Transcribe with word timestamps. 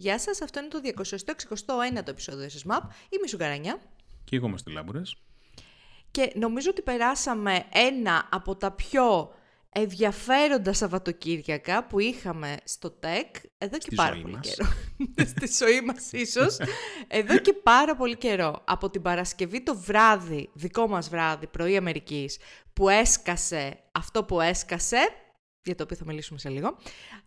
Γεια 0.00 0.18
σας, 0.18 0.42
αυτό 0.42 0.60
είναι 0.60 0.68
το 0.68 0.80
261ο 1.96 2.08
επεισόδιο 2.08 2.46
της 2.46 2.64
MAP. 2.68 2.80
Είμαι 3.08 3.22
η 3.24 3.28
Σουγκαρανιά. 3.28 3.80
Και 4.24 4.36
εγώ 4.36 4.46
είμαστε 4.46 4.70
Λάμπουρες. 4.70 5.16
Και 6.10 6.32
νομίζω 6.34 6.70
ότι 6.70 6.82
περάσαμε 6.82 7.64
ένα 7.72 8.28
από 8.30 8.56
τα 8.56 8.70
πιο 8.70 9.34
ενδιαφέροντα 9.70 10.72
Σαββατοκύριακα 10.72 11.86
που 11.86 11.98
είχαμε 11.98 12.56
στο 12.64 12.90
ΤΕΚ 12.90 13.36
εδώ 13.58 13.78
και 13.78 13.94
πάρα 13.94 14.16
πολύ 14.22 14.38
καιρό. 14.40 14.68
Στη 15.36 15.64
ζωή 15.64 15.80
μας 15.80 16.12
ίσως. 16.12 16.56
εδώ 17.08 17.38
και 17.38 17.52
πάρα 17.52 17.96
πολύ 17.96 18.16
καιρό. 18.16 18.62
Από 18.64 18.90
την 18.90 19.02
Παρασκευή 19.02 19.62
το 19.62 19.76
βράδυ, 19.76 20.50
δικό 20.52 20.88
μας 20.88 21.08
βράδυ, 21.08 21.46
πρωί 21.46 21.76
Αμερικής, 21.76 22.38
που 22.72 22.88
έσκασε 22.88 23.78
αυτό 23.92 24.24
που 24.24 24.40
έσκασε, 24.40 24.98
για 25.64 25.74
το 25.74 25.82
οποίο 25.82 25.96
θα 25.96 26.04
μιλήσουμε 26.04 26.38
σε 26.38 26.48
λίγο. 26.48 26.76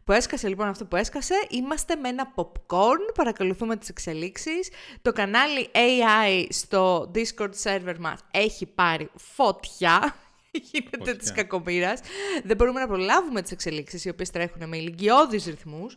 Που 0.04 0.12
έσκασε 0.12 0.48
λοιπόν 0.48 0.68
αυτό 0.68 0.86
που 0.86 0.96
έσκασε, 0.96 1.36
είμαστε 1.50 1.96
με 1.96 2.10
ένα 2.10 2.34
popcorn, 2.36 3.14
παρακολουθούμε 3.16 3.76
τις 3.76 3.90
εξελίξεις. 3.90 4.70
Το 5.02 5.12
κανάλι 5.12 5.70
AI 5.74 6.46
στο 6.50 7.12
Discord 7.16 7.52
server 7.64 7.96
μας 8.00 8.20
έχει 8.32 8.66
πάρει 8.66 9.10
φωτιά, 9.16 10.16
γίνεται 10.72 11.16
της 11.16 11.32
κακομοίρας. 11.32 12.00
Δεν 12.44 12.56
μπορούμε 12.56 12.80
να 12.80 12.88
προλάβουμε 12.88 13.42
τις 13.42 13.52
εξελίξεις, 13.52 14.06
οι 14.06 14.10
οποίες 14.10 14.30
τρέχουν 14.30 14.68
με 14.70 14.78
ηλικιώδεις 14.78 15.46
ρυθμούς. 15.46 15.96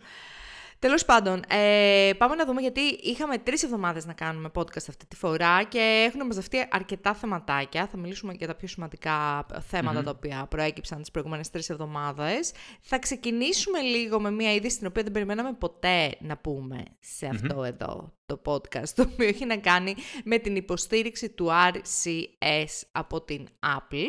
Τέλος 0.78 1.04
πάντων, 1.04 1.42
ε, 1.48 2.10
πάμε 2.18 2.34
να 2.34 2.44
δούμε 2.44 2.60
γιατί 2.60 2.80
είχαμε 2.80 3.38
τρεις 3.38 3.62
εβδομάδες 3.62 4.06
να 4.06 4.12
κάνουμε 4.12 4.50
podcast 4.54 4.84
αυτή 4.88 5.06
τη 5.06 5.16
φορά 5.16 5.62
και 5.62 6.08
έχουν 6.08 6.26
μαζευτεί 6.26 6.68
αρκετά 6.70 7.14
θεματάκια. 7.14 7.86
Θα 7.86 7.96
μιλήσουμε 7.96 8.32
για 8.32 8.46
τα 8.46 8.54
πιο 8.54 8.68
σημαντικά 8.68 9.46
τα 9.70 10.10
οποία 10.10 10.46
προέκυψαν 10.50 11.00
τις 11.00 11.10
προηγούμενες 11.10 11.50
τρεις 11.50 11.70
εβδομάδες. 11.70 12.52
Θα 12.80 12.98
ξεκινήσουμε 12.98 13.80
λίγο 13.80 14.20
με 14.20 14.30
μια 14.30 14.54
είδηση 14.54 14.78
την 14.78 14.86
οποία 14.86 15.02
δεν 15.02 15.12
περιμέναμε 15.12 15.52
ποτέ 15.52 16.16
να 16.20 16.36
πούμε 16.36 16.82
σε 17.00 17.26
αυτό 17.26 17.64
εδώ 17.64 18.12
το 18.26 18.40
podcast, 18.44 18.88
το 18.94 19.02
οποίο 19.02 19.26
έχει 19.28 19.44
να 19.44 19.56
κάνει 19.56 19.94
με 20.24 20.38
την 20.38 20.56
υποστήριξη 20.56 21.30
του 21.30 21.48
RCS 21.50 22.82
από 22.92 23.20
την 23.20 23.46
Apple. 23.66 24.08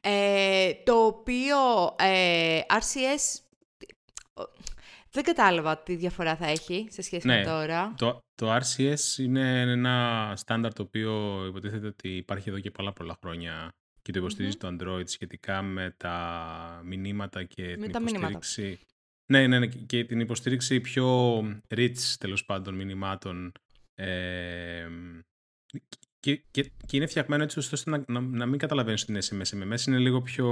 Ε, 0.00 0.72
το 0.84 1.04
οποίο 1.04 1.56
ε, 1.98 2.60
RCS 2.68 3.40
δεν 5.12 5.24
κατάλαβα 5.24 5.78
τι 5.78 5.94
διαφορά 5.94 6.36
θα 6.36 6.46
έχει 6.46 6.86
σε 6.90 7.02
σχέση 7.02 7.26
με 7.26 7.36
ναι, 7.36 7.44
τώρα. 7.44 7.94
Το, 7.96 8.18
το 8.34 8.56
RCS 8.56 9.18
είναι 9.18 9.60
ένα 9.60 10.32
στάνταρ 10.36 10.72
το 10.72 10.82
οποίο 10.82 11.44
υποτίθεται 11.46 11.86
ότι 11.86 12.16
υπάρχει 12.16 12.48
εδώ 12.48 12.58
και 12.58 12.70
πολλά 12.70 12.92
πολλά 12.92 13.16
χρόνια 13.20 13.68
και 14.02 14.12
το 14.12 14.18
υποστηριζει 14.18 14.56
το 14.56 14.76
Android 14.76 15.08
σχετικά 15.08 15.62
με 15.62 15.94
τα 15.96 16.80
μηνύματα 16.84 17.44
και 17.44 17.76
την 17.76 17.84
υποστήριξη... 17.84 18.78
Ναι, 19.32 19.46
ναι, 19.46 19.58
ναι, 19.58 19.66
και 19.66 20.04
την 20.04 20.20
υποστήριξη 20.20 20.80
πιο 20.80 21.38
rich 21.68 22.14
τέλος 22.18 22.44
πάντων 22.44 22.74
μηνυμάτων 22.74 23.52
ε, 23.94 24.88
και, 26.20 26.36
και, 26.50 26.62
και 26.86 26.96
είναι 26.96 27.06
φτιαγμένο 27.06 27.42
έτσι 27.42 27.58
ώστε 27.58 27.90
να, 27.90 28.04
να, 28.06 28.20
να 28.20 28.46
μην 28.46 28.58
καταλαβαίνεις 28.58 29.04
την 29.04 29.16
SMS. 29.16 29.72
MMS 29.72 29.86
είναι 29.86 29.98
λίγο 29.98 30.22
πιο... 30.22 30.48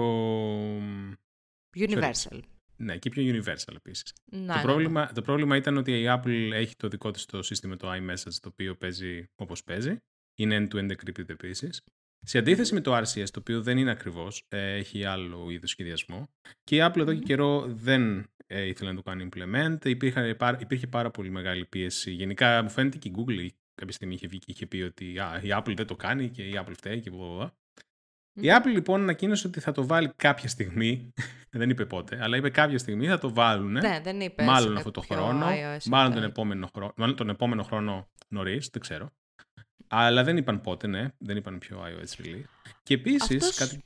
Universal. 1.77 2.41
Ναι, 2.83 2.99
και 2.99 3.09
πιο 3.09 3.23
universal 3.23 3.75
επίσης. 3.77 4.13
Το, 4.31 4.37
ναι, 4.37 4.55
ναι. 4.55 4.63
πρόβλημα, 4.63 5.05
ναι. 5.05 5.13
το 5.13 5.23
πρόβλημα 5.23 5.57
ήταν 5.57 5.77
ότι 5.77 6.01
η 6.01 6.05
Apple 6.09 6.51
έχει 6.53 6.77
το 6.77 6.89
δικό 6.89 7.11
της 7.11 7.27
το 7.27 7.43
σύστημα 7.43 7.77
το 7.77 7.93
iMessage 7.93 8.35
το 8.41 8.49
οποίο 8.49 8.75
παίζει 8.75 9.25
όπως 9.35 9.65
παίζει. 9.65 9.97
Είναι 10.39 10.57
end-to-end 10.57 10.91
encrypted 10.91 11.29
επίσης. 11.29 11.83
Σε 12.27 12.39
αντίθεση 12.39 12.75
με 12.75 12.81
το 12.81 12.97
RCS, 12.97 13.31
το 13.31 13.39
οποίο 13.39 13.63
δεν 13.63 13.79
είναι 13.79 13.91
ακριβώς, 13.91 14.47
ε, 14.49 14.75
έχει 14.75 15.05
άλλο 15.05 15.51
είδο 15.51 15.67
σχεδιασμό. 15.67 16.29
Και 16.65 16.77
η 16.77 16.79
Apple 16.83 16.97
εδώ 16.97 17.15
και 17.15 17.21
καιρό 17.21 17.67
δεν 17.69 18.31
ε, 18.47 18.67
ήθελε 18.67 18.91
να 18.91 18.97
το 18.97 19.03
κάνει 19.03 19.29
implement. 19.33 19.85
Υπήρχε, 19.85 20.37
υπήρχε 20.59 20.87
πάρα 20.87 21.11
πολύ 21.11 21.31
μεγάλη 21.31 21.67
πίεση. 21.67 22.11
Γενικά, 22.11 22.63
μου 22.63 22.71
φαίνεται 22.71 22.99
και 22.99 23.09
η 23.09 23.15
Google 23.17 23.49
κάποια 23.75 23.95
στιγμή 23.95 24.15
είχε 24.15 24.27
βγει 24.27 24.39
και 24.39 24.51
είχε 24.51 24.67
πει 24.67 24.83
ότι 24.83 25.19
α, 25.19 25.41
η 25.43 25.49
Apple 25.51 25.73
δεν 25.77 25.87
το 25.87 25.97
κάνει 25.97 26.29
και 26.29 26.43
η 26.43 26.53
Apple 26.65 26.73
φταίει 26.77 27.01
και 27.01 27.11
μπλα. 27.11 27.55
Η 28.33 28.47
Apple 28.47 28.71
λοιπόν 28.73 29.01
ανακοίνωσε 29.01 29.47
ότι 29.47 29.61
θα 29.61 29.73
το 29.73 29.87
βάλει 29.87 30.13
κάποια 30.17 30.49
στιγμή. 30.49 31.13
δεν 31.51 31.71
είπε 31.71 31.87
πότε, 31.87 32.19
αλλά 32.23 32.37
είπε 32.37 32.51
κάποια 32.51 32.79
στιγμή 32.79 33.07
θα 33.07 33.19
το 33.19 33.35
βάλουν. 33.35 33.73
Ναι, 33.73 34.01
δεν 34.03 34.21
είπε. 34.21 34.43
Μάλλον 34.45 34.77
αυτό 34.77 34.91
το 34.91 35.01
χρόνο. 35.01 35.47
μάλλον 35.87 36.13
τον 36.13 36.23
επόμενο, 36.23 36.69
χρόνο, 36.75 36.93
μάλλον 36.97 37.17
τον 37.17 37.29
επόμενο 37.29 37.63
χρόνο 37.63 38.09
νωρίς, 38.29 38.69
δεν 38.73 38.83
ξέρω. 38.83 39.11
Αλλά 39.89 40.25
δεν 40.25 40.37
είπαν 40.37 40.61
πότε, 40.61 40.87
ναι. 40.87 41.09
Δεν 41.19 41.37
είπαν 41.37 41.59
πιο 41.59 41.83
iOS 41.85 42.23
release. 42.23 42.45
Και 42.83 42.95
επίσης. 42.95 43.57
Κάτι... 43.57 43.85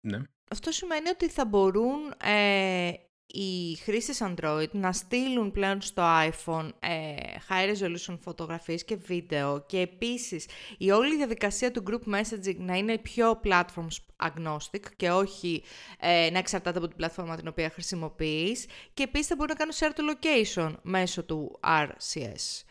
Ναι. 0.00 0.18
Αυτό 0.50 0.70
σημαίνει 0.70 1.08
ότι 1.08 1.28
θα 1.28 1.46
μπορούν 1.46 2.14
ε, 2.22 2.92
οι 3.32 3.76
χρήστες 3.82 4.22
Android 4.22 4.70
να 4.70 4.92
στείλουν 4.92 5.50
πλέον 5.52 5.80
στο 5.80 6.02
iPhone 6.02 6.68
ε, 6.80 7.14
high 7.48 7.74
resolution 7.74 8.18
φωτογραφίες 8.20 8.84
και 8.84 8.96
βίντεο 8.96 9.64
και 9.66 9.78
επίσης 9.78 10.46
η 10.78 10.90
όλη 10.90 11.16
διαδικασία 11.16 11.70
του 11.70 11.82
group 11.86 12.14
messaging 12.14 12.56
να 12.56 12.76
είναι 12.76 12.98
πιο 12.98 13.40
platforms 13.44 14.26
agnostic 14.28 14.82
και 14.96 15.10
όχι 15.10 15.62
ε, 16.00 16.28
να 16.32 16.38
εξαρτάται 16.38 16.78
από 16.78 16.86
την 16.86 16.96
πλατφόρμα 16.96 17.36
την 17.36 17.48
οποία 17.48 17.70
χρησιμοποιείς 17.70 18.66
και 18.94 19.02
επίσης 19.02 19.26
θα 19.26 19.34
μπορούν 19.36 19.56
να 19.58 19.64
κάνουν 19.64 19.74
share 19.78 19.98
to 19.98 20.14
location 20.14 20.74
μέσω 20.82 21.24
του 21.24 21.60
RCS. 21.64 22.64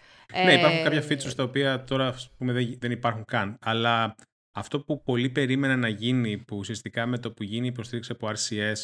Ναι, 0.46 0.54
υπάρχουν 0.54 0.84
κάποια 0.84 1.04
features 1.10 1.34
τα 1.36 1.44
οποία 1.44 1.84
τώρα 1.84 2.16
πούμε, 2.38 2.78
δεν 2.80 2.92
υπάρχουν 2.92 3.26
καν, 3.26 3.58
αλλά 3.62 4.16
αυτό 4.52 4.80
που 4.80 5.04
πολλοί 5.04 5.30
περίμεναν 5.30 5.80
να 5.80 5.88
γίνει, 5.88 6.38
που 6.38 6.58
ουσιαστικά 6.58 7.06
με 7.06 7.18
το 7.18 7.32
που 7.32 7.44
γίνει 7.44 7.66
η 7.66 7.70
υποστήριξη 7.70 8.12
από 8.12 8.32
RCS 8.32 8.84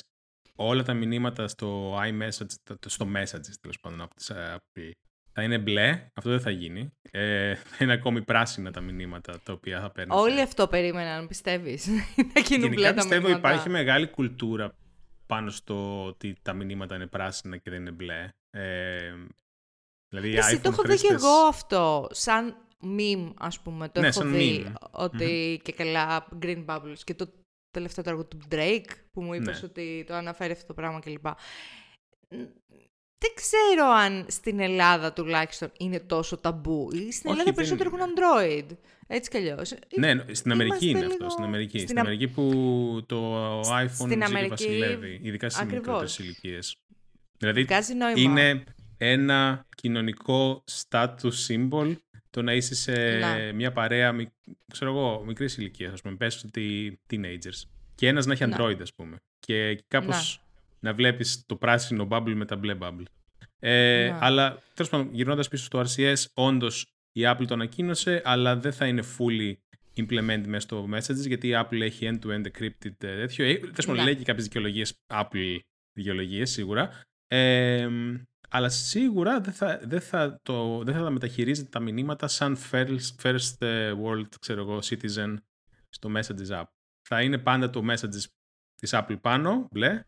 όλα 0.55 0.83
τα 0.83 0.93
μηνύματα 0.93 1.47
στο 1.47 1.97
iMessage, 1.97 2.75
στο 2.85 3.07
Messages 3.16 3.53
τέλος 3.61 3.79
πάντων 3.81 4.01
από 4.01 4.16
τις 4.16 4.31
Apple, 4.33 4.91
θα 5.31 5.43
είναι 5.43 5.57
μπλε, 5.57 6.07
αυτό 6.13 6.29
δεν 6.29 6.39
θα 6.39 6.49
γίνει. 6.49 6.91
Ε, 7.11 7.55
θα 7.55 7.83
είναι 7.83 7.93
ακόμη 7.93 8.21
πράσινα 8.21 8.71
τα 8.71 8.81
μηνύματα 8.81 9.39
τα 9.43 9.53
οποία 9.53 9.79
θα 9.81 9.91
παίρνεις. 9.91 10.16
Όλοι 10.16 10.41
αυτό 10.41 10.67
περίμεναν, 10.67 11.27
πιστεύεις. 11.27 11.88
να 12.33 12.41
γίνουν 12.41 12.69
μπλε 12.69 12.88
τα 12.88 12.93
πιστεύω 12.93 13.29
υπάρχει 13.29 13.69
μεγάλη 13.69 14.07
κουλτούρα 14.07 14.75
πάνω 15.25 15.49
στο 15.49 16.05
ότι 16.05 16.35
τα 16.41 16.53
μηνύματα 16.53 16.95
είναι 16.95 17.07
πράσινα 17.07 17.57
και 17.57 17.69
δεν 17.69 17.81
είναι 17.81 17.91
μπλε. 17.91 18.29
Ε, 18.49 19.13
δηλαδή, 20.09 20.37
Εσύ 20.37 20.59
το 20.59 20.69
έχω 20.69 20.81
δει 20.81 20.95
και 20.95 21.13
εγώ 21.13 21.47
αυτό, 21.47 22.07
σαν 22.11 22.55
meme 22.81 23.33
ας 23.37 23.59
πούμε, 23.59 23.89
το 23.89 23.99
ναι, 23.99 24.07
έχω 24.07 24.23
δει, 24.23 24.73
ότι 24.91 25.61
και 25.63 25.72
καλά 25.72 26.27
green 26.41 26.66
bubbles 26.66 26.99
και 27.03 27.13
το 27.13 27.44
τελευταίο 27.75 28.03
έργο 28.08 28.25
του 28.25 28.40
Drake 28.52 28.91
που 29.12 29.22
μου 29.22 29.34
είπες 29.34 29.62
ναι. 29.62 29.68
ότι 29.68 30.03
το 30.08 30.13
αναφέρει 30.13 30.52
αυτό 30.52 30.66
το 30.66 30.74
πράγμα 30.74 31.00
κλπ. 31.00 31.25
Δεν 33.18 33.34
ξέρω 33.36 33.86
αν 33.86 34.25
στην 34.30 34.59
Ελλάδα 34.59 35.13
τουλάχιστον 35.13 35.72
είναι 35.78 36.00
τόσο 36.00 36.38
ταμπού. 36.38 36.90
Στην 37.12 37.31
Ελλάδα 37.31 37.53
περισσότερο 37.53 37.91
έχουν 37.94 38.14
Android. 38.14 38.78
Έτσι 39.08 39.30
κι 39.30 39.38
αλλιώς. 39.38 39.74
Ναι, 39.97 40.24
στην 40.31 40.52
Αμερική 40.52 40.90
είναι 40.90 41.06
αυτό. 41.06 41.30
Στην 41.30 41.44
Αμερική. 41.44 41.80
Στην, 41.80 42.00
Αμερική 42.00 42.28
που 42.28 43.03
το 43.06 43.59
iPhone 43.59 43.90
στην 43.90 44.24
Αμερική... 44.24 44.50
βασιλεύει, 44.50 45.19
ειδικά 45.24 45.50
στις 45.50 45.66
μικρότερες 45.66 46.19
ηλικίες. 46.19 46.75
Δηλαδή 47.38 47.68
είναι 48.16 48.64
ένα 48.97 49.66
κοινωνικό 49.75 50.63
status 50.72 51.31
symbol 51.47 51.95
το 52.29 52.41
να 52.41 52.53
είσαι 52.53 52.75
σε 52.75 53.17
να. 53.17 53.53
μια 53.53 53.72
παρέα, 53.72 54.16
ξέρω 54.72 54.91
εγώ, 54.91 55.23
μικρής 55.25 55.57
ηλικίας, 55.57 55.94
ας 55.94 56.01
πούμε, 56.01 56.16
πες 56.16 56.44
ότι 56.44 57.00
teenagers. 57.09 57.69
Και 57.95 58.07
ένας 58.07 58.25
να 58.25 58.34
έχει 58.34 58.44
Android, 58.45 58.78
ας 58.81 58.94
πούμε. 58.94 59.17
Και 59.39 59.84
κάπως 59.88 60.41
να. 60.79 60.89
να 60.89 60.95
βλέπεις 60.95 61.44
το 61.45 61.55
πράσινο 61.55 62.07
bubble 62.11 62.34
με 62.35 62.45
τα 62.45 62.55
μπλε 62.55 62.75
bubble. 62.79 63.03
Ε, 63.59 64.17
αλλά 64.19 64.61
τέλος 64.73 64.91
πάντων, 64.91 65.09
γυρνώντας 65.11 65.47
πίσω 65.47 65.63
στο 65.63 65.84
RCS, 65.85 66.23
όντως 66.34 66.85
η 67.11 67.22
Apple 67.25 67.45
το 67.47 67.53
ανακοίνωσε, 67.53 68.22
αλλά 68.25 68.55
δεν 68.57 68.73
θα 68.73 68.88
είναι 68.88 69.03
fully 69.17 69.53
implement 69.95 70.44
μέσα 70.45 70.59
στο 70.59 70.89
messages, 70.94 71.28
γιατί 71.28 71.47
η 71.47 71.53
Apple 71.55 71.81
έχει 71.81 72.09
end-to-end 72.11 72.45
encrypted 72.45 73.03
ε, 73.03 73.16
τέτοιο. 73.16 73.45
Ε, 73.45 73.55
τέλος 73.55 73.85
πάντων, 73.85 74.03
λέει 74.03 74.16
και 74.16 74.23
κάποιες 74.23 74.44
δικαιολογίες, 74.44 74.94
Apple 75.13 75.59
δικαιολογίες 75.94 76.51
σίγουρα. 76.51 77.01
Ε, 77.28 77.88
αλλά 78.50 78.69
σίγουρα 78.69 79.41
δεν 79.41 79.53
θα, 79.53 79.79
δεν 79.83 80.01
θα, 80.01 80.40
το, 80.41 80.84
δεν 80.84 80.93
θα 80.93 81.03
τα 81.03 81.09
μεταχειρίζεται 81.09 81.70
τα 81.70 81.79
μηνύματα 81.79 82.28
σαν 82.28 82.58
first, 82.72 83.22
first 83.22 83.55
ε, 83.59 83.93
world 84.03 84.29
ξέρω 84.40 84.61
εγώ, 84.61 84.79
citizen 84.84 85.35
στο 85.90 86.11
Messages 86.16 86.61
app. 86.61 86.66
Θα 87.08 87.22
είναι 87.22 87.37
πάντα 87.37 87.70
το 87.70 87.81
Messages 87.90 88.23
της 88.75 88.91
Apple 88.93 89.22
πάνω, 89.22 89.67
μπλε, 89.72 90.03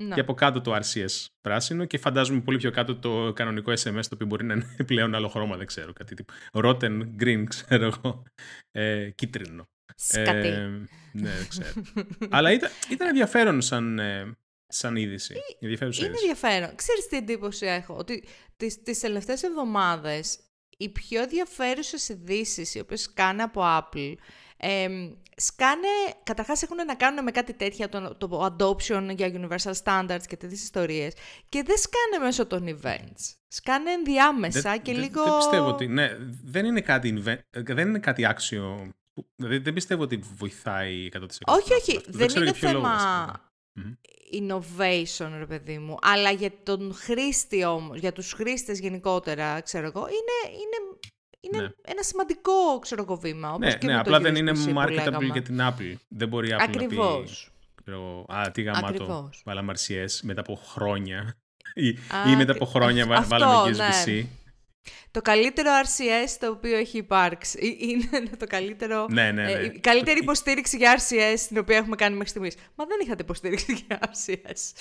να. 0.00 0.14
και 0.14 0.20
από 0.20 0.34
κάτω 0.34 0.60
το 0.60 0.74
RCS 0.74 1.26
πράσινο 1.40 1.84
και 1.84 1.98
φαντάζομαι 1.98 2.40
πολύ 2.40 2.58
πιο 2.58 2.70
κάτω 2.70 2.96
το 2.96 3.32
κανονικό 3.32 3.72
SMS 3.72 4.02
το 4.02 4.10
οποίο 4.12 4.26
μπορεί 4.26 4.44
να 4.44 4.54
είναι 4.54 4.76
πλέον 4.86 5.14
άλλο 5.14 5.28
χρώμα, 5.28 5.56
δεν 5.56 5.66
ξέρω, 5.66 5.92
κάτι 5.92 6.14
τύπου 6.14 6.32
rotten 6.52 7.08
green, 7.20 7.44
ξέρω 7.54 7.84
εγώ, 7.84 8.22
ε, 8.70 9.10
κίτρινο. 9.10 9.64
Σκατή. 9.96 10.48
Ε, 10.48 10.66
ναι, 11.12 11.30
δεν 11.30 11.48
ξέρω. 11.48 11.72
Αλλά 12.30 12.52
ήταν, 12.52 12.70
ήταν 12.90 13.08
ενδιαφέρον 13.08 13.60
σαν, 13.60 13.98
ε, 13.98 14.36
σαν 14.68 14.96
είδηση. 14.96 15.34
Είναι 15.58 15.72
είδηση. 15.72 16.04
ενδιαφέρον. 16.04 16.74
Ξέρεις 16.74 17.06
τι 17.08 17.16
εντύπωση 17.16 17.66
έχω, 17.66 17.94
ότι 17.94 18.24
τις, 18.56 18.82
τις 18.82 19.00
τελευταίες 19.00 19.42
εβδομάδες 19.42 20.38
οι 20.76 20.88
πιο 20.88 21.22
ενδιαφέρουσες 21.22 22.08
ειδήσεις 22.08 22.74
οι 22.74 22.80
οποίες 22.80 23.12
κάνει 23.12 23.42
από 23.42 23.60
Apple 23.64 24.14
Ε, 24.56 24.88
σκάνε, 25.36 25.88
καταρχάς 26.22 26.62
έχουν 26.62 26.76
να 26.86 26.94
κάνουν 26.94 27.24
με 27.24 27.30
κάτι 27.30 27.52
τέτοια, 27.52 27.88
το, 27.88 28.14
το 28.14 28.56
adoption 28.58 29.14
για 29.16 29.32
universal 29.32 29.72
standards 29.84 30.22
και 30.26 30.36
τέτοιες 30.36 30.62
ιστορίες 30.62 31.12
και 31.48 31.62
δεν 31.62 31.76
σκάνε 31.76 32.24
μέσω 32.24 32.46
των 32.46 32.78
events. 32.80 33.34
Σκάνε 33.48 33.90
ενδιάμεσα 33.90 34.76
και 34.76 34.92
λίγο... 34.92 35.24
Δεν 35.24 35.36
πιστεύω 35.36 35.68
ότι, 35.68 35.86
ναι, 35.86 36.16
δεν 36.44 36.64
είναι 36.64 36.80
κάτι, 36.80 37.22
δεν 37.50 37.88
είναι 37.88 37.98
κάτι 37.98 38.26
άξιο, 38.26 38.92
δηλαδή 39.36 39.58
δεν 39.58 39.72
πιστεύω 39.72 40.02
ότι 40.02 40.16
βοηθάει 40.36 41.08
100%. 41.12 41.18
Όχι, 41.46 41.74
όχι, 41.74 42.00
δεν, 42.06 42.28
δεν 42.28 42.42
είναι 42.42 42.52
θέμα 42.52 42.98
innovation, 44.40 45.30
ρε 45.38 45.46
παιδί 45.46 45.78
μου, 45.78 45.96
αλλά 46.00 46.30
για 46.30 46.50
τον 46.62 46.94
χρήστη 46.94 47.64
όμως, 47.64 47.98
για 47.98 48.12
τους 48.12 48.32
χρήστες 48.32 48.78
γενικότερα, 48.78 49.60
ξέρω 49.60 49.86
εγώ, 49.86 50.00
είναι, 50.00 50.54
είναι 50.54 50.98
είναι 51.40 51.62
ναι. 51.62 51.68
ένα 51.82 52.02
σημαντικό 52.02 52.78
ξέρω 52.80 53.02
εγώ, 53.02 53.16
βήμα. 53.16 53.52
Όπως 53.52 53.66
ναι, 53.66 53.78
και 53.78 53.86
ναι 53.86 53.98
απλά 53.98 54.20
δεν 54.20 54.36
είναι 54.36 54.52
marketable 54.74 55.30
για 55.32 55.42
την 55.42 55.58
Apple. 55.60 55.94
Δεν 56.08 56.28
μπορεί 56.28 56.48
η 56.48 56.54
Apple 56.58 56.62
Ακριβώς. 56.62 57.50
να 57.84 57.94
πει 58.26 58.34
Α, 58.34 58.50
τι 58.50 58.62
γαμάτο, 58.62 59.30
βάλαμε 59.44 59.72
RCS 59.76 60.20
μετά 60.22 60.40
από 60.40 60.54
χρόνια. 60.54 61.36
ή, 61.74 61.88
Α, 61.88 62.30
ή 62.32 62.36
μετά 62.36 62.52
από 62.52 62.64
χρόνια 62.64 63.06
αυτό, 63.10 63.28
βάλαμε 63.28 63.70
USB-C. 63.70 64.12
Ναι. 64.12 64.22
Το 65.10 65.22
καλύτερο 65.22 65.70
RCS 65.84 66.36
το 66.40 66.50
οποίο 66.50 66.76
έχει 66.76 66.98
υπάρξει. 66.98 67.76
Είναι 67.80 68.22
το 68.38 68.46
καλύτερο. 68.46 69.06
Ναι, 69.10 69.32
ναι, 69.32 69.44
ναι. 69.44 69.52
Ε, 69.52 69.64
η 69.64 69.78
καλύτερη 69.78 70.18
υποστήριξη 70.18 70.76
για 70.76 70.96
RCS 70.98 71.38
την 71.48 71.58
οποία 71.58 71.76
έχουμε 71.76 71.96
κάνει 71.96 72.12
μέχρι 72.12 72.28
στιγμής. 72.28 72.54
Μα 72.74 72.84
δεν 72.84 72.98
είχατε 73.02 73.22
υποστήριξη 73.22 73.72
για 73.86 73.98
RCS. 74.02 74.72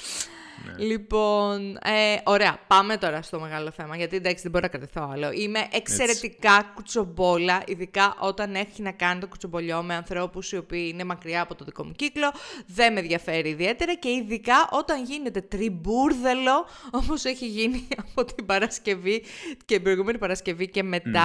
Ναι. 0.64 0.86
Λοιπόν, 0.86 1.78
ε, 1.84 2.18
ωραία, 2.24 2.60
πάμε 2.68 2.98
τώρα 2.98 3.22
στο 3.22 3.40
μεγάλο 3.40 3.72
θέμα, 3.72 3.98
γιατί 3.98 4.16
εντάξει 4.16 4.42
δεν 4.42 4.52
μπορώ 4.52 4.68
να 4.72 4.78
κρατηθώ 4.78 5.10
άλλο. 5.14 5.32
Είμαι 5.32 5.68
εξαιρετικά 5.72 6.56
Έτσι. 6.56 6.70
κουτσομπόλα, 6.76 7.64
ειδικά 7.66 8.16
όταν 8.20 8.56
έχει 8.56 8.82
να 8.82 8.92
κάνει 8.92 9.20
το 9.20 9.28
κουτσομπολιό 9.28 9.84
με 9.84 9.96
ανθρώπους 9.96 10.52
οι 10.52 10.58
οποίοι 10.58 10.90
είναι 10.94 11.04
μακριά 11.04 11.42
από 11.42 11.56
το 11.56 11.66
δικό 11.66 11.86
μου 11.86 11.92
κύκλο, 11.92 12.32
δεν 12.68 12.94
με 12.94 13.00
ενδιαφέρει 13.00 13.50
ιδιαίτερα 13.50 13.96
και 13.96 14.10
ειδικά 14.10 14.70
όταν 14.72 15.04
γίνεται 15.04 15.42
τριμπούρδελο, 15.42 16.68
όπως 16.92 17.24
έχει 17.24 17.48
γίνει 17.48 17.88
από 18.06 18.26
την 18.26 18.46
Παρασκευή 18.46 19.24
και 19.66 19.74
την 19.76 19.84
προηγούμενη 19.84 20.18
Παρασκευή 20.18 20.70
και 20.70 20.84
μετα 20.84 21.24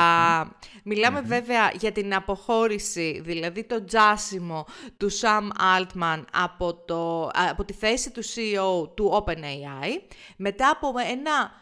μιλαμε 0.85 1.21
βέβαια 1.21 1.73
για 1.79 1.93
την 1.93 2.15
αποχώρηση, 2.15 3.21
δηλαδή 3.25 3.65
το 3.65 3.85
τζάσιμο 3.85 4.67
του 4.97 5.11
Sam 5.13 5.49
Altman 5.79 6.25
από, 6.33 6.75
το, 6.75 7.31
από 7.51 7.65
τη 7.65 7.73
θέση 7.73 8.11
του 8.11 8.23
CEO 8.25 8.91
του 8.95 9.11
OpenAI, 9.25 9.99
μετά 10.37 10.71
από 10.71 10.93
ένα 11.11 11.53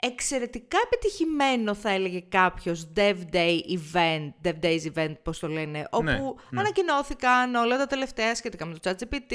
εξαιρετικά 0.00 0.78
επιτυχημένο 0.84 1.74
θα 1.74 1.90
έλεγε 1.90 2.20
κάποιος 2.20 2.92
Dev 2.96 3.16
Day 3.32 3.58
event, 3.68 4.30
Dev 4.44 4.54
Days 4.62 4.80
event 4.94 5.14
πώς 5.22 5.38
το 5.38 5.48
λένε, 5.48 5.78
ναι, 5.78 5.84
όπου 5.90 6.36
ναι. 6.50 6.60
ανακοινώθηκαν 6.60 7.54
όλα 7.54 7.76
τα 7.78 7.86
τελευταία 7.86 8.34
σχετικά 8.34 8.66
με 8.66 8.74
το 8.74 8.90
ChatGPT, 8.90 9.34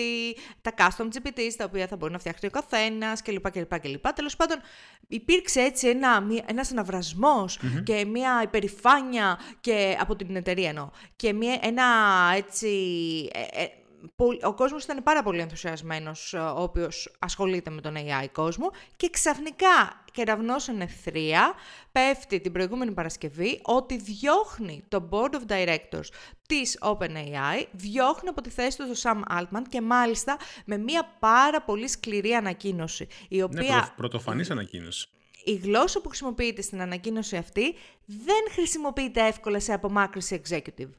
τα 0.62 0.73
custom 0.77 1.03
GPT, 1.03 1.41
τα 1.57 1.65
οποία 1.65 1.88
θα 1.88 1.95
μπορεί 1.95 2.12
να 2.12 2.19
φτιάξει 2.19 2.45
ο 2.45 2.50
καθένας 2.50 3.21
κλπ. 3.21 3.51
κλπ, 3.51 3.79
κλπ. 3.79 4.07
Τέλος 4.13 4.35
πάντων 4.35 4.57
υπήρξε 5.07 5.61
έτσι 5.61 5.88
ένα, 5.88 6.23
ένας 6.45 6.71
αναβρασμος 6.71 7.59
και 7.83 8.06
μια 8.06 8.41
υπερηφάνεια 8.44 9.39
και 9.61 9.97
από 10.00 10.15
την 10.15 10.35
εταιρεία 10.35 10.69
εννοώ, 10.69 10.89
και 11.15 11.33
μια, 11.33 11.59
ένα 11.61 11.83
έτσι... 12.35 12.69
Ε, 13.33 13.61
ε, 13.61 13.68
ο 14.42 14.54
κόσμος 14.54 14.84
ήταν 14.84 15.04
πάρα 15.04 15.24
πολύ 15.24 15.40
ενθουσιασμένος, 15.40 16.34
ε, 16.34 16.38
ο 16.38 16.62
οποίος 16.62 17.16
ασχολείται 17.19 17.69
με 17.69 17.81
τον 17.81 17.96
AI 17.96 18.28
κόσμο 18.31 18.72
και 18.96 19.10
ξαφνικά 19.10 20.04
κεραυνός 20.12 20.68
εν 20.68 20.81
ευθρία 20.81 21.54
πέφτει 21.92 22.40
την 22.40 22.52
προηγούμενη 22.52 22.92
Παρασκευή 22.92 23.60
ότι 23.63 23.98
διώχνει 23.98 24.84
το 24.88 25.10
Board 25.12 25.34
of 25.34 25.52
Directors 25.52 26.07
της 26.48 26.78
OpenAI, 26.81 27.66
διώχνει 27.72 28.30
από 28.30 28.42
τη 28.42 28.50
θέση 28.50 28.78
του 28.78 28.86
τον 28.86 28.96
Sam 28.96 29.40
Altman 29.40 29.62
και 29.69 29.81
μάλιστα 29.81 30.38
με 30.66 30.78
μια 30.78 31.16
πάρα 31.19 31.62
πολύ 31.62 31.88
σκληρή 31.88 32.34
ανακοίνωση. 32.34 33.07
Η 33.30 33.38
ναι, 33.38 33.44
οποία... 33.44 33.75
Ναι, 33.75 33.94
πρωτοφανής 33.96 34.52
ανακοίνωση. 34.52 35.07
Η 35.44 35.54
γλώσσα 35.54 36.02
που 36.02 36.07
χρησιμοποιείται 36.07 36.62
στην 36.62 36.81
ανακοίνωση 36.81 37.38
αυτή 37.38 37.75
δεν 38.06 38.44
χρησιμοποιείται 38.52 39.28
εύκολα 39.28 39.60
σε 39.60 39.74
απομάκρυση 39.74 40.42
executive 40.46 40.90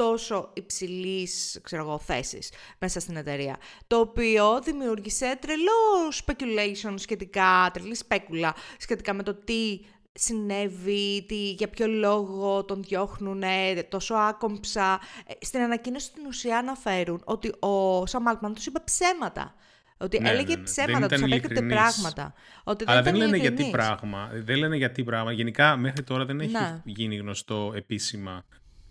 τόσο 0.00 0.50
υψηλής 0.52 1.60
ξέρω 1.62 1.82
εγώ, 1.82 1.98
θέσης 1.98 2.52
μέσα 2.78 3.00
στην 3.00 3.16
εταιρεία. 3.16 3.56
Το 3.86 3.96
οποίο 3.96 4.60
δημιούργησε 4.62 5.38
τρελό 5.40 6.12
speculation 6.24 6.94
σχετικά, 6.94 7.70
τρελή 7.72 7.94
σπέκουλα 7.94 8.54
σχετικά 8.78 9.12
με 9.12 9.22
το 9.22 9.34
τι 9.34 9.80
συνέβη, 10.12 11.24
τι, 11.28 11.50
για 11.50 11.68
ποιο 11.68 11.86
λόγο 11.86 12.64
τον 12.64 12.82
διώχνουν 12.82 13.42
τόσο 13.88 14.14
άκομψα. 14.14 15.00
Ε, 15.26 15.44
στην 15.44 15.60
ανακοίνωση 15.60 16.06
στην 16.06 16.26
ουσία 16.26 16.58
αναφέρουν 16.58 17.22
ότι 17.24 17.52
ο 17.58 18.06
Σαμάλτμαν 18.06 18.54
τους 18.54 18.66
είπε 18.66 18.78
ψέματα. 18.84 19.54
Ότι 19.96 20.20
ναι, 20.20 20.28
έλεγε 20.28 20.54
ναι, 20.54 20.58
ναι. 20.58 20.62
ψέματα, 20.62 21.06
τους 21.06 21.22
απέκρυπτε 21.22 21.62
πράγματα. 21.62 22.34
Ότι 22.64 22.84
Αλλά 22.86 23.02
δεν, 23.02 23.12
δεν 23.12 23.22
λένε 23.22 23.36
γιατί 23.36 23.70
πράγμα. 23.70 24.30
Δεν 24.32 24.56
λένε 24.56 24.76
γιατί 24.76 25.04
πράγμα. 25.04 25.32
Γενικά 25.32 25.76
μέχρι 25.76 26.02
τώρα 26.02 26.24
δεν 26.24 26.40
έχει 26.40 26.52
ναι. 26.52 26.82
γίνει 26.84 27.16
γνωστό 27.16 27.72
επίσημα 27.74 28.44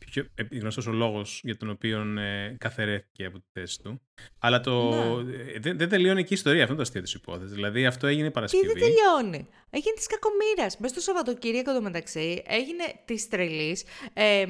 πιο 0.09 0.25
γνωστός 0.51 0.87
ο 0.87 0.91
λόγος 0.91 1.41
για 1.43 1.57
τον 1.57 1.69
οποίο 1.69 2.19
ε, 2.19 2.55
καθαιρέθηκε 2.57 3.25
από 3.25 3.39
τη 3.39 3.45
θέση 3.53 3.81
του. 3.83 4.01
Αλλά 4.39 4.59
το... 4.59 4.89
Ναι. 4.89 5.33
Ε, 5.33 5.59
δεν, 5.59 5.77
δεν 5.77 5.89
τελειώνει 5.89 6.19
εκεί 6.19 6.33
η 6.33 6.35
ιστορία, 6.35 6.61
αυτό 6.61 6.73
είναι 6.73 6.83
το 6.83 6.87
αστείο 6.89 7.01
της 7.01 7.13
υπόθεσης. 7.13 7.53
Δηλαδή 7.53 7.85
αυτό 7.85 8.07
έγινε 8.07 8.31
Παρασκευή. 8.31 8.67
Και 8.67 8.73
δεν 8.73 8.81
τελειώνει; 8.81 9.47
Έγινε 9.69 9.93
της 9.95 10.07
κακομοίρας. 10.07 10.77
Μέσα 10.77 10.93
στο 10.93 11.03
Σαββατοκύριακο 11.03 11.73
το 11.73 11.81
μεταξύ 11.81 12.43
έγινε 12.47 12.83
της 13.05 13.27
τρελής. 13.27 13.83
Ε, 14.13 14.45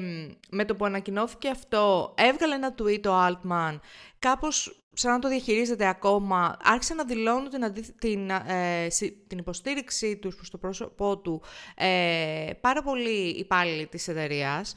με 0.50 0.64
το 0.64 0.76
που 0.76 0.84
ανακοινώθηκε 0.84 1.48
αυτό, 1.48 2.14
έβγαλε 2.16 2.54
ένα 2.54 2.74
tweet 2.78 3.06
ο 3.06 3.26
Altman, 3.26 3.78
κάπως 4.18 4.80
σαν 4.92 5.12
να 5.12 5.18
το 5.18 5.28
διαχειρίζεται 5.28 5.86
ακόμα, 5.86 6.56
άρχισε 6.62 6.94
να 6.94 7.04
δηλώνουν 7.04 7.48
την, 7.50 7.84
την, 7.98 8.30
ε, 8.30 8.86
την 9.26 9.38
υποστήριξή 9.38 10.16
τους 10.16 10.34
προς 10.34 10.50
το 10.50 10.58
πρόσωπό 10.58 11.18
του 11.18 11.42
ε, 11.76 12.50
πάρα 12.60 12.82
πολλοί 12.82 13.28
υπάλληλοι 13.28 13.86
της 13.86 14.08
εταιρείας. 14.08 14.76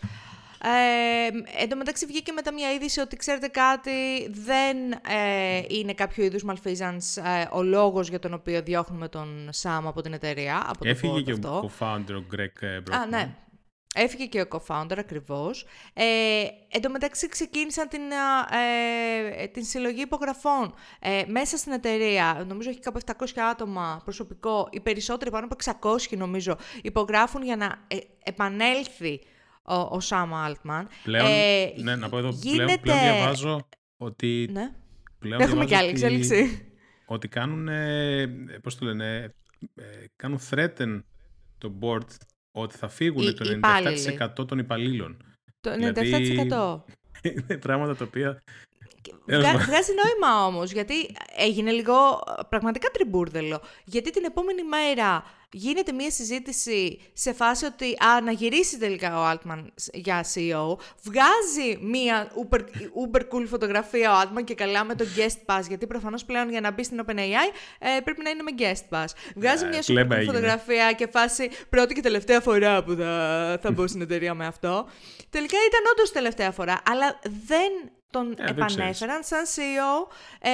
Ε, 0.66 1.62
εν 1.62 1.70
τω 1.70 1.76
μεταξύ 1.76 2.06
βγήκε 2.06 2.32
μετά 2.32 2.54
μια 2.54 2.74
είδηση 2.74 3.00
ότι 3.00 3.16
ξέρετε 3.16 3.48
κάτι, 3.48 4.30
δεν 4.30 4.92
ε, 4.92 5.62
είναι 5.68 5.94
κάποιο 5.94 6.24
είδους 6.24 6.44
malfeasance 6.48 7.24
ε, 7.24 7.46
ο 7.52 7.64
λόγος 7.64 8.10
για 8.10 8.20
τον 8.20 8.34
οποίο 8.34 8.62
διώχνουμε 8.62 9.08
τον 9.08 9.50
Σάμ 9.52 9.88
από 9.88 10.02
την 10.02 10.14
εταιρεία. 10.14 10.64
Από 10.68 10.88
Έφυγε 10.88 11.22
και 11.22 11.32
αυτό. 11.32 11.50
ο 11.50 11.70
co-founder, 11.80 12.14
ο 12.14 12.36
Greg 12.36 12.66
Brockman. 12.66 12.96
Α, 12.96 13.06
ναι. 13.06 13.36
Έφυγε 13.96 14.26
και 14.26 14.42
ο 14.42 14.46
co-founder 14.52 14.98
ακριβώς. 14.98 15.66
Ε, 15.94 16.04
εν 16.70 16.82
τω 16.82 16.90
μεταξύ 16.90 17.28
ξεκίνησαν 17.28 17.88
την, 17.88 18.02
ε, 19.42 19.48
την 19.48 19.64
συλλογή 19.64 20.02
υπογραφών 20.02 20.74
ε, 21.00 21.24
μέσα 21.28 21.58
στην 21.58 21.72
εταιρεία. 21.72 22.46
Νομίζω 22.48 22.70
έχει 22.70 22.80
κάπου 22.80 23.00
700 23.06 23.26
άτομα 23.52 24.02
προσωπικό. 24.04 24.68
Οι 24.72 24.80
περισσότεροι, 24.80 25.32
πάνω 25.32 25.48
από 25.50 25.90
600 25.90 26.18
νομίζω, 26.18 26.58
υπογράφουν 26.82 27.44
για 27.44 27.56
να 27.56 27.86
ε, 27.88 27.98
επανέλθει 28.24 29.22
ο, 29.66 29.76
ο 29.76 30.00
Σάμ 30.00 30.36
Αλτμαν. 30.36 30.88
Πλέον, 31.04 31.26
ε, 31.30 31.74
ναι, 31.82 31.96
να 31.96 32.10
πω 32.10 32.18
εδώ, 32.18 32.30
γίνεται... 32.30 32.66
πλέον, 32.66 32.80
πλέον 32.82 33.00
διαβάζω 33.00 33.68
ότι... 33.98 34.50
Ναι. 34.52 34.72
Πλέον 35.20 35.42
Έχουμε 35.42 35.66
και 35.66 35.76
άλλη 35.76 35.90
εξέλιξη. 35.90 36.68
Ότι, 37.06 37.28
κάνουν, 37.28 37.70
πώς 38.62 38.78
το 38.78 38.86
λένε, 38.86 39.34
ε, 39.76 39.84
κάνουν 40.16 40.40
threaten 40.50 41.04
το 41.58 41.74
board 41.82 42.08
ότι 42.52 42.78
θα 42.78 42.88
φύγουν 42.88 43.36
το 43.36 43.60
97% 44.40 44.48
των 44.48 44.58
υπαλλήλων. 44.58 45.18
Το 45.62 45.72
97%. 45.72 45.76
Δηλαδή, 45.76 46.82
είναι 47.24 47.58
πράγματα 47.58 47.96
τα 47.96 48.06
οποία 48.06 48.44
Βγάζει 49.28 49.92
νόημα 50.04 50.46
όμως, 50.46 50.72
γιατί 50.72 51.16
έγινε 51.38 51.72
λίγο 51.72 51.94
πραγματικά 52.50 52.90
τριμπούρδελο. 52.90 53.62
Γιατί 53.86 54.10
την 54.10 54.24
επόμενη 54.24 54.64
μέρα 54.64 55.24
γίνεται 55.54 55.92
μια 55.92 56.12
συζήτηση 56.12 57.00
σε 57.14 57.34
φάση 57.34 57.66
ότι 57.66 57.86
α, 57.86 58.22
να 58.22 58.32
γυρίσει 58.32 58.78
τελικά 58.78 59.20
ο 59.20 59.32
Altman 59.32 59.66
για 59.94 60.24
CEO, 60.24 60.78
βγάζει 61.04 61.78
μια 61.82 62.32
uber, 62.44 62.60
uber 63.04 63.20
cool 63.20 63.46
φωτογραφία 63.48 64.12
ο 64.12 64.22
Altman 64.22 64.44
και 64.44 64.56
καλά 64.56 64.84
με 64.84 64.96
το 64.96 65.06
guest 65.18 65.54
pass, 65.54 65.62
γιατί 65.68 65.88
προφανώς 65.88 66.26
πλέον 66.26 66.50
για 66.50 66.62
να 66.62 66.72
μπει 66.72 66.84
στην 66.84 67.02
OpenAI 67.06 67.50
ε, 67.80 68.00
πρέπει 68.04 68.22
να 68.24 68.30
είναι 68.30 68.44
με 68.44 68.52
guest 68.58 68.98
pass. 68.98 69.06
Βγάζει 69.36 69.66
μια 69.66 69.82
super 69.82 70.14
cool 70.14 70.26
φωτογραφία 70.26 70.92
και 70.92 71.08
φάση 71.08 71.50
πρώτη 71.70 71.94
και 71.94 72.02
τελευταία 72.02 72.40
φορά 72.40 72.84
που 72.84 72.94
θα, 72.94 73.60
θα 73.62 73.72
μπω 73.72 73.88
στην 73.88 74.02
εταιρεία 74.02 74.34
με 74.34 74.46
αυτό. 74.46 74.88
Τελικά 75.30 75.58
ήταν 75.68 75.82
όντως 75.94 76.12
τελευταία 76.12 76.52
φορά, 76.52 76.82
αλλά 76.86 77.20
δεν 77.48 77.72
τον 78.14 78.36
ε, 78.38 78.50
επανέφεραν 78.50 79.24
σαν 79.24 79.44
CEO 79.56 80.14
ε, 80.40 80.52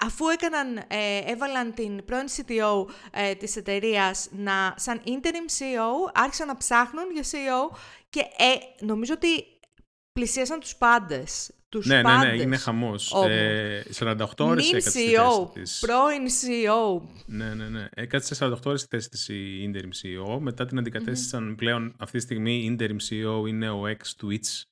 αφού 0.00 0.28
έκαναν, 0.28 0.76
ε, 0.76 1.18
έβαλαν 1.26 1.74
την 1.74 2.04
πρώην 2.04 2.26
CTO 2.36 2.92
ε, 3.10 3.34
της 3.34 3.56
εταιρείας 3.56 4.28
να, 4.30 4.74
σαν 4.76 5.00
interim 5.06 5.48
CEO, 5.58 6.10
άρχισαν 6.14 6.46
να 6.46 6.56
ψάχνουν 6.56 7.04
για 7.12 7.22
CEO 7.22 7.76
και 8.10 8.20
ε, 8.20 8.84
νομίζω 8.84 9.14
ότι 9.14 9.28
πλησίασαν 10.12 10.60
τους 10.60 10.76
πάντες. 10.76 11.50
Τους 11.68 11.86
ναι, 11.86 12.02
πάντες, 12.02 12.28
ναι, 12.28 12.36
ναι, 12.36 12.42
είναι 12.42 12.56
χαμός. 12.56 13.12
Ε, 13.28 13.82
48 13.98 14.24
ώρες 14.38 14.68
έκατσε 14.68 14.90
στη 14.90 15.00
θέση 15.00 15.50
της. 15.52 15.78
πρώην 15.80 16.26
CEO. 16.26 17.08
Ναι, 17.26 17.54
ναι, 17.54 17.68
ναι. 17.68 17.88
Έκατσε 17.94 18.36
48 18.40 18.56
ώρες 18.64 18.80
στη 18.80 18.88
θέση 18.90 19.08
της 19.08 19.28
η 19.28 19.70
interim 19.72 19.88
CEO. 20.02 20.38
Μετά 20.40 20.66
την 20.66 20.78
αντικατέστησαν 20.78 21.52
mm-hmm. 21.52 21.56
πλέον 21.56 21.94
αυτή 21.98 22.16
τη 22.16 22.22
στιγμή 22.22 22.76
interim 22.78 22.96
CEO 23.10 23.48
είναι 23.48 23.70
ο 23.70 23.82
ex 23.86 24.24
Twitch 24.24 24.69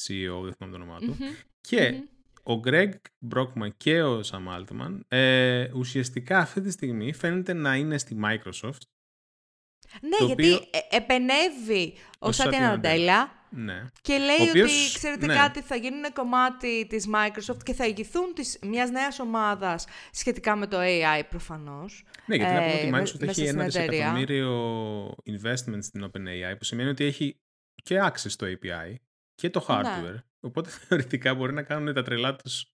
CEO, 0.00 0.42
δεν 0.42 0.54
θυμάμαι 0.54 0.76
το 0.76 0.82
όνομά 0.82 0.98
του. 0.98 1.16
Και 1.60 2.02
ο 2.44 2.60
Greg 2.64 2.90
Brockman 3.34 3.68
και 3.76 4.02
ο 4.02 4.20
Sam 4.20 4.58
Altman 4.58 4.98
ε, 5.08 5.68
ουσιαστικά 5.74 6.38
αυτή 6.38 6.60
τη 6.60 6.70
στιγμή 6.70 7.12
φαίνεται 7.12 7.52
να 7.52 7.76
είναι 7.76 7.98
στη 7.98 8.16
Microsoft. 8.24 8.80
Ναι, 10.00 10.26
γιατί 10.26 10.52
ε, 10.52 10.96
επενεύει 10.96 11.94
ο 12.18 12.32
Σάτια 12.32 12.60
Ναντέλα 12.60 13.46
ναι. 13.50 13.90
και 14.00 14.18
λέει 14.18 14.48
ότι, 14.48 14.72
ξέρετε 14.94 15.26
ναι. 15.26 15.34
κάτι, 15.34 15.60
θα 15.60 15.76
γίνουν 15.76 16.12
κομμάτι 16.12 16.86
της 16.88 17.08
Microsoft 17.14 17.62
και 17.62 17.74
θα 17.74 17.86
ηγηθούν 17.86 18.34
της, 18.34 18.58
μιας 18.62 18.90
νέας 18.90 19.18
ομάδας 19.18 19.86
σχετικά 20.10 20.56
με 20.56 20.66
το 20.66 20.76
AI 20.80 21.22
προφανώς. 21.28 22.04
Ναι, 22.26 22.36
γιατί 22.36 22.52
ε, 22.52 22.56
να 22.56 22.60
πούμε 22.62 23.00
ότι 23.00 23.10
η 23.10 23.18
Microsoft 23.20 23.28
έχει 23.28 23.44
ένα 23.44 23.64
δισεκατομμύριο 23.64 25.06
investment 25.08 25.78
στην 25.80 26.04
OpenAI, 26.04 26.54
που 26.58 26.64
σημαίνει 26.64 26.88
ότι 26.88 27.04
έχει 27.04 27.40
και 27.82 28.00
access 28.02 28.30
στο 28.30 28.46
API 28.46 28.94
και 29.34 29.50
το 29.50 29.64
ναι. 29.68 29.74
hardware. 29.74 30.22
Οπότε 30.40 30.70
θεωρητικά 30.88 31.34
μπορεί 31.34 31.52
να 31.52 31.62
κάνουν 31.62 31.94
τα 31.94 32.02
τρελά 32.02 32.36
τους 32.36 32.74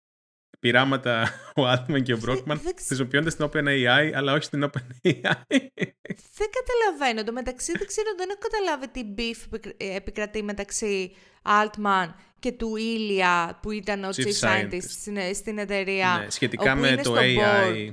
πειράματα 0.59 1.29
ο 1.55 1.61
Altman 1.71 2.03
και 2.03 2.13
ο 2.13 2.19
Brockman 2.25 2.57
χρησιμοποιώντας 2.85 3.35
την 3.35 3.49
OpenAI, 3.51 4.11
αλλά 4.13 4.33
όχι 4.33 4.49
την 4.49 4.63
OpenAI. 4.63 5.31
Δεν 6.37 6.49
καταλαβαίνω. 6.57 7.23
Το 7.23 7.31
μεταξύ 7.31 7.71
δεν 7.71 7.87
ξέρω, 7.87 8.09
δεν 8.17 8.29
έχω 8.29 8.39
καταλάβει 8.39 8.87
τι 8.87 9.13
beef 9.17 9.71
επικρατεί 9.77 10.43
μεταξύ 10.43 11.15
Altman 11.43 12.13
και 12.39 12.51
του 12.51 12.75
Ήλια 12.75 13.59
που 13.61 13.71
ήταν 13.71 14.03
ο 14.03 14.09
Chief, 14.09 14.39
Scientist 14.39 14.81
στην, 14.81 15.17
στην 15.35 15.57
εταιρεία. 15.57 16.17
Ναι, 16.23 16.29
σχετικά 16.29 16.75
με 16.75 16.95
το 16.95 17.15
AI. 17.17 17.91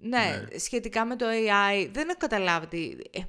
Ναι, 0.00 0.18
ναι, 0.18 0.58
σχετικά 0.58 1.04
με 1.04 1.16
το 1.16 1.26
AI 1.28 1.88
δεν 1.92 2.08
έχω 2.08 2.18
καταλάβει 2.18 2.66
τι... 2.66 2.96
Ε, 3.10 3.20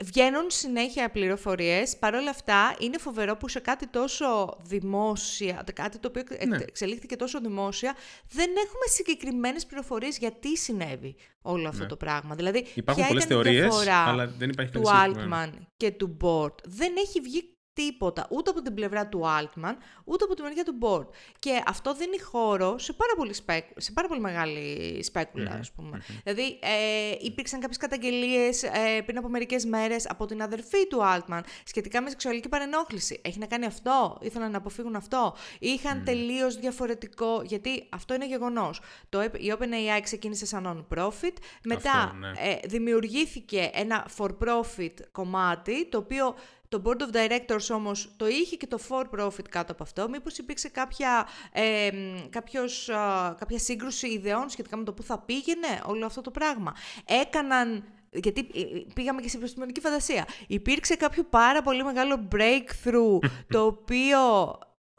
Βγαίνουν 0.00 0.44
συνέχεια 0.46 1.10
πληροφορίες, 1.10 1.96
παρόλα 1.96 2.30
αυτά 2.30 2.76
είναι 2.78 2.98
φοβερό 2.98 3.36
που 3.36 3.48
σε 3.48 3.60
κάτι 3.60 3.86
τόσο 3.86 4.58
δημόσια, 4.62 5.64
κάτι 5.74 5.98
το 5.98 6.08
οποίο 6.08 6.22
ναι. 6.46 6.56
εξελίχθηκε 6.56 7.16
τόσο 7.16 7.40
δημόσια, 7.40 7.94
δεν 8.30 8.50
έχουμε 8.50 8.86
συγκεκριμένες 8.86 9.66
πληροφορίες 9.66 10.18
γιατί 10.18 10.56
συνέβη 10.56 11.16
όλο 11.42 11.68
αυτό 11.68 11.82
ναι. 11.82 11.88
το 11.88 11.96
πράγμα. 11.96 12.34
Δηλαδή, 12.34 12.66
Υπάρχουν 12.74 13.06
πολλές 13.06 13.24
θεωρίες, 13.24 13.86
αλλά 13.88 14.26
δεν 14.26 14.50
υπάρχει 14.50 14.72
του 14.72 14.82
Altman 14.86 15.50
και 15.76 15.90
του 15.90 16.16
Board. 16.20 16.54
Δεν 16.64 16.92
έχει 16.96 17.20
βγει 17.20 17.53
τίποτα, 17.74 18.26
ούτε 18.30 18.50
από 18.50 18.62
την 18.62 18.74
πλευρά 18.74 19.08
του 19.08 19.22
Altman, 19.24 19.74
ούτε 20.04 20.24
από 20.24 20.34
την 20.34 20.44
μεριά 20.44 20.64
του 20.64 20.78
Board. 20.80 21.06
Και 21.38 21.62
αυτό 21.66 21.94
δίνει 21.94 22.18
χώρο 22.20 22.78
σε 22.78 22.92
πάρα 22.92 23.12
πολύ, 23.16 23.32
σπέκ, 23.32 23.64
σε 23.76 23.92
πάρα 23.92 24.08
πολύ 24.08 24.20
μεγάλη 24.20 25.00
σπέκουλα, 25.02 25.50
ας 25.50 25.72
πούμε. 25.72 26.02
Δηλαδή, 26.24 26.58
ε, 26.62 27.14
υπήρξαν 27.20 27.60
κάποιες 27.60 27.78
καταγγελίες 27.78 28.62
ε, 28.62 29.02
πριν 29.06 29.18
από 29.18 29.28
μερικές 29.28 29.64
μέρες 29.64 30.10
από 30.10 30.26
την 30.26 30.42
αδερφή 30.42 30.86
του 30.88 31.00
Altman 31.02 31.40
σχετικά 31.64 32.02
με 32.02 32.08
σεξουαλική 32.10 32.48
παρενόχληση. 32.48 33.20
Έχει 33.24 33.38
να 33.38 33.46
κάνει 33.46 33.66
αυτό, 33.66 34.18
ήθελαν 34.20 34.50
να 34.50 34.58
αποφύγουν 34.58 34.96
αυτό; 34.96 35.34
Είχαν 35.58 36.00
mm. 36.00 36.04
τελείως 36.04 36.56
διαφορετικό, 36.56 37.42
γιατί 37.44 37.86
αυτό 37.90 38.14
είναι 38.14 38.26
γεγονός. 38.26 38.80
Το, 39.08 39.22
η 39.22 39.54
OpenAI 39.58 40.00
ξεκίνησε 40.02 40.46
σαν 40.46 40.86
non-profit, 40.90 41.34
μετά 41.64 42.14
ναι. 42.18 42.28
ε, 42.28 42.58
δημιουργήθηκε 42.64 43.70
ένα 43.72 44.06
for-profit 44.16 44.94
κομμάτι, 45.12 45.88
το 45.88 45.98
οποίο 45.98 46.34
το 46.68 46.82
Board 46.84 47.00
of 47.00 47.16
Directors 47.16 47.66
όμως 47.70 48.12
το 48.16 48.26
είχε 48.26 48.56
και 48.56 48.66
το 48.66 48.78
for 48.88 49.04
profit 49.18 49.48
κάτω 49.48 49.72
από 49.72 49.82
αυτό. 49.82 50.08
Μήπως 50.08 50.38
υπήρξε 50.38 50.68
κάποια, 50.68 51.28
ε, 51.52 51.90
κάποιος, 52.30 52.90
κάποια 53.38 53.58
σύγκρουση 53.58 54.08
ιδεών 54.08 54.48
σχετικά 54.48 54.76
με 54.76 54.84
το 54.84 54.92
πού 54.92 55.02
θα 55.02 55.18
πήγαινε 55.18 55.82
όλο 55.86 56.06
αυτό 56.06 56.20
το 56.20 56.30
πράγμα; 56.30 56.74
Έκαναν 57.04 57.84
γιατί 58.14 58.48
ε, 58.54 58.60
ε, 58.60 58.84
πήγαμε 58.94 59.20
και 59.20 59.28
σε 59.28 59.36
επιστημονική 59.36 59.80
φαντασία. 59.80 60.26
Υπήρξε 60.46 60.96
κάποιο 60.96 61.24
πάρα 61.24 61.62
πολύ 61.62 61.84
μεγάλο 61.84 62.28
breakthrough 62.32 63.18
το 63.54 63.64
οποίο 63.64 64.18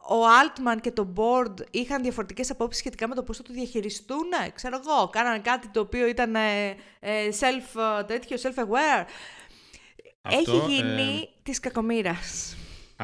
ο 0.08 0.26
Altman 0.44 0.78
και 0.82 0.92
το 0.92 1.14
board 1.16 1.54
είχαν 1.72 2.02
διαφορετικές 2.02 2.50
απόψεις 2.50 2.80
σχετικά 2.80 3.08
με 3.08 3.16
το 3.16 3.24
πώς 3.24 3.38
θα 3.38 3.44
το 3.44 3.54
διαχειριστούν. 3.54 4.26
Ξέρω 4.54 4.80
εγώ, 4.84 5.08
κάνανε 5.08 5.40
κάτι 5.40 5.68
το 5.68 5.80
οποίο 5.80 6.08
ήταν 6.08 6.36
ε, 6.36 6.76
self, 7.40 8.04
τέτοιο, 8.08 8.38
self-aware. 8.42 9.06
Έχει 10.22 10.58
γίνει 10.68 11.20
ε, 11.22 11.35
της 11.46 11.60
κακομήρας. 11.60 12.56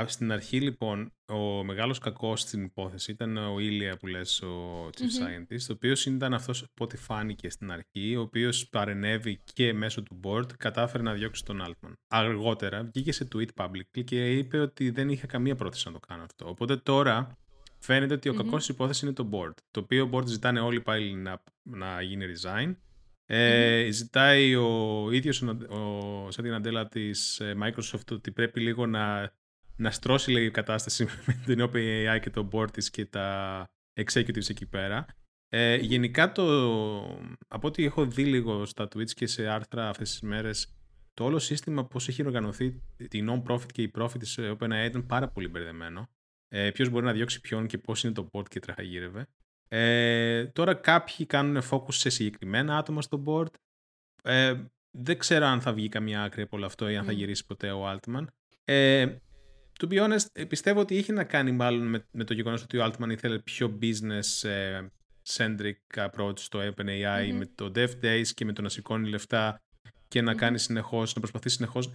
Στην 0.05 0.31
αρχή 0.31 0.62
λοιπόν 0.62 1.13
ο 1.25 1.63
μεγάλος 1.63 2.00
κακός 2.00 2.41
στην 2.41 2.63
υπόθεση 2.63 3.12
ήταν 3.12 3.38
ο 3.38 3.60
Ήλια 3.60 3.98
που 3.98 4.07
λες 4.07 4.41
ο 4.41 4.89
Chief 4.98 5.01
mm 5.01 5.24
Scientist, 5.24 5.65
ο 5.69 5.74
οποίος 5.74 6.05
ήταν 6.05 6.33
αυτός 6.33 6.62
που 6.62 6.83
ό,τι 6.83 6.98
φάνηκε 6.98 7.50
στην 7.50 7.71
αρχή, 7.71 8.15
ο 8.15 8.21
οποίος 8.21 8.69
παρενέβη 8.69 9.41
και 9.53 9.74
μέσω 9.74 10.03
του 10.03 10.19
board 10.24 10.57
κατάφερε 10.57 11.03
να 11.03 11.13
διώξει 11.13 11.45
τον 11.45 11.63
Altman. 11.67 11.93
Αργότερα 12.07 12.83
βγήκε 12.83 13.12
σε 13.12 13.27
tweet 13.36 13.50
public 13.55 14.03
και 14.03 14.38
είπε 14.38 14.60
ότι 14.60 14.89
δεν 14.89 15.10
είχε 15.10 15.27
καμία 15.27 15.55
πρόθεση 15.55 15.88
να 15.88 15.93
το 15.93 16.00
κάνω 16.07 16.24
αυτό. 16.24 16.50
Οπότε 16.50 16.77
τώρα 16.77 17.38
φαίνεται 17.79 18.13
ότι 18.13 18.29
ο 18.29 18.33
mm-hmm. 18.33 18.43
κακός 18.43 18.60
της 18.60 18.67
υπόθεσης 18.67 19.01
είναι 19.01 19.13
το 19.13 19.29
board, 19.31 19.53
το 19.71 19.79
οποίο 19.79 20.10
board 20.13 20.25
ζητάνε 20.25 20.60
όλοι 20.60 20.81
πάλι 20.81 21.13
να, 21.13 21.43
να 21.63 22.01
γίνει 22.01 22.25
resign 22.25 22.75
ε, 23.33 23.91
Ζητάει 23.91 24.55
ο 24.55 25.07
ίδιος 25.11 25.41
ο 25.69 26.31
Σάντι 26.31 26.50
Ναντέλα 26.50 26.88
της 26.88 27.39
ε, 27.39 27.55
Microsoft 27.61 28.11
ότι 28.11 28.31
πρέπει 28.31 28.59
λίγο 28.59 28.85
να, 28.85 29.33
να 29.75 29.91
στρώσει 29.91 30.31
λέει, 30.31 30.45
η 30.45 30.51
κατάσταση 30.51 31.05
με 31.25 31.41
την 31.45 31.69
OpenAI 31.69 32.19
και 32.21 32.29
το 32.29 32.50
board 32.51 32.71
της 32.71 32.89
και 32.89 33.05
τα 33.05 33.69
executives 33.93 34.50
εκεί 34.50 34.65
πέρα. 34.65 35.05
Ε, 35.50 35.75
γενικά 35.75 36.31
το, 36.31 36.43
από 37.47 37.67
ό,τι 37.67 37.85
έχω 37.85 38.05
δει 38.05 38.25
λίγο 38.25 38.65
στα 38.65 38.88
Twitch 38.95 39.11
και 39.11 39.27
σε 39.27 39.47
άρθρα 39.47 39.89
αυτές 39.89 40.09
τις 40.09 40.21
μέρες, 40.21 40.75
το 41.13 41.23
όλο 41.23 41.39
σύστημα 41.39 41.85
πώς 41.85 42.07
έχει 42.07 42.25
οργανωθεί 42.25 42.65
η 42.97 43.25
non-profit 43.29 43.71
και 43.73 43.81
η 43.81 43.91
profit 43.95 44.19
της 44.19 44.39
OpenAI 44.39 44.85
ήταν 44.85 45.05
πάρα 45.05 45.27
πολύ 45.27 45.47
μπερδεμένο. 45.47 46.09
Ε, 46.47 46.71
ποιος 46.71 46.89
μπορεί 46.89 47.05
να 47.05 47.13
διώξει 47.13 47.41
ποιον 47.41 47.67
και 47.67 47.77
πώς 47.77 48.03
είναι 48.03 48.13
το 48.13 48.29
board 48.31 48.47
και 48.50 48.59
τραχαγύρευε. 48.59 49.27
Ε, 49.73 50.45
τώρα 50.45 50.73
κάποιοι 50.73 51.25
κάνουν 51.25 51.61
focus 51.69 51.93
σε 51.93 52.09
συγκεκριμένα 52.09 52.77
άτομα 52.77 53.01
στο 53.01 53.23
board. 53.27 53.53
Ε, 54.23 54.53
δεν 54.91 55.17
ξέρω 55.17 55.45
αν 55.45 55.61
θα 55.61 55.73
βγει 55.73 55.89
καμία 55.89 56.23
άκρη 56.23 56.41
από 56.41 56.57
όλο 56.57 56.65
αυτό 56.65 56.89
ή 56.89 56.95
αν 56.95 57.05
θα 57.05 57.11
γυρίσει 57.11 57.45
ποτέ 57.45 57.71
ο 57.71 57.91
Altman. 57.91 58.25
Ε, 58.65 59.05
to 59.79 59.87
be 59.87 60.03
honest, 60.03 60.25
ε, 60.31 60.45
πιστεύω 60.45 60.79
ότι 60.79 60.95
είχε 60.95 61.13
να 61.13 61.23
κάνει 61.23 61.51
μάλλον 61.51 61.87
με, 61.87 62.05
με 62.11 62.23
το 62.23 62.33
γεγονός 62.33 62.63
ότι 62.63 62.77
ο 62.77 62.85
Altman 62.85 63.09
ήθελε 63.09 63.39
πιο 63.39 63.77
business 63.81 64.49
ε, 64.49 64.81
centric 65.33 66.07
approach 66.07 66.39
στο 66.39 66.59
OpenAI 66.59 67.31
με 67.33 67.49
το 67.55 67.71
Dev 67.75 67.89
Days 68.03 68.27
και 68.33 68.45
με 68.45 68.53
το 68.53 68.61
να 68.61 68.69
σηκώνει 68.69 69.09
λεφτά 69.09 69.61
και 70.07 70.21
να 70.21 70.35
κάνει 70.35 70.59
συνεχώς, 70.59 71.13
να 71.13 71.19
προσπαθεί 71.19 71.49
συνεχώς. 71.49 71.91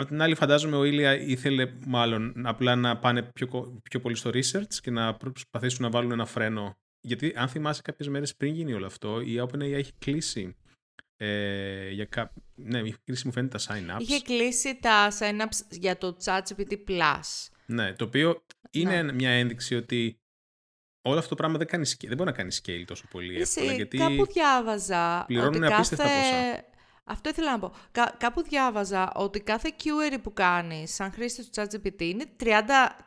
Απ' 0.00 0.08
την 0.08 0.22
άλλη 0.22 0.34
φαντάζομαι 0.34 0.76
ο 0.76 0.84
Ήλια 0.84 1.20
ήθελε 1.20 1.72
μάλλον 1.86 2.46
απλά 2.46 2.76
να 2.76 2.98
πάνε 2.98 3.22
πιο, 3.22 3.80
πιο 3.90 4.00
πολύ 4.00 4.14
στο 4.14 4.30
research 4.30 4.74
και 4.80 4.90
να 4.90 5.14
προσπαθήσουν 5.14 5.82
να 5.84 5.90
βάλουν 5.90 6.10
ένα 6.10 6.26
φρένο. 6.26 6.78
Γιατί 7.00 7.32
αν 7.36 7.48
θυμάσαι 7.48 7.82
κάποιες 7.82 8.08
μέρες 8.08 8.36
πριν 8.36 8.54
γίνει 8.54 8.72
όλο 8.72 8.86
αυτό, 8.86 9.20
η 9.20 9.40
OpenAI 9.40 9.72
έχει 9.72 9.92
κλείσει 9.98 10.56
ε, 11.16 11.90
για 11.90 12.04
κά... 12.04 12.32
Ναι, 12.54 12.78
είχε 12.78 12.96
κλείσει 13.04 13.26
μου 13.26 13.32
φαίνεται 13.32 13.58
τα 13.58 13.74
sign-ups. 13.74 14.00
Είχε 14.00 14.20
κλείσει 14.20 14.78
τα 14.80 15.10
sign-ups 15.18 15.66
για 15.70 15.98
το 15.98 16.16
ChatGPT 16.24 16.72
Plus. 16.88 17.48
Ναι, 17.66 17.92
το 17.92 18.04
οποίο 18.04 18.44
είναι 18.70 19.02
ναι. 19.02 19.12
μια 19.12 19.30
ένδειξη 19.30 19.74
ότι 19.74 20.20
όλο 21.02 21.18
αυτό 21.18 21.28
το 21.28 21.34
πράγμα 21.34 21.58
δεν, 21.58 21.66
κάνει, 21.66 21.90
δεν 22.00 22.16
μπορεί 22.16 22.30
να 22.30 22.36
κάνει 22.36 22.56
scale 22.62 22.84
τόσο 22.86 23.04
πολύ 23.10 23.40
εύκολα. 23.40 23.72
Γιατί 23.72 23.96
κάπου 23.96 24.26
διάβαζα 24.26 25.24
πληρώνουν 25.26 25.62
ότι 25.62 25.72
απίστευτα 25.72 26.04
κάθε... 26.04 26.18
ποσά. 26.18 26.76
Αυτό 27.08 27.28
ήθελα 27.28 27.50
να 27.50 27.58
πω. 27.58 27.74
κάπου 28.18 28.42
διάβαζα 28.42 29.12
ότι 29.14 29.40
κάθε 29.40 29.74
query 29.78 30.18
που 30.22 30.32
κάνεις 30.32 30.94
σαν 30.94 31.12
χρήστης 31.12 31.50
του 31.50 31.60
ChatGPT 31.60 32.00
είναι 32.00 32.24
30, 32.40 32.46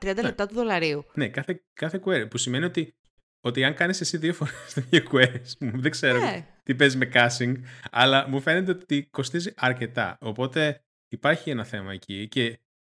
30 0.01 0.15
ναι. 0.15 0.21
λεπτά 0.21 0.47
του 0.47 0.53
δολαρίου. 0.53 1.05
Ναι, 1.13 1.27
κάθε, 1.27 1.63
κάθε 1.73 2.01
query. 2.05 2.29
Που 2.29 2.37
σημαίνει 2.37 2.65
ότι, 2.65 2.93
ότι 3.41 3.63
αν 3.63 3.73
κάνεις 3.73 4.01
εσύ 4.01 4.17
δύο 4.17 4.33
φορές 4.33 4.73
το 4.73 4.81
ίδιο 4.85 5.09
query, 5.11 5.41
δεν 5.83 5.91
ξέρω 5.91 6.19
ναι. 6.19 6.47
τι 6.63 6.75
παίζει 6.75 6.97
με 6.97 7.09
caching, 7.13 7.53
αλλά 7.91 8.27
μου 8.27 8.41
φαίνεται 8.41 8.71
ότι 8.71 9.07
κοστίζει 9.11 9.53
αρκετά. 9.55 10.17
Οπότε 10.21 10.81
υπάρχει 11.07 11.49
ένα 11.49 11.63
θέμα 11.63 11.93
εκεί 11.93 12.27
και 12.27 12.45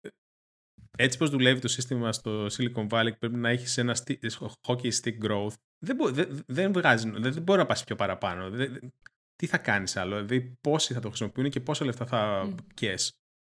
ε, 0.00 0.08
έτσι 0.98 1.18
πως 1.18 1.30
δουλεύει 1.30 1.60
το 1.60 1.68
σύστημα 1.68 2.12
στο 2.12 2.46
Silicon 2.46 2.88
Valley 2.88 3.18
πρέπει 3.18 3.36
να 3.36 3.48
έχεις 3.48 3.78
ένα 3.78 3.96
hockey 4.66 4.90
stick 5.02 5.18
growth 5.28 5.54
δεν, 5.84 6.14
δεν, 6.14 6.44
δεν 6.46 6.72
βγάζει, 6.72 7.10
δεν, 7.10 7.32
δεν 7.32 7.42
μπορεί 7.42 7.58
να 7.58 7.66
πας 7.66 7.84
πιο 7.84 7.96
παραπάνω. 7.96 8.50
Δεν, 8.50 8.92
τι 9.36 9.46
θα 9.46 9.58
κάνεις 9.58 9.96
άλλο, 9.96 10.14
δηλαδή 10.24 10.56
πόσοι 10.60 10.94
θα 10.94 11.00
το 11.00 11.08
χρησιμοποιούν 11.08 11.50
και 11.50 11.60
πόσα 11.60 11.84
λεφτά 11.84 12.06
θα 12.06 12.54
mm. 12.80 12.96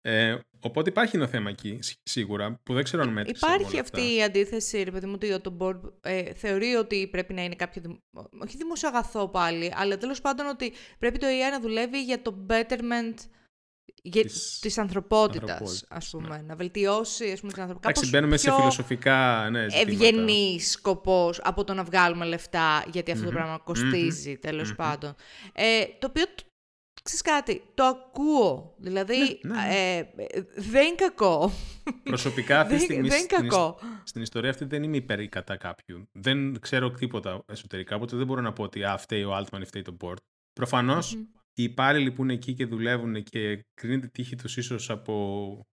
Ε, 0.04 0.38
οπότε 0.60 0.90
υπάρχει 0.90 1.16
ένα 1.16 1.26
θέμα 1.26 1.50
εκεί 1.50 1.78
σίγουρα 2.02 2.60
που 2.62 2.74
δεν 2.74 2.84
ξέρω 2.84 3.02
αν 3.02 3.08
μέτρησε. 3.08 3.46
Υπάρχει 3.46 3.78
αυτή 3.78 4.14
η 4.14 4.22
αντίθεση, 4.22 4.82
ρε 4.82 4.90
παιδί 4.90 5.06
μου, 5.06 5.12
ότι 5.14 5.40
το 5.40 5.56
board 5.60 5.92
ε, 6.00 6.34
θεωρεί 6.34 6.74
ότι 6.74 7.08
πρέπει 7.08 7.34
να 7.34 7.44
είναι 7.44 7.54
κάποιο. 7.54 7.82
Όχι 8.42 8.56
δημόσιο 8.56 8.88
αγαθό 8.88 9.28
πάλι, 9.28 9.72
αλλά 9.76 9.98
τέλος 9.98 10.20
πάντων 10.20 10.46
ότι 10.46 10.72
πρέπει 10.98 11.18
το 11.18 11.26
AI 11.26 11.50
να 11.50 11.60
δουλεύει 11.60 12.02
για 12.02 12.22
το 12.22 12.46
betterment 12.48 13.14
για 14.02 14.22
της, 14.22 14.58
της 14.60 14.78
ανθρωπότητας, 14.78 15.84
ας 15.88 16.12
ναι. 16.12 16.20
πούμε, 16.20 16.42
να 16.46 16.56
βελτιώσει 16.56 17.30
ας 17.32 17.40
πούμε, 17.40 17.52
την 17.52 17.62
ανθρωπότητα. 17.62 17.90
Εντάξει, 17.90 18.10
μπαίνουμε 18.10 18.36
σε 18.36 18.52
φιλοσοφικά 18.52 19.48
ναι, 19.50 19.66
Ευγενής 19.70 20.70
σκοπός 20.70 21.40
από 21.42 21.64
το 21.64 21.74
να 21.74 21.84
βγάλουμε 21.84 22.24
λεφτά, 22.24 22.84
γιατί 22.92 23.10
αυτό 23.10 23.24
το 23.24 23.30
πράγμα 23.30 23.58
κοστίζει, 23.58 24.36
τέλος 24.36 24.74
πάντων. 24.74 25.14
Ε, 25.52 25.84
το 25.98 26.06
οποίο 26.06 26.24
ξέρεις 27.02 27.22
κάτι, 27.22 27.62
το 27.74 27.84
ακούω. 27.84 28.74
Δηλαδή, 28.78 29.18
ναι, 29.42 29.54
ναι, 29.54 29.62
ναι. 29.62 29.74
Ε, 29.74 30.04
δεν 30.56 30.86
είναι 30.86 30.94
κακό. 30.94 31.52
Προσωπικά 32.02 32.60
αυτή 32.60 32.76
τη 32.76 32.82
στιγμή 32.82 33.10
στην, 33.10 33.28
κακό. 33.28 33.78
στην 34.04 34.22
ιστορία 34.22 34.50
αυτή 34.50 34.64
δεν 34.64 34.82
είμαι 34.82 34.96
υπέρ 34.96 35.20
ή 35.20 35.28
κατά 35.28 35.56
κάποιου. 35.56 36.08
Δεν 36.12 36.60
ξέρω 36.60 36.90
τίποτα 36.90 37.42
εσωτερικά, 37.46 37.96
οπότε 37.96 38.16
δεν 38.16 38.26
μπορώ 38.26 38.40
να 38.40 38.52
πω 38.52 38.62
ότι 38.62 38.84
α, 38.84 38.96
φταίει 38.98 39.22
ο 39.24 39.36
Altman 39.36 39.60
ή 39.60 39.64
φταίει 39.64 39.82
το 39.82 39.96
board. 40.00 40.16
Προφανώς, 40.52 41.16
οι 41.54 41.62
υπάλληλοι 41.62 42.12
που 42.12 42.22
είναι 42.22 42.32
εκεί 42.32 42.54
και 42.54 42.66
δουλεύουν 42.66 43.22
και 43.22 43.66
κρίνεται 43.74 44.06
τύχη 44.06 44.36
τους 44.36 44.56
ίσως 44.56 44.90
από 44.90 45.66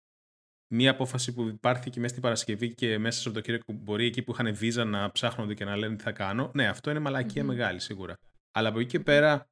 μία 0.75 0.91
απόφαση 0.91 1.33
που 1.35 1.43
υπάρχει 1.43 1.91
μέσα 1.95 2.09
στην 2.09 2.23
Παρασκευή 2.23 2.75
και 2.75 2.99
μέσα 2.99 3.13
στο 3.13 3.23
Σαββατοκύριακο 3.23 3.73
μπορεί 3.73 4.07
εκεί 4.07 4.23
που 4.23 4.33
είχαν 4.33 4.55
βίζα 4.55 4.85
να 4.85 5.13
ψάχνονται 5.13 5.55
και 5.55 5.65
να 5.65 5.77
λένε 5.77 5.97
τι 5.97 6.03
θα 6.03 6.13
κάνω. 6.13 6.51
Ναι, 6.55 6.69
αυτό 6.69 6.91
είναι 6.91 6.99
μαλακία 6.99 7.45
μεγάλη 7.45 7.81
σίγουρα. 7.81 8.19
Αλλά 8.53 8.69
από 8.69 8.79
εκεί 8.79 8.89
και 8.89 9.01
πέρα, 9.01 9.51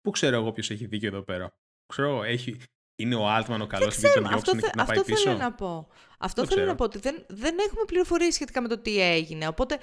πού 0.00 0.10
ξέρω 0.10 0.36
εγώ 0.36 0.52
ποιος 0.52 0.70
έχει 0.70 0.86
δίκιο 0.86 1.08
εδώ 1.08 1.22
πέρα. 1.22 1.52
Ξέρω, 1.86 2.22
έχει, 2.22 2.56
είναι 2.96 3.14
ο 3.14 3.36
Altman 3.36 3.58
ο 3.62 3.66
καλός 3.66 3.96
και 3.96 4.08
τον 4.14 4.28
διώξουν 4.28 4.60
και 4.60 4.70
να 4.74 4.84
πάει 4.84 4.98
αυτό 4.98 5.16
Θέλω 5.16 5.36
να 5.36 5.52
πω. 5.52 5.88
Αυτό 6.18 6.46
θέλω 6.46 6.64
να 6.64 6.74
πω 6.74 6.84
ότι 6.84 6.98
δεν, 6.98 7.24
δεν 7.28 7.58
έχουμε 7.58 7.84
πληροφορίες 7.86 8.34
σχετικά 8.34 8.60
με 8.60 8.68
το 8.68 8.78
τι 8.78 9.00
έγινε. 9.00 9.46
Οπότε 9.46 9.78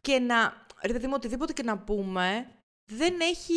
και 0.00 0.18
να. 0.18 0.66
Ρε 0.86 0.92
παιδί 0.92 1.06
μου, 1.06 1.12
οτιδήποτε 1.16 1.52
και 1.52 1.62
να 1.62 1.78
πούμε, 1.78 2.46
δεν, 2.96 3.14
έχει, 3.20 3.54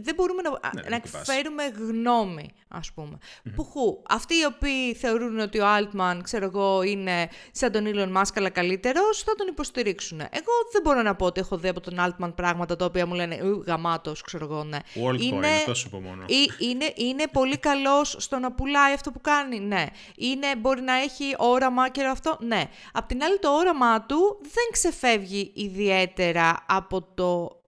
δεν 0.00 0.14
μπορούμε 0.14 0.42
να, 0.42 0.50
ναι, 0.50 0.88
να 0.88 0.96
εκφέρουμε 0.96 1.64
γνώμη, 1.64 2.50
ας 2.68 2.92
πούμε. 2.92 3.18
Mm-hmm. 3.18 3.50
Πουχού, 3.54 4.02
αυτοί 4.08 4.34
οι 4.34 4.44
οποίοι 4.44 4.94
θεωρούν 4.94 5.38
ότι 5.38 5.60
ο 5.60 5.64
Altman, 5.78 6.18
ξέρω 6.22 6.44
εγώ, 6.44 6.82
είναι 6.82 7.28
σαν 7.52 7.72
τον 7.72 7.84
Elon 7.86 8.16
Musk, 8.16 8.32
αλλά 8.34 8.50
καλύτερος, 8.50 9.22
θα 9.22 9.34
τον 9.34 9.46
υποστηρίξουν. 9.46 10.20
Εγώ 10.20 10.52
δεν 10.72 10.82
μπορώ 10.82 11.02
να 11.02 11.14
πω 11.14 11.26
ότι 11.26 11.40
έχω 11.40 11.56
δει 11.56 11.68
από 11.68 11.80
τον 11.80 11.94
Altman 11.98 12.32
πράγματα 12.34 12.76
τα 12.76 12.84
οποία 12.84 13.06
μου 13.06 13.14
λένε 13.14 13.40
γαμάτος, 13.66 14.20
ξέρω 14.20 14.44
εγώ, 14.44 14.64
ναι. 14.64 14.78
είναι, 15.20 15.48
τόσο 15.66 15.88
πω 15.88 16.00
μόνο. 16.00 16.24
είναι, 16.58 16.92
είναι 16.94 17.24
πολύ 17.32 17.58
καλός 17.58 18.16
στο 18.18 18.38
να 18.38 18.52
πουλάει 18.52 18.92
αυτό 18.92 19.10
που 19.10 19.20
κάνει, 19.20 19.60
ναι. 19.60 19.86
Είναι, 20.16 20.56
μπορεί 20.56 20.80
να 20.80 20.94
έχει 20.94 21.34
όραμα 21.38 21.88
και 21.88 22.04
αυτό, 22.04 22.38
ναι. 22.40 22.62
Απ' 22.92 23.06
την 23.06 23.22
άλλη 23.22 23.38
το 23.38 23.50
όραμά 23.50 24.02
του 24.02 24.38
δεν 24.42 24.64
ξεφεύγει 24.72 25.52
ιδιαίτερα 25.54 26.64
από 26.66 27.02
το 27.14 27.62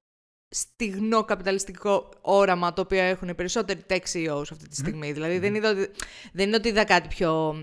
στυγνό 0.57 1.25
καπιταλιστικό 1.25 2.09
όραμα 2.21 2.73
το 2.73 2.81
οποίο 2.81 3.03
έχουν 3.03 3.29
οι 3.29 3.35
περισσότεροι 3.35 3.81
tech 3.89 4.01
CEOs 4.13 4.43
αυτή 4.51 4.69
τη 4.69 4.77
στιγμή. 4.77 5.13
Δηλαδή 5.13 5.39
δεν, 5.39 5.55
είδα, 5.55 5.75
δεν 6.33 6.47
είναι 6.47 6.57
ότι 6.57 6.69
είδα 6.69 6.85
κάτι 6.85 7.09
πιο, 7.09 7.55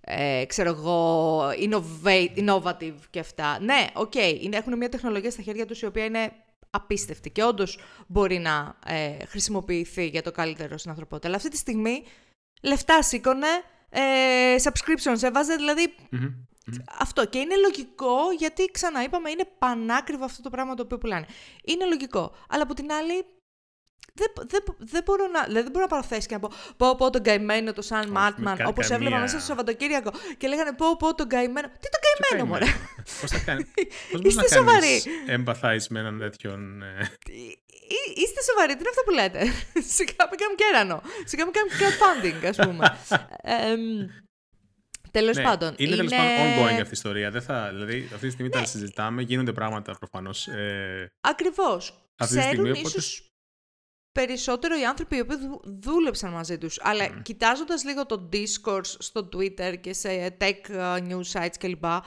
ε, 0.00 0.44
ξέρω 0.46 0.70
εγώ, 0.70 1.40
innovative 2.36 2.98
και 3.10 3.18
αυτά. 3.18 3.60
Ναι, 3.60 3.86
OK, 3.94 4.12
okay, 4.14 4.52
έχουν 4.52 4.76
μια 4.76 4.88
τεχνολογία 4.88 5.30
στα 5.30 5.42
χέρια 5.42 5.66
τους 5.66 5.82
η 5.82 5.86
οποία 5.86 6.04
είναι 6.04 6.32
απίστευτη 6.70 7.30
και 7.30 7.44
όντως 7.44 7.78
μπορεί 8.06 8.38
να 8.38 8.78
ε, 8.86 9.24
χρησιμοποιηθεί 9.26 10.06
για 10.06 10.22
το 10.22 10.30
καλύτερο 10.30 10.78
στην 10.78 10.90
ανθρωπότητα. 10.90 11.28
Αλλά 11.28 11.36
αυτή 11.36 11.48
τη 11.50 11.56
στιγμή 11.56 12.02
λεφτά 12.62 13.02
σήκωνε, 13.02 13.46
ε, 13.90 14.00
subscriptions 14.62 15.22
έβαζε, 15.22 15.54
δηλαδή 15.56 15.94
αυτό. 16.98 17.26
Και 17.26 17.38
είναι 17.38 17.56
λογικό 17.56 18.16
γιατί, 18.38 18.64
ξανά 18.64 19.02
είπαμε, 19.02 19.30
είναι 19.30 19.44
πανάκριβο 19.58 20.24
αυτό 20.24 20.42
το 20.42 20.50
πράγμα 20.50 20.74
το 20.74 20.82
οποίο 20.82 20.98
πουλάνε. 20.98 21.26
Είναι 21.64 21.84
λογικό. 21.84 22.34
Αλλά 22.48 22.62
από 22.62 22.74
την 22.74 22.92
άλλη, 22.92 23.24
δεν, 24.14 24.32
δεν, 24.48 24.76
δεν, 24.78 25.02
μπορώ 25.04 25.26
να, 25.26 25.42
δηλαδή 25.44 25.62
δεν 25.62 25.70
μπορώ 25.70 25.84
να 25.84 25.90
παραθέσει 25.90 26.26
και 26.26 26.34
να 26.34 26.40
πω 26.40 26.50
πω 26.76 26.94
πω 26.96 27.10
τον 27.10 27.22
καημένο 27.22 27.72
το 27.72 27.82
Σαν 27.82 28.10
Μάτμαν, 28.10 28.58
όπως 28.66 28.86
καμία... 28.86 28.96
έβλεπα 28.96 29.20
μέσα 29.20 29.36
στο 29.36 29.46
Σαββατοκύριακο 29.46 30.10
και 30.38 30.48
λέγανε 30.48 30.72
πω 30.72 30.96
πω 30.96 31.14
τον 31.14 31.28
καημένο. 31.28 31.68
Τι 31.68 31.88
τον 31.94 32.00
καημένο, 32.06 32.48
μωρέ; 32.50 32.66
Πώς 33.20 33.30
θα 33.30 33.38
κάνει, 33.46 33.64
πώς 34.12 34.20
Είστε 34.22 34.42
να 34.42 34.48
σοβαροί. 34.48 35.02
Empathize 35.28 35.86
με 35.88 35.98
έναν 35.98 36.18
τέτοιον... 36.18 36.82
Ε; 36.82 37.10
Είστε 38.14 38.40
σοβαροί, 38.42 38.72
τι 38.72 38.78
είναι 38.78 38.88
αυτό 38.88 39.02
που 39.04 39.10
λέτε; 39.10 39.38
Σιγά 39.94 40.28
μην 40.30 40.38
κάνουμε 40.38 40.58
κέρανο. 40.62 41.02
Σιγά 41.24 41.44
μην 41.44 41.54
κάνουμε 41.54 41.74
crowdfunding, 41.78 42.46
ας 42.48 42.56
πούμε. 42.56 42.96
Τέλος 45.10 45.36
ναι, 45.36 45.42
πάντων. 45.42 45.74
Είναι, 45.76 45.94
είναι... 45.94 45.96
τέλο 45.96 46.10
πάντων 46.10 46.34
ongoing 46.34 46.80
αυτή 46.80 46.88
η 46.88 46.90
ιστορία. 46.90 47.30
Δεν 47.30 47.42
θα, 47.42 47.70
δηλαδή, 47.72 48.08
αυτή 48.14 48.26
τη 48.26 48.32
στιγμή 48.32 48.50
ναι. 48.54 48.60
τα 48.60 48.66
συζητάμε, 48.66 49.22
γίνονται 49.22 49.52
πράγματα 49.52 49.92
προφανώς. 49.98 50.48
Ε, 50.48 51.12
Ακριβώς. 51.20 52.04
Ξέρουν 52.16 52.74
ίσως 52.74 53.30
περισσότερο 54.12 54.78
οι 54.78 54.84
άνθρωποι 54.84 55.16
οι 55.16 55.20
οποίοι 55.20 55.36
δούλεψαν 55.64 56.32
μαζί 56.32 56.58
τους. 56.58 56.80
Αλλά 56.82 57.06
mm. 57.08 57.22
κοιτάζοντας 57.22 57.84
λίγο 57.84 58.06
το 58.06 58.28
discourse 58.32 58.94
στο 58.98 59.28
Twitter 59.36 59.80
και 59.80 59.92
σε 59.92 60.36
tech 60.40 60.70
uh, 60.70 60.98
news 61.08 61.32
sites 61.32 61.54
κλπ. 61.58 61.84
Ε, 61.84 61.98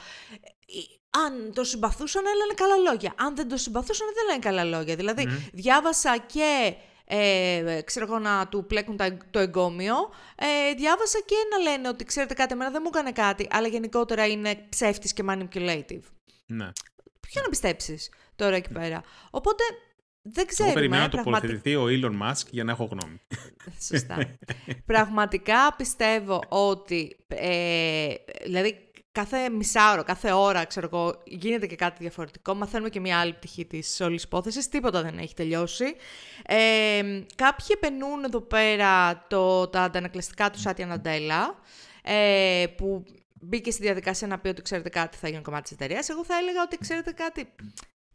αν 1.10 1.54
το 1.54 1.64
συμπαθούσαν, 1.64 2.24
έλανε 2.26 2.54
καλά 2.56 2.92
λόγια. 2.92 3.14
Αν 3.18 3.36
δεν 3.36 3.48
το 3.48 3.58
συμπαθούσαν, 3.58 4.08
δεν 4.16 4.26
λένε 4.26 4.40
καλά 4.40 4.78
λόγια. 4.78 4.96
Δηλαδή, 4.96 5.50
διάβασα 5.54 6.18
και 6.18 6.76
ε, 7.16 7.82
ξέρω 7.86 8.06
εγώ 8.06 8.20
να 8.20 8.48
του 8.48 8.66
πλέκουν 8.66 9.00
το 9.32 9.40
εγκόμιο, 9.40 9.96
ε, 10.36 10.74
διάβασα 10.74 11.20
και 11.26 11.36
να 11.52 11.72
λένε 11.72 11.88
ότι 11.88 12.04
ξέρετε 12.04 12.34
κάτι, 12.34 12.54
εμένα 12.54 12.72
δεν 12.72 12.82
μου 12.84 12.90
έκανε 12.94 13.12
κάτι, 13.12 13.48
αλλά 13.52 13.68
γενικότερα 13.68 14.28
είναι 14.28 14.66
ψεύτης 14.70 15.14
και 15.14 15.24
manipulative. 15.28 16.02
Ναι. 16.46 16.72
Ποιο 17.20 17.42
να 17.42 17.50
πιστέψεις 17.50 18.12
τώρα 18.36 18.56
εκεί 18.56 18.70
πέρα. 18.70 19.04
Οπότε 19.30 19.64
δεν 20.22 20.46
ξέρουμε. 20.46 20.72
Εγώ 20.72 20.80
περιμένω 20.80 21.04
να 21.04 21.10
το 21.10 21.18
τοποθετηθεί 21.24 21.76
ο 21.76 21.86
Elon 21.88 22.22
Musk 22.22 22.46
για 22.50 22.64
να 22.64 22.72
έχω 22.72 22.84
γνώμη. 22.84 23.22
Σωστά. 23.90 24.38
πραγματικά 24.86 25.74
πιστεύω 25.78 26.42
ότι, 26.50 27.26
ε, 27.28 28.14
δηλαδή 28.44 28.92
κάθε 29.14 29.50
μισάωρο, 29.50 30.04
κάθε 30.04 30.32
ώρα, 30.32 30.66
ξέρω 30.66 30.90
εγώ, 30.92 31.22
γίνεται 31.26 31.68
και 31.68 31.76
κάτι 31.76 31.98
διαφορετικό. 32.00 32.54
Μαθαίνουμε 32.54 32.90
και 32.90 33.00
μια 33.00 33.20
άλλη 33.20 33.34
πτυχή 33.34 33.66
της 33.66 34.00
όλης 34.02 34.24
υπόθεσης. 34.24 34.70
Τίποτα 34.70 35.02
δεν 35.02 35.18
έχει 35.18 35.34
τελειώσει. 35.34 35.96
Ε, 36.46 37.02
κάποιοι 37.36 37.68
επενούν 37.70 38.24
εδώ 38.24 38.42
πέρα 38.42 39.26
το, 39.28 39.68
τα 39.68 39.82
αντανακλαστικά 39.82 40.50
του 40.50 40.60
Σάτια 40.60 40.86
Ναντέλα, 40.86 41.60
ε, 42.04 42.66
που 42.78 43.04
μπήκε 43.34 43.72
στη 43.72 43.82
διαδικασία 43.82 44.28
να 44.28 44.40
πει 44.40 44.48
ότι 44.48 44.62
ξέρετε 44.62 44.90
κάτι 44.90 45.18
θα 45.18 45.30
γίνει 45.30 45.42
κομμάτι 45.42 45.64
της 45.64 45.72
εταιρείας. 45.72 46.10
Εγώ 46.10 46.26
θα 46.26 46.38
έλεγα 46.38 46.62
ότι 46.62 46.78
ξέρετε 46.78 47.12
κάτι. 47.12 47.54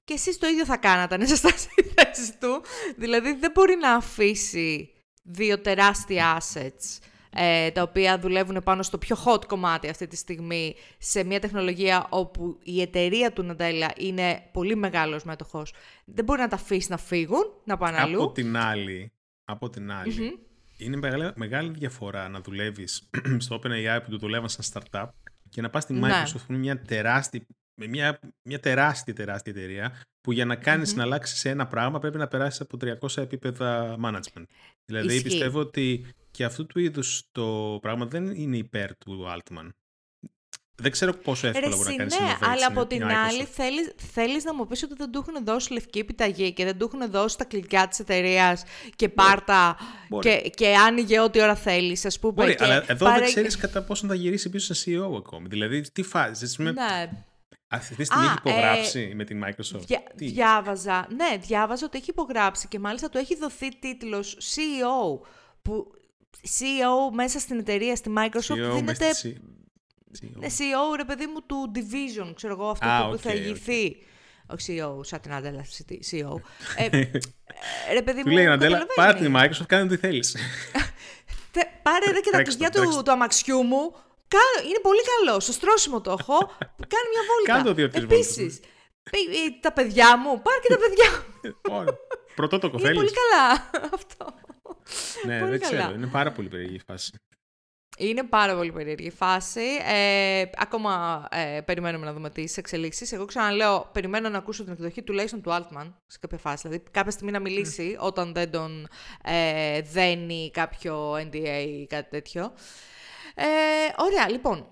Και 0.04 0.14
εσείς 0.14 0.38
το 0.38 0.46
ίδιο 0.46 0.64
θα 0.64 0.76
κάνατε 0.76 1.14
αν 1.14 1.20
ήσασταν 1.20 1.52
στη 1.56 1.92
θέση 1.96 2.36
του. 2.40 2.62
Δηλαδή 2.96 3.32
δεν 3.32 3.50
μπορεί 3.50 3.76
να 3.76 3.92
αφήσει 3.92 4.90
δύο 5.22 5.58
τεράστια 5.58 6.38
assets 6.40 6.98
ε, 7.30 7.70
τα 7.70 7.82
οποία 7.82 8.18
δουλεύουν 8.18 8.62
πάνω 8.64 8.82
στο 8.82 8.98
πιο 8.98 9.16
hot 9.24 9.44
κομμάτι 9.46 9.88
αυτή 9.88 10.06
τη 10.06 10.16
στιγμή 10.16 10.74
σε 10.98 11.24
μια 11.24 11.40
τεχνολογία 11.40 12.06
όπου 12.10 12.58
η 12.62 12.80
εταιρεία 12.80 13.32
του 13.32 13.42
Ναντέλα 13.42 13.92
είναι 13.96 14.42
πολύ 14.52 14.76
μεγάλος 14.76 15.24
μέτοχος. 15.24 15.72
Δεν 16.04 16.24
μπορεί 16.24 16.40
να 16.40 16.48
τα 16.48 16.56
αφήσει 16.56 16.90
να 16.90 16.96
φύγουν, 16.96 17.44
να 17.64 17.76
πάνε 17.76 17.98
αλλού. 17.98 18.22
Από 18.22 18.32
την 18.32 18.56
άλλη, 18.56 19.12
από 19.44 19.70
την 19.70 19.92
αλλη 19.92 20.38
είναι 20.78 20.96
μεγάλη, 20.96 21.32
μεγάλη 21.34 21.70
διαφορά 21.70 22.28
να 22.28 22.40
δουλεύεις 22.40 23.10
στο 23.44 23.56
OpenAI 23.56 24.00
που 24.04 24.10
του 24.10 24.18
δουλεύαν 24.18 24.48
σαν 24.48 24.64
startup 24.72 25.08
και 25.48 25.60
να 25.60 25.70
πας 25.70 25.82
στη 25.82 25.92
ναι. 25.92 26.08
Microsoft 26.08 26.42
που 26.46 26.52
είναι 26.52 26.58
μια 26.58 26.80
τεράστια, 26.80 27.46
μια, 27.74 28.18
μια 28.42 28.60
τεράστια 28.60 29.14
τεράστια 29.14 29.52
εταιρεία 29.56 30.00
που 30.20 30.32
για 30.32 30.44
να 30.44 30.56
κάνεις 30.56 30.94
να 30.94 31.02
αλλάξεις 31.02 31.44
ένα 31.44 31.66
πράγμα 31.66 31.98
πρέπει 31.98 32.18
να 32.18 32.28
περάσεις 32.28 32.60
από 32.60 32.78
300 32.80 33.16
επίπεδα 33.16 33.96
management. 34.04 34.44
Δηλαδή 34.84 35.22
πιστεύω 35.22 35.60
ότι 35.60 36.06
και 36.38 36.44
αυτού 36.44 36.66
του 36.66 36.78
είδους 36.78 37.28
το 37.32 37.78
πράγμα 37.82 38.06
δεν 38.06 38.26
είναι 38.26 38.56
υπέρ 38.56 38.96
του 38.96 39.26
Altman. 39.28 39.68
Δεν 40.74 40.90
ξέρω 40.90 41.12
πόσο 41.12 41.46
εύκολα 41.46 41.76
μπορεί 41.76 41.90
να 41.90 41.96
κάνεις 41.96 42.18
Ναι, 42.18 42.36
αλλά 42.40 42.66
από 42.66 42.86
την 42.86 43.04
άλλη 43.04 43.44
θέλεις, 43.44 43.92
θέλεις 44.12 44.44
να 44.44 44.54
μου 44.54 44.66
πεις 44.66 44.82
ότι 44.82 44.94
δεν 44.96 45.10
του 45.10 45.24
έχουν 45.26 45.44
δώσει 45.44 45.72
λευκή 45.72 45.98
επιταγή 45.98 46.52
και 46.52 46.64
δεν 46.64 46.78
του 46.78 46.90
έχουν 46.92 47.10
δώσει 47.10 47.38
τα 47.38 47.44
κλειδιά 47.44 47.88
της 47.88 47.98
εταιρείας 47.98 48.62
και 48.96 49.08
πάρτα 49.08 49.76
και, 50.20 50.50
και 50.54 50.76
άνοιγε 50.76 51.20
ό,τι 51.20 51.42
ώρα 51.42 51.54
θέλεις, 51.54 52.04
ας 52.04 52.18
πούμε. 52.18 52.32
Μπορεί, 52.32 52.56
αλλά 52.58 52.84
εδώ 52.86 53.06
πάρε... 53.06 53.18
δεν 53.18 53.28
ξέρεις 53.28 53.56
κατά 53.56 53.82
πόσο 53.82 54.06
θα 54.06 54.14
γυρίσει 54.14 54.50
πίσω 54.50 54.74
σε 54.74 54.90
CEO 54.90 55.16
ακόμη. 55.16 55.48
Δηλαδή, 55.48 55.80
τι 55.92 56.02
φάση. 56.02 56.62
Με... 56.62 56.72
Ναι. 56.72 57.10
Αυτή 57.68 57.94
τη 57.94 58.04
στιγμή 58.04 58.24
έχει 58.24 58.36
υπογράψει 58.38 59.08
ε, 59.12 59.14
με 59.14 59.24
την 59.24 59.44
Microsoft. 59.44 59.80
Δια, 59.86 60.02
διάβαζα, 60.14 61.06
ναι, 61.16 61.36
διάβαζα 61.40 61.86
ότι 61.86 61.98
έχει 61.98 62.10
υπογράψει 62.10 62.68
και 62.68 62.78
μάλιστα 62.78 63.08
του 63.08 63.18
έχει 63.18 63.36
δοθεί 63.36 63.78
τίτλος 63.78 64.38
CEO 64.38 65.26
που 65.62 65.97
CEO 66.42 67.12
μέσα 67.12 67.38
στην 67.38 67.58
εταιρεία, 67.58 67.96
στη 67.96 68.12
Microsoft, 68.16 68.68
CEO 68.68 68.74
δίνεται... 68.74 69.10
CEO. 69.22 69.56
CEO, 70.18 70.44
CEO, 70.44 70.96
ρε 70.96 71.04
παιδί 71.04 71.26
μου, 71.26 71.42
του 71.46 71.72
Division, 71.74 72.32
ξέρω 72.34 72.52
εγώ, 72.52 72.68
αυτό 72.68 72.86
ah, 72.88 73.10
που 73.10 73.14
okay, 73.14 73.20
θα 73.20 73.34
ηγηθεί. 73.34 73.96
Okay. 73.96 74.04
Όχι 74.46 74.80
CEO, 74.82 75.06
σαν 75.06 75.20
την 75.20 75.32
Αντέλα, 75.32 75.64
CEO. 76.10 76.40
ε, 76.76 76.88
ρε 77.96 78.02
παιδί 78.02 78.18
μου, 78.18 78.24
Του 78.24 78.30
λέει 78.30 78.46
Αντέλα, 78.46 78.86
πάρε 78.94 79.18
την 79.18 79.34
Microsoft, 79.36 79.66
κάνε 79.66 79.82
ό,τι 79.82 79.96
θέλεις. 79.96 80.36
πάρε 81.82 82.10
ρε 82.10 82.20
και 82.20 82.30
τα 82.30 82.42
κλειδιά 82.42 82.70
του, 82.70 83.02
του 83.04 83.10
αμαξιού 83.10 83.62
μου, 83.62 83.94
είναι 84.68 84.78
πολύ 84.82 85.00
καλό. 85.12 85.40
Στο 85.40 85.52
στρώσιμο 85.52 86.00
το 86.00 86.16
έχω. 86.18 86.38
Κάνει 86.92 87.06
μια 87.12 87.22
βόλτα. 87.28 87.52
Κάνε 87.52 87.62
το 87.62 87.74
δύο 87.74 87.90
Επίσης. 87.92 88.60
Τα 89.60 89.72
παιδιά 89.72 90.18
μου. 90.18 90.42
Πάρε 90.42 90.58
και 90.62 90.68
τα 90.68 90.78
παιδιά 90.78 91.24
μου. 91.68 91.84
Πρωτό 92.34 92.58
το 92.58 92.70
κοφέλι. 92.70 92.90
Είναι 92.90 92.98
πολύ 92.98 93.12
καλά 93.12 93.70
αυτό. 93.94 94.34
Ναι, 95.26 95.46
δεν 95.46 95.60
ξέρω. 95.60 95.92
Είναι 95.94 96.06
πάρα 96.06 96.32
πολύ 96.32 96.48
περίεργη 96.48 96.74
η 96.74 96.82
φάση. 96.86 97.12
Είναι 97.98 98.22
πάρα 98.22 98.56
πολύ 98.56 98.72
περίεργη 98.72 99.10
φάση. 99.10 99.66
Ε, 99.86 100.44
ακόμα 100.56 101.24
ε, 101.30 101.60
περιμένουμε 101.60 102.06
να 102.06 102.12
δούμε 102.12 102.30
τις 102.30 102.56
εξελίξεις. 102.56 103.12
Εγώ 103.12 103.24
ξαναλέω, 103.24 103.90
περιμένω 103.92 104.28
να 104.28 104.38
ακούσω 104.38 104.64
την 104.64 104.72
εκδοχή 104.72 105.02
τουλάχιστον 105.02 105.42
του 105.42 105.50
Altman 105.50 105.92
σε 106.06 106.18
κάποια 106.20 106.38
φάση. 106.38 106.68
Δηλαδή, 106.68 106.84
κάποια 106.90 107.10
στιγμή 107.10 107.32
να 107.32 107.40
μιλήσει 107.40 107.96
όταν 108.00 108.32
δεν 108.32 108.50
τον 108.50 108.88
ε, 109.24 109.82
δένει 109.82 110.50
κάποιο 110.52 111.12
NDA 111.12 111.64
ή 111.66 111.86
κάτι 111.86 112.10
τέτοιο. 112.10 112.52
Ε, 113.34 113.44
ωραία, 113.96 114.30
λοιπόν. 114.30 114.66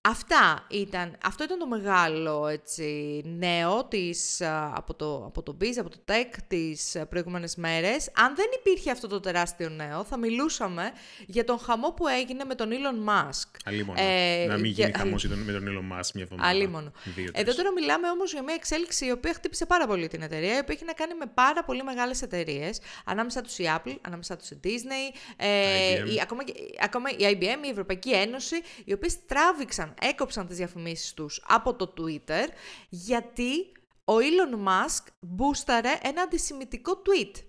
Αυτά 0.00 0.66
ήταν, 0.68 1.16
αυτό 1.24 1.44
ήταν 1.44 1.58
το 1.58 1.66
μεγάλο 1.66 2.46
έτσι, 2.46 3.22
νέο 3.24 3.84
της, 3.84 4.42
από, 4.74 4.94
το, 4.94 5.24
από 5.26 5.42
το 5.42 5.56
Biz, 5.60 5.72
από 5.78 5.88
το 5.90 5.98
Tech 6.04 6.34
τις 6.46 6.96
προηγούμενες 7.08 7.56
μέρες. 7.56 8.10
Αν 8.14 8.34
δεν 8.34 8.46
υπήρχε 8.58 8.90
αυτό 8.90 9.08
το 9.08 9.20
τεράστιο 9.20 9.68
νέο, 9.68 10.04
θα 10.04 10.16
μιλούσαμε 10.16 10.92
για 11.26 11.44
τον 11.44 11.58
χαμό 11.58 11.92
που 11.92 12.06
έγινε 12.06 12.44
με 12.44 12.54
τον 12.54 12.70
Elon 12.70 13.08
Musk. 13.08 13.48
Αλίμονο. 13.64 14.00
Ε, 14.00 14.46
να 14.48 14.54
μην 14.54 14.64
γίνει 14.64 14.88
για... 14.90 14.98
χαμός 14.98 15.24
με 15.24 15.52
τον 15.52 15.64
Elon 15.64 15.96
Musk 15.96 16.10
μια 16.14 16.24
εβδομάδα. 16.24 16.48
Αλίμονο. 16.48 16.92
Εδώ 17.32 17.54
τώρα 17.54 17.72
μιλάμε 17.72 18.10
όμως 18.10 18.32
για 18.32 18.42
μια 18.42 18.54
εξέλιξη 18.54 19.06
η 19.06 19.10
οποία 19.10 19.34
χτύπησε 19.34 19.66
πάρα 19.66 19.86
πολύ 19.86 20.08
την 20.08 20.22
εταιρεία, 20.22 20.56
η 20.56 20.58
οποία 20.58 20.74
έχει 20.74 20.84
να 20.84 20.92
κάνει 20.92 21.14
με 21.14 21.26
πάρα 21.34 21.64
πολύ 21.64 21.82
μεγάλες 21.82 22.22
εταιρείες, 22.22 22.80
ανάμεσα 23.04 23.40
τους 23.40 23.58
η 23.58 23.64
Apple, 23.76 23.96
ανάμεσα 24.00 24.36
τους 24.36 24.50
η 24.50 24.60
Disney, 24.64 25.16
ε, 25.36 26.12
η, 26.12 26.20
ακόμα, 26.22 26.42
ακόμα 26.82 27.10
η 27.10 27.38
IBM, 27.40 27.66
η 27.66 27.68
Ευρωπαϊκή 27.68 28.12
Ένωση, 28.12 28.56
οι 28.84 28.92
οποίες 28.92 29.26
τράβηξαν 29.26 29.87
έκοψαν 30.00 30.46
τις 30.46 30.56
διαφημίσεις 30.56 31.14
τους 31.14 31.44
από 31.46 31.74
το 31.74 31.94
Twitter 31.96 32.48
γιατί 32.88 33.72
ο 34.04 34.14
Elon 34.16 34.68
Musk 34.68 35.06
μπούσταρε 35.20 35.98
ένα 36.02 36.22
αντισημιτικό 36.22 37.02
tweet. 37.06 37.42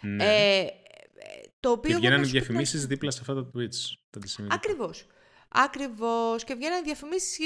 Ναι. 0.00 0.24
Ε, 0.24 0.66
το 1.60 1.70
οποίο 1.70 1.90
και 1.90 1.96
βγαίνανε 1.96 2.26
διαφημίσεις 2.26 2.86
δίπλα 2.86 3.10
σε 3.10 3.18
αυτά 3.20 3.34
τα 3.34 3.50
tweets. 3.54 3.76
Ακριβώς. 4.48 5.06
Ακριβώς. 5.48 6.44
Και 6.44 6.54
βγαίνουν 6.54 6.82
διαφημίσεις 6.84 7.38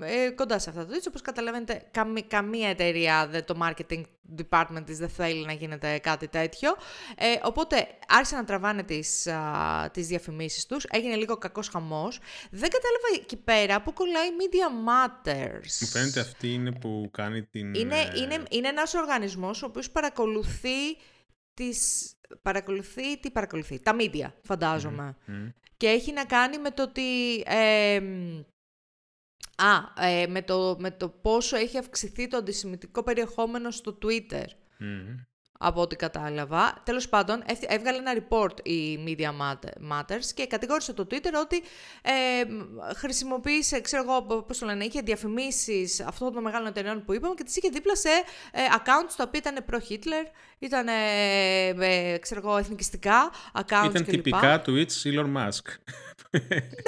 ε, 0.00 0.30
κοντά 0.30 0.58
σε 0.58 0.70
αυτά 0.70 0.86
το 0.86 0.94
Όπως 1.08 1.22
καταλαβαίνετε, 1.22 1.90
καμία 2.28 2.68
εταιρεία, 2.68 3.26
δε, 3.28 3.42
το 3.42 3.58
marketing 3.62 4.02
department 4.38 4.82
της 4.84 4.98
δεν 4.98 5.08
θέλει 5.08 5.44
να 5.44 5.52
γίνεται 5.52 5.98
κάτι 5.98 6.28
τέτοιο. 6.28 6.76
Ε, 7.16 7.26
οπότε 7.42 7.88
άρχισαν 8.08 8.38
να 8.38 8.44
τραβάνε 8.44 8.82
τις, 8.82 9.26
α, 9.26 9.90
τις 9.92 10.06
διαφημίσεις 10.06 10.66
τους. 10.66 10.84
Έγινε 10.90 11.14
λίγο 11.14 11.36
κακός 11.36 11.68
χαμός. 11.68 12.18
Δεν 12.50 12.70
κατάλαβα 12.70 13.22
εκεί 13.22 13.36
πέρα 13.36 13.82
που 13.82 13.92
κολλάει 13.92 14.28
Media 14.38 14.88
Matters. 14.88 15.80
Μου 15.80 15.86
φαίνεται 15.86 16.20
αυτή 16.20 16.52
είναι 16.52 16.72
που 16.72 17.08
κάνει 17.12 17.42
την... 17.42 17.74
Είναι, 17.74 17.98
ε... 17.98 18.20
είναι, 18.22 18.42
είναι 18.50 18.68
ένας 18.68 18.94
οργανισμός 18.94 19.62
ο 19.62 19.66
οποίος 19.66 19.90
παρακολουθεί 19.90 20.96
τις... 21.54 22.10
Παρακολουθεί, 22.42 23.18
τι 23.20 23.30
παρακολουθεί, 23.30 23.80
τα 23.80 23.96
media 23.98 24.32
φαντάζομαι. 24.42 25.16
Και 25.76 25.88
έχει 25.88 26.12
να 26.12 26.24
κάνει 26.24 26.58
με 26.58 26.70
το 26.70 26.82
ότι... 26.82 27.42
α, 29.56 30.04
ε, 30.06 30.26
με, 30.26 30.42
το, 30.42 30.76
με 30.78 30.90
το 30.90 31.08
πόσο 31.08 31.56
έχει 31.56 31.78
αυξηθεί 31.78 32.28
το 32.28 32.36
αντισημιτικό 32.36 33.02
περιεχόμενο 33.02 33.70
στο 33.70 33.98
Twitter 34.02 34.44
από 35.58 35.80
ό,τι 35.80 35.96
κατάλαβα. 35.96 36.82
Τέλος 36.84 37.08
πάντων, 37.08 37.42
έβγαλε 37.60 37.98
ένα 37.98 38.22
report 38.28 38.66
η 38.66 39.04
Media 39.06 39.30
Matters 39.90 40.24
και 40.34 40.46
κατηγόρησε 40.46 40.92
το 40.92 41.06
Twitter 41.10 41.32
ότι 41.40 41.62
ε, 42.02 42.44
χρησιμοποίησε, 42.94 43.80
ξέρω 43.80 44.02
εγώ 44.02 44.42
πώς 44.42 44.58
το 44.58 44.66
λένε, 44.66 44.84
είχε 44.84 45.00
διαφημίσεις 45.00 46.00
αυτών 46.00 46.32
των 46.32 46.42
μεγάλων 46.42 46.68
εταιρεών 46.68 47.04
που 47.04 47.12
είπαμε 47.12 47.34
και 47.34 47.44
τις 47.44 47.56
είχε 47.56 47.68
δίπλα 47.68 47.96
σε 47.96 48.08
ε, 48.52 48.60
accounts 48.76 49.14
τα 49.16 49.24
οποία 49.26 49.40
ήταν 49.40 49.64
προ-Hitler, 49.64 50.26
ήταν 50.58 50.88
ε, 50.88 52.18
ξέρω 52.20 52.40
εγώ, 52.44 52.56
εθνικιστικά 52.56 53.30
accounts 53.52 53.88
Ήταν 53.90 54.04
τυπικά 54.04 54.62
tweets 54.66 55.02
Elon 55.04 55.34
Musk. 55.36 55.74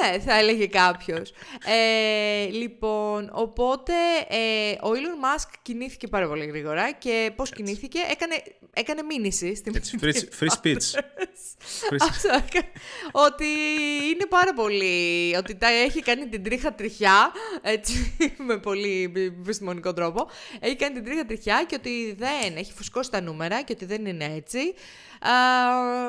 ναι, 0.02 0.18
θα 0.18 0.38
έλεγε 0.38 0.66
κάποιος. 0.66 1.32
Ε, 1.64 2.44
λοιπόν, 2.44 3.30
οπότε 3.32 3.92
ε, 4.28 4.70
ο 4.70 4.90
Elon 4.90 5.24
Musk 5.24 5.52
κινήθηκε 5.62 6.06
πάρα 6.06 6.28
πολύ 6.28 6.46
γρήγορα 6.46 6.92
και 6.92 7.32
πώς 7.36 7.50
κινήθηκε, 7.50 7.98
έκανε, 8.10 8.42
έκανε 8.72 9.02
μήνυση 9.02 9.54
στην 9.54 9.72
Έτσι, 9.76 9.98
free, 10.00 10.14
free 10.40 10.62
speech. 10.62 11.00
ότι 13.12 13.46
είναι 14.12 14.26
πάρα 14.28 14.52
πολύ. 14.54 15.36
ότι 15.36 15.56
τα 15.56 15.68
έχει 15.68 16.02
κάνει 16.02 16.28
την 16.28 16.42
τρίχα 16.42 16.74
τριχιά. 16.74 17.32
Έτσι, 17.62 18.16
με 18.46 18.58
πολύ 18.58 19.12
επιστημονικό 19.40 19.92
τρόπο. 19.92 20.28
Έχει 20.60 20.76
κάνει 20.76 20.94
την 20.94 21.04
τρίχα 21.04 21.24
τριχιά 21.24 21.64
και 21.68 21.74
ότι 21.74 22.14
δεν 22.18 22.56
έχει 22.56 22.72
φουσκώσει 22.72 23.10
τα 23.10 23.20
νούμερα 23.20 23.57
και 23.62 23.72
ότι 23.72 23.84
δεν 23.84 24.06
είναι 24.06 24.24
έτσι 24.24 24.74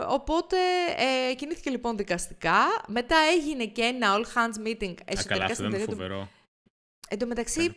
οπότε 0.08 0.58
ε, 0.98 1.34
κινήθηκε 1.34 1.70
λοιπόν 1.70 1.98
δικαστικά. 1.98 2.60
Μετά 2.88 3.16
έγινε 3.38 3.66
και 3.66 3.82
ένα 3.82 4.16
all 4.16 4.24
hands 4.24 4.68
meeting 4.68 4.94
εσωτερικά 5.06 5.54
στην 5.54 5.66
εταιρεία. 5.66 5.86
Φοβερό. 5.86 6.30
Εν 7.10 7.20
τω 7.20 7.26
μεταξύ, 7.26 7.74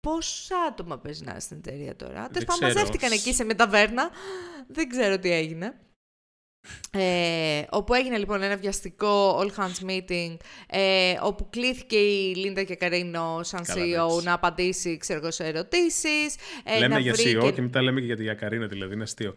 πόσα 0.00 0.58
άτομα 0.68 0.98
παίζει 0.98 1.24
να 1.24 1.40
στην 1.40 1.56
εταιρεία 1.56 1.96
τώρα; 1.96 2.28
Τέλο 2.28 2.44
πάντων, 2.44 2.72
μαζεύτηκαν 2.72 3.12
εκεί 3.12 3.34
σε 3.34 3.44
μεταβέρνα. 3.44 4.10
Δεν 4.66 4.88
ξέρω 4.88 5.18
τι 5.18 5.32
έγινε. 5.32 5.78
Ε, 6.90 7.62
όπου 7.70 7.94
έγινε 7.94 8.18
λοιπόν 8.18 8.42
ένα 8.42 8.56
βιαστικό 8.56 9.40
all 9.40 9.50
hands 9.60 9.90
meeting 9.90 10.36
ε, 10.66 11.14
όπου 11.22 11.50
κλήθηκε 11.50 11.96
η 11.96 12.34
Λίντα 12.34 12.62
και 12.62 12.74
Καρίνο 12.74 13.40
σαν 13.42 13.64
CEO 13.66 14.22
να 14.22 14.32
απαντήσει 14.32 14.96
ξέρω 14.96 15.30
σε 15.30 15.44
ερωτήσεις 15.44 16.36
ε, 16.64 16.78
λέμε 16.78 16.98
για 16.98 17.14
CEO 17.14 17.52
και... 17.54 17.62
μετά 17.62 17.82
λέμε 17.82 18.00
και 18.00 18.06
για, 18.06 18.16
την 18.16 18.36
Καρίνο 18.36 18.66
δηλαδή 18.66 18.94
είναι 18.94 19.02
αστείο 19.02 19.34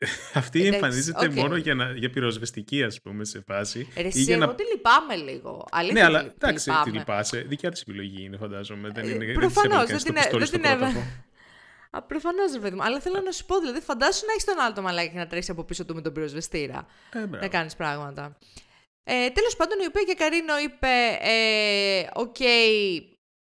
αυτή 0.34 0.66
εμφανίζεται 0.66 1.28
μόνο 1.28 1.56
για, 1.56 1.74
να, 1.74 1.92
για 1.92 2.10
πυροσβεστική, 2.10 2.82
ας 2.82 3.00
πούμε, 3.00 3.24
σε 3.24 3.42
φάση. 3.46 3.88
Ρε, 3.96 4.08
ή 4.12 4.20
για 4.20 4.34
εγώ 4.34 4.46
να... 4.46 4.54
τη 4.54 4.62
λυπάμαι 4.64 5.14
λίγο. 5.14 5.66
Αλήθεια, 5.70 6.00
ναι, 6.00 6.06
αλλά 6.06 6.20
εντάξει, 6.20 6.70
τη 6.84 6.90
λυπάσαι. 6.90 7.44
Δικιά 7.48 7.70
της 7.70 7.80
επιλογή 7.80 8.24
είναι, 8.24 8.36
φαντάζομαι. 8.36 8.90
Δεν 8.94 9.08
είναι. 9.08 9.24
Ε, 9.24 9.32
Προφανώς. 9.32 9.86
Δεν 9.86 9.98
την, 9.98 10.14
δεν 10.38 10.50
την 10.50 10.64
Προφανώς, 12.00 12.52
ρε 12.52 12.58
παιδί 12.58 12.76
μου. 12.76 12.82
Αλλά 12.82 13.00
θέλω 13.00 13.20
να 13.20 13.30
σου 13.30 13.44
πω, 13.44 13.58
δηλαδή, 13.58 13.80
φαντάσου 13.80 14.26
να 14.26 14.32
έχεις 14.32 14.44
τον 14.44 14.58
άλλο 14.60 14.74
το 14.74 14.82
μαλάκα 14.82 15.16
να 15.16 15.26
τρέχεις 15.26 15.50
από 15.50 15.64
πίσω 15.64 15.84
του 15.84 15.94
με 15.94 16.00
τον 16.00 16.12
πυροσβεστήρα. 16.12 16.86
Ε, 17.12 17.26
να 17.26 17.48
κάνεις 17.48 17.76
πράγματα. 17.76 18.38
Ε, 19.04 19.30
Τέλος 19.30 19.56
πάντων, 19.56 19.78
η 19.80 19.86
οποία 19.86 20.02
Yaccarino 20.02 20.58
είπε: 20.58 21.18
ε, 21.20 22.06
Οκ, 22.14 22.36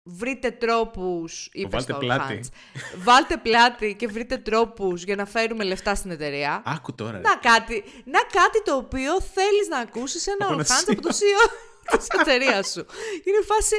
βρείτε 0.04 0.52
τρόπους, 0.52 1.50
είπε 1.52 1.68
Βάλτε 1.70 1.94
πλάτη. 1.94 2.40
Βάλτε 2.96 3.38
πλάτη 3.38 3.96
και 3.96 4.08
βρείτε 4.08 4.38
τρόπους 4.38 5.04
για 5.04 5.16
να 5.16 5.26
φέρουμε 5.26 5.64
λεφτά 5.64 5.96
στην 5.96 6.12
εταιρεία. 6.12 6.62
Άκου 6.66 6.96
τώρα. 6.96 7.20
Να 7.20 7.36
κάτι, 7.36 7.84
να 8.06 8.20
κάτι 8.20 8.64
το 8.64 8.76
οποίο 8.76 9.22
θέλεις 9.22 9.68
να 9.70 9.78
ακούσεις 9.78 10.28
ένα 10.28 10.48
All 10.50 10.62
από 10.88 11.02
το 11.02 11.10
CEO 11.10 11.50
της 11.98 12.08
εταιρείας 12.20 12.68
σου. 12.72 12.86
Είναι 13.24 13.42
φάση, 13.46 13.76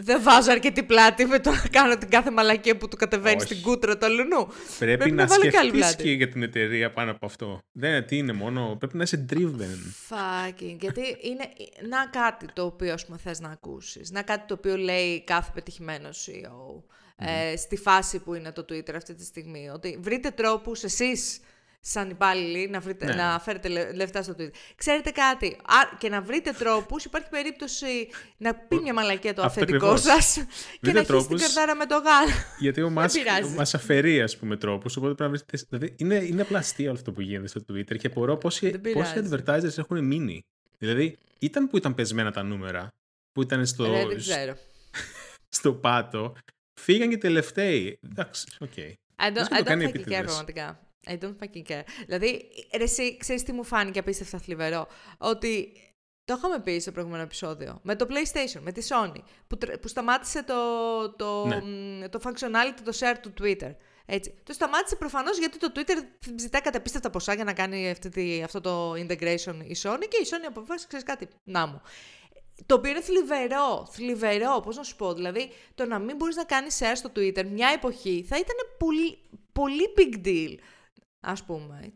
δεν 0.00 0.22
βάζω 0.22 0.50
αρκετή 0.50 0.82
πλάτη 0.82 1.24
με 1.24 1.38
το 1.38 1.50
να 1.50 1.68
κάνω 1.70 1.98
την 1.98 2.08
κάθε 2.08 2.30
μαλακία 2.30 2.76
που 2.76 2.88
του 2.88 2.96
κατεβαίνει 2.96 3.40
στην 3.40 3.62
κούτρα 3.62 3.98
του 3.98 4.06
αλουνού. 4.06 4.46
Πρέπει, 4.78 4.96
πρέπει 4.96 5.10
να, 5.10 5.22
να 5.22 5.34
σκεφτείς 5.34 5.96
και 5.96 6.10
για 6.10 6.28
την 6.28 6.42
εταιρεία 6.42 6.90
πάνω 6.90 7.10
από 7.10 7.26
αυτό. 7.26 7.62
Δεν 7.72 8.06
τι 8.06 8.16
είναι 8.16 8.32
μόνο, 8.32 8.76
πρέπει 8.78 8.96
να 8.96 9.02
είσαι 9.02 9.26
driven. 9.32 9.78
Fucking, 10.08 10.76
γιατί 10.80 11.00
είναι 11.20 11.48
να 11.88 12.06
κάτι 12.06 12.46
το 12.52 12.64
οποίο 12.64 12.92
ας 12.92 13.06
πούμε 13.06 13.18
θες 13.18 13.40
να 13.40 13.50
ακούσεις. 13.50 14.10
Να 14.10 14.22
κάτι 14.22 14.46
το 14.46 14.54
οποίο 14.54 14.76
λέει 14.76 15.24
κάθε 15.24 15.50
πετυχημένο 15.54 16.08
CEO. 16.08 16.82
Ε, 17.20 17.56
στη 17.56 17.76
φάση 17.76 18.18
που 18.18 18.34
είναι 18.34 18.52
το 18.52 18.64
Twitter 18.68 18.94
αυτή 18.96 19.14
τη 19.14 19.24
στιγμή. 19.24 19.70
Ότι 19.74 19.98
βρείτε 20.00 20.30
τρόπους 20.30 20.82
εσείς 20.82 21.40
σαν 21.80 22.10
υπάλληλοι 22.10 22.68
να, 22.68 22.80
βρείτε, 22.80 23.06
ναι. 23.06 23.14
να 23.14 23.40
φέρετε 23.40 23.92
λεφτά 23.92 24.22
στο 24.22 24.34
Twitter. 24.38 24.50
Ξέρετε 24.74 25.10
κάτι, 25.10 25.46
α, 25.46 25.96
και 25.98 26.08
να 26.08 26.22
βρείτε 26.22 26.52
τρόπους, 26.52 27.04
υπάρχει 27.04 27.28
περίπτωση 27.28 28.08
να 28.36 28.54
πει 28.54 28.80
μια 28.80 28.94
μαλακία 28.94 29.34
το 29.34 29.42
αφεντικό 29.42 29.96
σας 29.96 30.44
και 30.80 30.92
να 30.92 31.00
ρίξει 31.00 31.28
την 31.28 31.38
καρδάρα 31.38 31.74
με 31.74 31.86
το 31.86 31.94
γάλα. 31.94 32.32
Γιατί 32.58 32.82
ο 32.82 32.90
Μάσκ 32.90 33.18
μας 33.56 33.74
αφαιρεί, 33.74 34.22
ας 34.22 34.36
πούμε, 34.36 34.56
τρόπους, 34.56 34.96
οπότε 34.96 35.14
πρέπει 35.14 35.30
να 35.32 35.38
βρείτε... 35.38 35.66
Δηλαδή, 35.68 35.94
είναι, 35.98 36.14
είναι 36.14 36.42
απλά 36.42 36.58
αστείο 36.58 36.92
αυτό 36.92 37.12
που 37.12 37.20
γίνεται 37.20 37.48
στο 37.48 37.60
Twitter 37.68 37.96
και 37.96 38.06
απορώ 38.06 38.36
πόσοι, 38.36 38.78
πόσοι 38.78 39.28
advertisers 39.30 39.78
έχουν 39.78 40.04
μείνει. 40.04 40.44
Δηλαδή, 40.78 41.18
ήταν 41.38 41.68
που 41.68 41.76
ήταν 41.76 41.94
πεσμένα 41.94 42.30
τα 42.30 42.42
νούμερα, 42.42 42.92
που 43.32 43.42
ήταν 43.42 43.66
στο, 43.66 43.84
δεν 43.84 44.16
ξέρω. 44.16 44.56
στο 45.58 45.72
πάτο, 45.72 46.36
φύγαν 46.80 47.08
και 47.08 47.18
τελευταίοι. 47.18 47.98
Εντάξει, 48.10 48.46
OK. 48.58 48.70
Okay. 48.76 48.92
I 49.20 49.30
don't, 49.30 49.52
I 49.52 49.62
don't 49.62 49.92
think 49.92 50.04
πραγματικά. 50.06 50.87
I 51.06 51.18
don't 51.18 51.36
fucking 51.40 51.72
care. 51.72 51.82
Δηλαδή, 52.06 52.48
ρε, 52.76 52.82
εσύ 52.82 53.16
ξέρεις 53.16 53.42
τι 53.42 53.52
μου 53.52 53.64
φάνηκε 53.64 53.98
απίστευτα 53.98 54.38
θλιβερό; 54.38 54.86
Ότι 55.18 55.72
το 56.24 56.34
είχαμε 56.38 56.60
πει 56.60 56.78
στο 56.78 56.92
προηγούμενο 56.92 57.22
επεισόδιο. 57.22 57.80
Με 57.82 57.96
το 57.96 58.06
PlayStation, 58.08 58.60
με 58.60 58.72
τη 58.72 58.86
Sony, 58.90 59.20
που, 59.46 59.58
που 59.80 59.88
σταμάτησε 59.88 60.42
το, 60.42 60.54
το, 61.16 61.46
ναι. 61.46 62.08
το 62.08 62.20
functionality, 62.24 62.80
το 62.84 62.92
share 63.00 63.16
του 63.22 63.32
Twitter. 63.40 63.74
Έτσι. 64.06 64.34
Το 64.42 64.52
σταμάτησε 64.52 64.96
προφανώς 64.96 65.38
γιατί 65.38 65.58
το 65.58 65.72
Twitter 65.74 65.96
ζητάει 66.36 66.60
καταπίστευτα 66.60 67.10
ποσά 67.10 67.34
για 67.34 67.44
να 67.44 67.52
κάνει 67.52 67.90
αυτή 67.90 68.42
αυτό 68.44 68.60
το 68.60 68.92
integration 68.92 69.54
η 69.66 69.76
Sony 69.82 70.04
και 70.08 70.16
η 70.22 70.26
Sony 70.30 70.46
αποφάσισε, 70.46 70.86
ξέρεις 70.88 71.04
κάτι, 71.06 71.28
να 71.44 71.66
μου. 71.66 71.82
Το 72.66 72.74
οποίο 72.74 72.90
είναι 72.90 73.00
θλιβερό, 73.00 73.88
θλιβερό, 73.92 74.60
πώς 74.60 74.76
να 74.76 74.82
σου 74.82 74.96
πω, 74.96 75.14
δηλαδή 75.14 75.50
το 75.74 75.86
να 75.86 75.98
μην 75.98 76.16
μπορείς 76.16 76.36
να 76.36 76.44
κάνεις 76.44 76.78
share 76.82 76.92
στο 76.94 77.10
Twitter 77.16 77.44
μια 77.44 77.68
εποχή 77.74 78.24
θα 78.28 78.36
ήταν 78.36 78.56
πολύ, 78.78 79.18
πολύ 79.52 79.94
big 79.96 80.26
deal 80.26 80.54
ας 81.30 81.44
πούμε. 81.44 81.94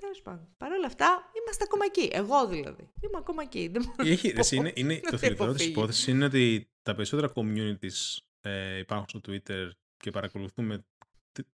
Τέλος 0.00 0.22
πάντων. 0.22 0.48
Παρ' 0.56 0.72
όλα 0.72 0.86
αυτά, 0.86 1.30
είμαστε 1.40 1.64
ακόμα 1.64 1.84
εκεί. 1.84 2.08
Εγώ 2.12 2.48
δηλαδή. 2.48 2.92
Είμαι 3.00 3.18
ακόμα 3.18 3.42
εκεί. 3.42 3.70
Έχει, 3.96 4.32
εσύ, 4.36 4.56
είναι, 4.56 4.72
είναι, 4.74 5.00
το 5.10 5.16
θετικό 5.16 5.52
τη 5.52 5.64
υπόθεση 5.64 6.10
είναι 6.10 6.24
ότι 6.24 6.70
τα 6.82 6.94
περισσότερα 6.94 7.32
communities 7.34 8.18
ε, 8.40 8.78
υπάρχουν 8.78 9.06
στο 9.08 9.20
Twitter 9.26 9.70
και 9.96 10.10
παρακολουθούμε 10.10 10.84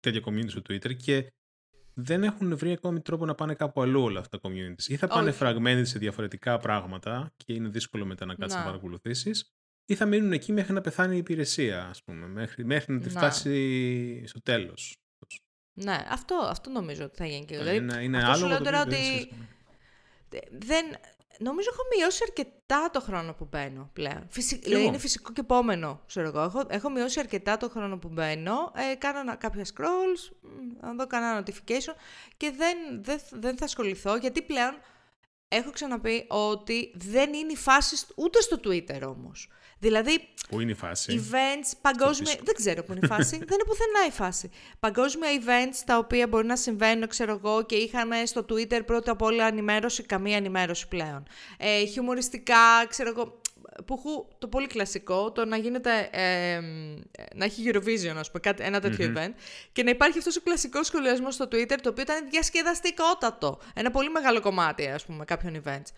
τέτοια 0.00 0.22
community 0.24 0.48
στο 0.48 0.61
Twitter 0.68 0.96
και 0.96 1.33
δεν 1.94 2.22
έχουν 2.22 2.57
βρει 2.57 2.72
ακόμη 2.72 3.00
τρόπο 3.00 3.24
να 3.24 3.35
πάνε 3.35 3.55
κάπου 3.55 3.83
αλλού 3.83 4.02
όλα 4.02 4.20
αυτά 4.20 4.38
τα 4.38 4.48
communities. 4.48 4.85
Ή 4.87 4.96
θα 4.96 5.07
πάνε 5.07 5.35
fragmented 5.40 5.83
σε 5.83 5.98
διαφορετικά 5.98 6.59
πράγματα 6.59 7.33
και 7.37 7.52
είναι 7.52 7.68
δύσκολο 7.68 8.05
μετά 8.05 8.24
να 8.24 8.35
κάτσεις 8.35 8.59
να, 8.59 8.64
να 8.64 8.70
παρακολουθήσεις, 8.70 9.55
ή 9.87 9.94
θα 9.94 10.07
μείνουν 10.07 10.33
εκεί 10.33 10.52
μέχρι 10.52 10.72
να 10.72 10.81
πεθάνει 10.81 11.14
η 11.14 11.18
υπηρεσία, 11.18 11.87
ας 11.87 12.02
πούμε, 12.02 12.26
μέχρι, 12.26 12.64
μέχρι 12.64 12.94
να 12.94 13.00
τη 13.00 13.09
φτάσει 13.09 14.26
στο 14.26 14.42
τέλος. 14.42 15.00
Ναι, 15.79 16.07
αυτό, 16.11 16.35
αυτό 16.35 16.71
νομίζω 16.71 17.05
ότι 17.05 17.17
θα 17.17 17.27
γίνει 17.27 17.45
και 17.45 17.55
εγώ. 17.55 17.71
Είναι, 17.71 17.81
δηλαδή, 17.81 18.05
είναι 18.05 18.25
άλλο 18.25 18.47
λέω 18.47 18.62
τώρα 18.62 18.81
ότι 18.81 19.33
δεν, 20.51 20.85
Νομίζω 21.39 21.69
έχω 21.73 21.83
μειώσει 21.97 22.21
αρκετά 22.23 22.91
το 22.93 23.01
χρόνο 23.01 23.35
που 23.35 23.47
μπαίνω 23.51 23.91
πλέον. 23.93 24.29
δηλαδή 24.62 24.85
είναι 24.85 24.99
φυσικό 24.99 25.33
και 25.33 25.41
επόμενο, 25.41 26.01
ξέρω 26.07 26.27
εγώ. 26.27 26.41
Έχω, 26.43 26.62
έχω 26.69 26.91
μειώσει 26.91 27.21
αρκετά 27.21 27.57
το 27.57 27.69
χρόνο 27.69 27.99
που 27.99 28.09
μπαίνω. 28.09 28.73
Ε, 28.93 28.95
κάνω 28.95 29.37
κάποια 29.39 29.65
scrolls, 29.65 30.37
να 30.81 30.95
δω 30.95 31.07
κανένα 31.07 31.43
notification 31.43 31.95
και 32.37 32.51
δεν, 32.51 32.77
δεν, 33.03 33.21
δεν 33.31 33.57
θα 33.57 33.65
ασχοληθώ 33.65 34.17
γιατί 34.17 34.43
πλέον 34.43 34.79
έχω 35.49 35.71
ξαναπεί 35.71 36.25
ότι 36.29 36.93
δεν 36.95 37.33
είναι 37.33 37.53
η 37.53 37.57
φάση 37.57 38.07
ούτε 38.17 38.41
στο 38.41 38.61
Twitter 38.65 39.03
όμως. 39.07 39.49
Δηλαδή, 39.79 40.29
Πού 40.49 40.61
είναι 40.61 40.71
η 40.71 40.75
φάση; 40.75 41.25
Events, 41.31 41.73
παγκόσμια. 41.81 42.35
Δεν 42.43 42.55
ξέρω 42.55 42.83
πού 42.83 42.93
είναι 42.93 43.01
η 43.03 43.07
φάση. 43.07 43.31
δεν 43.49 43.49
είναι 43.53 43.65
πουθενά 43.67 44.07
η 44.09 44.11
φάση. 44.11 44.51
Παγκόσμια 44.81 45.29
events 45.41 45.83
τα 45.87 45.99
οποία 45.99 46.27
μπορεί 46.27 46.47
να 46.47 46.57
συμβαίνουν, 46.57 47.09
ξέρω 47.09 47.33
εγώ, 47.33 47.65
και 47.65 47.75
είχαμε 47.75 48.27
στο 48.27 48.45
Twitter 48.49 48.81
πρώτα 48.87 49.12
απ' 49.12 49.23
όλα 49.23 49.47
ενημέρωση, 49.47 50.03
καμία 50.03 50.37
ενημέρωση 50.37 50.89
πλέον. 50.89 51.23
Ε, 51.59 51.85
χιουμοριστικά, 51.85 52.87
ξέρω 52.89 53.09
εγώ. 53.09 53.41
Που 53.87 53.95
έχω 53.99 54.29
το 54.39 54.49
πολύ 54.49 54.67
κλασικό, 54.67 55.33
το 55.33 55.45
να 55.45 55.57
γίνεται, 55.57 56.09
ε, 56.12 56.61
να 57.35 57.45
έχει 57.45 57.71
Eurovision, 57.73 58.17
ας 58.17 58.31
πούμε, 58.31 58.41
κάτι, 58.43 58.62
ένα 58.62 58.81
event, 58.83 59.33
και 59.73 59.83
να 59.83 59.91
υπάρχει 59.91 60.19
αυτός 60.19 60.37
ο 60.37 60.41
κλασικός 60.41 60.87
σχολιασμός 60.87 61.35
στο 61.35 61.45
Twitter, 61.45 61.77
το 61.83 61.89
οποίο 61.89 62.03
ήταν 62.03 62.29
διασκεδαστικότατο. 62.31 63.59
Ένα 63.75 63.91
πολύ 63.91 64.11
μεγάλο 64.11 64.41
κομμάτι, 64.41 64.87
ας 64.87 65.05
πούμε, 65.05 65.25
κάποιων 65.25 65.62
events. 65.65 65.91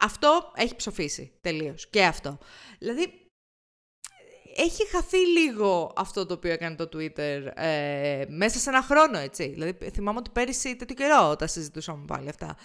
Αυτό 0.00 0.52
έχει 0.54 0.76
ψοφήσει 0.76 1.32
τελείως. 1.40 1.88
Και 1.90 2.04
αυτό. 2.04 2.38
Δηλαδή, 2.78 3.28
έχει 4.56 4.88
χαθεί 4.88 5.26
λίγο 5.26 5.92
αυτό 5.96 6.26
το 6.26 6.34
οποίο 6.34 6.52
έκανε 6.52 6.76
το 6.76 6.88
Twitter 6.92 7.50
ε, 7.54 8.24
μέσα 8.28 8.58
σε 8.58 8.70
ένα 8.70 8.82
χρόνο, 8.82 9.18
έτσι. 9.18 9.48
Δηλαδή, 9.48 9.90
θυμάμαι 9.90 10.18
ότι 10.18 10.30
πέρυσι 10.30 10.76
τέτοιο 10.76 10.94
καιρό 10.94 11.30
όταν 11.30 11.48
συζητούσαμε 11.48 12.04
πάλι 12.06 12.28
αυτά, 12.28 12.56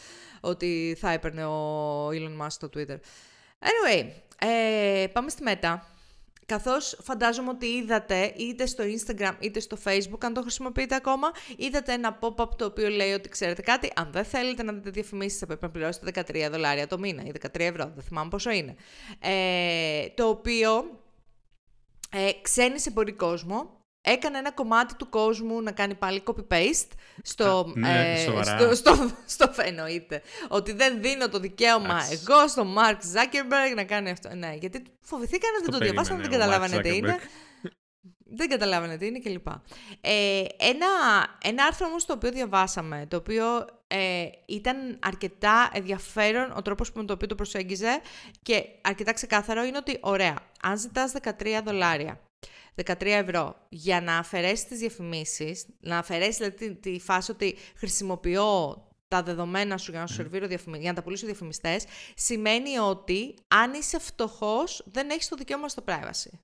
ότι 0.41 0.97
θα 0.99 1.11
έπαιρνε 1.11 1.45
ο 1.45 2.07
Elon 2.07 2.41
Musk 2.41 2.57
το 2.59 2.69
Twitter. 2.75 2.97
Anyway, 3.59 4.07
ε, 4.39 5.07
πάμε 5.13 5.29
στη 5.29 5.43
μέτα. 5.43 5.92
Καθώς 6.45 6.97
φαντάζομαι 7.01 7.49
ότι 7.49 7.65
είδατε 7.65 8.33
είτε 8.37 8.65
στο 8.65 8.83
Instagram 8.83 9.33
είτε 9.39 9.59
στο 9.59 9.77
Facebook, 9.83 10.19
αν 10.19 10.33
το 10.33 10.41
χρησιμοποιείτε 10.41 10.95
ακόμα, 10.95 11.31
είδατε 11.57 11.93
ένα 11.93 12.19
pop-up 12.21 12.49
το 12.57 12.65
οποίο 12.65 12.89
λέει 12.89 13.11
ότι 13.11 13.29
ξέρετε 13.29 13.61
κάτι, 13.61 13.91
αν 13.95 14.09
δεν 14.11 14.23
θέλετε 14.25 14.63
να 14.63 14.73
δείτε 14.73 14.89
διαφημίσεις 14.89 15.39
θα 15.39 15.45
πρέπει 15.45 15.63
να 15.63 15.69
πληρώσετε 15.69 16.23
13 16.47 16.51
δολάρια 16.51 16.87
το 16.87 16.99
μήνα 16.99 17.23
ή 17.25 17.31
13 17.41 17.59
ευρώ, 17.59 17.91
δεν 17.95 18.03
θυμάμαι 18.03 18.29
πόσο 18.29 18.51
είναι. 18.51 18.75
Ε, 19.19 20.07
το 20.15 20.27
οποίο 20.27 20.99
ε, 22.11 22.31
ξένοι 22.41 22.79
σε 22.79 22.91
πολύ 22.91 23.11
κόσμο 23.11 23.82
έκανε 24.05 24.37
ένα 24.37 24.51
κομμάτι 24.51 24.95
του 24.95 25.09
κόσμου 25.09 25.61
να 25.61 25.71
κάνει 25.71 25.95
πάλι 25.95 26.23
copy-paste 26.25 26.91
στο, 27.21 27.71
ναι, 27.75 28.11
ε, 28.11 28.17
στο, 28.17 28.75
στο, 28.75 29.11
στο 29.25 29.51
εννοείται. 29.69 30.21
Ότι 30.47 30.73
δεν 30.73 31.01
δίνω 31.01 31.29
το 31.29 31.39
δικαίωμα 31.39 31.99
εγώ 32.11 32.47
στον 32.47 32.75
Mark 32.77 32.95
Zuckerberg 32.95 33.75
να 33.75 33.83
κάνει 33.83 34.09
αυτό. 34.09 34.35
Ναι, 34.35 34.53
γιατί 34.59 34.83
φοβηθήκαν 35.01 35.49
να 35.53 35.59
δεν 35.59 35.79
το 35.79 35.85
διαβάσαν, 35.85 36.21
δεν 36.21 36.31
καταλάβανε 36.31 36.81
τι 36.81 36.95
είναι. 36.95 37.17
Δεν 38.35 38.49
καταλάβανε 38.49 38.97
τι 38.97 39.05
είναι 39.05 39.19
κλπ. 39.19 39.47
Ε, 40.01 40.43
ένα, 40.57 40.87
ένα 41.43 41.63
άρθρο 41.63 41.87
όμως 41.87 42.05
το 42.05 42.13
οποίο 42.13 42.31
διαβάσαμε, 42.31 43.05
το 43.07 43.17
οποίο 43.17 43.45
ε, 43.87 44.25
ήταν 44.45 44.99
αρκετά 45.01 45.69
ενδιαφέρον 45.73 46.53
ο 46.55 46.61
τρόπος 46.61 46.91
με 46.91 47.03
τον 47.03 47.15
οποίο 47.15 47.27
το 47.27 47.35
προσέγγιζε 47.35 48.01
και 48.41 48.65
αρκετά 48.81 49.13
ξεκάθαρο 49.13 49.63
είναι 49.63 49.77
ότι 49.77 49.97
ωραία, 50.01 50.35
αν 50.61 50.77
ζητάς 50.77 51.13
13 51.21 51.61
δολάρια 51.65 52.19
13 52.75 52.95
ευρώ 53.05 53.65
για 53.69 54.01
να 54.01 54.17
αφαιρέσεις 54.17 54.65
τις 54.65 54.79
διαφημίσεις, 54.79 55.65
να 55.79 55.97
αφαιρέσεις 55.97 56.37
δηλαδή 56.37 56.75
τη, 56.75 56.99
φάση 56.99 57.31
ότι 57.31 57.55
χρησιμοποιώ 57.75 58.77
τα 59.07 59.23
δεδομένα 59.23 59.77
σου 59.77 59.91
για 59.91 59.99
να 59.99 60.07
σου 60.07 60.13
σερβίρω 60.13 60.47
διαφημι... 60.47 60.77
για 60.77 60.89
να 60.89 60.95
τα 60.95 61.03
πουλήσω 61.03 61.25
διαφημιστές, 61.25 61.85
σημαίνει 62.15 62.77
ότι 62.77 63.35
αν 63.47 63.73
είσαι 63.73 63.99
φτωχός, 63.99 64.83
δεν 64.85 65.09
έχεις 65.09 65.27
το 65.27 65.35
δικαίωμα 65.35 65.67
στο 65.67 65.83
privacy. 65.87 66.39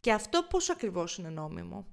Και 0.00 0.12
αυτό 0.12 0.42
πώς 0.50 0.70
ακριβώς 0.70 1.18
είναι 1.18 1.28
νόμιμο; 1.28 1.86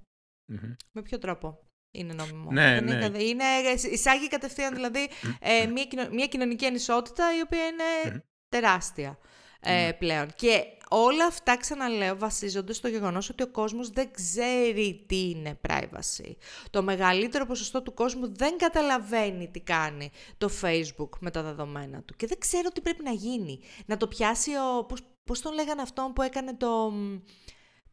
Με 0.92 1.02
ποιο 1.02 1.18
τρόπο 1.18 1.58
είναι 1.90 2.12
νόμιμο; 2.12 2.50
Ναι, 2.52 2.80
ναι. 2.80 2.94
Είναι, 2.94 3.22
είναι, 3.22 3.44
εισάγει 3.90 4.28
κατευθείαν 4.28 4.74
δηλαδή 4.74 5.08
ε, 5.40 5.66
μια, 5.66 6.08
μια 6.12 6.26
κοινωνική 6.26 6.66
ανισότητα 6.66 7.36
η 7.36 7.40
οποία 7.40 7.66
είναι 7.66 8.24
τεράστια 8.48 9.18
ε, 9.60 9.72
ναι. 9.72 9.92
πλέον. 9.92 10.28
Και 10.36 10.64
όλα 10.88 11.26
αυτά, 11.26 11.56
ξαναλέω, 11.56 12.18
βασίζονται 12.18 12.72
στο 12.72 12.88
γεγονός 12.88 13.28
ότι 13.28 13.42
ο 13.42 13.48
κόσμος 13.48 13.90
δεν 13.90 14.10
ξέρει 14.12 15.04
τι 15.06 15.30
είναι 15.30 15.60
privacy. 15.68 16.34
Το 16.70 16.82
μεγαλύτερο 16.82 17.46
ποσοστό 17.46 17.82
του 17.82 17.94
κόσμου 17.94 18.34
δεν 18.34 18.58
καταλαβαίνει 18.58 19.48
τι 19.48 19.60
κάνει 19.60 20.10
το 20.38 20.50
Facebook 20.62 21.08
με 21.20 21.30
τα 21.30 21.42
δεδομένα 21.42 22.02
του. 22.02 22.14
Και 22.16 22.26
δεν 22.26 22.38
ξέρω 22.38 22.68
τι 22.68 22.80
πρέπει 22.80 23.02
να 23.02 23.12
γίνει. 23.12 23.60
Να 23.86 23.96
το 23.96 24.08
πιάσει 24.08 24.50
ο... 24.50 24.84
Πώς, 24.84 25.00
πώς 25.24 25.40
τον 25.40 25.54
λέγανε 25.54 25.82
αυτόν 25.82 26.12
που 26.12 26.22
έκανε 26.22 26.54
το 26.54 26.92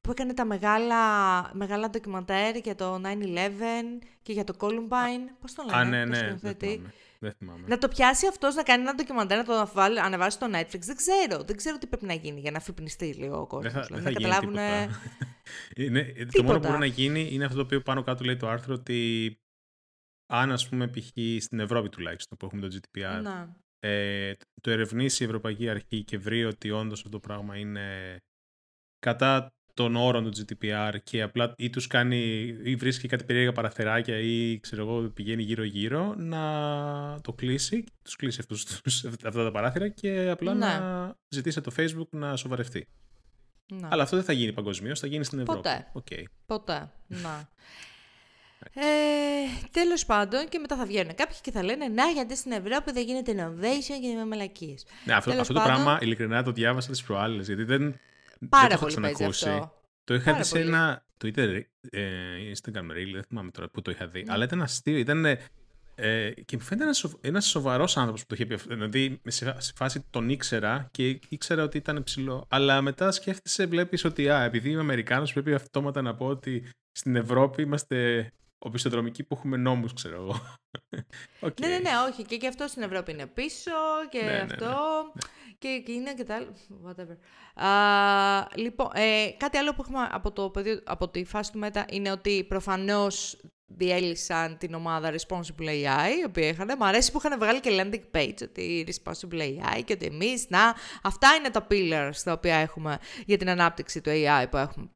που 0.02 0.12
έκανε 0.12 0.34
τα 0.34 0.46
μεγάλα, 0.46 0.96
μεγάλα 1.54 1.90
ντοκιμαντέρ 1.90 2.56
για 2.56 2.76
το 2.76 3.02
9-11 3.04 3.10
και 4.22 4.34
για 4.34 4.44
το 4.44 4.54
Columbine. 4.60 5.34
Πώς 5.40 5.54
τον 5.54 5.66
λένε, 5.66 5.78
Α, 5.78 5.84
ναι, 5.84 6.06
ναι, 6.06 6.38
δεν 7.24 7.34
θυμάμαι. 7.38 7.68
Να 7.68 7.78
το 7.78 7.88
πιάσει 7.88 8.28
αυτός 8.28 8.56
να 8.56 8.64
κάνει 8.64 8.82
ένα 8.82 8.96
ντοκιμαντέρ, 8.96 9.38
να 9.38 9.44
το 9.44 9.82
ανεβάσει 10.04 10.38
στο 10.38 10.48
Netflix. 10.54 10.80
Δεν 10.80 10.96
ξέρω. 10.96 11.44
Δεν 11.44 11.56
ξέρω 11.56 11.78
τι 11.78 11.88
πρέπει 11.88 12.06
να 12.06 12.14
γίνει 12.14 12.40
για 12.40 12.52
να 12.52 12.58
αφυπνιστεί 12.58 13.14
λίγο 13.14 13.40
ο 13.40 13.48
κόσμος. 13.48 13.74
Δεν 13.74 13.82
θα, 13.82 13.88
δηλαδή, 13.88 14.04
δεν 14.04 14.14
θα 14.14 14.20
καταλάβουν. 14.20 14.56
είναι, 15.86 16.14
το 16.32 16.44
μόνο 16.44 16.60
που 16.60 16.68
μπορεί 16.68 16.80
να 16.80 16.86
γίνει 16.86 17.28
είναι 17.32 17.46
αυτό 17.46 17.58
το 17.58 17.64
οποίο 17.64 17.82
πάνω 17.82 18.04
κάτω 18.04 18.24
λέει 18.24 18.38
το 18.38 18.50
άρθρο 18.50 18.74
ότι 18.74 19.34
αν 20.34 20.52
ας 20.52 20.70
πούμε 20.70 20.88
π.χ. 20.88 21.08
στην 21.40 21.60
Ευρώπη 21.60 21.90
τουλάχιστον 21.90 22.38
που 22.38 22.46
έχουμε 22.46 22.68
το 22.68 22.78
GDPR 22.78 23.22
να. 23.24 23.56
ε, 23.80 24.34
το 24.62 24.72
ερευνήσει 24.72 25.24
η 25.24 25.26
Ευρωπαϊκή 25.26 25.70
Αρχή 25.70 26.04
και 26.04 26.18
βρει 26.18 26.46
ότι 26.46 26.72
όντως 26.72 26.98
αυτό 26.98 27.10
το 27.10 27.20
πράγμα 27.20 27.58
είναι 27.58 28.18
κατά 29.00 29.53
των 29.74 29.96
όρων 29.96 30.32
του 30.32 30.32
GDPR 30.38 30.94
και 31.04 31.22
απλά 31.22 31.54
ή 31.58 31.70
τους 31.70 31.88
κάνει 31.88 32.18
ή 32.64 32.76
βρίσκει 32.76 33.08
κάτι 33.08 33.24
περίεργα 33.24 33.52
παραθεράκια 33.52 34.18
ή 34.18 34.60
ξέρω 34.60 34.82
εγώ 34.82 35.10
πηγαίνει 35.10 35.44
γύρω 35.44 35.64
γύρω 35.64 36.14
να 36.18 36.42
το 37.22 37.34
κλείσει, 37.34 37.84
τους 38.04 38.16
κλείσει 38.16 38.40
αυτούς, 38.40 38.66
αυτά 39.28 39.44
τα 39.44 39.52
παράθυρα 39.52 39.88
και 39.88 40.30
απλά 40.30 40.54
ναι. 40.54 40.66
να 40.66 41.16
ζητήσει 41.30 41.62
το 41.62 41.72
Facebook 41.78 42.10
να 42.10 42.36
σοβαρευτεί. 42.36 42.88
Ναι. 43.74 43.88
Αλλά 43.92 44.04
αυτό 44.04 44.16
δεν 44.16 44.26
θα 44.26 44.34
γίνει 44.34 44.54
παγκοσμίως, 44.54 45.00
θα 45.00 45.08
γίνει 45.08 45.24
στην 45.24 45.40
Ευρώπη. 45.40 45.62
Ποτέ. 45.62 45.92
Okay. 45.94 46.24
Ποτέ. 46.46 46.92
Να. 47.08 47.48
Ε, 48.74 48.84
Τέλος 49.72 50.06
πάντων, 50.06 50.50
και 50.50 50.60
μετά 50.60 50.76
θα 50.76 50.86
βγαίνουν 50.86 51.16
κάποιοι 51.16 51.38
και 51.42 51.52
θα 51.52 51.64
λένε 51.64 51.88
Να, 51.88 52.06
γιατί 52.06 52.36
στην 52.36 52.52
Ευρώπη 52.52 52.92
δεν 52.92 53.04
γίνεται 53.06 53.32
innovation 53.38 54.02
και 54.02 54.16
με 54.16 54.26
μαλακίες. 54.26 54.86
Ναι, 55.06 55.14
αυτό, 55.14 55.32
αυτό 55.32 55.54
το 55.54 55.62
πράγμα 55.62 56.00
ειλικρινά 56.02 56.44
το 56.44 56.52
διάβασα 56.52 56.92
τις 56.92 57.04
προάλλε. 57.04 57.44
Γιατί 57.44 57.64
δεν, 57.64 58.00
Πάρα 58.50 58.68
δεν 58.68 58.78
το 58.78 58.84
πολύ 58.84 59.00
παίζει 59.00 59.24
αυτό. 59.24 59.74
Το 60.04 60.14
είχα 60.14 60.34
δει 60.34 60.44
σε 60.44 60.60
ένα 60.60 61.06
Twitter, 61.24 61.62
ε, 61.90 62.04
Instagram 62.54 62.92
Reel, 62.92 63.12
δεν 63.14 63.24
θυμάμαι 63.28 63.52
τώρα 63.52 63.70
που 63.70 63.82
το 63.82 63.92
είχα 63.92 64.08
δει. 64.08 64.24
Ναι. 64.24 64.34
Αλλά 64.34 64.44
ήταν 64.44 64.62
αστείο, 64.62 64.98
ήταν... 64.98 65.26
Ε, 65.96 66.32
και 66.46 66.58
μου 66.58 66.64
φαίνεται 66.64 66.84
ένας, 66.84 66.98
σοβ, 66.98 67.14
ένας 67.22 67.46
σοβαρός 67.46 67.98
άνθρωπος 67.98 68.22
που 68.22 68.28
το 68.28 68.36
είχε 68.36 68.46
πει 68.46 68.54
αυτό. 68.54 68.74
Δηλαδή, 68.74 69.22
σε, 69.28 69.56
σε 69.58 69.74
φάση 69.76 70.06
τον 70.10 70.30
ήξερα 70.30 70.88
και 70.92 71.20
ήξερα 71.30 71.64
ότι 71.64 71.78
ήταν 71.78 72.04
ψηλό. 72.04 72.46
Αλλά 72.50 72.82
μετά 72.82 73.12
σκέφτεσαι, 73.12 73.66
βλέπεις 73.66 74.06
ότι 74.06 74.30
α, 74.30 74.44
επειδή 74.44 74.70
είμαι 74.70 74.80
Αμερικάνος 74.80 75.34
πρέπει 75.34 75.54
αυτόματα 75.54 76.02
να 76.02 76.16
πω 76.16 76.26
ότι 76.26 76.70
στην 76.92 77.16
Ευρώπη 77.16 77.62
είμαστε 77.62 78.32
οπισθοδρομικοί 78.66 79.24
που 79.24 79.36
έχουμε 79.36 79.58
νόμους, 79.58 79.94
ξέρω 79.94 80.16
εγώ. 80.16 80.36
okay. 81.46 81.60
Ναι, 81.60 81.68
ναι, 81.68 81.78
ναι, 81.78 81.92
όχι. 82.10 82.24
Και, 82.24 82.38
και 82.38 82.48
αυτό 82.48 82.68
στην 82.68 82.82
Ευρώπη 82.82 83.12
είναι 83.12 83.26
πίσω 83.26 83.72
και 84.10 84.22
ναι, 84.24 84.32
ναι, 84.32 84.40
αυτό. 84.40 84.66
Ναι, 84.66 85.22
και 85.58 85.68
εκείνα 85.68 86.14
και 86.14 86.24
τα 86.24 86.36
άλλα. 86.36 86.48
Whatever. 86.86 87.18
Uh, 87.56 88.58
λοιπόν, 88.58 88.90
ε, 88.94 89.32
κάτι 89.38 89.58
άλλο 89.58 89.74
που 89.74 89.82
έχουμε 89.82 90.10
από, 90.12 90.32
το 90.32 90.50
πεδίο, 90.50 90.82
από 90.86 91.10
τη 91.10 91.26
φάση 91.26 91.52
του 91.52 91.58
ΜΕΤΑ 91.58 91.86
είναι 91.90 92.12
ότι 92.12 92.46
προφανώς 92.48 93.42
διέλυσαν 93.66 94.58
την 94.58 94.74
ομάδα 94.74 95.14
Responsible 95.14 95.68
AI, 95.68 96.10
η 96.22 96.24
οποία 96.26 96.48
είχαν. 96.48 96.76
Μ' 96.80 96.84
αρέσει 96.84 97.12
που 97.12 97.22
είχαν 97.24 97.40
βγάλει 97.40 97.60
και 97.60 97.70
landing 97.82 98.18
page 98.18 98.38
ότι 98.42 98.86
Responsible 98.88 99.40
AI 99.40 99.84
και 99.86 99.94
ότι 99.94 100.06
εμείς, 100.06 100.46
να, 100.50 100.76
αυτά 101.04 101.36
είναι 101.36 101.50
τα 101.50 101.68
pillars 101.70 102.18
τα 102.24 102.32
οποία 102.32 102.56
έχουμε 102.56 102.98
για 103.26 103.38
την 103.38 103.50
ανάπτυξη 103.50 104.02
του 104.02 104.10
AI 104.10 104.46
που 104.50 104.58
έχουμε. 104.58 104.90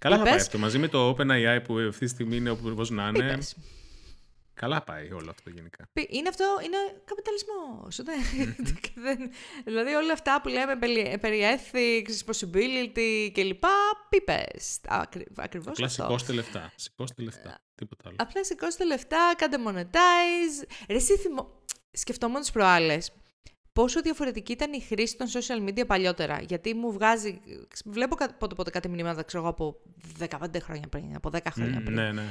Καλά 0.00 0.16
θα 0.16 0.22
πάει 0.22 0.34
αυτό. 0.34 0.58
Μαζί 0.58 0.78
με 0.78 0.88
το 0.88 1.10
OpenAI 1.10 1.60
που 1.64 1.78
αυτή 1.78 2.04
τη 2.04 2.10
στιγμή 2.10 2.36
είναι 2.36 2.50
όπω 2.50 2.84
να 2.88 3.08
είναι. 3.08 3.38
Καλά 4.54 4.82
πάει 4.82 5.12
όλο 5.12 5.30
αυτό 5.30 5.50
γενικά. 5.50 5.88
Είναι 6.08 6.28
αυτό, 6.28 6.44
είναι 6.64 6.76
καπιταλισμός. 7.04 8.00
δηλαδή 9.64 9.94
όλα 9.94 10.12
αυτά 10.12 10.40
που 10.42 10.48
λέμε 10.48 10.76
περί 11.20 11.42
ethics, 11.54 12.32
possibility 12.32 13.30
κλπ. 13.32 13.64
Πίπες. 14.08 14.80
Ακριβώς 15.36 15.72
Απλά 15.72 15.88
σηκώστε 15.88 16.32
λεφτά. 16.32 16.72
Σηκώστε 16.76 17.22
λεφτά. 17.22 17.60
Τίποτα 17.74 18.02
άλλο. 18.06 18.16
Απλά 18.18 18.44
σηκώστε 18.44 18.84
λεφτά, 18.84 19.34
κάντε 19.36 19.56
monetize. 19.66 20.66
Ρε, 20.88 20.96
εσύ 20.96 21.16
θυμο... 21.16 21.62
Σκεφτόμουν 21.92 22.40
τις 22.40 22.50
προάλλες 22.50 23.12
πόσο 23.80 24.00
διαφορετική 24.00 24.52
ήταν 24.52 24.72
η 24.72 24.80
χρήση 24.80 25.16
των 25.16 25.26
social 25.26 25.68
media 25.68 25.86
παλιότερα. 25.86 26.40
Γιατί 26.48 26.74
μου 26.74 26.92
βγάζει. 26.92 27.40
Βλέπω 27.84 28.16
πότε 28.38 28.54
πότε 28.54 28.70
κάτι 28.70 28.88
μηνύματα, 28.88 29.22
ξέρω 29.22 29.42
εγώ, 29.42 29.52
από 29.52 29.76
15 30.18 30.60
χρόνια 30.62 30.88
πριν, 30.88 31.14
από 31.14 31.30
10 31.32 31.38
χρόνια 31.52 31.82
πριν. 31.84 31.94
Ναι, 31.94 32.12
ναι. 32.12 32.22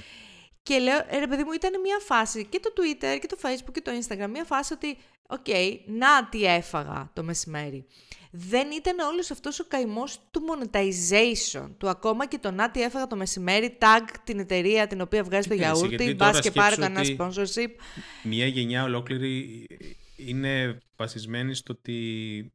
Και 0.63 0.77
λέω, 0.77 0.97
«Ε, 1.07 1.19
ρε 1.19 1.27
παιδί 1.27 1.43
μου, 1.43 1.51
ήταν 1.51 1.81
μια 1.81 1.97
φάση 1.99 2.45
και 2.45 2.59
το 2.59 2.73
Twitter 2.75 3.17
και 3.21 3.27
το 3.27 3.38
Facebook 3.41 3.71
και 3.71 3.81
το 3.81 3.91
Instagram, 3.91 4.29
μια 4.29 4.43
φάση 4.43 4.73
ότι, 4.73 4.97
OK, 5.28 5.38
okay, 5.45 5.77
να 5.85 6.29
τι 6.29 6.45
έφαγα 6.45 7.09
το 7.13 7.23
μεσημέρι. 7.23 7.85
Δεν 8.31 8.67
ήταν 8.71 8.99
όλος 8.99 9.31
αυτός 9.31 9.59
ο 9.59 9.65
καημός 9.67 10.19
του 10.31 10.41
monetization, 10.49 11.69
του 11.77 11.89
ακόμα 11.89 12.27
και 12.27 12.38
το 12.38 12.51
να 12.51 12.71
τι 12.71 12.81
έφαγα 12.81 13.07
το 13.07 13.15
μεσημέρι, 13.15 13.77
tag 13.79 14.13
την 14.23 14.39
εταιρεία 14.39 14.88
την 14.88 15.01
οποία 15.01 15.23
βγάζει 15.23 15.47
το 15.47 15.53
γιαούρτι, 15.53 16.13
μπας 16.15 16.39
και 16.39 16.51
πάρει 16.52 16.75
κανένα 16.75 17.15
sponsorship. 17.17 17.69
Μια 18.23 18.45
γενιά 18.45 18.83
ολόκληρη 18.83 19.67
είναι 20.19 20.77
βασισμένη 20.95 21.53
στο 21.53 21.73
ότι 21.73 22.53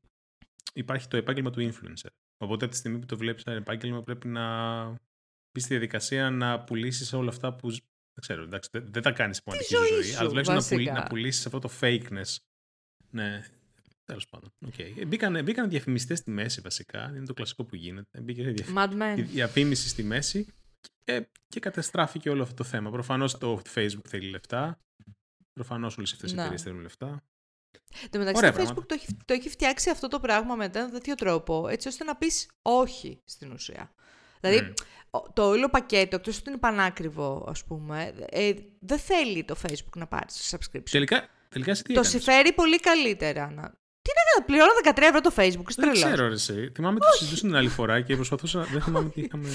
υπάρχει 0.73 1.09
το 1.09 1.17
επάγγελμα 1.17 1.51
του 1.51 1.73
influencer. 1.73 2.11
Οπότε 2.37 2.65
από 2.65 2.73
τη 2.73 2.79
στιγμή 2.79 2.99
που 2.99 3.07
το 3.07 3.17
βλέπεις 3.17 3.43
ένα 3.43 3.57
επάγγελμα 3.57 4.03
πρέπει 4.03 4.29
να 4.29 4.87
μπεις 5.53 5.65
στη 5.65 5.69
διαδικασία 5.69 6.31
να 6.31 6.65
πουλήσεις 6.65 7.13
όλα 7.13 7.29
αυτά 7.29 7.55
που 7.55 7.71
δεν 7.71 8.21
ξέρω, 8.21 8.43
εντάξει, 8.43 8.69
δεν, 8.73 8.87
δεν 8.93 9.03
τα 9.03 9.13
κάνεις 9.13 9.41
σημαντική 9.43 9.75
ζωή, 9.75 10.03
ζωή 10.03 10.15
αλλά 10.15 10.29
τουλάχιστον 10.29 10.57
να, 10.57 10.63
πουλ, 10.69 10.85
να 10.85 11.03
πουλήσεις 11.03 11.47
αυτό 11.47 11.59
το 11.59 11.71
fakeness. 11.81 12.37
Ναι, 13.11 13.45
τέλος 14.05 14.29
πάντων. 14.29 14.53
Okay. 14.67 15.07
Μπήκαν, 15.07 15.43
μπήκαν 15.45 15.69
διαφημιστές 15.69 16.19
στη 16.19 16.31
μέση 16.31 16.61
βασικά. 16.61 17.13
Είναι 17.17 17.27
το 17.27 17.35
κλασικό 17.35 17.65
που 17.65 17.77
γίνεται. 17.77 18.21
Μπήκε 18.21 18.51
διαφ... 18.51 18.71
διαφήμιση 19.15 19.89
στη 19.89 20.03
μέση 20.03 20.47
και, 21.05 21.29
και 21.49 21.61
καταστράφηκε 21.61 22.31
όλο 22.31 22.43
αυτό 22.43 22.55
το 22.55 22.65
θέμα. 22.65 22.91
Προφανώς 22.91 23.39
το 23.39 23.63
Facebook 23.75 24.07
θέλει 24.09 24.31
λεφτά. 24.31 24.81
Προφανώς 25.53 25.99
όλες 25.99 26.13
αυτές 26.13 26.31
οι 26.31 26.35
εταιρείες 26.35 26.63
θέλουν 26.63 26.81
λεφτά. 26.81 27.25
Το 28.11 28.19
μεταξύ, 28.19 28.43
το 28.43 28.53
Facebook 28.57 28.87
το 28.87 28.95
έχει, 28.95 29.07
το 29.25 29.35
έχει 29.35 29.49
φτιάξει 29.49 29.91
αυτό 29.91 30.09
το 30.09 30.21
πράγμα 30.21 30.55
με 30.55 30.71
ένα 30.75 30.91
τέτοιο 30.91 31.15
τρόπο, 31.15 31.69
έτσι 31.69 31.89
ώστε 31.89 32.05
να 32.05 32.17
πεις 32.17 32.49
όχι 32.63 33.21
στην 33.25 33.53
ουσία. 33.53 33.93
Δηλαδή, 34.41 34.73
το 35.33 35.49
όλο 35.49 35.69
πακέτο, 35.69 36.17
εκτός 36.17 36.39
ότι 36.39 36.49
είναι 36.49 36.59
πανάκριβο, 36.59 37.47
ας 37.49 37.65
πούμε, 37.65 38.15
ε, 38.29 38.53
δεν 38.79 38.99
θέλει 38.99 39.45
το 39.45 39.57
Facebook 39.63 39.97
να 39.97 40.07
πάρει 40.07 40.27
subscription. 40.51 40.91
Τελικά, 40.91 41.29
τελικά 41.49 41.77
το 41.95 42.03
συμφέρει 42.03 42.53
πολύ 42.53 42.81
καλύτερα. 42.81 43.51
Να... 43.51 43.75
Τι 44.05 44.11
να 44.19 44.23
κάνω, 44.29 44.41
πληρώνω 44.49 44.73
13 44.85 45.11
ευρώ 45.11 45.21
το 45.29 45.33
Facebook, 45.39 45.69
Δεν 45.83 45.93
ξέρω, 45.93 46.29
ρε, 46.29 46.39
εσύ. 46.43 46.71
Θυμάμαι 46.75 46.99
ότι 47.01 47.17
συζητούσαν 47.17 47.49
την 47.49 47.57
άλλη 47.61 47.69
φορά 47.79 48.01
και 48.01 48.15
προσπαθούσα. 48.21 48.61
Δεν 48.73 48.83
θυμάμαι 48.83 49.09
τι 49.09 49.21
είχαμε. 49.21 49.49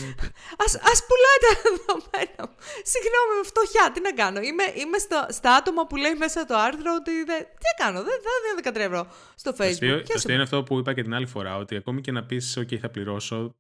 Α 0.92 0.94
πουλάει 1.08 1.40
τα 1.46 1.52
δεδομένα 1.64 2.42
μου. 2.48 2.56
Συγγνώμη, 2.94 3.32
με 3.40 3.46
φτωχιά, 3.52 3.86
τι 3.94 4.00
να 4.08 4.12
κάνω. 4.22 4.40
Είμαι, 4.50 4.66
είμαι 4.82 4.98
στο, 4.98 5.26
στα 5.30 5.52
άτομα 5.60 5.88
που 5.88 5.96
λέει 5.96 6.16
μέσα 6.24 6.46
το 6.46 6.56
άρθρο 6.68 6.92
ότι. 7.00 7.14
Δεν, 7.30 7.42
τι 7.60 7.66
να 7.72 7.76
κάνω, 7.84 8.00
δεν 8.08 8.18
θα 8.26 8.32
δίνω 8.44 8.58
13 8.78 8.88
ευρώ 8.90 9.02
στο 9.36 9.52
Facebook. 9.60 10.02
Το 10.08 10.14
αστείο 10.16 10.34
είναι 10.34 10.44
αυτό 10.44 10.64
που 10.64 10.80
είπα 10.80 10.94
και 10.94 11.02
την 11.02 11.14
άλλη 11.14 11.26
φορά, 11.36 11.56
ότι 11.58 11.76
ακόμη 11.76 12.02
και 12.02 12.12
να 12.12 12.24
πεις, 12.24 12.58
OK, 12.60 12.76
θα 12.76 12.90
πληρώσω, 12.90 13.56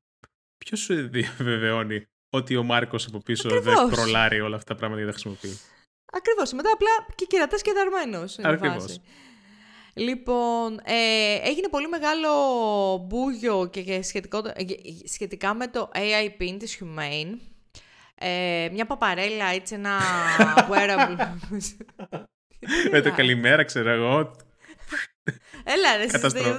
Ποιος 0.66 0.80
σου 0.80 1.10
διαβεβαιώνει 1.16 2.08
ότι 2.30 2.56
ο 2.56 2.64
Μάρκος 2.64 3.06
από 3.06 3.20
πίσω 3.20 3.48
Ακριβώς. 3.48 3.76
δεν 3.76 3.90
προλάρει 3.90 4.42
όλα 4.42 4.56
αυτά 4.56 4.74
τα 4.74 4.80
πράγματα 4.80 5.02
για 5.02 5.12
να 5.12 5.18
τα 5.18 5.20
χρησιμοποιεί; 5.20 5.60
Ακριβώς. 6.12 6.52
Μετά 6.52 6.72
απλά 6.74 6.90
και 7.16 7.26
κερατάς 7.26 7.62
και 7.62 7.72
δαρμένος. 7.74 8.40
Ακριβώς. 8.40 9.00
Λοιπόν, 9.94 10.80
ε, 10.84 11.50
έγινε 11.50 11.68
πολύ 11.70 11.88
μεγάλο 11.88 12.30
μπούγιο 13.08 13.70
και 13.72 14.02
σχετικό, 14.02 14.38
ε, 14.38 14.64
σχετικά 15.06 15.54
με 15.54 15.68
το 15.68 15.92
AI 15.94 16.42
pin 16.42 16.56
της 16.60 16.82
Humane. 16.82 17.38
Ε, 18.16 18.70
μια 18.72 18.86
παπαρέλα, 18.86 19.46
έτσι 19.46 19.74
ένα 19.76 20.00
wearable. 20.72 21.18
με 22.92 23.02
το 23.02 23.12
καλημέρα, 23.12 23.64
ξέρω 23.64 23.90
εγώ, 23.90 24.36
Έλα, 25.64 25.98
ρε, 25.98 26.06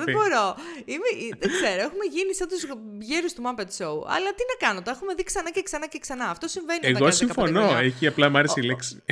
δεν 0.05 0.13
μπορώ. 0.13 0.57
Είμαι, 0.85 1.09
δεν 1.39 1.51
ξέρω, 1.51 1.81
έχουμε 1.81 2.05
γίνει 2.11 2.35
σαν 2.35 2.49
τους 2.49 2.63
γέρους 2.99 3.33
του 3.33 3.43
Muppet 3.47 3.71
Show. 3.79 3.97
Αλλά 4.15 4.29
τι 4.37 4.43
να 4.53 4.67
κάνω, 4.67 4.83
τα 4.83 4.91
έχουμε 4.91 5.15
δει 5.15 5.23
ξανά 5.23 5.51
και 5.51 5.63
ξανά 5.63 5.87
και 5.87 5.99
ξανά. 5.99 6.31
Αυτό 6.31 6.49
συμβαίνει 6.49 6.81
Εγώ 6.83 6.97
όταν 6.97 7.13
συμφωνώ, 7.13 7.77
έχει 7.79 8.07
απλά 8.07 8.29
μ' 8.29 8.37
άρεσε 8.37 8.61
η 8.61 8.63
λέξη. 8.63 9.03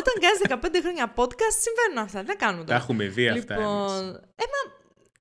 Όταν 0.00 0.14
κάνεις 0.20 0.40
15 0.48 0.80
χρόνια 0.82 1.14
podcast, 1.16 1.56
συμβαίνουν 1.66 1.98
αυτά. 2.04 2.22
Δεν 2.22 2.38
κάνουν 2.38 2.66
Τα 2.66 2.74
έχουμε 2.74 3.04
δει 3.04 3.28
αυτά. 3.28 3.54
Λοιπόν, 3.56 4.00
έμα, 4.44 4.60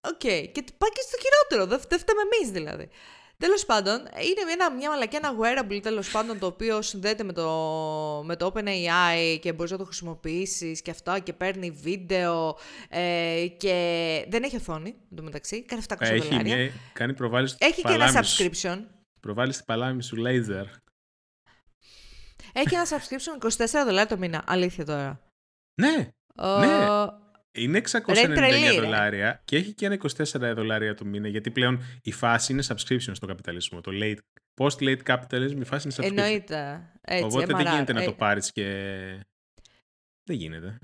οκ. 0.02 0.26
Και 0.56 0.64
πάει 0.78 0.92
και 0.96 1.04
στο 1.08 1.18
χειρότερο. 1.24 1.80
Δεν 1.90 2.00
φταίμε 2.00 2.22
εμείς 2.22 2.52
δηλαδή. 2.52 2.90
Τέλος 3.42 3.66
πάντων, 3.66 3.96
είναι 3.98 4.52
ένα, 4.52 4.72
μια 4.72 4.90
μαλακία, 4.90 5.16
ένα 5.16 5.32
wearable 5.42 5.80
τέλος 5.82 6.12
πάντων 6.12 6.40
το 6.40 6.46
οποίο 6.46 6.82
συνδέεται 6.82 7.24
με 7.24 7.34
το, 7.34 8.24
με 8.26 8.36
το 8.36 8.52
OpenAI 8.54 9.40
και 9.42 9.54
μπορείς 9.54 9.72
να 9.72 9.78
το 9.78 9.84
χρησιμοποιήσεις 9.86 10.82
και 10.82 10.92
αυτά 10.92 11.20
και 11.20 11.34
παίρνει 11.34 11.72
βίντεο 11.72 12.58
ε, 12.90 13.46
και 13.58 14.26
δεν 14.30 14.44
έχει 14.44 14.56
οθόνη 14.56 14.96
μεταξύ. 15.22 15.64
Κάνει 15.64 15.82
700 15.88 15.96
έχει 16.00 16.28
δολάρια. 16.28 16.56
Μια, 16.56 16.72
κάνει 16.94 17.14
προβάλληση 17.14 17.56
Έχει 17.60 17.82
και 17.82 17.94
ένα 17.94 18.12
subscription. 18.14 18.84
Προβάλλεις 19.20 19.56
την 19.56 19.66
παλάμη 19.66 20.04
σου 20.04 20.18
laser. 20.18 20.66
Έχει 22.54 22.76
ένα 22.76 22.86
subscription 22.90 23.46
24 23.46 23.66
δολάρια 23.86 24.08
το 24.08 24.18
μήνα. 24.18 24.44
Αλήθεια 24.48 24.86
τώρα. 24.86 25.22
Ναι. 25.82 26.10
Ο... 26.36 26.60
ναι. 26.60 26.86
Είναι 27.54 27.82
699 27.92 28.80
δολάρια 28.80 29.42
και 29.46 29.56
έχει 29.58 29.74
και 29.74 29.86
ένα 29.86 29.98
24 30.18 30.54
δολάρια 30.56 30.96
το 30.96 31.06
μήνα, 31.06 31.28
γιατί 31.28 31.52
πλέον 31.52 31.82
η 32.04 32.12
φάση 32.12 32.54
είναι 32.54 32.64
subscription 32.68 33.12
στο 33.12 33.26
καπιταλισμό. 33.26 33.82
Το 33.82 33.92
late, 33.94 34.18
post-late 34.54 35.04
capitalism, 35.06 35.58
η 35.60 35.64
φάση 35.64 35.88
είναι 35.88 35.96
subscription. 35.98 36.18
Εννοείται. 36.18 36.92
Έτσι, 37.02 37.24
Οπότε 37.24 37.46
δεν 37.46 37.68
γίνεται 37.68 37.94
να 37.94 38.04
το 38.04 38.14
πάρεις 38.14 38.52
και... 38.52 38.66
Δεν 40.24 40.36
γίνεται. 40.36 40.80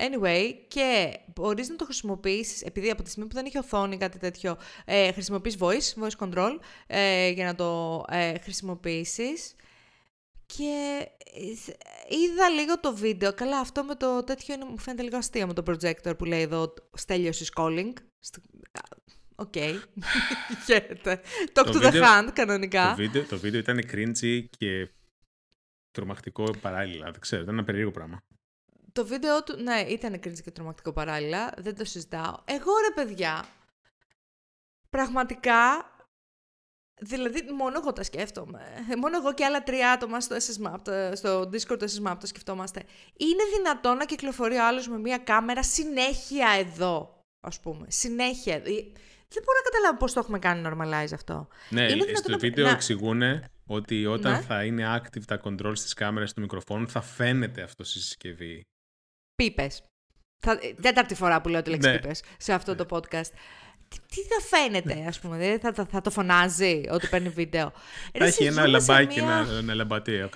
Anyway, 0.00 0.54
και 0.68 1.18
μπορείς 1.34 1.68
να 1.68 1.76
το 1.76 1.84
χρησιμοποιήσεις, 1.84 2.62
επειδή 2.62 2.90
από 2.90 3.02
τη 3.02 3.10
στιγμή 3.10 3.28
που 3.28 3.34
δεν 3.34 3.46
έχει 3.46 3.58
οθόνη 3.58 3.96
κάτι 3.96 4.18
τέτοιο, 4.18 4.56
ε, 4.84 5.12
χρησιμοποιείς 5.12 5.56
voice, 5.60 6.02
voice 6.02 6.26
control, 6.26 6.58
ε, 6.86 7.28
για 7.28 7.44
να 7.44 7.54
το 7.54 8.04
ε, 8.08 8.38
χρησιμοποιήσεις. 8.38 9.54
Και 10.56 11.06
ε, 11.34 12.16
είδα 12.16 12.48
λίγο 12.48 12.80
το 12.80 12.94
βίντεο. 12.94 13.34
Καλά, 13.34 13.58
αυτό 13.58 13.84
με 13.84 13.94
το 13.94 14.24
τέτοιο 14.24 14.54
είναι, 14.54 14.64
μου 14.64 14.78
φαίνεται 14.78 15.02
λίγο 15.02 15.16
αστείο 15.16 15.46
με 15.46 15.52
το 15.52 15.62
projector 15.66 16.18
που 16.18 16.24
λέει 16.24 16.40
εδώ 16.40 16.74
Στέλιος 16.92 17.42
is 17.42 17.62
calling. 17.62 17.92
OK. 19.34 19.54
Χαίρετε. 20.66 21.20
Talk 21.52 21.66
to 21.66 21.82
the 21.82 21.92
hand, 21.92 22.28
κανονικά. 22.32 22.88
Το 22.88 22.94
βίντεο, 22.94 23.24
το 23.24 23.38
βίντεο 23.38 23.60
ήταν 23.60 23.80
cringy 23.92 24.44
και 24.58 24.88
τρομακτικό 25.90 26.50
παράλληλα. 26.60 27.10
Δεν 27.10 27.20
ξέρω, 27.20 27.42
ήταν 27.42 27.54
ένα 27.54 27.64
περίεργο 27.64 27.90
πράγμα. 27.90 28.22
Το 28.92 29.06
βίντεο 29.06 29.42
του, 29.42 29.62
ναι, 29.62 29.80
ήταν 29.88 30.14
cringy 30.14 30.40
και 30.44 30.50
τρομακτικό 30.50 30.92
παράλληλα. 30.92 31.54
Δεν 31.56 31.76
το 31.76 31.84
συζητάω. 31.84 32.34
Εγώ 32.44 32.72
ρε 32.88 32.94
παιδιά, 32.94 33.46
πραγματικά 34.90 35.90
Δηλαδή, 37.00 37.42
μόνο 37.52 37.78
εγώ 37.78 37.92
τα 37.92 38.02
σκέφτομαι. 38.02 38.60
Μόνο 39.00 39.16
εγώ 39.16 39.34
και 39.34 39.44
άλλα 39.44 39.62
τρία 39.62 39.90
άτομα 39.90 40.20
στο, 40.20 40.36
SSMAP, 40.36 41.10
στο 41.12 41.40
Discord 41.40 41.78
του 41.78 41.90
SSMAP 41.90 42.16
το 42.20 42.26
σκεφτόμαστε. 42.26 42.82
Είναι 43.16 43.42
δυνατόν 43.56 43.96
να 43.96 44.04
κυκλοφορεί 44.04 44.56
ο 44.56 44.66
άλλος 44.66 44.88
με 44.88 44.98
μια 44.98 45.18
κάμερα 45.18 45.62
συνέχεια 45.62 46.48
εδώ, 46.58 47.22
ας 47.40 47.60
πούμε. 47.60 47.86
Συνέχεια. 47.88 48.54
Ε, 48.54 48.60
δεν 49.32 49.42
μπορώ 49.44 49.58
να 49.58 49.70
καταλάβω 49.70 49.96
πώς 49.98 50.12
το 50.12 50.20
έχουμε 50.20 50.38
κάνει 50.38 50.62
normalize 50.66 51.12
αυτό. 51.14 51.48
Ναι, 51.70 51.82
είναι 51.82 52.14
στο 52.14 52.38
βίντεο 52.38 52.64
να... 52.64 52.70
εξηγούν 52.70 53.22
ότι 53.66 54.06
όταν 54.06 54.32
ναι. 54.32 54.40
θα 54.40 54.64
είναι 54.64 55.00
active 55.00 55.24
τα 55.26 55.40
controls 55.44 55.76
στις 55.76 55.94
κάμερες 55.94 56.32
του 56.32 56.40
μικροφόνου 56.40 56.88
θα 56.88 57.00
φαίνεται 57.00 57.62
αυτό 57.62 57.84
στη 57.84 57.98
συσκευή. 57.98 58.62
Πίπες. 59.34 59.82
Θα... 60.42 60.58
Τέταρτη 60.82 61.14
φορά 61.14 61.40
που 61.40 61.48
λέω 61.48 61.62
τη 61.62 61.70
λέξη 61.70 61.88
ναι. 61.88 61.98
πίπες 61.98 62.22
σε 62.36 62.52
αυτό 62.52 62.74
το 62.74 62.86
podcast 62.90 63.30
τι, 63.90 64.20
θα 64.20 64.56
φαίνεται, 64.56 65.04
ας 65.08 65.18
πούμε, 65.18 65.36
δηλαδή 65.36 65.58
θα, 65.58 65.72
θα, 65.72 65.86
θα, 65.90 66.00
το 66.00 66.10
φωνάζει 66.10 66.82
ότι 66.90 67.06
παίρνει 67.06 67.28
βίντεο. 67.28 67.72
Θα 68.18 68.24
έχει 68.24 68.44
ένα 68.44 68.66
λαμπάκι, 68.66 69.22
μια... 69.22 69.46
ένα, 69.58 69.74
λαμπατίο. 69.74 70.28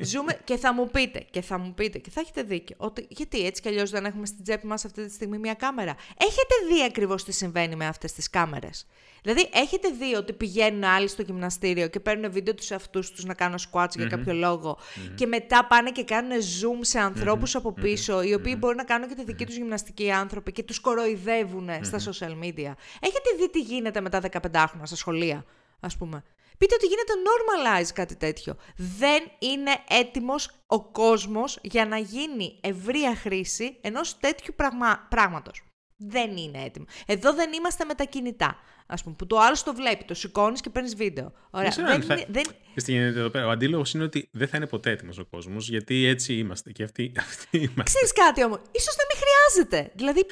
Ζούμε 0.00 0.38
και 0.44 0.56
θα 0.56 0.74
μου 0.74 0.90
πείτε, 0.90 1.26
και 1.30 1.40
θα 1.40 1.58
μου 1.58 1.74
πείτε, 1.74 1.98
και 1.98 2.10
θα 2.10 2.20
έχετε 2.20 2.42
δίκιο, 2.42 2.76
ότι 2.78 3.06
γιατί 3.08 3.46
έτσι 3.46 3.62
κι 3.62 3.68
αλλιώς 3.68 3.90
δεν 3.90 4.04
έχουμε 4.04 4.26
στην 4.26 4.42
τσέπη 4.42 4.66
μας 4.66 4.84
αυτή 4.84 5.06
τη 5.06 5.12
στιγμή 5.12 5.38
μια 5.38 5.54
κάμερα. 5.54 5.96
Έχετε 6.18 6.54
δει 6.68 6.84
ακριβώς 6.84 7.24
τι 7.24 7.32
συμβαίνει 7.32 7.76
με 7.76 7.86
αυτές 7.86 8.12
τις 8.12 8.30
κάμερες; 8.30 8.86
Δηλαδή, 9.22 9.48
έχετε 9.52 9.88
δει 9.88 10.14
ότι 10.14 10.32
πηγαίνουν 10.32 10.84
άλλοι 10.84 11.08
στο 11.08 11.22
γυμναστήριο 11.22 11.88
και 11.88 12.00
παίρνουν 12.00 12.32
βίντεο 12.32 12.54
τους 12.54 12.70
αυτού 12.70 13.00
τους 13.00 13.24
να 13.24 13.34
κάνουν 13.34 13.58
squats 13.70 13.96
για 13.96 14.06
κάποιο 14.06 14.76
και 15.14 15.26
μετά 15.26 15.66
πάνε 15.66 15.90
και 15.90 16.04
κάνουν 16.04 16.32
zoom 16.32 16.78
σε 16.80 16.98
ανθρώπους 16.98 17.54
από 17.54 17.72
πίσω, 17.72 18.22
οι 18.22 18.34
οποίοι 18.34 18.56
μπορεί 18.58 18.76
να 18.76 18.84
κάνουν 18.84 19.08
και 19.08 19.14
τη 19.14 19.24
δική 19.24 19.46
τους 19.46 19.56
γυμναστική 19.56 20.10
άνθρωποι 20.10 20.52
και 20.52 20.62
τους 20.62 20.80
κοροϊδεύουν 20.80 21.68
στα 21.80 21.98
social 21.98 22.44
media. 22.44 22.72
Έχετε 23.00 23.30
δει 23.38 23.50
τι 23.50 23.60
γίνεται 23.60 24.00
με 24.00 24.08
τα 24.08 24.20
15 24.20 24.38
χρόνια 24.68 24.86
στα 24.86 24.96
σχολεία, 24.96 25.44
ας 25.80 25.96
πούμε; 25.96 26.22
Πείτε 26.62 26.74
ότι 26.74 26.86
γίνεται 26.86 27.12
normalize 27.28 27.90
κάτι 27.94 28.16
τέτοιο. 28.16 28.56
Δεν 28.76 29.22
είναι 29.38 29.70
έτοιμος 29.88 30.50
ο 30.66 30.90
κόσμος 30.90 31.58
για 31.62 31.86
να 31.86 31.98
γίνει 31.98 32.60
ευρεία 32.62 33.16
χρήση 33.16 33.78
ενός 33.80 34.18
τέτοιου 34.20 34.52
πραγμα... 34.56 35.06
πράγματος. 35.10 35.64
Δεν 35.96 36.36
είναι 36.36 36.62
έτοιμο. 36.64 36.84
Εδώ 37.06 37.34
δεν 37.34 37.52
είμαστε 37.52 37.84
με 37.84 37.94
τα 37.94 38.04
κινητά. 38.04 38.56
Α 38.86 38.94
πούμε, 39.02 39.14
που 39.18 39.26
το 39.26 39.38
άλλο 39.38 39.56
το 39.64 39.74
βλέπει, 39.74 40.04
το 40.04 40.14
σηκώνεις 40.14 40.60
και 40.60 40.70
παίρνεις 40.70 40.96
βίντεο. 40.96 41.32
Ωραία. 41.50 41.70
Δεν, 41.76 42.02
θα... 42.02 42.24
δεν... 42.28 42.44
Εδώ 42.86 43.30
πέρα. 43.30 43.46
Ο 43.46 43.50
αντίλογος 43.50 43.94
είναι 43.94 44.04
ότι 44.04 44.28
δεν 44.32 44.48
θα 44.48 44.56
είναι 44.56 44.66
ποτέ 44.66 44.90
έτοιμος 44.90 45.18
ο 45.18 45.24
κόσμος, 45.24 45.68
γιατί 45.68 46.06
έτσι 46.06 46.34
είμαστε. 46.34 46.72
Και 46.72 46.82
αυτοί, 46.82 47.12
αυτοί 47.28 47.58
είμαστε. 47.58 47.82
Ξέρεις 47.82 48.12
κάτι 48.12 48.44
όμως. 48.44 48.58
σω 48.58 48.92
να 48.96 49.04
μην 49.08 49.22
χρειάζεται. 49.22 49.92
Δηλαδή, 49.94 50.26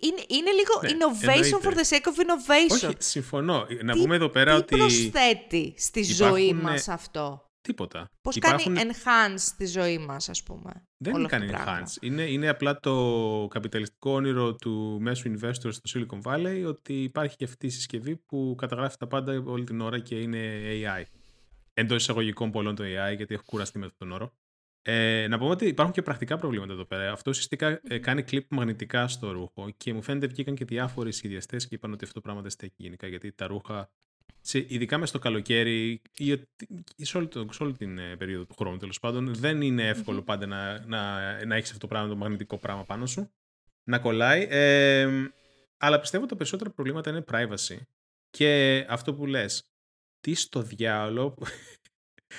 είναι, 0.00 0.22
είναι 0.28 0.50
λίγο 0.50 0.80
ναι, 0.82 0.88
innovation 0.90 1.66
for 1.66 1.72
the 1.72 1.84
sake 1.92 2.06
of 2.12 2.20
innovation. 2.24 2.88
Όχι, 2.88 2.96
συμφωνώ. 2.98 3.66
Να 3.82 3.92
πούμε 3.92 4.14
εδώ 4.14 4.28
πέρα 4.28 4.52
τι 4.52 4.58
ότι. 4.58 4.74
Τι 4.74 4.78
προσθέτει 5.10 5.74
στη 5.76 6.02
ζωή 6.02 6.52
μας 6.52 6.88
αυτό; 6.88 7.44
Τίποτα. 7.64 8.10
Πώς 8.20 8.36
Υπάρχουν... 8.36 8.74
κάνει 8.74 8.90
enhance 8.92 9.52
τη 9.56 9.66
ζωή 9.66 9.98
μας, 9.98 10.28
ας 10.28 10.42
πούμε. 10.42 10.86
Δεν 10.96 11.14
είναι 11.14 11.26
κάνει 11.26 11.50
enhance. 11.52 12.02
Είναι, 12.02 12.22
είναι 12.22 12.48
απλά 12.48 12.80
το 12.80 13.46
καπιταλιστικό 13.50 14.10
όνειρο 14.10 14.54
του 14.54 14.98
μέσου 15.00 15.32
investor 15.32 15.68
στο 15.72 15.90
Silicon 15.92 16.20
Valley 16.22 16.64
ότι 16.66 17.02
υπάρχει 17.02 17.36
και 17.36 17.44
αυτή 17.44 17.66
η 17.66 17.70
συσκευή 17.70 18.16
που 18.16 18.54
καταγράφει 18.58 18.96
τα 18.96 19.06
πάντα 19.06 19.42
όλη 19.46 19.64
την 19.64 19.80
ώρα 19.80 19.98
και 19.98 20.20
είναι 20.20 20.60
AI. 20.64 21.02
Εντός 21.74 22.02
εισαγωγικών 22.02 22.50
πολλών 22.50 22.74
το 22.74 22.84
AI, 22.84 23.16
γιατί 23.16 23.34
έχω 23.34 23.42
κουραστεί 23.46 23.78
με 23.78 23.86
αυτόν 23.86 24.08
τον 24.08 24.16
όρο. 24.16 24.32
Ε, 24.86 25.26
να 25.28 25.38
πούμε 25.38 25.50
ότι 25.50 25.66
υπάρχουν 25.66 25.94
και 25.94 26.02
πρακτικά 26.02 26.36
προβλήματα 26.36 26.72
εδώ 26.72 26.84
πέρα. 26.84 27.12
Αυτό 27.12 27.30
ουσιαστικά 27.30 27.80
ε, 27.88 27.98
κάνει 27.98 28.22
κλειπ 28.22 28.52
μαγνητικά 28.52 29.08
στο 29.08 29.32
ρούχο 29.32 29.70
και 29.76 29.92
μου 29.92 30.02
φαίνεται 30.02 30.26
βγήκαν 30.26 30.54
και 30.54 30.64
διάφοροι 30.64 31.12
σχεδιαστέ 31.12 31.56
και 31.56 31.68
είπαν 31.70 31.92
ότι 31.92 32.04
αυτό 32.04 32.14
το 32.14 32.20
πράγμα 32.20 32.40
δεν 32.40 32.50
στέκει 32.50 32.74
γενικά 32.76 33.06
γιατί 33.06 33.32
τα 33.32 33.46
ρούχα 33.46 33.90
σε, 34.40 34.58
ειδικά 34.58 34.98
μες 34.98 35.08
στο 35.08 35.18
καλοκαίρι 35.18 36.02
ή, 36.16 36.36
σε, 36.96 37.18
όλη, 37.18 37.28
σε 37.50 37.62
όλη 37.62 37.72
την 37.76 37.98
ε, 37.98 38.16
περίοδο 38.16 38.44
του 38.44 38.54
χρόνου 38.54 38.76
τέλος 38.76 39.00
πάντων, 39.00 39.34
δεν 39.34 39.60
είναι 39.60 39.94
πάντα 40.24 40.46
να, 40.46 40.86
να, 40.86 41.44
να 41.44 41.54
έχεις 41.54 41.68
αυτό 41.68 41.80
το 41.80 41.86
πράγμα, 41.86 42.08
το 42.08 42.16
μαγνητικό 42.16 42.58
πράγμα 42.58 42.84
πάνω 42.84 43.06
σου, 43.06 43.30
να 43.84 43.98
κολλάει. 43.98 44.46
Ε, 44.50 45.08
αλλά 45.76 46.00
πιστεύω 46.00 46.22
ότι 46.22 46.32
τα 46.32 46.38
περισσότερα 46.38 46.70
προβλήματα 46.70 47.10
είναι 47.10 47.24
privacy. 47.32 47.76
Και 48.30 48.84
αυτό 48.88 49.14
που 49.14 49.26
λες, 49.26 49.68
τι 50.20 50.34
στο 50.34 50.62
διάολο 50.62 51.36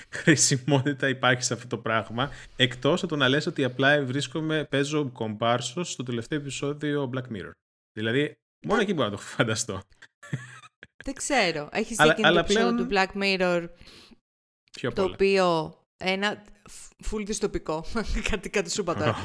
χρησιμότητα 0.10 1.10
υπάρχει 1.10 1.44
σε 1.44 1.54
αυτό 1.54 1.68
το 1.68 1.78
πράγμα, 1.78 2.32
εκτός 2.56 3.00
από 3.04 3.08
το 3.08 3.16
να 3.16 3.30
λες 3.30 3.46
ότι 3.46 3.64
απλά 3.64 4.04
βρίσκομαι, 4.06 4.66
παίζω 4.70 5.10
κομπάρσο 5.12 5.84
στο 5.84 6.04
τελευταίο 6.04 6.40
επεισόδιο 6.40 7.10
Black 7.14 7.36
Mirror. 7.36 7.52
Δηλαδή, 7.94 8.38
μόνο 8.68 8.82
εκεί 8.82 8.94
μπορώ 8.94 9.10
να 9.10 9.16
το 9.16 9.22
φανταστώ. 9.22 9.82
Δεν 11.06 11.14
ξέρω. 11.14 11.70
Έχεις 11.72 11.98
δει 11.98 12.22
το 12.22 12.44
πλέον... 12.44 12.78
του 12.78 12.88
Black 12.92 13.08
Mirror. 13.24 13.70
το 14.94 15.04
οποίο. 15.04 15.74
Ένα. 16.08 16.44
Φουλ 17.04 17.24
δυστοπικό. 17.24 17.86
κάτι, 18.30 18.50
κάτι 18.50 18.72
σου 18.72 18.84
τώρα. 18.84 19.16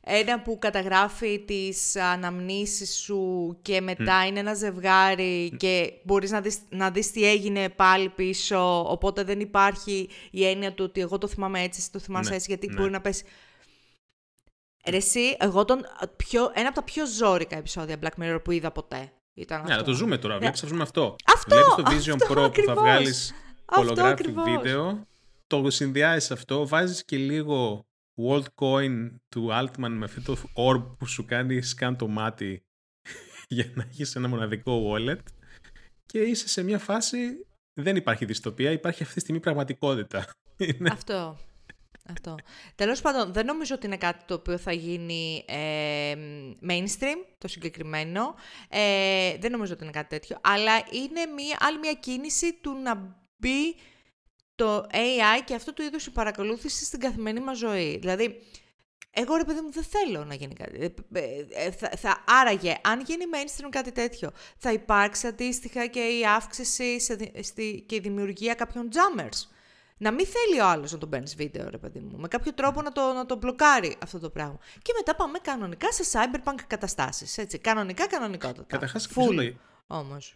ένα 0.00 0.40
που 0.42 0.58
καταγράφει 0.58 1.38
τις 1.38 1.96
αναμνήσεις 1.96 2.96
σου 2.96 3.56
και 3.62 3.80
μετά 3.80 4.26
είναι 4.26 4.38
ένα 4.38 4.54
ζευγάρι 4.54 5.54
και 5.56 5.92
μπορείς 6.04 6.30
να 6.30 6.40
δεις, 6.40 6.58
να 6.68 6.90
δεις 6.90 7.10
τι 7.10 7.28
έγινε 7.28 7.68
πάλι 7.68 8.08
πίσω, 8.08 8.90
οπότε 8.90 9.24
δεν 9.24 9.40
υπάρχει 9.40 10.08
η 10.30 10.46
έννοια 10.46 10.74
του 10.74 10.84
ότι 10.84 11.00
εγώ 11.00 11.18
το 11.18 11.26
θυμάμαι 11.26 11.62
έτσι, 11.62 11.80
εσύ 11.80 11.92
το 11.92 11.98
θυμάσαι 11.98 12.30
ναι, 12.30 12.36
έτσι, 12.36 12.46
γιατί 12.48 12.66
ναι. 12.66 12.74
μπορεί 12.74 12.90
να 12.90 13.00
πέσει... 13.00 13.24
Ρε 14.86 14.96
εσύ, 14.96 15.36
εγώ 15.38 15.64
τον 15.64 15.80
πιο, 16.16 16.50
ένα 16.54 16.66
από 16.66 16.76
τα 16.76 16.82
πιο 16.82 17.06
ζώρικα 17.06 17.56
επεισόδια 17.56 17.96
Black 18.02 18.22
Mirror 18.22 18.40
που 18.44 18.50
είδα 18.50 18.70
ποτέ. 18.70 19.12
Ήταν 19.34 19.64
ναι, 19.66 19.72
αλλά 19.72 19.82
το 19.82 19.92
ζούμε 19.92 20.18
τώρα. 20.18 20.38
Βλέπεις, 20.38 20.62
α 20.62 20.66
πούμε 20.66 20.82
αυτό. 20.82 21.16
Αυτό! 21.24 21.56
Βλέπεις 21.82 22.04
το 22.04 22.12
Vision 22.12 22.32
Pro 22.32 22.52
που 22.54 22.62
θα 22.66 22.74
βγάλεις 22.74 23.34
holographic 23.66 24.32
βίντεο. 24.44 25.06
Το 25.46 25.70
συνδυάζεις 25.70 26.30
αυτό, 26.30 26.66
βάζεις 26.66 27.04
και 27.04 27.16
λίγο 27.16 27.86
World 28.28 28.46
Coin 28.54 29.10
του 29.28 29.48
Altman 29.52 29.90
με 29.90 30.04
αυτό 30.04 30.34
το 30.34 30.36
orb 30.54 30.96
που 30.98 31.06
σου 31.06 31.24
κάνει 31.24 31.60
scan 31.76 31.94
το 31.98 32.08
μάτι 32.08 32.64
για 33.48 33.72
να 33.74 33.86
έχεις 33.90 34.16
ένα 34.16 34.28
μοναδικό 34.28 34.92
wallet 34.92 35.22
και 36.06 36.18
είσαι 36.18 36.48
σε 36.48 36.62
μια 36.62 36.78
φάση 36.78 37.46
δεν 37.74 37.96
υπάρχει 37.96 38.24
δυστοπία, 38.24 38.70
υπάρχει 38.70 39.02
αυτή 39.02 39.14
τη 39.14 39.20
στιγμή 39.20 39.40
πραγματικότητα. 39.40 40.26
Αυτό. 40.92 41.38
Αυτό. 42.08 42.34
Τέλος 42.74 43.00
πάντων, 43.00 43.32
δεν 43.32 43.46
νομίζω 43.46 43.74
ότι 43.74 43.86
είναι 43.86 43.96
κάτι 43.96 44.24
το 44.24 44.34
οποίο 44.34 44.58
θα 44.58 44.72
γίνει 44.72 45.44
ε, 45.48 46.14
mainstream, 46.68 47.16
το 47.38 47.48
συγκεκριμένο. 47.48 48.34
Ε, 48.68 49.38
δεν 49.38 49.50
νομίζω 49.50 49.72
ότι 49.72 49.82
είναι 49.82 49.92
κάτι 49.92 50.08
τέτοιο. 50.08 50.38
Αλλά 50.40 50.76
είναι 50.76 51.26
μια, 51.34 51.56
άλλη 51.60 51.78
μια 51.78 51.92
κίνηση 51.92 52.58
του 52.60 52.72
να 52.82 52.96
μπει 53.36 53.74
το 54.54 54.86
AI 54.92 55.42
και 55.44 55.54
αυτό 55.54 55.72
του 55.72 55.82
είδους 55.82 56.06
η 56.06 56.10
παρακολούθηση 56.10 56.84
στην 56.84 57.00
καθημερινή 57.00 57.44
μας 57.44 57.58
ζωή. 57.58 57.98
Δηλαδή, 57.98 58.42
εγώ 59.10 59.36
ρε 59.36 59.44
παιδί 59.44 59.60
μου 59.60 59.72
δεν 59.72 59.84
θέλω 59.84 60.24
να 60.24 60.34
γίνει 60.34 60.54
κάτι. 60.54 60.94
Ε, 61.52 61.70
θα, 61.70 61.90
θα, 61.96 62.24
άραγε, 62.26 62.76
αν 62.82 63.00
γίνει 63.00 63.24
mainstream 63.32 63.68
κάτι 63.70 63.92
τέτοιο, 63.92 64.30
θα 64.56 64.72
υπάρξει 64.72 65.26
αντίστοιχα 65.26 65.86
και 65.86 66.00
η 66.00 66.26
αύξηση 66.26 67.00
σε, 67.00 67.16
στη, 67.42 67.84
και 67.88 67.94
η 67.94 68.00
δημιουργία 68.00 68.54
κάποιων 68.54 68.88
jammers 68.92 69.54
να 69.96 70.12
μην 70.12 70.26
θέλει 70.26 70.60
ο 70.60 70.66
άλλος 70.66 70.92
να 70.92 70.98
τον 70.98 71.08
παίρνεις 71.08 71.34
βίντεο, 71.36 71.70
ρε 71.70 71.78
παιδί 71.78 71.98
μου. 71.98 72.18
Με 72.18 72.28
κάποιο 72.28 72.52
τρόπο 72.52 72.82
να 72.82 72.92
το, 72.92 73.12
να 73.12 73.26
το 73.26 73.36
μπλοκάρει 73.36 73.96
αυτό 74.02 74.18
το 74.18 74.30
πράγμα. 74.30 74.58
Και 74.82 74.92
μετά 74.96 75.14
πάμε 75.14 75.38
κανονικά 75.38 75.92
σε 75.92 76.04
cyberpunk 76.12 76.58
καταστάσεις. 76.66 77.38
Έτσι. 77.38 77.58
Κανονικά, 77.58 78.06
κανονικότητα. 78.06 78.64
Καταρχάς, 78.66 79.08
Full 79.14 79.52
όμως. 79.86 80.34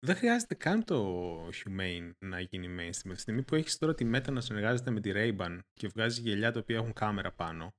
Δεν 0.00 0.16
χρειάζεται 0.16 0.54
καν 0.54 0.84
το 0.84 1.36
humane 1.46 2.10
να 2.18 2.40
γίνει 2.40 2.66
mainstream. 2.78 3.04
Με 3.04 3.14
τη 3.14 3.20
στιγμή 3.20 3.42
που 3.42 3.54
έχεις 3.54 3.78
τώρα 3.78 3.94
τη 3.94 4.10
Meta 4.14 4.32
να 4.32 4.40
συνεργάζεται 4.40 4.90
με 4.90 5.00
τη 5.00 5.10
Ray-Ban 5.14 5.58
και 5.74 5.88
βγάζει 5.88 6.20
γελιά 6.20 6.52
τα 6.52 6.58
οποία 6.60 6.76
έχουν 6.76 6.92
κάμερα 6.92 7.32
πάνω. 7.32 7.74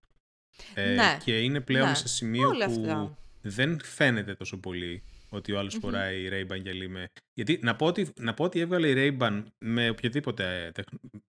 Ε, 0.74 0.94
ναι. 0.94 1.18
Και 1.24 1.42
είναι 1.42 1.62
πλέον 1.62 1.88
ναι. 1.88 1.96
σε 1.96 2.08
σημείο 2.08 2.50
που 2.50 3.16
δεν 3.42 3.80
φαίνεται 3.84 4.34
τόσο 4.34 4.60
πολύ 4.60 5.04
ότι 5.30 5.52
ο 5.52 5.60
αλλος 5.60 5.76
mm-hmm. 5.76 5.82
φοράει 5.82 6.30
Ray-Ban 6.32 6.62
γυαλί 6.62 6.88
με... 6.88 7.08
Γιατί 7.34 7.60
να 7.62 7.76
πω 7.76 7.86
ότι, 7.86 8.14
να 8.20 8.34
πω 8.34 8.44
ότι 8.44 8.60
έβγαλε 8.60 8.90
η 8.90 8.94
Ray-Ban 8.98 9.44
με 9.60 9.90
οποιαδήποτε 9.90 10.72
tech, 10.76 10.84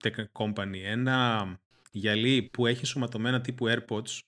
tech 0.04 0.24
company 0.32 0.80
ένα 0.82 1.46
γυαλί 1.90 2.42
που 2.42 2.66
έχει 2.66 2.86
σωματωμένα 2.86 3.40
τύπου 3.40 3.66
AirPods 3.68 4.18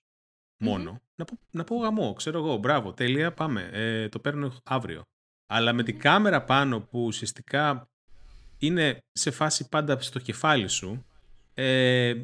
μόνο. 0.59 1.03
Να, 1.15 1.25
πω, 1.25 1.39
να 1.51 1.65
πω 1.65 1.77
γαμό, 1.77 2.13
ξέρω 2.13 2.39
εγώ, 2.39 2.57
μπράβο, 2.57 2.93
τέλεια, 2.93 3.33
πάμε, 3.33 3.69
ε, 3.73 4.09
το 4.09 4.19
παίρνω 4.19 4.53
αύριο. 4.65 5.03
Αλλά 5.51 5.73
με 5.73 5.83
την 5.83 5.99
κάμερα 5.99 6.43
πάνω 6.43 6.81
που 6.81 7.05
ουσιαστικά 7.05 7.89
είναι 8.59 8.99
σε 9.13 9.31
φάση 9.31 9.69
πάντα 9.69 10.01
στο 10.01 10.19
κεφάλι 10.19 10.69
σου, 10.69 11.07
ε, 11.55 12.15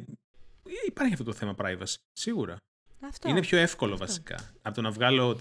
υπάρχει 0.87 1.13
αυτό 1.13 1.25
το 1.25 1.33
θέμα 1.33 1.55
privacy, 1.57 1.95
σίγουρα. 2.11 2.57
Αυτό. 3.07 3.29
Είναι 3.29 3.39
πιο 3.39 3.57
εύκολο 3.57 3.97
βασικά. 3.97 4.35
Από 4.61 4.75
το 4.75 4.81
να 4.81 4.91
βγάλω 4.91 5.33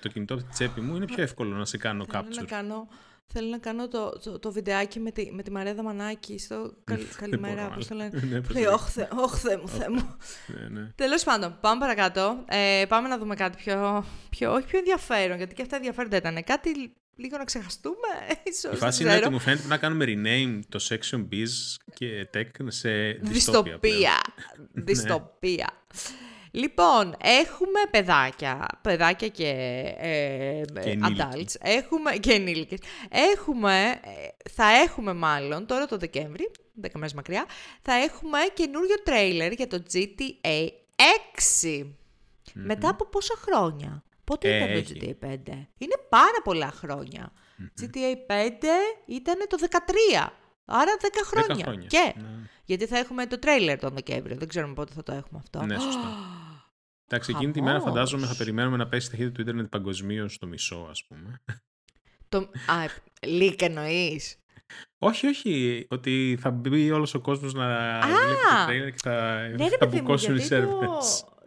το 0.00 0.08
κινητό 0.08 0.34
από 0.34 0.42
τη 0.42 0.48
τσέπη 0.48 0.80
μου, 0.80 0.96
είναι 0.96 1.04
πιο 1.04 1.22
εύκολο 1.22 1.56
να 1.56 1.64
σε 1.64 1.76
κάνω 1.76 2.04
capture. 2.12 2.24
Θέλω 2.24 2.40
να 2.40 2.44
κάνω, 2.44 2.88
θέλω 3.26 3.48
να 3.48 3.58
κάνω 3.58 3.88
το, 3.88 4.18
το, 4.18 4.38
το 4.38 4.52
βιντεάκι 4.52 5.00
με 5.00 5.10
τη, 5.10 5.32
με 5.32 5.42
τη 5.42 5.50
Μαρέδα 5.50 5.82
Μανάκη 5.82 6.38
στο 6.38 6.74
καλημέρα, 7.20 7.68
πώς 7.68 7.86
το 7.86 7.94
λένε. 7.94 8.20
Ναι, 8.30 8.40
Λέει, 8.48 8.64
όχ, 8.64 8.88
θε, 8.90 9.06
μου, 9.12 9.68
θε 9.68 9.88
μου. 9.88 10.16
ναι, 10.60 10.80
ναι. 10.80 10.90
Τέλος 10.94 11.24
πάντων, 11.24 11.58
πάμε 11.60 11.80
παρακάτω. 11.80 12.44
Ε, 12.48 12.84
πάμε 12.88 13.08
να 13.08 13.18
δούμε 13.18 13.34
κάτι 13.34 13.56
πιο, 13.56 14.04
πιο, 14.30 14.52
όχι 14.52 14.66
πιο 14.66 14.78
ενδιαφέρον, 14.78 15.36
γιατί 15.36 15.54
και 15.54 15.62
αυτά 15.62 15.76
ενδιαφέροντα 15.76 16.16
ήταν. 16.16 16.44
Κάτι 16.44 16.96
λίγο 17.16 17.36
να 17.36 17.44
ξεχαστούμε, 17.44 18.08
ίσως, 18.52 18.72
Η 18.72 18.76
φάση 18.76 19.02
είναι 19.02 19.16
ότι 19.16 19.30
μου 19.30 19.38
φαίνεται 19.38 19.66
να 19.66 19.76
κάνουμε 19.76 20.04
rename 20.08 20.60
το 20.68 20.86
section 20.88 21.28
biz 21.32 21.76
και 21.94 22.28
tech 22.34 22.50
σε 22.66 22.90
δυστοπία. 23.10 23.78
Δυστοπία. 23.78 24.20
Δυστοπία. 24.86 25.70
Λοιπόν, 26.56 27.14
έχουμε 27.22 27.80
παιδάκια, 27.90 28.66
παιδάκια 28.82 29.28
και, 29.28 29.48
ε, 29.98 30.62
και 30.82 30.98
adults, 31.02 31.54
έχουμε 31.58 32.16
και 32.16 32.32
ενήλικες. 32.32 32.78
Έχουμε, 33.34 34.00
ε, 34.04 34.50
θα 34.50 34.66
έχουμε 34.66 35.14
μάλλον, 35.14 35.66
τώρα 35.66 35.86
το 35.86 35.96
Δεκέμβρη, 35.96 36.50
10 36.82 36.88
μέρες 36.94 37.14
μακριά, 37.14 37.46
θα 37.82 37.92
έχουμε 37.94 38.38
καινούριο 38.54 39.02
τρέιλερ 39.04 39.52
για 39.52 39.66
το 39.66 39.82
GTA 39.92 40.68
6. 41.62 41.94
Μετά 42.52 42.88
από 42.88 43.06
πόσα 43.06 43.34
χρόνια; 43.36 44.02
Πότε 44.26 44.56
ε, 44.56 44.78
ήταν 44.78 44.84
το 44.84 44.90
GTA 44.94 45.26
5. 45.26 45.36
Είναι 45.78 45.96
πάρα 46.08 46.40
πολλά 46.44 46.72
GTA 47.80 48.12
5 48.28 48.42
ήταν 49.06 49.34
το 49.48 49.56
13. 50.24 50.28
Άρα 50.64 50.92
10 51.00 51.04
χρόνια. 51.24 51.56
10 51.56 51.60
χρόνια. 51.62 51.86
Και. 51.86 52.12
Ναι. 52.16 52.48
Γιατί 52.64 52.86
θα 52.86 52.98
έχουμε 52.98 53.26
το 53.26 53.38
τρέιλερ 53.38 53.78
τον 53.78 53.94
Δεκέμβριο. 53.94 54.36
Δεν 54.36 54.48
ξέρουμε 54.48 54.74
πότε 54.74 54.92
θα 54.94 55.02
το 55.02 55.12
έχουμε 55.12 55.40
αυτό. 55.42 55.64
Ναι, 55.64 55.78
σωστά. 55.78 56.08
Εντάξει, 57.08 57.32
εκείνη 57.36 57.52
τη 57.52 57.62
μέρα 57.62 57.80
φαντάζομαι 57.80 58.26
θα 58.26 58.36
περιμένουμε 58.36 58.76
να 58.76 58.88
πέσει 58.88 59.06
η 59.06 59.10
ταχύτητα 59.10 59.34
του 59.34 59.40
Ιντερνετ 59.40 59.66
παγκοσμίως 59.66 60.34
στο 60.34 60.46
μισό, 60.46 60.86
ας 60.90 61.04
πούμε. 61.04 61.42
Το... 62.28 62.38
Α, 62.38 62.84
λίγα 63.26 63.66
εννοείς; 63.66 64.36
Όχι, 64.98 65.26
όχι. 65.26 65.86
Ότι 65.90 66.38
θα 66.40 66.50
μπει 66.50 66.90
όλος 66.90 67.14
ο 67.14 67.20
κόσμος 67.20 67.54
να 67.54 67.98
βλέπει 68.00 68.34
το 68.34 68.64
τρέιλερ 68.66 68.90
και 68.90 68.98
θα, 69.02 69.48
ναι, 69.56 69.68
θα 69.68 69.86
μπουκώσουν 69.86 70.36
οι 70.36 70.40
σερβέρ. 70.40 70.88
το, 70.88 71.00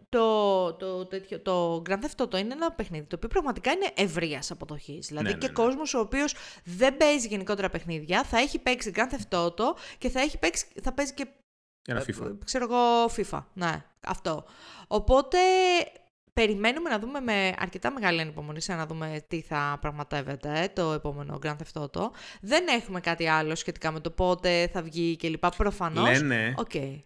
το, 0.09 1.05
τέτοιο, 1.05 1.39
το 1.39 1.81
Grand 1.89 1.99
Theft 1.99 2.23
Auto 2.23 2.37
είναι 2.37 2.53
ένα 2.53 2.71
παιχνίδι 2.71 3.05
το 3.05 3.15
οποίο 3.15 3.27
πραγματικά 3.27 3.71
είναι 3.71 3.91
ευρείας 3.95 4.51
αποδοχής. 4.51 5.07
Δηλαδή 5.07 5.27
ναι, 5.27 5.33
και 5.33 5.47
ναι, 5.47 5.47
ναι. 5.47 5.53
κόσμος 5.53 5.93
ο 5.93 5.99
οποίος 5.99 6.35
δεν 6.63 6.97
παίζει 6.97 7.27
γενικότερα 7.27 7.69
παιχνίδια 7.69 8.23
θα 8.23 8.37
έχει 8.37 8.59
παίξει 8.59 8.91
Grand 8.95 9.09
Theft 9.13 9.39
Auto 9.45 9.75
και 9.97 10.09
θα, 10.09 10.19
έχει 10.19 10.37
παίξει, 10.37 10.65
θα 10.83 10.93
παίζει 10.93 11.13
και. 11.13 11.27
Ένα 11.87 12.01
FIFA. 12.01 12.25
Ε, 12.25 12.45
ξέρω 12.45 12.63
εγώ, 12.63 13.05
FIFA. 13.05 13.43
Ναι, 13.53 13.85
αυτό. 14.05 14.45
Οπότε 14.87 15.37
περιμένουμε 16.33 16.89
να 16.89 16.99
δούμε 16.99 17.19
με 17.19 17.53
αρκετά 17.57 17.91
μεγάλη 17.91 18.21
ανυπομονή 18.21 18.59
να 18.67 18.85
δούμε 18.85 19.25
τι 19.27 19.41
θα 19.41 19.77
πραγματεύεται 19.81 20.71
το 20.75 20.91
επόμενο 20.91 21.39
Grand 21.43 21.55
Theft 21.55 21.81
Auto. 21.81 22.09
Δεν 22.41 22.67
έχουμε 22.67 22.99
κάτι 22.99 23.27
άλλο 23.27 23.55
σχετικά 23.55 23.91
με 23.91 23.99
το 23.99 24.11
πότε 24.11 24.69
θα 24.73 24.81
βγει 24.81 25.15
κλπ. 25.15 25.45
Προφανώς. 25.57 26.21
Λένε. 26.21 26.53
Okay. 26.57 26.99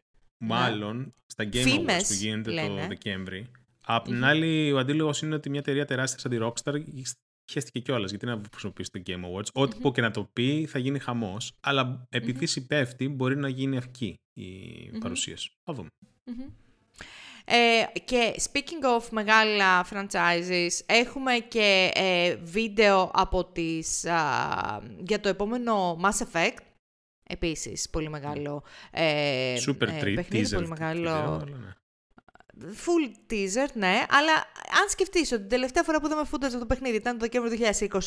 Μάλλον 0.45 0.97
ναι. 0.97 1.05
στα 1.25 1.49
Game 1.53 1.79
Awards 1.79 2.03
που 2.07 2.13
γίνεται 2.13 2.51
λένε. 2.51 2.81
το 2.81 2.87
Δεκέμβρη. 2.87 3.47
Απ' 3.85 4.05
την 4.05 4.23
άλλη, 4.23 4.71
ο 4.71 4.77
αντίλογος 4.77 5.21
είναι 5.21 5.35
ότι 5.35 5.49
μια 5.49 5.59
εταιρεία 5.59 5.85
τεράστια 5.85 6.19
σαν 6.19 6.31
τη 6.31 6.37
Rockstar 6.41 6.83
χαίστηκε 7.51 7.79
κιόλας. 7.79 8.09
Γιατί 8.09 8.25
να 8.25 8.41
χρησιμοποιήσει 8.51 8.89
το 8.91 9.01
Game 9.05 9.25
Awards. 9.25 9.47
Ό,τι 9.53 9.75
πω 9.81 9.91
και 9.91 10.01
να 10.01 10.11
το 10.11 10.29
πει 10.33 10.65
θα 10.69 10.79
γίνει 10.79 10.99
χαμός. 10.99 11.51
Αλλά 11.59 12.07
επειδή 12.09 12.45
συμπέφτει, 12.45 13.07
μπορεί 13.07 13.37
να 13.37 13.47
γίνει 13.47 13.77
αυκή 13.77 14.15
η 14.33 14.97
παρουσίαση. 14.99 15.51
Θα 15.63 15.73
δούμε. 15.73 15.87
Ε, 17.45 17.99
και 17.99 18.35
speaking 18.51 18.99
of 18.99 19.09
μεγάλα 19.09 19.85
franchises, 19.85 20.69
έχουμε 20.85 21.33
και 21.33 21.91
ε, 21.93 22.35
βίντεο 22.35 23.11
από 23.13 23.45
τις, 23.45 24.05
για 24.97 25.19
το 25.19 25.29
επόμενο 25.29 25.99
Mass 26.03 26.25
Effect. 26.25 26.72
Επίσης, 27.33 27.89
πολύ 27.89 28.09
μεγάλο 28.09 28.63
ε, 28.91 29.55
Super 29.67 29.87
ε, 29.87 30.13
παιχνίδι, 30.15 30.55
πολύ 30.55 30.67
μεγάλο... 30.67 31.43
Ναι. 31.49 31.73
Full 32.63 33.31
teaser, 33.33 33.67
ναι, 33.73 34.03
αλλά 34.09 34.33
αν 34.81 34.89
σκεφτείς 34.89 35.31
ότι 35.31 35.41
την 35.41 35.49
τελευταία 35.49 35.83
φορά 35.83 35.99
που 35.99 36.05
είδαμε 36.05 36.21
footage 36.31 36.49
από 36.49 36.59
το 36.59 36.65
παιχνίδι 36.65 36.95
ήταν 36.95 37.17
το 37.17 37.19
Δεκέμβριο 37.19 37.67
2020, 37.89 37.99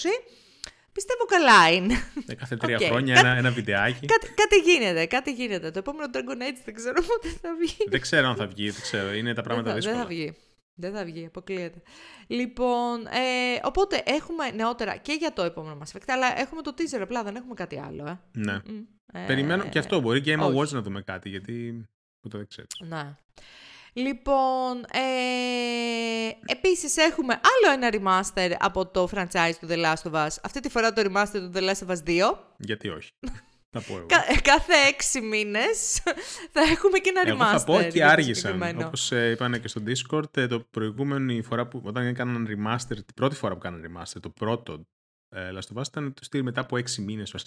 Πιστεύω 0.97 1.25
καλά 1.25 1.73
είναι. 1.73 1.95
Ε, 2.27 2.35
κάθε 2.35 2.57
τρία 2.57 2.79
okay. 2.79 2.85
χρόνια 2.85 3.19
ένα, 3.19 3.37
ένα 3.37 3.51
βιντεάκι. 3.51 4.07
Κάτι, 4.07 4.29
κάτι 4.35 4.57
γίνεται, 4.57 5.07
κάτι 5.07 5.33
γίνεται. 5.33 5.71
Το 5.71 5.79
επόμενο 5.79 6.11
Dragon 6.13 6.43
Age 6.43 6.61
δεν 6.65 6.75
ξέρω 6.75 7.03
πότε 7.03 7.29
θα 7.43 7.49
βγει. 7.61 7.85
Δεν 7.89 8.01
ξέρω 8.01 8.29
αν 8.29 8.37
θα 8.37 8.47
βγει, 8.47 8.71
δεν 8.71 8.83
ξέρω. 8.83 9.13
Είναι 9.13 9.35
τα 9.35 9.43
πράγματα 9.43 9.67
δεν 9.67 9.75
δύσκολα. 9.77 9.97
Δεν 9.97 10.05
θα 10.05 10.09
βγει. 10.09 10.35
Δεν 10.79 10.93
θα 10.93 11.05
βγει, 11.05 11.27
αποκλείεται. 11.27 11.83
Λοιπόν, 12.27 13.07
ε, 13.07 13.61
οπότε 13.63 14.03
έχουμε 14.07 14.51
νεότερα 14.51 14.97
και 14.97 15.13
για 15.13 15.33
το 15.33 15.43
επόμενο 15.43 15.77
μας 15.77 15.93
Effect, 15.95 16.07
αλλά 16.07 16.41
έχουμε 16.41 16.63
το 16.63 16.75
teaser 16.79 17.01
απλά, 17.01 17.23
δεν 17.23 17.37
έχουμε 17.37 17.55
κάτι 17.55 17.79
άλλο. 17.79 18.07
Ε. 18.07 18.19
Ναι. 18.33 18.61
Ε, 19.13 19.27
Περιμένω 19.27 19.69
και 19.69 19.79
αυτό, 19.79 20.01
μπορεί 20.01 20.21
και 20.21 20.37
Game 20.39 20.43
Awards 20.43 20.69
να 20.69 20.83
δούμε 20.83 21.03
κάτι, 21.03 21.29
γιατί 21.29 21.85
το 22.31 22.39
δεν 22.39 22.47
ξέρω. 22.47 22.67
Ναι. 22.79 23.17
Λοιπόν, 23.93 24.85
ε, 24.93 26.31
επίσης 26.47 26.97
έχουμε 26.97 27.35
άλλο 27.35 27.83
ένα 27.83 27.91
remaster 27.93 28.55
από 28.59 28.87
το 28.87 29.09
franchise 29.13 29.55
του 29.61 29.67
The 29.71 29.85
Last 29.85 30.11
of 30.11 30.13
Us. 30.13 30.37
Αυτή 30.43 30.61
τη 30.61 30.69
φορά 30.69 30.93
το 30.93 31.03
remaster 31.07 31.33
του 31.33 31.51
The 31.55 31.61
Last 31.61 31.87
of 31.87 31.97
Us 31.97 32.31
2. 32.31 32.39
Γιατί 32.59 32.89
όχι. 32.89 33.11
Θα 33.81 33.93
πω 33.93 33.97
εγώ. 33.97 34.07
κάθε 34.43 34.73
έξι 34.89 35.21
μήνες 35.21 36.03
θα 36.53 36.61
έχουμε 36.61 36.99
και 36.99 37.13
ένα 37.15 37.23
remaster. 37.23 37.49
Εγώ 37.49 37.59
θα 37.59 37.65
πω 37.65 37.83
και 37.83 38.05
άργησαν. 38.05 38.85
Όπως 38.85 39.13
ε, 39.13 39.31
είπαν 39.31 39.61
και 39.61 39.69
στο 39.69 39.83
Discord, 39.87 40.37
ε, 40.37 40.47
το 40.47 40.61
προηγούμενη 40.61 41.43
φορά 41.43 41.67
που 41.67 41.81
όταν 41.85 42.07
έκαναν 42.07 42.47
remaster, 42.49 42.97
την 42.97 43.15
πρώτη 43.15 43.35
φορά 43.35 43.57
που 43.57 43.61
έκαναν 43.65 43.85
remaster, 43.87 44.21
το 44.21 44.31
πρώτο 44.31 44.87
ε, 45.29 45.51
Last 45.53 45.77
of 45.77 45.81
Us 45.81 45.87
ήταν 45.87 46.15
το 46.15 46.25
στυλ 46.25 46.43
μετά 46.43 46.61
από 46.61 46.77
έξι 46.77 47.03
μήνες 47.03 47.35
ο 47.35 47.39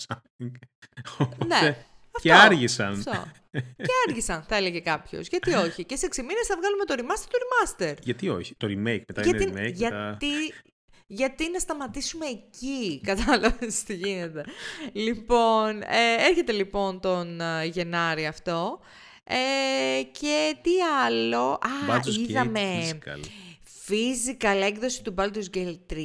Ναι. 1.47 1.85
Και 2.21 2.33
άργησαν. 2.33 2.91
Αυτό. 2.91 3.31
και 3.51 3.91
άργησαν, 4.07 4.43
θα 4.43 4.55
έλεγε 4.55 4.79
κάποιος. 4.79 5.27
Γιατί 5.27 5.53
όχι. 5.53 5.85
Και 5.85 5.95
σε 5.95 6.07
6 6.11 6.17
μήνες 6.17 6.47
θα 6.47 6.55
βγάλουμε 6.57 6.85
το 6.85 6.95
remaster 6.97 7.27
το 7.29 7.37
remaster. 7.43 7.95
Γιατί 8.01 8.29
όχι. 8.29 8.55
Το 8.57 8.67
remake 8.67 9.03
μετά 9.07 9.21
γιατί, 9.21 9.43
είναι 9.43 9.67
remake. 9.67 9.73
Γιατί, 9.73 10.27
γιατί 11.11 11.51
να 11.51 11.59
σταματήσουμε 11.59 12.25
εκεί, 12.25 12.99
κατάλαβες 13.09 13.83
τι 13.83 13.95
γίνεται. 13.95 14.45
λοιπόν, 14.93 15.81
ε, 15.81 16.27
έρχεται 16.27 16.51
λοιπόν 16.51 16.99
τον 16.99 17.41
ε, 17.41 17.65
Γενάρη 17.65 18.25
αυτό. 18.27 18.79
Ε, 19.23 20.03
και 20.03 20.55
τι 20.61 20.71
άλλο. 21.05 21.51
Α, 21.51 21.99
είδαμε 22.19 22.99
physical 23.89 24.61
έκδοση 24.63 25.03
του 25.03 25.13
Baldur's 25.17 25.57
Gate 25.57 25.93
3, 25.93 25.97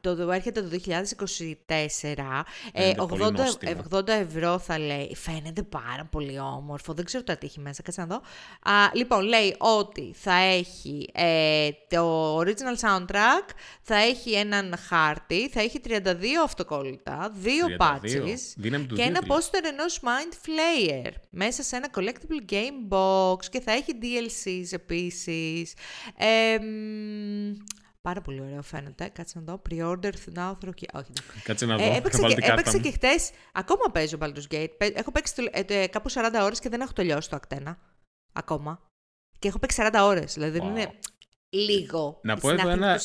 το 0.00 0.30
έρχεται 0.30 0.62
το 0.62 0.68
2024, 0.68 2.44
ε, 2.72 2.92
80, 2.96 3.08
80 3.90 4.08
ευρώ 4.08 4.58
θα 4.58 4.78
λέει, 4.78 5.14
φαίνεται 5.14 5.62
πάρα 5.62 6.08
πολύ 6.10 6.38
όμορφο, 6.38 6.92
δεν 6.92 7.04
ξέρω 7.04 7.24
τι 7.24 7.32
έχει 7.40 7.60
μέσα, 7.60 7.82
κάτσε 7.82 8.00
να 8.00 8.06
δω. 8.06 8.16
Α, 8.72 8.90
λοιπόν, 8.92 9.24
λέει 9.24 9.56
ότι 9.58 10.14
θα 10.14 10.34
έχει 10.34 11.08
ε, 11.12 11.68
το 11.88 12.36
original 12.38 12.78
soundtrack, 12.80 13.48
θα 13.82 13.96
έχει 13.96 14.32
έναν 14.32 14.74
χάρτη, 14.88 15.48
θα 15.48 15.60
έχει 15.60 15.80
32 15.84 15.98
αυτοκόλλητα, 16.44 17.32
δύο 17.34 17.66
32. 17.78 17.82
patches 17.82 18.62
και 18.94 19.02
ένα 19.02 19.20
poster 19.28 19.64
ενός 19.64 20.00
Mind 20.02 20.32
Flayer 20.46 21.10
μέσα 21.30 21.62
σε 21.62 21.76
ένα 21.76 21.88
collectible 21.94 22.52
game 22.52 22.94
box 22.94 23.44
και 23.50 23.60
θα 23.60 23.72
έχει 23.72 23.92
DLCs 24.02 24.72
επίσης. 24.72 25.74
Ε, 26.16 26.58
Πάρα 28.02 28.20
πολύ 28.20 28.40
ωραίο 28.40 28.62
φαίνεται. 28.62 29.08
Κάτσε 29.08 29.38
να 29.38 29.44
δω. 29.44 29.62
Pre-order 29.68 30.12
now 30.34 30.52
through... 30.60 30.72
Όχι. 30.92 31.12
Κάτσε 31.44 31.66
να 31.66 31.74
ε, 31.74 31.76
δω. 31.76 31.92
Ε, 31.92 31.96
έπαιξε, 31.96 32.22
και, 32.22 32.50
έπαιξε 32.50 32.78
και 32.78 32.90
χτες. 32.90 33.30
Ακόμα 33.52 33.82
παίζω 33.92 34.18
Baldur's 34.20 34.54
Gate. 34.54 34.90
Έχω 34.94 35.12
παίξει 35.12 35.34
το, 35.34 35.44
ε, 35.50 35.86
κάπου 35.86 36.10
40 36.12 36.22
ώρες 36.42 36.58
και 36.60 36.68
δεν 36.68 36.80
έχω 36.80 36.92
τελειώσει 36.92 37.30
το 37.30 37.36
ακτένα. 37.36 37.78
Ακόμα. 38.32 38.90
Και 39.38 39.48
έχω 39.48 39.58
παίξει 39.58 39.82
40 39.92 40.00
ώρες. 40.02 40.34
Δηλαδή 40.34 40.58
δεν 40.58 40.68
είναι 40.68 40.98
λίγο. 41.48 42.20
Να 42.22 42.36
πω 42.36 42.50
εδώ 42.50 42.68
ένα... 42.68 43.00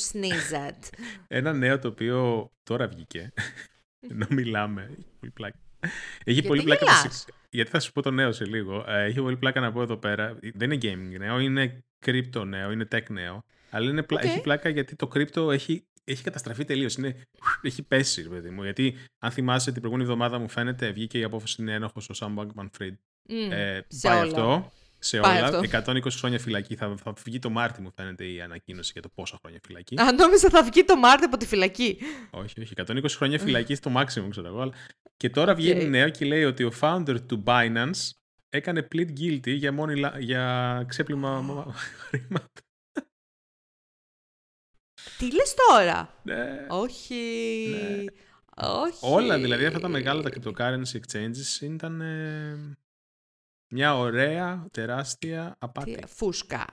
ένα 1.28 1.53
νέο 1.53 1.80
το 1.80 1.88
οποίο 1.88 2.49
τώρα 2.64 2.88
βγήκε. 2.88 3.34
Ενώ 4.12 4.28
μιλάμε. 4.30 4.82
Έχει 4.82 5.08
πολύ 5.20 5.32
πλάκα. 5.32 5.60
Έχει 6.24 6.41
πολύ 6.41 6.64
πλάκα. 6.64 6.86
Γιατί 7.49 7.70
θα 7.70 7.80
σου 7.80 7.91
πω 7.91 8.01
το 8.01 8.12
νέο 8.12 8.32
σε 8.32 8.45
λίγο. 8.45 8.86
Ε, 8.88 9.03
έχει 9.03 9.22
πολύ 9.22 9.38
πλάκα 9.38 9.60
να 9.60 9.72
πω 9.72 9.82
εδώ 9.82 9.97
πέρα. 9.97 10.39
Δεν 10.53 10.72
είναι 10.72 10.78
gaming 10.82 11.18
νέο, 11.20 11.39
είναι 11.39 11.84
crypto 12.05 12.45
νέο, 12.45 12.72
είναι 12.72 12.88
tech 12.91 13.10
νέο. 13.10 13.43
Αλλά 13.78 13.89
είναι 13.89 14.03
πλα... 14.03 14.23
έχει 14.23 14.41
πλάκα 14.41 14.69
γιατί 14.69 14.95
το 14.95 15.09
crypto 15.13 15.51
έχει, 15.51 15.88
έχει 16.03 16.23
καταστραφεί 16.23 16.65
τελείως. 16.65 16.97
Έχει 17.61 17.84
πέσει, 17.84 18.30
παιδί 18.30 18.49
μου. 18.49 18.63
Γιατί 18.63 18.95
αν 19.19 19.32
θυμάσαι 19.32 19.71
την 19.71 19.82
προηγούμενη 19.82 20.09
εβδομάδα 20.09 20.39
μου 20.39 20.49
φαίνεται 20.49 20.91
βγήκε 20.91 21.19
η 21.19 21.23
απόφαση 21.23 21.61
είναι 21.61 21.73
ένοχο 21.73 22.01
ο 22.09 22.13
Sam 22.19 22.36
Bankman 22.36 22.67
Fried. 22.80 22.95
Mm, 23.30 23.51
ε, 23.51 23.80
πάει 24.01 24.17
όλα. 24.17 24.28
αυτό 24.28 24.71
σε 24.99 25.19
πάει 25.19 25.38
όλα. 25.38 25.57
Αυτό. 25.57 25.93
120 25.93 26.11
χρόνια 26.11 26.39
φυλακή. 26.39 26.75
Θα, 26.75 26.95
θα 27.03 27.13
βγει 27.25 27.39
το 27.39 27.49
Μάρτι, 27.49 27.82
μου 27.82 27.91
φαίνεται 27.95 28.25
η 28.25 28.41
ανακοίνωση 28.41 28.91
για 28.93 29.01
το 29.01 29.09
πόσα 29.15 29.38
χρόνια 29.41 29.59
φυλακή. 29.65 29.95
Αν 29.99 30.15
νόμιζα 30.15 30.49
θα 30.49 30.63
βγει 30.63 30.84
το 30.84 30.95
Μάρτι 30.95 31.25
από 31.25 31.38
τη 31.38 31.45
φυλακή. 31.45 31.97
όχι, 32.30 32.61
όχι. 32.61 32.73
120 32.86 33.03
χρόνια 33.09 33.39
φυλακή 33.39 33.75
στο 33.75 33.91
maximum, 33.95 34.28
ξέρω 34.30 34.47
εγώ. 34.47 34.73
Και 35.17 35.30
τώρα 35.30 35.55
βγαίνει 35.55 35.84
okay. 35.86 35.89
νέο 35.89 36.09
και 36.09 36.25
λέει 36.25 36.43
ότι 36.43 36.63
ο 36.63 36.71
founder 36.82 37.17
του 37.25 37.43
Binance 37.45 38.11
έκανε 38.49 38.88
plead 38.91 39.09
guilty 39.19 39.55
για, 39.55 39.71
μόνη, 39.71 40.01
για 40.19 40.84
ξέπλυμα 40.88 41.45
χρήματα. 42.07 42.61
Τι 45.18 45.32
λες 45.32 45.53
τώρα; 45.70 46.13
Ναι. 46.24 46.65
Όχι. 46.68 47.15
Ναι. 47.70 48.05
Όχι. 48.68 48.97
Όλα 49.01 49.38
δηλαδή 49.38 49.65
αυτά 49.65 49.80
τα 49.80 49.88
μεγάλα 49.88 50.22
τα 50.22 50.30
cryptocurrency 50.30 50.99
exchanges 50.99 51.61
ήταν 51.61 52.01
μια 53.68 53.97
ωραία, 53.97 54.65
τεράστια 54.72 55.55
απάτη. 55.59 55.95
Τι, 55.95 56.07
φούσκα. 56.07 56.65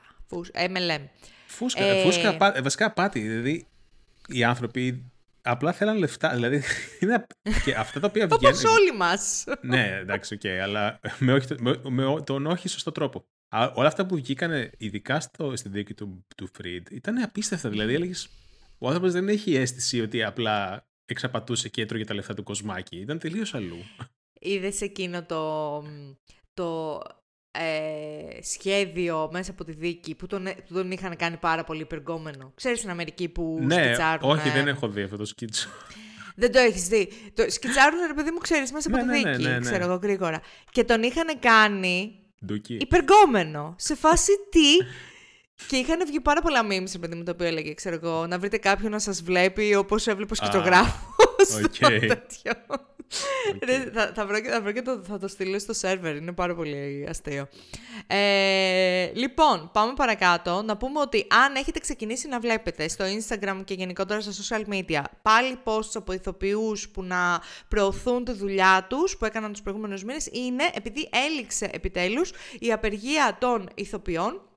MLM. 0.55 1.05
Φούσκα, 1.47 1.85
ε... 1.85 2.03
φούσκα 2.03 2.37
βασικά 2.63 2.87
απάτη. 2.87 3.21
Δηλαδή 3.21 3.67
οι 4.29 4.45
άνθρωποι 4.45 5.13
απλά 5.43 5.73
θέλαν 5.73 5.97
λεφτά. 5.97 6.35
Δηλαδή 6.35 6.63
είναι 7.01 7.27
και 7.65 7.75
αυτά 7.75 8.01
τα 8.01 8.07
οποία 8.07 8.27
βγαίνουν. 8.27 8.47
Όπως 8.47 8.65
όλοι 8.65 8.93
μας. 8.93 9.45
ναι, 9.61 9.99
εντάξει, 10.01 10.35
OK, 10.35 10.41
okay, 10.45 10.59
αλλά 10.63 11.01
με, 11.19 11.33
όχι, 11.33 11.47
με, 11.59 11.81
με 11.89 12.23
τον 12.25 12.47
όχι 12.47 12.69
σωστό 12.69 12.93
τρόπο 12.93 13.25
όλα 13.75 13.87
αυτά 13.87 14.07
που 14.07 14.15
βγήκαν, 14.15 14.71
ειδικά 14.79 15.21
στο, 15.21 15.57
στη 15.57 15.69
δίκη 15.69 15.95
του, 15.95 16.27
του 16.37 16.49
Φριντ, 16.53 16.87
ήταν 16.91 17.19
απίστευτα. 17.19 17.69
Δηλαδή, 17.69 17.95
έλεγες, 17.95 18.29
ο 18.79 18.87
άνθρωπος 18.87 19.13
δεν 19.13 19.29
έχει 19.29 19.55
αίσθηση 19.55 20.01
ότι 20.01 20.23
απλά 20.23 20.87
εξαπατούσε 21.05 21.69
και 21.69 21.83
έτρωγε 21.83 22.05
τα 22.05 22.15
λεφτά 22.15 22.35
του 22.35 22.43
κοσμάκι. 22.43 22.97
Ήταν 22.97 23.19
τελείως 23.19 23.55
αλλού. 23.55 23.79
Είδες 24.41 24.81
εκείνο 24.81 25.23
το, 25.23 25.85
το 26.55 27.01
ε, 27.51 28.43
σχέδιο 28.43 29.29
μέσα 29.33 29.51
από 29.51 29.65
τη 29.65 29.73
δίκη 29.73 30.15
που 30.15 30.27
τον, 30.27 30.45
που 30.45 30.75
τον 30.75 30.91
είχαν 30.91 31.17
κάνει 31.17 31.37
πάρα 31.37 31.65
πολύ 31.65 31.81
υπεργόμενο. 31.81 32.53
Ξέρεις 32.55 32.79
στην 32.79 32.91
Αμερική 32.91 33.29
που 33.29 33.59
ναι, 33.61 33.75
σκιτσάρουν... 33.75 34.31
όχι 34.31 34.51
δεν 34.51 34.69
έχω 34.69 34.89
δει 34.89 35.03
αυτό 35.03 35.17
το 35.17 35.25
σκίτσο. 35.25 35.69
Δεν 36.37 36.53
το 36.53 36.59
έχεις 36.59 36.89
δει. 36.89 37.09
Το 37.35 37.51
σκιτσάρουν, 37.51 37.99
ρε 38.07 38.15
παιδί 38.15 38.31
μου, 38.31 38.39
ξέρεις 38.39 38.73
μέσα 38.73 38.89
από 38.89 39.05
ναι, 39.05 39.13
τη 39.13 39.23
ναι, 39.23 39.37
δίκη. 39.37 39.49
Ναι, 39.49 39.59
ξέρω 39.59 39.85
εγώ 39.85 39.95
γρήγορα. 39.95 40.41
Και 40.71 40.85
τον 40.85 41.03
είχαν 41.03 41.39
κάνει 41.39 42.24
Ντουκί. 42.45 42.75
Υπεργόμενο. 42.75 43.75
Σε 43.79 43.95
φάση 43.95 44.33
τι; 44.51 44.87
Και 45.67 45.77
είχαν 45.77 46.07
βγει 46.07 46.21
πάρα 46.21 46.41
πολλά 46.41 46.61
memes, 46.63 47.01
παιδί 47.01 47.15
μου, 47.15 47.23
το 47.23 47.31
οποίο 47.31 47.47
έλεγε, 47.47 47.75
ξέρω 47.75 47.95
εγώ, 48.03 48.27
να 48.27 48.39
βρείτε 48.39 48.57
κάποιον 48.57 48.91
να 48.91 48.99
σας 48.99 49.23
βλέπει 49.23 49.75
όπως 49.75 50.07
έβλεπε 50.07 50.33
ο 50.33 50.35
σκητογράφος. 50.35 51.03
Okay. 51.81 52.11
Okay. 53.53 53.91
θα, 53.95 54.13
θα, 54.15 54.27
βρω, 54.27 54.39
θα, 54.51 54.61
βρω 54.61 54.73
και 54.73 54.83
το, 54.83 55.03
θα 55.03 55.19
το 55.19 55.29
στείλω 55.29 55.59
στο 55.59 55.73
σερβερ, 55.73 56.17
είναι 56.17 56.33
πάρα 56.33 56.55
πολύ 56.55 57.07
αστείο. 57.09 57.49
Ε, 58.07 59.11
λοιπόν, 59.15 59.71
πάμε 59.73 59.93
παρακάτω. 59.97 60.63
Να 60.63 60.77
πούμε 60.77 61.01
ότι 61.01 61.27
αν 61.45 61.55
έχετε 61.55 61.79
ξεκινήσει 61.79 62.29
να 62.29 62.41
βλέπετε 62.41 62.89
στο 62.89 63.05
Instagram 63.05 63.61
και 63.65 63.75
γενικότερα 63.75 64.21
στα 64.21 64.33
social 64.33 64.73
media 64.73 65.03
πάλι 65.23 65.59
posts 65.65 65.95
από 65.95 66.13
ηθοποιούς 66.13 66.89
που 66.89 67.03
να 67.03 67.43
προωθούν 67.69 68.25
τη 68.25 68.33
δουλειά 68.33 68.87
τους 68.89 69.17
που 69.17 69.25
έκαναν 69.25 69.53
τους 69.53 69.63
προηγούμενους 69.63 70.05
μήνες, 70.05 70.29
είναι 70.33 70.71
επειδή 70.75 71.09
έληξε 71.29 71.71
επιτέλους 71.73 72.33
η 72.59 72.73
απεργία 72.73 73.37
των 73.41 73.69
ηθοποιών 73.75 74.49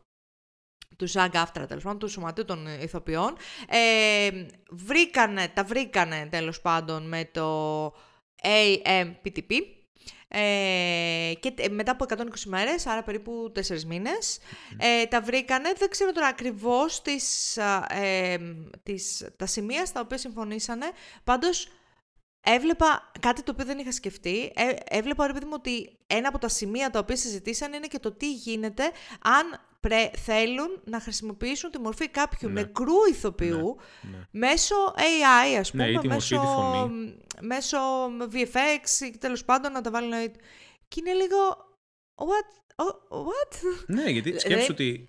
του 0.98 1.08
Ζαγκ 1.08 1.36
Άφτρα, 1.36 1.66
τέλος 1.66 1.84
πάντων, 1.84 2.00
του 2.00 2.08
Σωματείου 2.08 2.46
των 2.46 2.68
Ηθοποιών. 2.82 3.36
Ε, 3.70 4.30
βρήκανε, 4.70 5.48
τα 5.54 5.64
βρήκανε 5.64 6.28
τέλος 6.32 6.62
πάντων 6.62 7.08
με 7.08 7.30
το 7.32 7.94
AMPTP. 8.44 9.52
Ε, 10.30 11.34
και 11.40 11.54
μετά 11.70 11.92
από 11.92 12.06
120 12.08 12.24
μέρες, 12.46 12.86
άρα 12.86 13.04
περίπου 13.04 13.52
4 13.56 13.84
μήνες, 13.86 14.40
ε, 14.78 15.06
τα 15.06 15.22
βρήκανε. 15.22 15.74
Δεν 15.78 15.90
ξέρω 15.90 16.12
τώρα 16.12 16.28
ακριβώς 16.28 17.02
τις, 17.02 17.58
ε, 17.90 18.38
τις, 18.84 19.28
τα 19.38 19.46
σημεία 19.46 19.86
στα 19.86 20.02
οποία 20.02 20.18
συμφωνήσανε. 20.18 20.86
Πάντως, 21.24 21.68
έβλεπα 22.42 23.12
κάτι 23.20 23.44
το 23.44 23.52
οποίο 23.52 23.66
δεν 23.66 23.80
είχα 23.80 23.92
σκεφτεί. 23.92 24.52
Ε, 24.56 24.74
έβλεπα, 24.84 25.28
ρε 25.28 25.34
παιδί 25.34 25.46
μου, 25.46 25.56
ότι 25.56 25.98
ένα 26.08 26.28
από 26.28 26.38
τα 26.38 26.48
σημεία 26.48 26.90
τα 26.90 27.00
οποία 27.00 27.16
συζητήσαν 27.16 27.74
είναι 27.74 27.88
και 27.88 28.00
το 28.00 28.12
τι 28.12 28.34
γίνεται 28.34 28.84
αν 29.22 29.67
πρέ, 29.80 30.10
θέλουν 30.16 30.82
να 30.84 31.00
χρησιμοποιήσουν 31.00 31.72
τη 31.72 31.80
μορφή 31.80 32.10
κάποιου 32.10 32.50
ναι. 32.50 32.62
νεκρού 32.62 32.96
ηθοποιού 33.10 33.78
ναι, 34.02 34.18
ναι. 34.18 34.24
μέσω 34.32 34.76
AI, 34.96 35.60
ας 35.60 35.74
ναι, 35.74 35.92
πούμε, 35.92 36.14
μέσω, 36.14 36.42
μέσω 37.42 37.78
VFX 38.34 39.06
ή 39.06 39.18
τέλος 39.18 39.46
πάντων 39.46 39.72
να 39.72 39.82
τα 39.82 39.92
βάλουν... 39.92 40.12
Και 40.88 41.00
είναι 41.00 41.14
λίγο... 41.14 41.38
What? 42.16 42.58
Oh, 42.76 43.16
what? 43.18 43.84
Ναι, 43.88 44.10
γιατί 44.10 44.40
σκέψου 44.40 44.68
ότι 44.72 45.08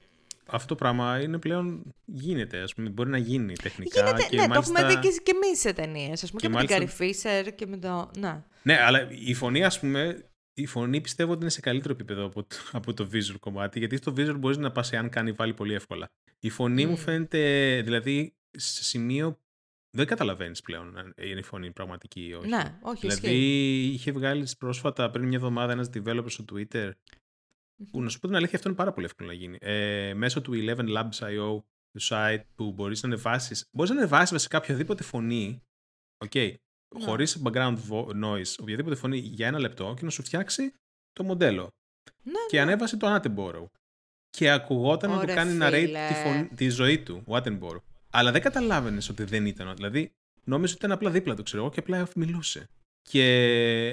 αυτό 0.51 0.67
το 0.67 0.75
πράγμα 0.75 1.21
είναι 1.21 1.39
πλέον 1.39 1.95
γίνεται, 2.05 2.59
ας 2.59 2.75
πούμε, 2.75 2.89
μπορεί 2.89 3.11
να 3.11 3.19
γίνει 3.19 3.53
τεχνικά. 3.53 4.01
Γίνεται, 4.01 4.27
και 4.29 4.37
ναι, 4.37 4.49
μάλιστα... 4.49 4.73
το 4.73 4.81
έχουμε 4.81 4.95
δει 4.95 5.09
και, 5.09 5.21
και 5.23 5.33
εμείς 5.43 5.61
σε 5.61 5.73
ταινίες, 5.73 6.23
ας 6.23 6.31
πούμε, 6.31 6.41
και, 6.41 6.47
και 6.47 6.53
με 6.53 6.55
μάλιστα... 6.55 6.79
την 6.79 6.89
Carrie 6.89 7.47
Fisher 7.47 7.53
και 7.55 7.67
με 7.67 7.77
το... 7.77 8.11
Ναι. 8.19 8.43
ναι, 8.63 8.81
αλλά 8.83 9.09
η 9.11 9.35
φωνή, 9.35 9.65
ας 9.65 9.81
πούμε, 9.81 10.28
η 10.61 10.67
φωνή 10.67 11.01
πιστεύω 11.01 11.33
ότι 11.33 11.41
είναι 11.41 11.51
σε 11.51 11.61
καλύτερο 11.61 11.95
επίπεδο 11.95 12.25
από 12.25 12.43
το, 12.43 12.57
από 12.79 12.95
το 12.95 13.09
visual 13.13 13.37
κομμάτι, 13.41 13.79
γιατί 13.79 13.97
στο 13.97 14.13
visual 14.17 14.37
μπορείς 14.39 14.57
να 14.57 14.73
πας 14.73 14.93
εάν 14.93 15.09
κάνει 15.09 15.33
βάλει 15.33 15.55
πολύ 15.55 15.75
εύκολα. 15.75 16.11
Η 16.39 16.51
φωνή 16.51 16.87
μου 16.87 16.97
φαίνεται, 16.97 17.41
δηλαδή, 17.85 18.35
σε 18.51 18.85
σημείο 18.85 19.39
δεν 19.91 20.07
καταλαβαίνεις 20.07 20.63
πλέον 20.63 20.99
αν 20.99 21.15
είναι 21.17 21.41
η 21.41 21.43
φωνή 21.43 21.73
πραγματική 21.73 22.27
ή 22.27 22.35
όχι. 22.35 22.49
Ναι, 22.49 22.79
όχι. 22.83 23.01
Δηλαδή, 23.01 23.27
ισχύει. 23.27 23.93
είχε 23.93 24.13
βγάλει 24.13 24.49
πρόσφατα 24.59 25.11
πριν 25.11 25.27
μια 25.27 25.37
εβδομάδα 25.37 25.73
ένας 25.73 25.91
developer 25.95 26.31
στο 26.31 26.45
Twitter. 26.53 26.91
Που 27.91 28.03
να 28.03 28.09
σου 28.09 28.19
πω 28.19 28.27
την 28.27 28.37
αλήθεια, 28.37 28.57
αυτό 28.57 28.69
είναι 28.69 28.79
πάρα 28.79 28.93
πολύ 28.93 29.07
εύκολο 29.07 29.29
να 29.29 29.35
γίνει. 29.35 29.59
Ε, 29.61 30.15
μέσω 30.15 30.41
του 30.41 30.53
11 30.55 30.77
Labs.io, 30.77 31.63
του 31.91 32.01
site 32.01 32.43
που 32.55 32.73
μπορείς 32.73 33.03
να 33.03 33.09
ανεβάσεις. 33.09 33.69
Μπορείς 33.73 33.91
να 33.91 33.97
ανεβάσεις 33.97 34.31
βασικά 34.31 34.59
οποιαδήποτε 34.59 35.03
φωνή. 35.03 35.63
Okay, 36.27 36.55
ναι. 36.97 37.05
χωρίς 37.05 37.43
background 37.45 37.77
noise, 38.25 38.55
οποιαδήποτε 38.61 38.95
φωνή 38.95 39.19
για 39.19 39.47
ένα 39.47 39.59
λεπτό 39.59 39.95
και 39.97 40.05
να 40.05 40.11
σου 40.11 40.23
φτιάξει 40.23 40.73
το 41.13 41.25
μοντέλο. 41.25 41.71
Ναι, 42.23 42.33
και 42.49 42.57
ναι. 42.57 42.63
ανέβασε 42.63 42.97
το 42.97 43.15
Attenborough. 43.15 43.67
Και 44.31 44.51
ακουγόταν 44.51 45.11
να 45.11 45.21
το 45.21 45.27
κάνει 45.27 45.59
narrate 45.63 46.09
τη, 46.09 46.15
φωνή, 46.15 46.49
τη 46.55 46.69
ζωή 46.69 46.99
του, 46.99 47.23
ο 47.27 47.37
Attenborough. 47.37 47.83
Αλλά 48.11 48.33
δεν 48.33 48.43
καταλάβαινες 48.43 49.09
ότι 49.09 49.25
δεν 49.25 49.47
ήταν. 49.47 49.75
Δηλαδή, 49.75 50.13
νόμιζες 50.45 50.77
ότι 50.77 50.85
ήταν 50.85 50.97
απλά 50.97 51.11
δίπλα 51.11 51.35
του, 51.35 51.43
ξέρω 51.43 51.63
εγώ, 51.63 51.71
και 51.71 51.81
απλά 51.81 52.09
μιλούσε. 52.15 52.69
Και 53.03 53.25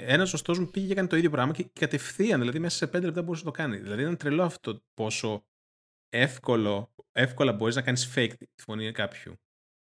ένας 0.05 0.29
ζωστό 0.29 0.59
μου 0.59 0.69
πήγε 0.71 0.85
και 0.85 0.91
έκανε 0.91 1.07
το 1.07 1.15
ίδιο 1.15 1.29
πράγμα 1.29 1.53
και 1.53 1.65
κατευθείαν, 1.73 2.39
δηλαδή 2.39 2.59
μέσα 2.59 2.77
σε 2.77 2.87
πέντε 2.87 3.05
λεπτά 3.05 3.21
μπορούσε 3.21 3.43
να 3.45 3.51
το 3.51 3.57
κάνει. 3.57 3.77
Δηλαδή 3.77 4.01
ήταν 4.01 4.17
τρελό 4.17 4.43
αυτό 4.43 4.81
πόσο 4.93 5.43
εύκολο, 6.09 6.93
εύκολα 7.11 7.53
μπορείς 7.53 7.75
να 7.75 7.81
κάνεις 7.81 8.13
fake 8.15 8.33
τη 8.37 8.63
φωνή 8.63 8.91
κάποιου. 8.91 9.35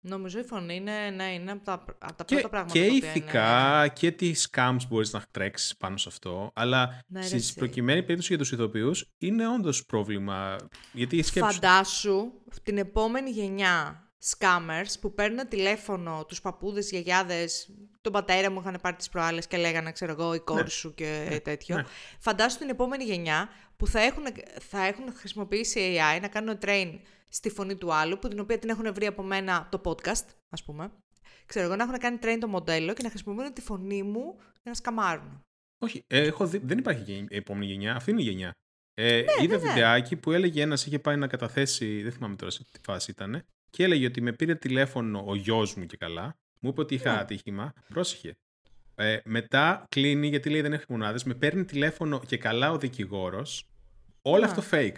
Νομίζω 0.03 0.39
η 0.39 0.43
φωνή 0.43 0.75
είναι, 0.75 1.09
ναι, 1.09 1.33
είναι 1.33 1.51
από 1.51 1.63
τα, 1.63 1.85
από 1.99 2.15
τα 2.15 2.23
και, 2.23 2.33
πρώτα 2.33 2.49
πράγματα. 2.49 2.73
Και 2.73 2.85
ηθικά 2.85 3.79
είναι... 3.79 3.93
και 3.93 4.11
τις 4.11 4.49
scams 4.51 4.77
μπορείς 4.89 5.13
να 5.13 5.23
τρέξεις 5.31 5.77
πάνω 5.77 5.97
σε 5.97 6.09
αυτό. 6.09 6.51
Αλλά 6.55 7.03
ναι, 7.07 7.21
στη 7.21 7.53
προκειμένη 7.55 8.01
περίπτωση 8.01 8.27
για 8.27 8.37
τους 8.37 8.51
ηθοποιούς 8.51 9.11
είναι 9.17 9.47
όντως 9.47 9.85
πρόβλημα. 9.85 10.55
Γιατί 10.91 11.21
σκέψου... 11.21 11.53
Φαντάσου 11.53 12.31
την 12.63 12.77
επόμενη 12.77 13.29
γενιά 13.29 14.05
scammers 14.29 14.93
που 15.01 15.13
παίρνουν 15.13 15.47
τηλέφωνο 15.47 16.25
τους 16.27 16.41
παππούδες, 16.41 16.89
γιαγιάδες, 16.89 17.69
τον 18.01 18.11
πατέρα 18.11 18.51
μου 18.51 18.59
είχαν 18.59 18.77
πάρει 18.81 18.95
τις 18.95 19.09
προάλλες 19.09 19.47
και 19.47 19.57
λέγανε, 19.57 19.91
ξέρω 19.91 20.11
εγώ, 20.11 20.33
η 20.33 20.39
κόρη 20.39 20.63
ναι. 20.63 20.69
σου 20.69 20.93
και 20.93 21.27
ναι. 21.29 21.39
τέτοιο. 21.39 21.75
Ναι. 21.75 21.83
Φαντάσου 22.19 22.57
την 22.57 22.69
επόμενη 22.69 23.03
γενιά 23.03 23.49
που 23.77 23.87
θα 23.87 23.99
έχουν, 23.99 24.23
θα 24.69 24.85
έχουν 24.85 25.13
χρησιμοποιήσει 25.13 25.97
AI 25.97 26.21
να 26.21 26.27
κάνουν 26.27 26.57
train 26.61 26.99
στη 27.31 27.49
φωνή 27.49 27.75
του 27.75 27.93
άλλου, 27.93 28.19
που 28.19 28.27
την 28.27 28.39
οποία 28.39 28.59
την 28.59 28.69
έχουν 28.69 28.93
βρει 28.93 29.05
από 29.05 29.23
μένα 29.23 29.67
το 29.71 29.81
podcast, 29.83 30.25
ας 30.49 30.63
πούμε. 30.63 30.91
Ξέρω 31.45 31.65
εγώ 31.65 31.75
να 31.75 31.83
έχουν 31.83 31.97
κάνει 31.97 32.17
train 32.21 32.37
το 32.39 32.47
μοντέλο 32.47 32.93
και 32.93 33.03
να 33.03 33.09
χρησιμοποιούν 33.09 33.53
τη 33.53 33.61
φωνή 33.61 34.03
μου 34.03 34.35
για 34.37 34.61
να 34.63 34.73
σκαμάρουν. 34.73 35.41
Όχι, 35.83 36.03
ε, 36.07 36.21
έχω 36.21 36.47
δει, 36.47 36.57
δεν 36.57 36.77
υπάρχει 36.77 37.25
επόμενη 37.29 37.65
γενιά, 37.65 37.95
αυτή 37.95 38.11
είναι 38.11 38.21
η 38.21 38.23
γενιά. 38.23 38.51
Ε, 38.93 39.15
ναι, 39.15 39.43
είδα 39.43 39.57
ναι, 39.57 39.63
ναι. 39.63 39.69
βιντεάκι 39.69 40.15
που 40.15 40.31
έλεγε 40.31 40.61
ένας 40.61 40.85
είχε 40.85 40.99
πάει 40.99 41.15
να 41.15 41.27
καταθέσει, 41.27 42.01
δεν 42.01 42.11
θυμάμαι 42.11 42.35
τώρα 42.35 42.51
σε 42.51 42.63
τι 42.71 42.79
φάση 42.83 43.11
ήταν, 43.11 43.43
και 43.69 43.83
έλεγε 43.83 44.05
ότι 44.05 44.21
με 44.21 44.33
πήρε 44.33 44.55
τηλέφωνο 44.55 45.23
ο 45.27 45.35
γιος 45.35 45.75
μου 45.75 45.85
και 45.85 45.97
καλά, 45.97 46.35
μου 46.59 46.69
είπε 46.69 46.81
ότι 46.81 46.95
είχα 46.95 47.11
ναι. 47.11 47.19
ατύχημα, 47.19 47.73
πρόσεχε. 47.87 48.33
Ε, 48.95 49.17
μετά 49.23 49.85
κλείνει 49.89 50.27
γιατί 50.27 50.49
λέει 50.49 50.61
δεν 50.61 50.73
έχει 50.73 50.85
μονάδες, 50.87 51.23
με 51.23 51.33
παίρνει 51.33 51.65
τηλέφωνο 51.65 52.19
και 52.19 52.37
καλά 52.37 52.71
ο 52.71 52.77
δικηγόρος. 52.77 53.65
Όλο 54.21 54.45
αυτό 54.45 54.63
fake. 54.71 54.97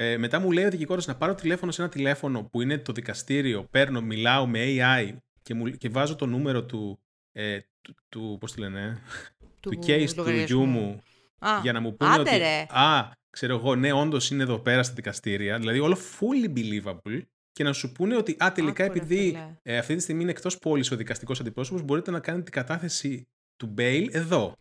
Ε, 0.00 0.16
μετά 0.16 0.38
μου 0.38 0.50
λέει 0.50 0.64
ο 0.64 0.70
δικηγόρος 0.70 1.06
να 1.06 1.16
πάρω 1.16 1.34
τηλέφωνο 1.34 1.72
σε 1.72 1.82
ένα 1.82 1.90
τηλέφωνο 1.90 2.42
που 2.42 2.62
είναι 2.62 2.78
το 2.78 2.92
δικαστήριο. 2.92 3.64
Παίρνω, 3.70 4.00
μιλάω 4.00 4.46
με 4.46 4.64
AI 4.66 5.16
και, 5.42 5.54
μου, 5.54 5.70
και 5.70 5.88
βάζω 5.88 6.16
το 6.16 6.26
νούμερο 6.26 6.64
του. 6.64 7.00
Ε, 7.32 7.58
του, 7.82 7.94
του 8.08 8.36
πώς 8.40 8.54
το 8.54 8.60
λένε, 8.60 8.98
του, 9.60 9.70
του 9.70 9.78
case 9.86 10.10
του 10.14 10.30
γιού 10.30 10.64
μου. 10.64 11.02
Α, 11.38 11.58
για 11.62 11.72
να 11.72 11.80
μου 11.80 11.96
πούνε 11.96 12.18
ότι. 12.18 12.30
Α, 12.68 13.10
ξέρω 13.30 13.54
εγώ, 13.56 13.74
ναι, 13.74 13.92
όντως 13.92 14.30
είναι 14.30 14.42
εδώ 14.42 14.58
πέρα 14.58 14.82
στα 14.82 14.94
δικαστήρια. 14.94 15.58
Δηλαδή, 15.58 15.78
όλο 15.78 15.96
fully 15.96 16.58
believable. 16.58 17.20
Και 17.52 17.64
να 17.64 17.72
σου 17.72 17.92
πούνε 17.92 18.16
ότι, 18.16 18.36
α, 18.38 18.52
τελικά 18.52 18.84
επειδή 18.84 19.36
ε, 19.62 19.78
αυτή 19.78 19.94
τη 19.94 20.02
στιγμή 20.02 20.22
είναι 20.22 20.30
εκτός 20.30 20.58
πόλης 20.58 20.90
ο 20.90 20.96
δικαστικός 20.96 21.40
αντιπρόσωπος, 21.40 21.82
μπορείτε 21.82 22.10
να 22.10 22.20
κάνετε 22.20 22.44
την 22.44 22.52
κατάθεση 22.52 23.28
του 23.56 23.74
bail 23.78 24.06
εδώ. 24.10 24.52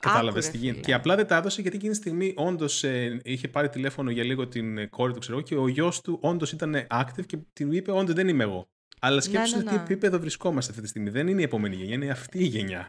Κατάλαβες 0.00 0.50
τι 0.50 0.56
γίνεται. 0.56 0.80
Και 0.80 0.94
απλά 0.94 1.16
δεν 1.16 1.26
τα 1.26 1.36
έδωσε 1.36 1.60
γιατί 1.60 1.76
εκείνη 1.76 1.92
τη 1.92 1.98
στιγμή 1.98 2.34
όντως 2.36 2.84
ε, 2.84 3.20
είχε 3.24 3.48
πάρει 3.48 3.68
τηλέφωνο 3.68 4.10
για 4.10 4.24
λίγο 4.24 4.48
την 4.48 4.78
ε, 4.78 4.86
κόρη 4.86 5.12
του, 5.12 5.18
ξέρω 5.18 5.40
και 5.40 5.56
ο 5.56 5.68
γιος 5.68 6.00
του 6.00 6.18
όντως 6.22 6.52
ήταν 6.52 6.86
active 6.90 7.26
και 7.26 7.38
την 7.52 7.72
είπε: 7.72 7.92
Όντως 7.92 8.14
δεν 8.14 8.28
είμαι 8.28 8.42
εγώ. 8.42 8.68
Αλλά 9.00 9.14
ναι, 9.14 9.20
σκέψτε 9.20 9.56
ναι, 9.56 9.62
ναι, 9.62 9.70
ναι. 9.70 9.76
τι 9.76 9.82
επίπεδο 9.82 10.18
βρισκόμαστε 10.18 10.70
αυτή 10.70 10.82
τη 10.82 10.88
στιγμή. 10.88 11.10
Δεν 11.10 11.28
είναι 11.28 11.40
η 11.40 11.44
επόμενη 11.44 11.76
γενιά, 11.76 11.94
είναι 11.94 12.10
αυτή 12.10 12.38
η 12.38 12.46
γενιά. 12.46 12.88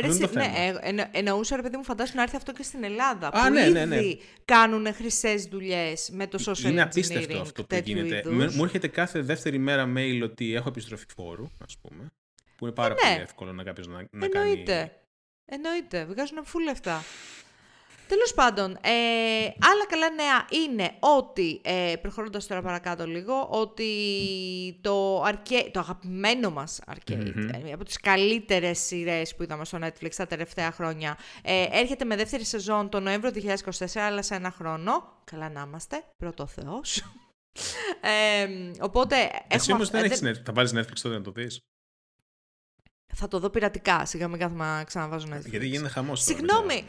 Ρε, 0.00 0.08
ναι, 0.08 0.42
ε, 0.42 0.74
εννο, 0.80 1.04
εννοούσα 1.10 1.56
ρε 1.56 1.62
παιδί 1.62 1.76
μου, 1.76 1.84
φαντάσου 1.84 2.16
να 2.16 2.22
έρθει 2.22 2.36
αυτό 2.36 2.52
και 2.52 2.62
στην 2.62 2.84
Ελλάδα. 2.84 3.26
Α, 3.26 3.46
που 3.46 3.52
ναι, 3.52 3.66
ναι, 3.66 3.84
ναι. 3.84 3.96
ήδη 3.96 4.20
κάνουν 4.44 4.94
χρυσές 4.94 5.44
δουλειές 5.44 6.10
με 6.12 6.26
το 6.26 6.38
social 6.46 6.64
Είναι 6.64 6.82
απίστευτο 6.82 7.40
αυτό 7.40 7.64
που 7.64 7.80
γίνεται. 7.84 8.22
Μου 8.54 8.64
έρχεται 8.64 8.88
κάθε 8.88 9.20
δεύτερη 9.20 9.58
μέρα 9.58 9.92
mail 9.96 10.20
ότι 10.22 10.54
έχω 10.54 10.68
επιστροφή 10.68 11.06
φόρου, 11.16 11.44
ας 11.64 11.78
πούμε. 11.80 12.06
Που 12.56 12.66
είναι 12.66 12.74
πάρα 12.74 12.94
ε, 12.98 13.06
ναι. 13.06 13.12
πολύ 13.12 13.22
εύκολο 13.22 13.52
να 13.52 13.62
κάποιος 13.62 13.86
να, 13.86 14.06
να 14.10 14.28
κάνει 14.28 14.64
Εννοείται, 15.50 16.04
βγάζουν 16.04 16.44
φουλ 16.44 16.62
λεφτά. 16.62 17.02
Τέλος 18.08 18.34
πάντων, 18.34 18.70
ε, 18.70 18.90
άλλα 19.42 19.86
καλά 19.88 20.10
νέα 20.10 20.62
είναι 20.64 20.90
ότι, 21.00 21.60
ε, 21.64 21.92
προχωρώντας 22.02 22.46
τώρα 22.46 22.62
παρακάτω 22.62 23.06
λίγο, 23.06 23.48
ότι 23.50 23.90
το, 24.80 25.24
arcade, 25.24 25.68
το 25.72 25.80
αγαπημένο 25.80 26.50
μας 26.50 26.80
arcade, 26.86 27.34
mm 27.36 27.70
από 27.72 27.84
τις 27.84 28.00
καλύτερες 28.00 28.78
σειρές 28.78 29.34
που 29.34 29.42
είδαμε 29.42 29.64
στο 29.64 29.78
Netflix 29.82 30.10
τα 30.16 30.26
τελευταία 30.26 30.72
χρόνια, 30.72 31.18
ε, 31.42 31.66
έρχεται 31.70 32.04
με 32.04 32.16
δεύτερη 32.16 32.44
σεζόν 32.44 32.88
το 32.88 33.00
Νοέμβριο 33.00 33.32
2024, 33.32 34.00
αλλά 34.00 34.22
σε 34.22 34.34
ένα 34.34 34.50
χρόνο. 34.50 35.20
Καλά 35.24 35.48
να 35.48 35.64
είμαστε, 35.66 36.04
πρώτο 36.16 36.46
Θεός. 36.46 37.02
ε, 38.00 38.48
οπότε... 38.80 39.16
Εσύ 39.48 39.72
όμως 39.72 39.90
δεν 39.90 40.04
έχεις, 40.04 40.18
θα 40.44 40.52
βάλεις 40.52 40.72
Netflix 40.74 40.98
τότε 41.02 41.14
να 41.14 41.22
το 41.22 41.30
δεις; 41.30 41.60
Θα 43.14 43.28
το 43.28 43.38
δω 43.38 43.50
πειρατικά. 43.50 44.04
Σιγά 44.04 44.28
μην 44.28 44.38
κάθομαι 44.38 44.64
να 44.64 44.84
ξαναβάζω 44.84 45.26
Netflix. 45.30 45.44
Γιατί 45.44 45.66
γίνεται 45.66 45.88
χαμός. 45.88 46.22
Συγγνώμη. 46.22 46.84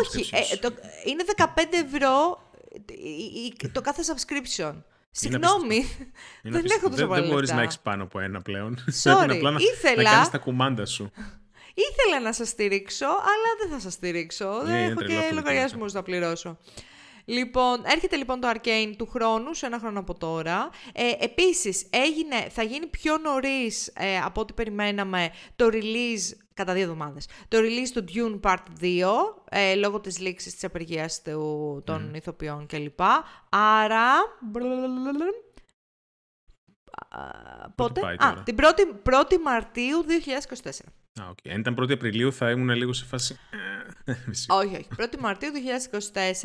Όχι. 0.00 0.30
Ε, 0.52 0.56
το, 0.56 0.74
είναι 1.06 1.24
15 1.36 1.44
ευρώ 1.84 2.40
το 3.72 3.80
κάθε 3.80 4.02
subscription. 4.06 4.74
Συγγνώμη, 5.10 5.86
δεν 6.42 6.64
έχω 6.64 6.88
τόσο 6.88 7.06
πολύ 7.06 7.20
Δεν 7.20 7.30
μπορείς 7.30 7.50
να 7.52 7.62
έχεις 7.62 7.78
πάνω 7.78 8.02
από 8.02 8.20
ένα 8.20 8.42
πλέον. 8.42 8.78
Sorry, 9.02 9.28
απλά 9.30 9.50
να, 9.50 9.58
ήθελα, 9.60 10.02
να 10.02 10.10
κάνεις 10.10 10.30
τα 10.30 10.38
κουμάντα 10.38 10.86
σου. 10.86 11.10
Ήθελα 11.88 12.20
να 12.22 12.32
σας 12.32 12.48
στηρίξω, 12.48 13.06
αλλά 13.06 13.50
δεν 13.60 13.70
θα 13.70 13.80
σας 13.80 13.92
στηρίξω. 13.92 14.60
δεν 14.64 14.74
έχω 14.74 15.02
και 15.02 15.30
λογαριασμούς 15.32 15.92
να 15.92 16.02
πληρώσω. 16.02 16.58
Λοιπόν, 17.28 17.82
έρχεται 17.84 18.16
λοιπόν 18.16 18.40
το 18.40 18.50
Arcane 18.54 18.92
του 18.98 19.06
χρόνου, 19.06 19.54
σε 19.54 19.66
ένα 19.66 19.78
χρόνο 19.78 19.98
από 19.98 20.14
τώρα. 20.14 20.70
Ε, 20.92 21.12
επίσης, 21.18 21.86
έγινε, 21.90 22.48
θα 22.50 22.62
γίνει 22.62 22.86
πιο 22.86 23.18
νωρίς 23.18 23.92
ε, 23.94 24.18
από 24.18 24.40
ό,τι 24.40 24.52
περιμέναμε 24.52 25.30
το 25.56 25.68
release, 25.72 26.36
κατά 26.54 26.72
δύο 26.72 26.82
εβδομάδες, 26.82 27.28
το 27.48 27.58
release 27.58 27.90
του 27.94 28.04
Dune 28.14 28.40
Part 28.50 28.82
2, 28.82 29.04
ε, 29.48 29.74
λόγω 29.74 30.00
της 30.00 30.18
λήξης 30.18 30.52
της 30.52 30.64
απεργίας 30.64 31.22
του, 31.22 31.82
των 31.86 32.10
mm. 32.10 32.16
ηθοποιών 32.16 32.66
κλπ. 32.66 33.00
Άρα... 33.48 34.12
Πότε; 37.74 38.00
Α, 38.18 38.42
την 38.44 38.56
1η, 38.58 39.10
1η 39.12 39.38
Μαρτίου 39.44 40.04
2024. 40.62 40.70
Α, 41.20 41.30
okay. 41.30 41.50
Αν 41.50 41.60
ήταν 41.60 41.76
1η 41.80 41.92
Απριλίου 41.92 42.32
θα 42.32 42.50
ήμουν 42.50 42.70
λίγο 42.70 42.92
σε 42.92 43.04
φάση... 43.04 43.38
Ε, 44.04 44.12
όχι, 44.48 44.74
όχι. 44.74 44.88
1η 44.98 45.18
Μαρτίου 45.18 45.50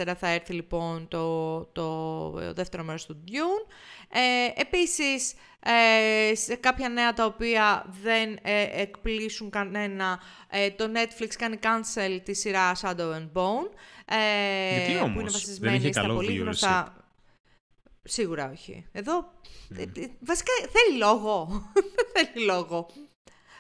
2024 0.06 0.14
θα 0.18 0.28
έρθει 0.28 0.54
λοιπόν 0.54 1.08
το, 1.08 1.60
το 1.66 2.30
δεύτερο 2.54 2.84
μέρος 2.84 3.06
του 3.06 3.24
Dune. 3.28 3.74
Ε, 4.10 4.62
επίσης, 4.62 5.34
ε, 5.60 6.36
σε 6.36 6.56
κάποια 6.56 6.90
νέα 6.90 7.14
τα 7.14 7.26
οποία 7.26 7.86
δεν 8.02 8.38
ε, 8.42 8.82
εκπλήσουν 8.82 9.50
κανένα, 9.50 10.20
ε, 10.50 10.70
το 10.70 10.92
Netflix 10.94 11.30
κάνει 11.38 11.60
cancel 11.62 12.20
τη 12.24 12.34
σειρά 12.34 12.76
Shadow 12.76 13.14
and 13.14 13.30
Bone. 13.34 13.70
Ε, 14.06 14.78
Γιατί 14.78 14.98
όμως, 14.98 15.14
που 15.14 15.20
είναι 15.20 15.30
βασισμένη 15.30 15.78
δεν 15.78 15.90
είχε 15.90 16.00
στα 16.00 16.14
πολύ 16.14 16.36
γνωστά... 16.36 16.96
Σίγουρα 18.04 18.52
όχι. 18.52 18.86
Εδώ, 18.92 19.32
mm. 19.76 20.10
βασικά 20.20 20.52
θέλει 20.72 20.98
λόγο. 20.98 21.64
θέλει 22.14 22.46
λόγο. 22.46 22.88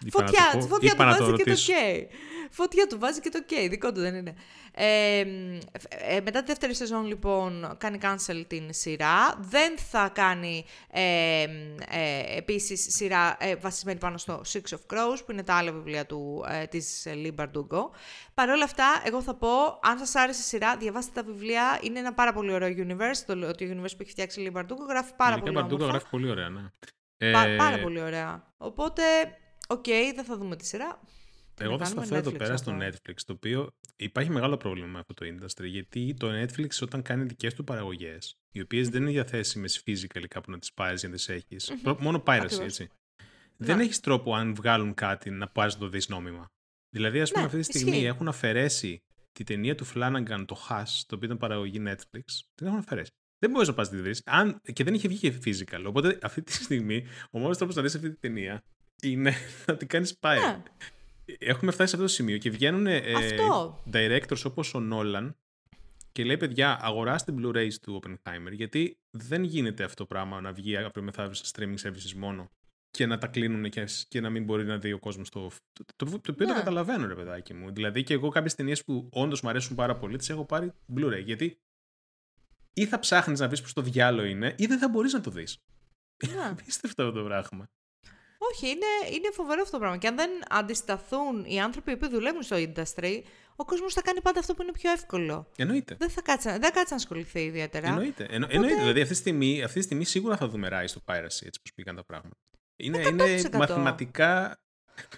Φωτιά, 0.10 0.44
φωτιά 0.68 0.96
του 0.96 1.04
βάζει 1.04 1.34
και 1.34 1.44
το 1.44 1.58
K. 1.68 2.06
Φωτιά 2.50 2.88
του 2.88 3.00
βάζει 3.00 3.20
και 3.20 3.30
το 3.30 3.40
K, 3.50 3.54
δικό 3.70 3.92
του 3.92 4.00
δεν 4.00 4.16
είναι. 4.16 4.34
Ε, 4.74 5.20
ε, 5.20 6.22
μετά 6.24 6.40
τη 6.40 6.46
δεύτερη 6.46 6.74
σεζόν 6.74 7.06
λοιπόν 7.06 7.76
κάνει 7.78 7.98
cancel 8.02 8.44
την 8.48 8.74
σειρά. 8.74 9.36
Δεν 9.40 9.78
θα 9.78 10.10
κάνει 10.14 10.66
ε, 10.92 11.42
ε, 11.42 12.38
επίσης 12.38 12.96
σειρά 12.96 13.38
ε, 13.40 13.56
βασισμένη 13.56 14.00
πάνω 14.00 14.18
στο 14.18 14.42
Six 14.54 14.62
of 14.70 14.96
Crows 14.96 15.18
που 15.26 15.32
είναι 15.32 15.44
τα 15.44 15.56
άλλα 15.56 15.72
βιβλία 15.72 16.06
του, 16.06 16.46
ε, 16.48 16.66
της 16.66 17.08
Lee 17.08 17.36
Bardugo. 17.36 17.90
Παρ' 18.34 18.50
όλα 18.50 18.64
αυτά, 18.64 19.02
εγώ 19.06 19.22
θα 19.22 19.36
πω, 19.36 19.80
αν 19.82 19.98
σας 19.98 20.16
άρεσε 20.16 20.40
η 20.40 20.44
σειρά, 20.44 20.78
διαβάστε 20.78 21.12
τα 21.14 21.24
βιβλία. 21.24 21.80
Είναι 21.82 22.00
ένα 22.00 22.14
πάρα 22.14 22.34
πολύ 22.34 22.54
ωραίο 22.54 22.70
universe. 22.70 23.24
Το, 23.26 23.40
το 23.40 23.56
universe 23.60 23.96
που 23.98 24.02
έχει 24.02 24.12
φτιάξει 24.12 24.42
η 24.42 24.52
Lee 24.54 24.60
Bardugo 24.60 24.88
γράφει 24.90 25.12
πάρα 25.16 25.40
πολύ 25.40 25.58
ωραία. 25.58 25.68
Η 25.72 25.76
γράφει 25.76 26.10
πολύ 26.10 26.30
ωραία, 26.30 26.50
ναι. 26.50 26.62
Πά, 27.32 27.46
πάρα 27.58 27.80
πολύ 27.80 28.02
ωραία. 28.02 28.54
Οπότε 28.58 29.04
OK, 29.72 29.84
okay, 29.88 30.12
δεν 30.16 30.24
θα 30.24 30.38
δούμε 30.38 30.56
τη 30.56 30.66
σειρά. 30.66 31.02
Εγώ 31.60 31.78
θα 31.78 31.86
σταθώ 31.86 32.16
εδώ 32.16 32.32
πέρα 32.32 32.58
στο 32.58 32.78
Netflix, 32.82 33.16
το 33.26 33.34
οποίο 33.34 33.74
υπάρχει 33.96 34.30
μεγάλο 34.30 34.58
πρόβλημα 34.58 34.88
με 34.88 35.00
αυτό 35.00 35.14
το 35.14 35.26
industry, 35.26 35.66
γιατί 35.66 36.14
το 36.14 36.28
Netflix 36.42 36.68
όταν 36.82 37.02
κάνει 37.02 37.24
δικές 37.24 37.54
του 37.54 37.64
παραγωγές, 37.64 38.38
οι 38.52 38.62
οποίες 38.62 38.90
δεν 38.90 39.02
είναι 39.02 39.12
διαθέσιμες 39.12 39.84
physical 39.86 40.24
κάπου 40.28 40.52
να 40.52 40.60
τις 40.60 40.74
πάρεις 40.74 41.00
για 41.00 41.10
να 41.10 41.16
τις 41.16 41.30
έχεις 41.30 41.56
μόνο 42.00 42.24
piracy, 42.26 42.60
έτσι. 42.60 42.90
Δεν 43.58 43.80
έχεις 43.80 44.00
τρόπο 44.00 44.36
αν 44.36 44.56
βγάλουν 44.56 44.94
κάτι 44.94 45.30
να 45.30 45.48
πα 45.48 45.66
να 45.66 45.78
το 45.78 45.88
δεις 45.88 46.08
νόμιμα. 46.08 46.52
Δηλαδή, 46.90 47.22
ας 47.22 47.30
πούμε, 47.30 47.42
ναι, 47.42 47.48
αυτή 47.48 47.60
τη 47.60 47.80
στιγμή 47.80 48.06
έχουν 48.06 48.28
αφαιρέσει 48.28 49.04
τη 49.32 49.44
ταινία 49.44 49.76
του 49.76 49.86
Flanagan, 49.94 50.44
το 50.48 50.66
Hush, 50.70 51.02
το 51.06 51.16
οποίο 51.16 51.26
ήταν 51.26 51.38
παραγωγή 51.38 51.84
Netflix, 51.86 52.24
την 52.56 52.68
έχουν 52.68 52.78
αφαιρέσει. 52.78 53.12
Δεν 53.40 53.50
μπορείς 53.50 53.68
να 53.68 53.74
πας 53.74 53.90
τη 53.90 53.98
δει. 53.98 54.12
Και 54.74 54.84
δεν 54.84 54.94
είχε 54.94 55.08
βγει 55.08 55.18
και 55.18 55.34
physical. 55.46 55.84
Οπότε 55.86 56.20
αυτή 56.22 56.42
τη 56.42 56.52
στιγμή 56.52 57.06
ο 57.32 57.40
μόνος 57.40 57.58
τρόπος 57.58 57.76
να 57.76 57.82
δεις 57.82 57.96
αυτή 57.96 58.10
τη 58.10 58.16
ταινία 58.16 58.64
είναι 59.02 59.34
να 59.68 59.78
την 59.78 59.88
κάνεις 59.88 60.18
πάει. 60.18 60.40
Ναι. 60.40 60.64
Έχουμε 61.40 61.72
φτάσει 61.72 61.90
σε 61.90 61.96
αυτό 61.96 62.08
το 62.08 62.14
σημείο 62.14 62.38
και 62.38 62.50
βγαίνουν 62.50 62.88
ε, 62.88 63.02
directors 63.94 64.42
όπως 64.44 64.74
ο 64.74 64.80
Νόλαν 64.80 65.36
και 66.12 66.24
λέει 66.24 66.38
παιδιά 66.38 66.80
αγοράστε 66.82 67.34
Blu-rays 67.38 67.74
του 67.82 68.02
Oppenheimer 68.04 68.52
γιατί 68.52 68.98
δεν 69.18 69.44
γίνεται 69.44 69.84
αυτό 69.84 69.96
το 69.96 70.06
πράγμα 70.06 70.42
να 70.42 70.54
βγει 70.54 70.76
αύριο 70.76 71.04
μεθαύριο 71.04 71.34
σε 71.34 71.52
streaming 71.56 71.88
services 71.88 72.14
μόνο 72.16 72.52
και 72.92 73.06
να 73.06 73.18
τα 73.18 73.28
κλείνουν 73.28 73.70
και, 73.70 73.88
και 74.08 74.22
να 74.22 74.30
μην 74.30 74.44
μπορεί 74.44 74.66
να 74.66 74.78
δει 74.78 74.94
ο 74.94 75.00
κόσμος 75.00 75.30
το. 75.30 75.50
Το, 75.74 75.84
το, 75.96 76.20
το, 76.20 76.32
οποίο 76.32 76.46
ναι. 76.46 76.52
το 76.52 76.58
καταλαβαίνω, 76.58 77.08
ρε 77.08 77.16
παιδάκι 77.16 77.54
μου. 77.54 77.72
Δηλαδή 77.72 78.04
και 78.04 78.14
εγώ 78.14 78.30
κάποιες 78.30 78.56
ταινίες 78.56 78.84
που 78.84 79.10
όντως 79.12 79.42
μου 79.42 79.50
αρέσουν 79.50 79.76
πάρα 79.76 79.96
πολύ, 79.96 80.18
τις 80.18 80.30
έχω 80.30 80.46
πάρει 80.46 80.72
Blu-ray. 80.96 81.24
Γιατί 81.24 81.60
ή 82.74 82.86
θα 82.86 83.00
ψάχνεις 83.00 83.40
να 83.40 83.48
βρει 83.48 83.62
πώ 83.62 83.74
το 83.74 83.82
διάλογο 83.82 84.28
είναι, 84.28 84.56
ή 84.58 84.66
δεν 84.66 84.78
θα 84.78 84.90
μπορείς 84.90 85.14
να 85.14 85.22
το 85.22 85.32
δεις. 85.32 85.58
Ναι. 86.28 86.48
Απίστευτο 86.52 87.04
αυτό 87.04 87.20
το 87.20 87.26
πράγμα. 87.26 87.70
Όχι, 88.50 88.68
είναι, 88.68 89.16
είναι 89.16 89.30
φοβερό 89.34 89.62
αυτό 89.62 89.72
το 89.72 89.80
πράγμα. 89.80 89.98
Και 89.98 90.08
αν 90.08 90.16
δεν 90.16 90.30
αντισταθούν 90.50 91.46
οι 91.46 91.62
άνθρωποι 91.62 91.98
που 91.98 92.10
δουλεύουν 92.10 92.42
στο 92.42 92.56
industry, 92.60 93.22
ο 93.56 93.66
κόσμος 93.66 93.94
θα 93.94 94.02
κάνει 94.02 94.22
πάντα 94.22 94.40
αυτό 94.40 94.54
που 94.54 94.62
είναι 94.62 94.72
πιο 94.72 94.92
εύκολο. 94.92 95.48
Εννοείται. 95.56 95.96
Δεν 96.00 96.10
θα 96.10 96.22
κάτσει, 96.22 96.50
δεν 96.50 96.62
κάτσει 96.62 96.86
να 96.90 96.96
ασχοληθεί 96.96 97.44
ιδιαίτερα. 97.44 97.88
Εννοείται. 97.88 98.24
Εννο, 98.24 98.46
Οπότε... 98.46 98.56
Εννοείται. 98.56 98.80
Δηλαδή 98.80 99.02
αυτή 99.02 99.14
τη, 99.14 99.20
στιγμή, 99.20 99.64
αυτή 99.64 99.80
τη 99.80 99.86
στιγμή 99.86 100.06
σίγουρα 100.06 100.38
θα 100.38 100.48
δούμε 100.48 100.68
rise 100.72 100.84
στο 100.86 101.02
piracy 101.06 101.24
έτσι 101.24 101.62
πώ 101.62 101.72
πήγαν 101.76 101.96
τα 101.96 102.04
πράγματα. 102.04 102.38
Είναι, 102.76 103.08
είναι 103.08 103.50
μαθηματικά 103.54 104.60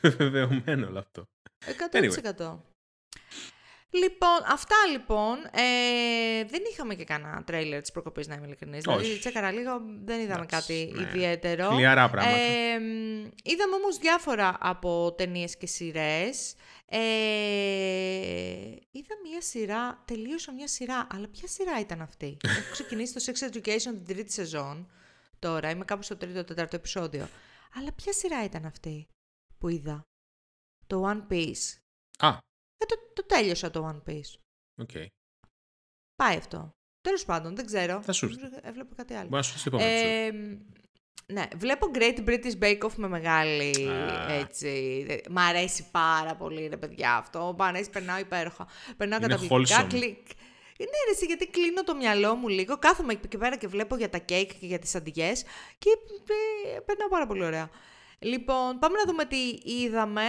βεβαιωμένο 0.17 0.87
όλο 0.87 0.99
αυτό. 0.99 1.25
100%. 2.37 2.57
Λοιπόν, 3.93 4.39
αυτά 4.47 4.75
λοιπόν. 4.91 5.37
Ε, 5.51 6.43
δεν 6.45 6.61
είχαμε 6.71 6.95
και 6.95 7.03
κανένα 7.03 7.43
τρέιλερ 7.43 7.81
της 7.81 7.91
προκοπής, 7.91 8.27
να 8.27 8.35
είμαι 8.35 8.45
ειλικρινής. 8.45 8.83
Δηλαδή, 8.83 9.19
τσέκαρα 9.19 9.51
λίγο, 9.51 9.81
δεν 10.03 10.19
είδαμε 10.19 10.45
κάτι 10.45 10.91
ναι. 10.95 11.01
ιδιαίτερο. 11.01 11.69
Χλιαρά 11.69 12.09
πράγματα. 12.09 12.37
Ε, 12.37 12.73
είδαμε 13.43 13.75
όμως 13.75 13.97
διάφορα 13.97 14.57
από 14.59 15.13
ταινίες 15.17 15.57
και 15.57 15.67
σειρές. 15.67 16.55
Ε, 16.85 16.99
είδα 18.91 19.15
μια 19.23 19.41
σειρά, 19.41 20.03
τελείωσα 20.05 20.53
μια 20.53 20.67
σειρά, 20.67 21.07
αλλά 21.13 21.27
ποια 21.27 21.47
σειρά 21.47 21.79
ήταν 21.79 22.01
αυτή; 22.01 22.37
Έχω 22.47 22.71
ξεκινήσει 22.71 23.13
το 23.13 23.23
Sex 23.25 23.51
Education 23.51 23.81
την 23.81 24.05
τρίτη 24.05 24.33
σεζόν. 24.33 24.91
Τώρα 25.39 25.69
είμαι 25.69 25.85
κάπου 25.85 26.03
στο 26.03 26.17
τρίτο 26.17 26.43
τέταρτο 26.43 26.75
επεισόδιο. 26.75 27.27
Αλλά 27.75 27.91
ποια 27.91 28.13
σειρά 28.13 28.43
ήταν 28.43 28.65
αυτή 28.65 29.07
που 29.57 29.67
είδα; 29.67 30.01
Το 30.87 31.09
One 31.11 31.31
Piece. 31.33 31.77
Α, 32.17 32.37
ε, 32.83 32.85
το, 32.85 32.95
το 33.13 33.25
τέλειωσα 33.25 33.71
το 33.71 34.01
One 34.05 34.09
Piece. 34.09 34.39
Okay. 34.85 35.05
Πάει 36.15 36.37
αυτό. 36.37 36.71
Τέλος 37.01 37.25
πάντων, 37.25 37.55
δεν 37.55 37.65
ξέρω. 37.65 38.01
Θα 38.01 38.11
σου 38.11 38.29
Έβλεπα 38.61 38.95
κάτι 38.95 39.13
άλλο. 39.13 39.27
Μπορεί 39.27 39.43
να 39.51 39.57
σου 39.57 39.69
ε, 39.77 40.31
ναι, 41.25 41.43
βλέπω 41.55 41.91
Great 41.93 42.27
British 42.27 42.59
Bake 42.59 42.79
Off 42.79 42.93
με 42.95 43.07
μεγάλη 43.07 43.89
έτσι. 44.29 45.05
Μ' 45.29 45.37
αρέσει 45.37 45.85
πάρα 45.91 46.35
πολύ, 46.35 46.67
ρε 46.67 46.77
παιδιά, 46.77 47.15
αυτό. 47.15 47.55
Μ' 47.57 47.61
αρέσει, 47.61 47.89
περνάω 47.89 48.19
υπέροχα. 48.19 48.67
Περνάω 48.97 49.19
καταπληκτικά. 49.19 49.83
Κλικ. 49.83 50.27
Ναι, 50.77 51.19
ρε, 51.19 51.25
γιατί 51.25 51.47
κλείνω 51.47 51.83
το 51.83 51.95
μυαλό 51.95 52.35
μου 52.35 52.47
λίγο, 52.47 52.77
κάθομαι 52.77 53.13
εκεί 53.23 53.37
πέρα 53.37 53.57
και 53.57 53.67
βλέπω 53.67 53.95
για 53.95 54.09
τα 54.09 54.17
κέικ 54.17 54.53
και 54.59 54.65
για 54.65 54.79
τις 54.79 54.95
αντιγές 54.95 55.43
και 55.77 55.89
ε, 56.75 56.79
περνάω 56.79 57.07
πάρα 57.07 57.27
πολύ 57.27 57.43
ωραία. 57.43 57.69
Λοιπόν, 58.23 58.79
πάμε 58.79 58.97
να 58.97 59.11
δούμε 59.11 59.25
τι 59.25 59.71
είδαμε. 59.83 60.23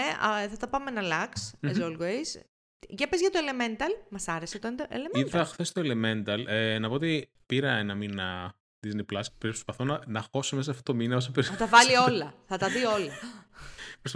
θα 0.50 0.56
τα 0.58 0.68
πάμε 0.68 0.90
ένα 0.90 1.02
λάξ, 1.02 1.54
as 1.62 1.82
always. 1.82 2.40
Για 2.88 3.08
πες 3.08 3.20
για 3.20 3.30
το 3.30 3.38
Elemental. 3.38 4.06
Μας 4.10 4.28
άρεσε 4.28 4.58
το 4.58 4.68
Elemental. 4.90 5.18
Είδα 5.18 5.44
χθες 5.44 5.72
το 5.72 5.80
Elemental. 5.84 6.44
Ε, 6.46 6.78
να 6.78 6.88
πω 6.88 6.94
ότι 6.94 7.30
πήρα 7.46 7.72
ένα 7.72 7.94
μήνα 7.94 8.54
Disney 8.86 9.14
Plus 9.14 9.22
και 9.22 9.32
προσπαθώ 9.38 9.84
να, 9.84 10.00
να 10.06 10.24
χώσω 10.32 10.56
μέσα 10.56 10.70
αυτό 10.70 10.82
το 10.82 10.94
μήνα 10.94 11.16
όσο 11.16 11.30
περισσότερο. 11.30 11.66
Θα 11.66 11.70
τα 11.70 11.78
βάλει 11.78 11.96
όλα. 12.12 12.34
θα 12.46 12.56
τα 12.56 12.68
δει 12.68 12.84
όλα. 12.84 13.12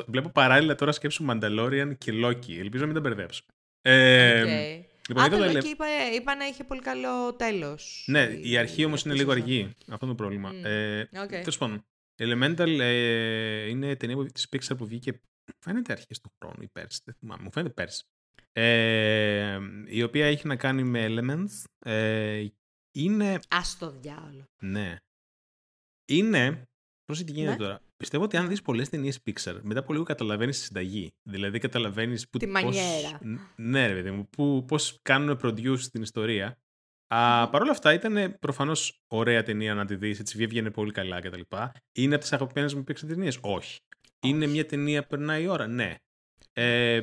Βλέπω 0.07 0.29
παράλληλα 0.29 0.75
τώρα 0.75 0.93
σκέψου 0.93 1.27
Mandalorian 1.29 1.93
και 1.99 2.13
Loki. 2.25 2.59
Ελπίζω 2.59 2.87
να 2.87 2.87
μην 2.87 2.95
τα 2.95 3.01
μπερδέψω. 3.01 3.43
Ε, 3.83 4.43
okay. 4.43 4.85
Λοιπόν, 5.09 5.25
Α, 5.25 5.29
το 5.29 5.37
Loki 5.37 5.65
είπα, 5.65 5.87
είπα 6.15 6.35
να 6.35 6.47
είχε 6.47 6.65
πολύ 6.65 6.81
καλό 6.81 7.35
τέλος. 7.35 8.05
Ναι, 8.07 8.23
η 8.43 8.57
αρχή 8.57 8.85
όμως 8.85 9.05
είναι 9.05 9.15
λίγο 9.15 9.31
αργή. 9.31 9.75
Αυτό 9.89 10.07
είναι 10.07 10.15
το 10.15 10.23
πρόβλημα. 10.23 10.51
Mm. 10.53 10.65
Ε, 10.65 11.03
okay. 11.03 11.29
Τέλος 11.29 11.59
πάντων. 11.59 11.85
Elemental 12.19 12.79
ε, 12.81 13.69
είναι 13.69 13.97
ταινία 13.97 14.27
της 14.27 14.49
Pixar 14.51 14.77
που 14.77 14.87
βγήκε 14.87 15.21
φαίνεται 15.59 15.93
αρχές 15.93 16.21
του 16.21 16.33
χρόνου 16.39 16.63
ή 16.63 16.69
πέρσι, 16.69 17.01
δεν 17.05 17.15
θυμάμαι, 17.15 17.43
μου 17.43 17.53
φαίνεται 17.53 17.73
πέρσι. 17.73 18.05
Ε, 18.53 19.59
η 19.87 20.03
οποία 20.03 20.27
έχει 20.27 20.47
να 20.47 20.57
κάνει 20.57 20.83
με 20.83 21.07
Elements. 21.09 21.65
Ε, 21.79 22.47
είναι... 22.95 23.39
Ας 23.49 23.79
το 23.79 23.91
διάολο. 23.91 24.45
Ναι. 24.63 24.97
Είναι... 26.09 26.63
Πρόσεχε 27.05 27.27
τι 27.27 27.33
γίνεται 27.33 27.57
ναι. 27.57 27.63
τώρα. 27.63 27.81
Πιστεύω 27.97 28.25
ότι 28.25 28.37
αν 28.37 28.49
δεις 28.49 28.63
πολλές 28.63 28.89
ταινίες 28.89 29.21
Pixar, 29.27 29.59
μετά 29.63 29.81
από 29.81 29.93
λίγο 29.93 30.05
καταλαβαίνεις 30.05 30.59
τη 30.59 30.65
συνταγή. 30.65 31.11
Δηλαδή 31.23 31.59
καταλαβαίνεις... 31.59 32.29
Που, 32.29 32.39
τη 32.39 32.47
πώς... 32.47 32.63
μανιέρα. 32.63 33.21
Ναι, 33.57 33.87
ρε 33.87 33.95
παιδί 33.95 34.11
μου. 34.11 34.29
Πώς 34.65 34.99
κάνουν 35.03 35.41
produce 35.43 35.81
την 35.81 36.03
ιστορία. 36.03 36.59
Α, 37.09 37.49
Παρ' 37.49 37.63
όλα 37.63 37.71
αυτά 37.71 37.93
ήταν 37.93 38.37
προφανώς 38.41 39.03
ωραία 39.07 39.43
ταινία 39.43 39.75
να 39.75 39.85
τη 39.85 39.95
δεις, 39.95 40.21
έτσι 40.21 40.47
βγαίνει 40.47 40.71
πολύ 40.71 40.93
καλά 40.93 41.21
κτλ. 41.21 41.41
Είναι 41.93 42.15
από 42.15 42.23
τις 42.23 42.33
αγαπημένες 42.33 42.75
μου 42.75 42.85
Pixar 42.85 43.07
ταινίες; 43.07 43.39
Όχι. 43.41 43.81
Είναι 44.21 44.47
μια 44.47 44.67
ταινία 44.67 45.03
που 45.03 45.09
περνάει 45.09 45.43
η 45.43 45.47
ώρα; 45.47 45.67
Ναι. 45.67 45.95
Ε, 46.53 47.01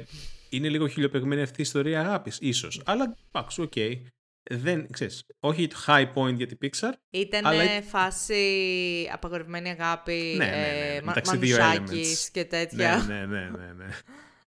είναι 0.50 0.70
λίγο 0.70 0.88
χιλιοπαιγμένη 0.88 1.42
αυτή 1.42 1.60
η 1.60 1.64
ιστορία 1.64 2.00
αγάπης, 2.00 2.38
ίσως. 2.42 2.82
Αλλά 2.86 3.16
εντάξει, 3.32 3.62
OK. 3.62 3.72
Okay. 3.76 4.02
Δεν, 4.50 4.88
ξέρεις, 4.92 5.26
όχι 5.40 5.68
το 5.68 5.76
high 5.88 6.14
point 6.14 6.34
για 6.34 6.48
την 6.48 6.58
Pixar. 6.62 6.92
Ήταν 7.10 7.46
αλλά... 7.46 7.82
φάση 7.82 9.10
απαγορευμένη 9.12 9.70
αγάπη, 9.70 10.36
ναι, 10.38 10.46
ναι, 10.46 11.12
ναι, 11.14 11.42
ε, 11.42 12.04
και 12.32 12.46
τέτοια. 12.46 13.06
Ναι, 13.08 13.26
ναι, 13.26 13.50
ναι, 13.50 13.74
ναι. 13.74 13.86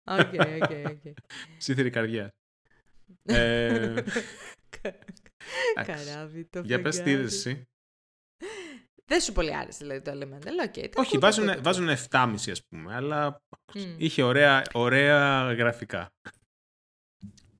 OK, 0.18 0.32
OK, 0.62 0.90
OK. 0.90 1.14
Σύθυρη 1.56 1.90
καρδιά. 1.90 2.34
ε, 3.24 3.94
Καράβι, 5.74 6.44
το 6.44 6.60
Για 6.60 6.82
πες 6.82 7.02
τι 7.02 7.10
είδες 7.10 7.34
εσύ. 7.34 7.68
Δεν 9.08 9.20
σου 9.20 9.32
πολύ 9.32 9.56
άρεσε 9.56 9.78
δηλαδή 9.84 10.00
το 10.00 10.12
Elemental. 10.12 10.68
Okay, 10.68 10.88
Όχι, 10.96 11.18
βάζουν, 11.18 11.62
βάζουν 11.62 11.88
7,5 12.10 12.34
ας 12.50 12.62
πούμε, 12.68 12.94
αλλά 12.94 13.42
mm. 13.74 13.94
είχε 13.96 14.22
ωραία, 14.22 14.62
ωραία 14.72 15.52
γραφικά. 15.52 16.10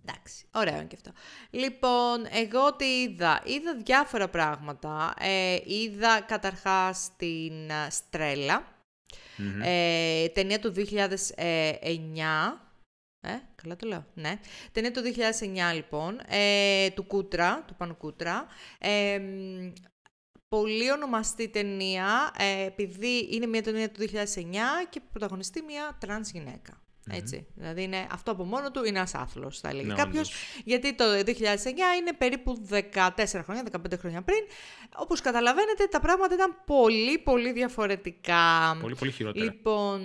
Εντάξει, 0.08 0.46
ωραίο 0.54 0.74
είναι 0.74 0.84
και 0.84 0.96
αυτό. 0.96 1.10
Λοιπόν, 1.50 2.26
εγώ 2.30 2.76
τι 2.76 3.02
είδα. 3.02 3.42
Είδα 3.44 3.76
διάφορα 3.84 4.28
πράγματα. 4.28 5.14
Ε, 5.18 5.58
είδα 5.64 6.20
καταρχάς 6.20 7.10
την 7.16 7.52
Στρέλλα. 7.90 8.74
Mm-hmm. 9.38 9.60
Ε, 9.62 10.28
ταινία 10.28 10.60
του 10.60 10.72
2009. 10.76 10.82
Ε, 13.20 13.32
καλά 13.54 13.76
το 13.76 13.86
λέω, 13.86 14.06
ναι. 14.14 14.40
Ταινία 14.72 14.90
του 14.90 15.00
2009 15.70 15.74
λοιπόν, 15.74 16.20
ε, 16.28 16.90
του 16.90 17.04
Κούτρα, 17.04 17.64
του 17.66 17.74
Πάνου 17.74 17.96
Κούτρα. 17.96 18.46
Ε, 18.78 19.20
πολύ 20.48 20.92
ονομαστή 20.92 21.48
ταινία, 21.48 22.32
ε, 22.38 22.66
επειδή 22.66 23.28
είναι 23.30 23.46
μια 23.46 23.62
ταινία 23.62 23.90
του 23.90 24.00
2009 24.00 24.14
και 24.90 25.00
πρωταγωνιστεί 25.10 25.62
μια 25.62 25.96
τρανς 26.00 26.30
γυναίκα. 26.30 26.80
Έτσι. 27.10 27.46
Δηλαδή 27.54 27.82
είναι, 27.82 28.06
αυτό 28.10 28.30
από 28.30 28.44
μόνο 28.44 28.70
του 28.70 28.84
είναι 28.84 28.98
ένας 28.98 29.14
άθλος, 29.14 29.60
θα 29.60 29.68
έλεγε 29.68 29.86
ναι, 29.86 29.94
κάποιος. 29.94 30.32
Γιατί 30.64 30.94
το 30.94 31.04
2009 31.04 31.30
είναι 31.98 32.12
περίπου 32.18 32.66
14 32.70 33.08
χρόνια, 33.42 33.62
15 33.72 33.98
χρόνια 33.98 34.22
πριν. 34.22 34.38
Όπως 34.96 35.20
καταλαβαίνετε, 35.20 35.86
τα 35.86 36.00
πράγματα 36.00 36.34
ήταν 36.34 36.56
πολύ, 36.66 37.18
πολύ 37.18 37.52
διαφορετικά. 37.52 38.76
Πολύ, 38.80 38.94
πολύ 38.94 39.10
χειρότερα. 39.10 39.44
Λοιπόν, 39.44 40.00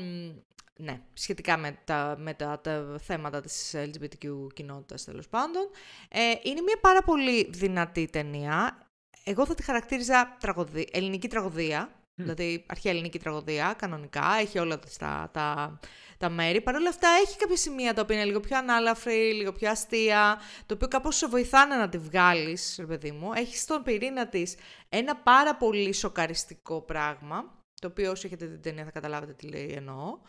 ναι, 0.81 1.01
σχετικά 1.13 1.57
με 1.57 1.77
τα, 1.83 2.15
με 2.19 2.33
τα, 2.33 2.59
τα 2.59 2.95
θέματα 2.99 3.41
της 3.41 3.75
LGBTQ 3.75 4.47
κοινότητας 4.53 5.03
τέλος 5.03 5.27
πάντων. 5.27 5.69
Ε, 6.09 6.19
είναι 6.41 6.61
μια 6.61 6.77
πάρα 6.81 7.01
πολύ 7.01 7.49
δυνατή 7.49 8.07
ταινία. 8.07 8.77
Εγώ 9.23 9.45
θα 9.45 9.53
τη 9.53 9.63
χαρακτήριζα 9.63 10.37
τραγωδία, 10.39 10.85
ελληνική 10.91 11.27
τραγωδία. 11.27 11.95
Δηλαδή 12.15 12.65
αρχαία 12.67 12.91
ελληνική 12.91 13.19
τραγωδία, 13.19 13.73
κανονικά. 13.77 14.37
Έχει 14.39 14.59
όλα 14.59 14.79
τα, 14.97 15.29
τα, 15.33 15.79
τα 16.17 16.29
μέρη. 16.29 16.61
Παρ' 16.61 16.75
όλα 16.75 16.89
αυτά 16.89 17.07
έχει 17.25 17.37
κάποια 17.37 17.57
σημεία 17.57 17.93
τα 17.93 18.01
οποία 18.01 18.15
είναι 18.15 18.25
λίγο 18.25 18.39
πιο 18.39 18.57
ανάλαφρη, 18.57 19.33
λίγο 19.33 19.51
πιο 19.51 19.69
αστεία, 19.69 20.39
το 20.65 20.73
οποίο 20.73 20.87
κάπως 20.87 21.15
σε 21.15 21.27
βοηθάνε 21.27 21.75
να 21.75 21.89
τη 21.89 21.97
βγάλεις, 21.97 22.75
ρε 22.79 22.85
παιδί 22.85 23.11
μου. 23.11 23.31
Έχει 23.33 23.57
στον 23.57 23.83
πυρήνα 23.83 24.27
της 24.27 24.55
ένα 24.89 25.15
πάρα 25.15 25.55
πολύ 25.55 25.93
σοκαριστικό 25.93 26.81
πράγμα, 26.81 27.61
το 27.81 27.87
οποίο 27.87 28.11
όσοι 28.11 28.25
έχετε 28.25 28.45
την 28.45 28.61
ταινία 28.61 28.83
θα 28.83 28.91
καταλάβετε 28.91 29.33
τι 29.33 29.47
λέει 29.47 29.73
εννοώ. 29.75 30.19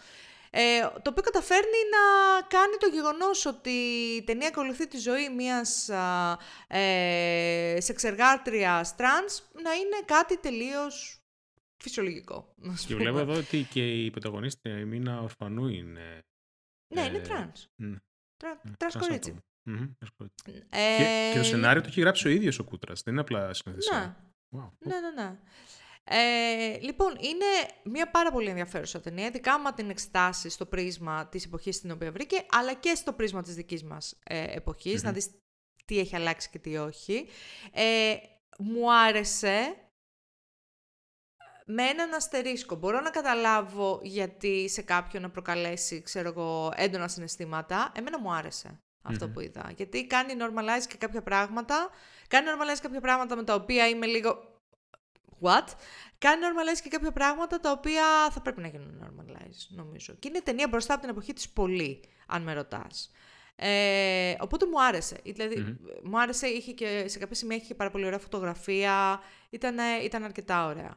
Ε, 0.54 0.80
το 0.80 1.10
οποίο 1.10 1.22
καταφέρνει 1.22 1.80
να 1.90 2.40
κάνει 2.46 2.76
το 2.78 2.86
γεγονός 2.86 3.46
ότι 3.46 3.70
η 4.16 4.22
ταινία 4.22 4.48
ακολουθεί 4.48 4.88
τη 4.88 4.98
ζωή 4.98 5.28
μιας 5.28 5.88
ε, 6.68 7.76
σεξεργάτριας 7.80 8.96
τρανς 8.96 9.42
να 9.62 9.72
είναι 9.72 10.02
κάτι 10.04 10.38
τελείως 10.38 11.20
φυσιολογικό. 11.82 12.54
Και 12.86 12.94
βλέπω 12.94 13.18
εδώ 13.18 13.32
ότι 13.32 13.66
και 13.70 14.04
η 14.04 14.10
πρωταγωνίστρια 14.10 14.78
η 14.78 14.84
Μίνα 14.84 15.20
Ορφανού 15.20 15.68
είναι. 15.68 16.22
Ναι, 16.94 17.02
είναι 17.02 17.18
τρανς. 17.18 17.68
Ναι. 17.76 17.96
Τρανς 18.76 18.96
κορίτσι. 18.96 19.36
Ε, 20.70 21.32
και, 21.32 21.38
το 21.38 21.44
σενάριο 21.44 21.82
το 21.82 21.88
έχει 21.88 22.00
γράψει 22.00 22.28
ο 22.28 22.30
ίδιος 22.30 22.58
ο 22.58 22.64
Κούτρας, 22.64 23.02
δεν 23.02 23.12
είναι 23.12 23.22
απλά 23.22 23.54
σκηνοθεσία. 23.54 24.16
Ναι. 24.48 24.60
ναι, 24.78 25.00
ναι, 25.00 25.22
ναι. 25.22 25.38
Ε, 26.04 26.78
λοιπόν, 26.80 27.16
είναι 27.20 27.46
μια 27.84 28.10
πάρα 28.10 28.32
πολύ 28.32 28.48
ενδιαφέρουσα 28.48 29.00
ταινία, 29.00 29.26
ειδικά 29.26 29.52
άμα 29.54 29.74
την 29.74 29.90
εξετάσεις 29.90 30.52
στο 30.52 30.66
πρίσμα 30.66 31.28
της 31.28 31.44
εποχής 31.44 31.76
στην 31.76 31.90
οποία 31.90 32.12
βγήκε, 32.12 32.46
αλλά 32.50 32.74
και 32.74 32.94
στο 32.94 33.12
πρίσμα 33.12 33.42
της 33.42 33.54
δικής 33.54 33.84
μας 33.84 34.18
ε, 34.24 34.56
εποχής 34.56 35.02
να 35.02 35.12
δεις 35.12 35.30
τι 35.84 35.98
έχει 35.98 36.16
αλλάξει 36.16 36.50
και 36.50 36.58
τι 36.58 36.76
όχι. 36.76 37.26
Ε, 37.72 38.14
μου 38.58 38.94
άρεσε 38.94 39.76
με 41.66 41.82
έναν 41.82 42.12
αστερίσκο. 42.14 42.74
Μπορώ 42.74 43.00
να 43.00 43.10
καταλάβω 43.10 44.00
γιατί 44.02 44.68
σε 44.68 44.82
κάποιον 44.82 45.22
να 45.22 45.30
προκαλέσει, 45.30 46.02
ξέρω 46.02 46.28
εγώ, 46.28 46.72
έντονα 46.76 47.08
συναισθήματα. 47.08 47.92
Εμένα 47.96 48.20
μου 48.20 48.32
άρεσε 48.32 48.80
που 49.32 49.40
είδα. 49.40 49.72
Γιατί 49.76 50.06
κάνει 50.06 50.34
normalize 50.38 50.86
και 50.88 50.96
κάποια 50.96 51.22
πράγματα. 51.22 51.90
Κάνει 52.28 52.46
normalize 52.50 52.78
κάποια 52.82 53.00
πράγματα 53.00 53.36
με 53.36 53.44
τα 53.44 53.54
οποία 53.54 53.88
είμαι 53.88 54.06
λίγο... 54.06 54.50
What? 55.42 55.66
Κάνει 56.18 56.42
normalize 56.42 56.80
και 56.82 56.88
κάποια 56.88 57.12
πράγματα 57.12 57.60
τα 57.60 57.70
οποία 57.70 58.30
θα 58.30 58.40
πρέπει 58.40 58.60
να 58.60 58.68
γίνουν 58.68 59.02
normalize, 59.02 59.66
νομίζω. 59.68 60.14
Και 60.18 60.28
είναι 60.28 60.40
ταινία 60.40 60.68
μπροστά 60.68 60.92
από 60.92 61.02
την 61.02 61.10
εποχή 61.10 61.32
της 61.32 61.48
πολύ, 61.48 62.00
αν 62.26 62.42
με 62.42 62.52
ρωτάς. 62.52 63.10
Ε, 63.56 64.34
οπότε 64.40 64.66
μου 64.66 64.82
άρεσε. 64.82 65.16
Δηλαδή, 65.24 65.76
μου 66.02 66.20
άρεσε, 66.20 66.46
είχε 66.46 66.72
και, 66.72 67.04
σε 67.06 67.18
κάποια 67.18 67.36
σημεία 67.36 67.56
είχε 67.56 67.74
πάρα 67.74 67.90
πολύ 67.90 68.04
ωραία 68.04 68.18
φωτογραφία. 68.18 69.20
Ήταν, 69.50 69.76
ήταν 70.02 70.24
αρκετά 70.24 70.66
ωραία. 70.66 70.94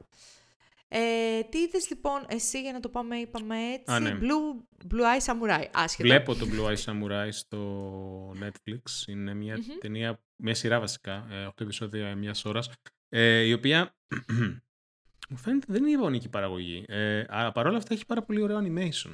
Ε, 0.87 1.43
τι 1.49 1.57
είδες 1.57 1.89
λοιπόν 1.89 2.25
εσύ 2.27 2.61
για 2.61 2.71
να 2.71 2.79
το 2.79 2.89
πάμε, 2.89 3.15
είπαμε 3.15 3.55
έτσι. 3.73 3.93
Α, 3.93 3.99
ναι. 3.99 4.17
Blue, 4.21 4.83
Blue 4.93 5.01
Eye 5.01 5.25
Samurai. 5.25 5.65
Άσχετο. 5.73 6.07
Βλέπω 6.07 6.35
το 6.35 6.47
Blue 6.51 6.71
Eye 6.71 6.83
Samurai 6.85 7.27
στο 7.29 8.31
Netflix. 8.31 9.07
Είναι 9.07 9.33
μια 9.33 9.55
mm-hmm. 9.55 9.79
ταινία, 9.79 10.19
μια 10.35 10.53
σειρά 10.53 10.79
βασικά, 10.79 11.25
8 11.29 11.31
ε, 11.31 11.63
επεισόδια 11.63 12.15
μιας 12.15 12.45
ώρας. 12.45 12.69
Ε, 13.17 13.41
η 13.41 13.53
οποία 13.53 13.95
μου 15.29 15.37
φαίνεται 15.37 15.65
δεν 15.69 15.81
είναι 15.81 15.91
ιαπωνική 15.91 16.29
παραγωγή. 16.29 16.83
Ε, 16.87 17.23
αλλά 17.27 17.51
παρόλα 17.51 17.77
αυτά 17.77 17.93
έχει 17.93 18.05
πάρα 18.05 18.23
πολύ 18.23 18.41
ωραίο 18.41 18.59
animation. 18.63 19.13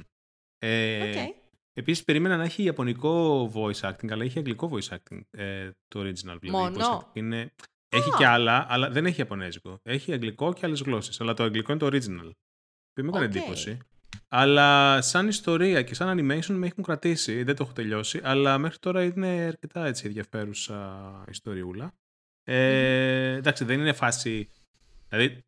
Ε, 0.58 1.12
okay. 1.12 1.28
Επίσης 1.72 2.04
περίμενα 2.04 2.36
να 2.36 2.44
έχει 2.44 2.62
ιαπωνικό 2.62 3.44
voice 3.54 3.90
acting, 3.90 4.10
αλλά 4.10 4.24
έχει 4.24 4.38
αγγλικό 4.38 4.70
voice 4.72 4.96
acting 4.96 5.20
ε, 5.30 5.70
το 5.88 6.00
original. 6.00 6.36
Δηλαδή, 6.40 6.50
Μόνο; 6.50 7.10
Είναι, 7.12 7.52
έχει 7.88 8.10
και 8.16 8.26
άλλα, 8.26 8.66
αλλά 8.68 8.90
δεν 8.90 9.06
έχει 9.06 9.20
Ιαπωνέζικο. 9.20 9.78
Έχει 9.82 10.12
αγγλικό 10.12 10.52
και 10.52 10.66
άλλες 10.66 10.80
γλώσσες. 10.80 11.20
Αλλά 11.20 11.34
το 11.34 11.42
αγγλικό 11.42 11.72
είναι 11.72 11.80
το 11.80 11.86
original. 11.86 12.30
Που 12.92 13.02
μου 13.02 13.08
έκανε 13.08 13.24
εντύπωση. 13.24 13.78
Αλλά 14.28 15.00
σαν 15.02 15.28
ιστορία 15.28 15.82
και 15.82 15.94
σαν 15.94 16.18
animation 16.18 16.54
με 16.54 16.66
έχουν 16.66 16.84
κρατήσει. 16.84 17.42
Δεν 17.42 17.56
το 17.56 17.62
έχω 17.62 17.72
τελειώσει. 17.72 18.20
Αλλά 18.22 18.58
μέχρι 18.58 18.78
τώρα 18.78 19.02
είναι 19.04 19.28
αρκετά 19.28 19.86
έτσι 19.86 20.06
ενδιαφέρουσα 20.06 21.24
ιστοριούλα. 21.28 21.94
Ε, 22.44 23.34
εντάξει, 23.34 23.64
δεν 23.64 23.80
είναι 23.80 23.92
φάση. 23.92 24.50
Δηλαδή, 25.08 25.44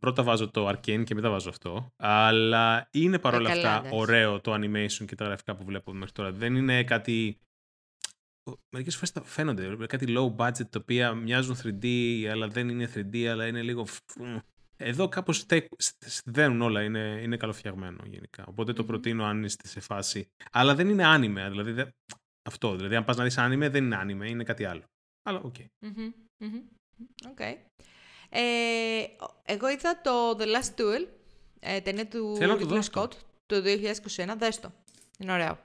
πρώτα 0.00 0.22
βάζω 0.22 0.50
το 0.50 0.68
Arcane 0.68 1.04
και 1.04 1.14
μετά 1.14 1.30
βάζω 1.30 1.48
αυτό. 1.48 1.92
Αλλά 1.96 2.88
είναι 2.90 3.18
παρόλα 3.18 3.50
ε, 3.50 3.52
αυτά 3.52 3.88
ωραίο 3.90 4.40
το 4.40 4.54
animation 4.54 5.04
και 5.06 5.14
τα 5.14 5.24
γραφικά 5.24 5.56
που 5.56 5.64
βλέπω 5.64 5.92
μέχρι 5.92 6.12
τώρα. 6.12 6.32
Δεν 6.32 6.54
είναι 6.54 6.84
κάτι 6.84 7.38
Μερικές 8.70 8.96
φορές 8.96 9.12
φαίνονται 9.30 9.86
κάτι 9.86 10.06
low 10.08 10.36
budget 10.36 10.68
τα 10.70 10.78
οποία 10.80 11.14
μοιάζουν 11.14 11.56
3D, 11.62 11.86
αλλά 12.24 12.48
δεν 12.48 12.68
είναι 12.68 12.90
3D, 12.94 13.24
αλλά 13.24 13.46
είναι 13.46 13.62
λίγο. 13.62 13.86
Εδώ 14.76 15.08
κάπως 15.08 15.46
δένουν 16.24 16.62
όλα, 16.62 16.82
είναι, 16.82 17.18
είναι 17.22 17.36
καλοφτιαγμένο 17.36 18.04
γενικά. 18.04 18.44
Οπότε 18.46 18.72
το 18.72 18.84
προτείνω 18.84 19.24
αν 19.24 19.44
είστε 19.44 19.68
σε 19.68 19.80
φάση. 19.80 20.30
Αλλά 20.50 20.74
δεν 20.74 20.88
είναι 20.88 21.04
anime. 21.04 21.48
Δηλαδή, 21.50 21.92
αυτό. 22.42 22.76
Δηλαδή, 22.76 22.96
αν 22.96 23.04
πας 23.04 23.16
να 23.16 23.24
δεις 23.24 23.38
anime, 23.38 23.68
δεν 23.68 23.84
είναι 23.84 23.96
anime, 23.96 24.28
είναι 24.28 24.44
κάτι 24.44 24.64
άλλο. 24.64 24.84
Αλλά 25.22 25.40
ok. 25.40 25.54
Okay. 25.58 25.66
Okay. 27.36 27.54
Ε, 28.28 29.04
εγώ 29.42 29.70
είδα 29.70 30.00
το 30.00 30.36
The 30.38 30.42
Last 30.42 30.80
Duel, 30.80 31.06
ε, 31.60 31.80
ταινία 31.80 32.06
του 32.06 32.38
Ridley 32.40 32.80
Scott, 32.92 33.10
το 33.46 33.62
2021. 34.16 34.34
Δες 34.38 34.60
το. 34.60 34.72
Είναι 35.18 35.32
ωραίο. 35.32 35.58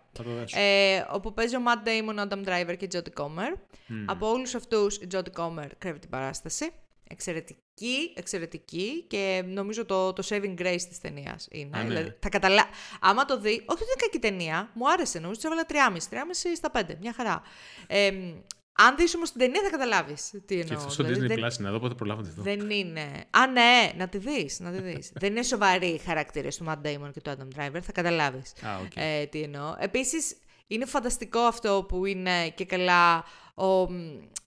Ε, 0.54 1.04
όπου 1.12 1.34
παίζει 1.34 1.56
ο 1.56 1.62
Matt 1.66 1.88
Damon, 1.88 2.16
ο 2.18 2.28
Adam 2.30 2.48
Driver 2.48 2.78
και 2.78 2.88
Jodie 2.92 3.24
Comer. 3.24 3.54
Mm. 3.54 4.06
Από 4.06 4.30
όλους 4.30 4.56
αυτούς 4.56 4.96
η 4.96 5.08
Jodie 5.12 5.34
Comer 5.36 5.68
κρέβει 5.78 6.00
την 6.00 6.10
παράσταση. 6.10 6.72
Εξαιρετική, 7.12 8.14
εξαιρετική 8.16 9.06
και 9.08 9.44
νομίζω 9.46 9.86
το, 9.86 10.14
το 10.14 10.28
saving 10.30 10.60
grace 10.60 10.82
της 10.90 11.00
ταινίας 11.00 11.48
είναι. 11.52 11.78
Α, 11.78 11.82
ναι. 11.82 11.88
δηλαδή, 11.88 12.16
θα 12.20 12.30
καταλα... 12.30 12.66
Άμα 13.00 13.26
το 13.26 13.40
δει, 13.40 13.50
όχι 13.50 13.64
ότι 13.66 13.84
είναι 13.84 13.94
κακή 13.98 14.20
ταινία, 14.20 14.72
μου 14.74 14.92
άρεσε, 14.92 15.20
νομίζω 15.20 15.40
ότι 15.46 15.74
έβαλα 15.74 15.96
3,5, 16.10 16.16
3,5 16.16 16.22
στα 16.56 16.72
5, 16.74 16.98
μια 17.02 17.14
χαρά. 17.14 17.42
Ε, 17.88 18.12
αν 18.88 18.96
δεις 18.96 19.16
όμως 19.16 19.32
την 19.32 19.40
ταινία 19.40 19.62
θα 19.64 19.70
καταλάβεις 19.70 20.32
τι 20.46 20.54
εννοώ. 20.54 20.68
Και 20.68 20.74
αυτό 20.74 20.90
στο 20.90 21.04
δηλαδή, 21.04 21.28
Disney 21.28 21.46
Plus 21.46 21.60
είναι 21.60 21.68
εδώ, 21.68 21.80
πότε 21.80 21.94
προλάβω 21.94 22.22
τη 22.22 22.30
δω. 22.30 22.42
Δεν 22.42 22.70
είναι. 22.70 23.26
Α, 23.30 23.48
ναι, 23.48 23.92
να 23.98 24.08
τη 24.08 24.18
δεις. 24.18 24.60
Να 24.60 24.72
τη 24.72 24.82
δεις. 24.82 25.12
δεν 25.14 25.32
είναι 25.32 25.44
σοβαροί 25.44 25.88
οι 25.88 25.98
χαρακτήρες 25.98 26.58
του 26.58 26.66
Matt 26.68 26.88
Damon 26.88 27.10
και 27.14 27.22
του 27.22 27.32
Adam 27.32 27.60
Driver, 27.60 27.80
θα 27.82 27.92
καταλάβεις 27.92 28.54
okay. 28.62 28.92
ε, 28.94 29.26
τι 29.26 29.42
εννοώ. 29.42 29.76
Επίσης, 29.80 30.36
είναι 30.68 30.86
φανταστικό 30.86 31.40
αυτό 31.40 31.86
που 31.88 32.06
είναι 32.06 32.50
και 32.50 32.66
καλά 32.66 33.24
ο, 33.60 33.88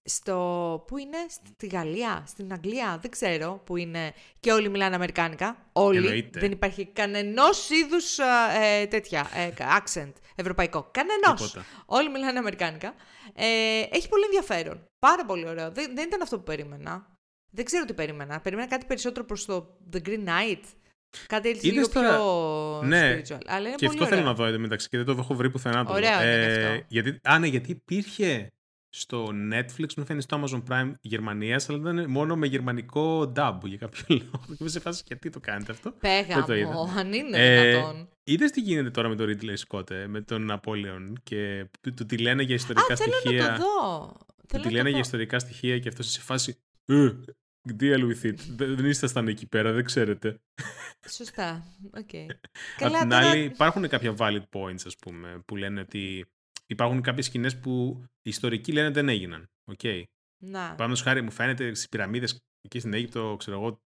στο... 0.05 0.85
Πού 0.87 0.99
είναι, 0.99 1.17
στη 1.55 1.67
Γαλλία, 1.67 2.25
στην 2.27 2.53
Αγγλία, 2.53 2.99
δεν 3.03 3.11
ξέρω 3.11 3.63
που 3.67 3.77
είναι 3.77 4.13
και 4.41 4.53
όλοι 4.53 4.69
μιλάνε 4.69 4.95
Αμερικάνικα. 4.95 5.57
Όλοι. 5.73 6.31
Δεν 6.33 6.53
υπάρχει 6.53 6.87
κανένα 6.87 7.43
είδους 7.85 8.19
ε, 8.19 8.87
τέτοια, 8.87 9.31
ε, 9.35 9.51
accent 9.79 10.13
ευρωπαϊκό. 10.35 10.91
Κανενός. 10.91 11.57
Όλοι 11.87 12.11
μιλάνε 12.11 12.39
Αμερικάνικα. 12.39 12.95
Ε, 13.35 13.81
έχει 13.91 14.09
πολύ 14.09 14.25
ενδιαφέρον. 14.25 14.89
Πάρα 14.99 15.25
πολύ 15.25 15.49
ωραίο. 15.49 15.71
Δεν, 15.71 15.95
δεν 15.95 16.07
ήταν 16.07 16.23
αυτό 16.23 16.37
που 16.37 16.43
περίμενα. 16.43 17.07
Δεν 17.51 17.65
ξέρω 17.65 17.85
τι 17.85 17.95
περίμενα. 17.95 18.41
Περίμενα 18.41 18.69
κάτι 18.69 18.87
περισσότερο 18.87 19.25
προς 19.25 19.45
το 19.45 19.79
The 19.93 20.09
Green 20.09 20.25
Knight. 20.29 20.63
Κάτι 21.27 21.49
έτσι 21.49 21.67
λίγο 21.67 21.89
τώρα... 21.89 22.17
πιο 22.17 22.83
ναι. 22.85 23.21
spiritual. 23.21 23.41
Αλλά 23.47 23.69
είναι 23.69 23.77
και 23.77 23.87
πολύ 23.87 23.99
αυτό 23.99 24.05
ωραίο. 24.05 24.07
θέλω 24.07 24.23
να 24.23 24.35
δω 24.35 24.45
εντωμεταξύ 24.45 24.89
και 24.89 24.97
δεν 24.97 25.07
το 25.07 25.17
έχω 25.19 25.35
βρει 25.35 25.51
πουθενά. 25.51 25.87
Ωραίο 25.89 26.21
ε, 26.21 26.35
είναι 26.35 26.67
αυτό. 26.67 26.85
Γιατί, 26.89 27.21
α, 27.23 27.39
ναι, 27.39 27.47
γιατί 27.47 27.71
υπήρχε 27.71 28.53
στο 28.95 29.29
Netflix, 29.53 29.95
μου 29.97 30.05
φαίνεται 30.05 30.21
στο 30.21 30.43
Amazon 30.43 30.63
Prime 30.69 30.93
Γερμανίας, 31.01 31.69
αλλά 31.69 31.79
ήταν 31.79 32.11
μόνο 32.11 32.37
με 32.37 32.47
γερμανικό 32.47 33.33
dub 33.37 33.59
για 33.65 33.77
κάποιο 33.77 34.05
λόγο. 34.09 34.45
Και 34.59 34.69
σε 34.69 34.81
φάση 34.81 35.03
γιατί 35.07 35.31
το 35.31 35.41
κάνετε 35.41 35.73
αυτό; 35.73 35.91
Πέγα 35.91 36.47
αν 36.99 37.13
είναι 37.13 37.39
ε, 37.39 37.71
δυνατόν. 37.71 38.09
Είδες 38.25 38.51
τι 38.51 38.61
γίνεται 38.61 38.91
τώρα 38.91 39.09
με 39.09 39.17
τον 39.17 39.27
Ridley 39.29 39.55
Scott, 39.69 39.91
ε, 39.91 40.07
με 40.07 40.21
τον 40.21 40.51
Napoleon 40.51 41.13
και 41.23 41.67
του 41.97 42.07
τι 42.07 42.19
λένε 42.19 42.43
για 42.43 42.55
ιστορικά 42.55 42.93
Α, 42.93 42.97
στοιχεία. 42.97 43.21
Θέλω 43.23 43.51
να 43.51 43.57
το 43.57 43.63
δω. 43.63 44.17
Του 44.49 44.61
τι 44.61 44.71
λένε 44.71 44.91
για 44.91 44.99
ιστορικά 44.99 45.39
στοιχεία 45.39 45.79
και 45.79 45.89
αυτός 45.89 46.11
σε 46.11 46.21
φάση. 46.21 46.57
Ε, 46.85 47.11
deal 47.81 48.01
with 48.01 48.25
it. 48.25 48.37
Δεν 48.57 48.85
ήσασταν 48.85 49.29
εκεί 49.29 49.47
πέρα, 49.47 49.73
δεν 49.73 49.85
ξέρετε. 49.85 50.41
Σωστά. 51.09 51.65
Okay. 51.95 52.27
Απ' 52.87 52.99
την 53.01 53.15
άλλη, 53.15 53.45
υπάρχουν 53.45 53.89
κάποια 53.89 54.15
valid 54.19 54.43
points, 54.53 54.83
ας 54.87 54.97
πούμε, 54.97 55.43
που 55.45 55.57
λένε 55.57 55.81
ότι 55.81 56.27
υπάρχουν 56.73 57.01
κάποιες 57.01 57.27
σκηνές 57.27 57.59
που 57.61 58.03
οι 58.05 58.31
ιστορικοί 58.31 58.73
λένε 58.73 58.91
δεν 58.91 59.09
έγιναν. 59.09 59.51
Okay. 59.73 60.03
Να. 60.45 60.75
Πάνω 60.75 60.95
χάρη 60.95 61.23
μου 61.23 61.31
φαίνεται 61.31 61.75
στις 61.75 61.89
πυραμίδες 61.89 62.39
εκεί 62.61 62.79
στην 62.79 62.95
Αίγυπτο, 62.95 63.37
ξέρω 63.39 63.57
εγώ, 63.57 63.83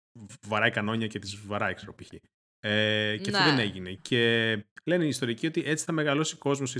βαράει 0.47 0.71
κανόνια 0.71 1.07
και 1.07 1.19
τις 1.19 1.45
βαράει, 1.45 1.73
ξέρω 1.73 1.95
π.χ. 1.95 2.13
Ε, 2.59 3.17
και 3.17 3.35
αυτό 3.35 3.43
δεν 3.49 3.59
έγινε. 3.59 3.93
Και 3.93 4.51
λένε 4.83 5.05
οι 5.05 5.07
ιστορικοί 5.07 5.47
ότι 5.47 5.63
έτσι 5.65 5.85
θα 5.85 5.91
μεγαλώσει 5.91 6.33
ο 6.33 6.37
κόσμος 6.37 6.71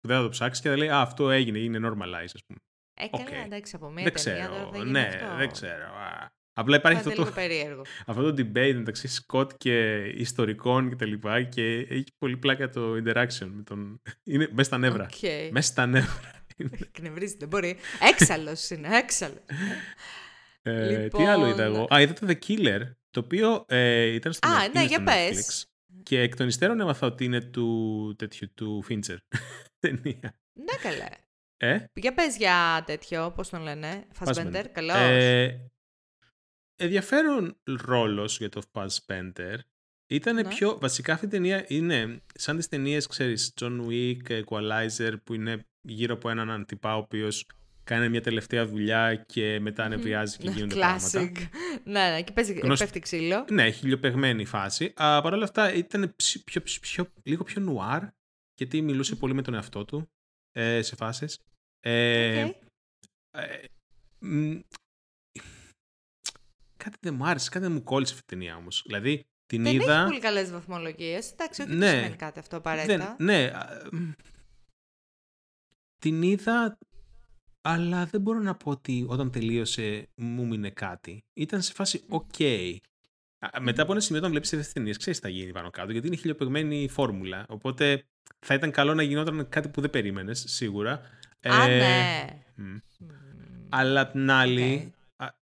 που 0.00 0.08
δεν 0.08 0.16
θα 0.16 0.22
το 0.22 0.28
ψάξει 0.28 0.62
και 0.62 0.68
θα 0.68 0.76
λέει 0.76 0.88
Α, 0.88 1.00
αυτό 1.00 1.30
έγινε, 1.30 1.58
είναι 1.58 1.78
normalize, 1.82 2.32
ας 2.34 2.42
πούμε. 2.46 2.58
Έκανε 2.94 3.40
okay. 3.42 3.44
εντάξει 3.44 3.76
από 3.76 3.90
μία 3.90 4.04
δεν 4.04 4.12
ξέρω. 4.12 4.84
ναι, 4.84 5.08
δεν 5.36 5.50
ξέρω. 5.50 5.84
Απλά 6.54 6.76
υπάρχει 6.76 6.98
αυτό 6.98 7.24
το, 7.24 7.32
αυτό 8.06 8.34
το 8.34 8.42
debate 8.42 8.74
μεταξύ 8.74 9.08
Σκοτ 9.08 9.52
και 9.56 9.96
ιστορικών 9.98 10.88
και 10.88 10.96
τα 10.96 11.06
λοιπά 11.06 11.42
και 11.42 11.76
έχει 11.78 12.14
πολύ 12.18 12.36
πλάκα 12.36 12.68
το 12.68 12.92
interaction 12.92 13.48
με 13.52 13.62
τον... 13.62 14.02
Είναι 14.22 14.48
μέσα 14.50 14.62
στα 14.62 14.78
νεύρα. 14.78 15.08
Okay. 15.10 15.48
Μέσα 15.50 15.70
στα 15.70 15.86
νεύρα. 15.86 16.44
Εκνευρίζει, 16.56 17.36
δεν 17.38 17.48
μπορεί. 17.48 17.76
Έξαλλος 18.10 18.70
είναι, 18.70 18.96
έξαλλος. 18.96 19.38
Ε, 20.62 21.02
λοιπόν... 21.02 21.22
Τι 21.22 21.28
άλλο 21.28 21.46
είδα 21.46 21.62
εγώ; 21.62 21.86
Α, 21.94 22.00
είδα 22.00 22.12
το 22.12 22.26
The 22.28 22.36
Killer, 22.46 22.80
το 23.10 23.20
οποίο 23.20 23.64
ε, 23.68 24.04
ήταν 24.04 24.32
στο, 24.32 24.48
Α, 24.48 24.68
ναι, 24.68 24.84
για 24.84 25.04
Netflix. 25.06 25.62
Και 26.02 26.20
εκ 26.20 26.36
των 26.36 26.48
υστέρων 26.48 26.80
έμαθα 26.80 27.06
ότι 27.06 27.24
είναι 27.24 27.40
του 27.40 28.14
τέτοιου, 28.18 28.52
του 28.54 28.84
Fincher. 28.88 29.16
Ταινία. 29.80 30.38
Ναι, 30.52 30.76
καλά. 30.82 31.08
Ε; 31.56 31.84
Για 31.94 32.14
πες 32.14 32.36
για 32.36 32.82
τέτοιο, 32.86 33.32
πώς 33.36 33.48
τον 33.48 33.62
λένε, 33.62 34.06
Fassbender, 34.18 34.64
καλώς. 34.72 34.96
Ε, 34.96 35.71
ενδιαφέρον 36.82 37.56
ρόλος 37.64 38.38
για 38.38 38.48
το 38.48 38.62
Fassbender. 38.72 39.56
Ήταν 40.06 40.34
ναι. 40.34 40.44
πιο, 40.44 40.78
βασικά 40.80 41.12
αυτή 41.12 41.26
η 41.26 41.28
ταινία 41.28 41.64
είναι 41.68 42.22
σαν 42.34 42.56
τις 42.56 42.68
ταινίες, 42.68 43.06
ξέρεις, 43.06 43.54
John 43.60 43.86
Wick, 43.88 44.42
Equalizer, 44.42 45.14
που 45.24 45.34
είναι 45.34 45.66
γύρω 45.80 46.14
από 46.14 46.30
έναν 46.30 46.50
αντιπά 46.50 46.94
ο 46.96 46.98
οποίος 46.98 47.46
κάνει 47.84 48.08
μια 48.08 48.20
τελευταία 48.20 48.66
δουλειά 48.66 49.14
και 49.14 49.60
μετά 49.60 49.84
ανεβριάζει 49.84 50.36
και 50.36 50.50
γίνονται 50.50 50.74
πράγματα. 50.74 51.20
ναι, 51.84 52.10
ναι, 52.10 52.22
και 52.22 52.32
παίζει, 52.32 52.52
Γνωσ... 52.52 52.78
πέφτει 52.78 53.00
ξύλο. 53.00 53.44
Ναι, 53.50 53.70
χιλιοπεγμένη 53.70 54.44
φάση. 54.44 54.92
Παρ' 54.92 55.32
όλα 55.32 55.44
αυτά 55.44 55.74
ήταν 55.74 56.14
πιο, 56.44 56.62
πιο, 56.80 57.06
λίγο 57.22 57.44
πιο 57.44 57.60
νουάρ, 57.60 58.02
γιατί 58.54 58.82
μιλούσε 58.82 59.16
πολύ 59.16 59.34
με 59.34 59.42
τον 59.42 59.54
εαυτό 59.54 59.84
του 59.84 60.10
ε, 60.52 60.82
σε 60.82 60.96
φάσεις. 60.96 61.38
Ε, 61.80 62.50
ε, 63.30 63.64
κάτι 66.84 66.96
δεν 67.00 67.14
μου 67.14 67.26
άρεσε, 67.26 67.48
κάτι 67.50 67.64
δεν 67.64 67.72
μου 67.72 67.82
κόλλησε 67.82 68.14
αυτή 68.14 68.34
η 68.34 68.36
ταινία 68.36 68.56
όμως. 68.56 68.82
Δηλαδή, 68.86 69.26
την 69.46 69.62
δεν 69.62 69.74
είδα... 69.74 69.94
έχει 69.94 70.08
πολύ 70.08 70.20
καλές 70.20 70.50
βαθμολογίες. 70.50 71.32
Εντάξει, 71.32 71.62
όχι 71.62 71.70
ναι, 71.70 71.78
δεν 71.78 71.94
σημαίνει 71.94 72.16
κάτι 72.16 72.38
αυτό 72.38 72.56
απαραίτητα. 72.56 73.16
Δεν, 73.18 73.26
ναι, 73.26 73.50
την 75.98 76.22
είδα, 76.22 76.78
αλλά 77.60 78.06
δεν 78.06 78.20
μπορώ 78.20 78.38
να 78.38 78.54
πω 78.54 78.70
ότι 78.70 79.06
όταν 79.08 79.30
τελείωσε 79.30 80.08
μου 80.14 80.46
μείνε 80.46 80.70
κάτι. 80.70 81.24
Ήταν 81.32 81.62
σε 81.62 81.72
φάση 81.72 82.04
οκ. 82.08 82.34
Μετά 83.60 83.82
από 83.82 83.92
ένα 83.92 84.00
σημείο, 84.00 84.18
όταν 84.18 84.30
βλέπεις 84.30 84.48
τις 84.50 84.72
ταινίες, 84.72 84.96
ξέρεις 84.96 85.20
τι 85.20 85.26
θα 85.26 85.32
γίνει 85.32 85.52
πάνω 85.52 85.70
κάτω, 85.70 85.92
γιατί 85.92 86.06
είναι 86.06 86.16
χιλιοπεγμένη 86.16 86.88
φόρμουλα. 86.88 87.46
Οπότε 87.48 88.04
θα 88.38 88.54
ήταν 88.54 88.70
καλό 88.70 88.94
να 88.94 89.02
γινόταν 89.02 89.48
κάτι 89.48 89.68
που 89.68 89.80
δεν 89.80 89.90
περίμενες, 89.90 90.44
σίγουρα. 90.46 91.00
Α, 91.42 91.68
ε, 91.68 91.78
ναι. 92.56 92.78
Αλλά 93.68 94.10
την 94.10 94.30
άλλη, 94.30 94.92
okay. 94.92 95.01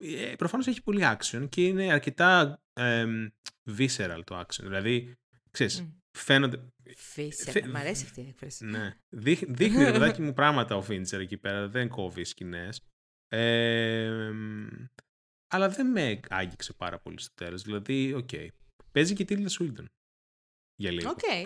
Ε, 0.01 0.35
προφανώς 0.35 0.67
έχει 0.67 0.83
πολύ 0.83 1.01
action 1.03 1.47
και 1.49 1.67
είναι 1.67 1.91
αρκετά 1.91 2.61
ε, 2.73 3.05
visceral 3.77 4.21
το 4.23 4.39
action. 4.39 4.61
Δηλαδή, 4.61 5.13
ξέρεις, 5.51 5.83
mm. 5.83 5.91
φαίνονται... 6.17 6.57
Visceral, 7.15 7.67
μ' 7.67 7.75
αρέσει 7.75 8.03
αυτή 8.05 8.21
η 8.21 8.27
έκφραση. 8.27 8.65
Ναι. 8.65 8.97
δείχνει, 9.09 9.83
ρε 9.83 9.91
παιδάκι 9.91 10.21
μου, 10.21 10.33
πράγματα 10.41 10.75
ο 10.75 10.85
Fincher 10.89 11.19
εκεί 11.19 11.37
πέρα, 11.37 11.67
δεν 11.67 11.87
κόβει 11.87 12.23
σκηνές. 12.23 12.81
Ε, 13.27 14.31
αλλά 15.47 15.69
δεν 15.69 15.87
με 15.87 16.19
άγγιξε 16.29 16.73
πάρα 16.73 16.99
πολύ 16.99 17.19
στο 17.19 17.33
τέλος. 17.33 17.61
Δηλαδή, 17.61 18.13
ok. 18.13 18.29
Okay. 18.31 18.47
Παίζει 18.91 19.13
και 19.13 19.21
η 19.21 19.25
Τίλντα 19.25 19.49
Σουίντον. 19.49 19.89
Για 20.75 20.91
λίγο. 20.91 21.09
Ok. 21.09 21.19
Okay. 21.21 21.45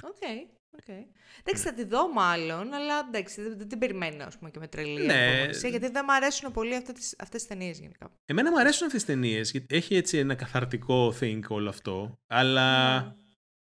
Okay. 0.00 0.61
Okay. 0.76 1.04
Εντάξει, 1.44 1.62
θα 1.62 1.74
τη 1.74 1.84
δω 1.84 2.12
μάλλον, 2.12 2.72
αλλά 2.72 2.98
εντάξει, 3.08 3.42
δεν, 3.42 3.68
την 3.68 3.78
περιμένω 3.78 4.24
ας 4.24 4.38
πούμε, 4.38 4.50
και 4.50 4.58
με 4.58 4.68
τρελή 4.68 5.06
ναι. 5.06 5.48
γιατί 5.50 5.88
δεν 5.88 6.02
μου 6.06 6.12
αρέσουν 6.12 6.52
πολύ 6.52 6.74
αυτές 6.74 6.94
τις, 6.94 7.14
αυτές 7.18 7.40
τις 7.40 7.48
ταινίες 7.48 7.78
γενικά. 7.78 8.10
Εμένα 8.24 8.50
μου 8.50 8.58
αρέσουν 8.58 8.86
αυτές 8.86 9.04
τις 9.04 9.14
ταινίες, 9.14 9.50
γιατί 9.50 9.76
έχει 9.76 9.94
έτσι 9.94 10.18
ένα 10.18 10.34
καθαρτικό 10.34 11.14
thing 11.20 11.40
όλο 11.48 11.68
αυτό, 11.68 12.18
αλλά 12.26 13.08
mm. 13.10 13.16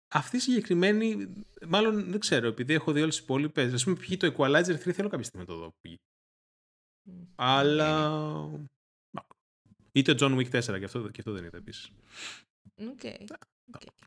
αυτή 0.08 0.38
η 0.38 0.40
συγκεκριμένη, 0.40 1.34
μάλλον 1.68 2.10
δεν 2.12 2.20
ξέρω, 2.20 2.48
επειδή 2.48 2.74
έχω 2.74 2.92
δει 2.92 3.02
όλες 3.02 3.16
τις 3.16 3.24
υπόλοιπες, 3.24 3.74
ας 3.74 3.84
πούμε 3.84 3.96
πήγε 3.96 4.18
το 4.18 4.34
Equalizer 4.38 4.76
3, 4.76 4.92
θέλω 4.92 5.10
κάποια 5.10 5.24
στιγμή 5.24 5.46
να 5.48 5.54
το 5.54 5.60
δω. 5.60 5.76
Mm. 7.10 7.28
Αλλά... 7.36 8.70
Ή 9.92 10.02
το 10.02 10.16
John 10.20 10.38
Wick 10.38 10.60
4, 10.60 10.80
και 10.80 10.86
αυτό, 10.86 11.10
και 11.10 11.20
αυτό 11.20 11.32
δεν 11.32 11.44
είδα 11.44 11.58
επίσης. 11.58 11.92
Ok. 12.76 13.00
Okay. 13.02 13.18
Okay. 13.72 14.06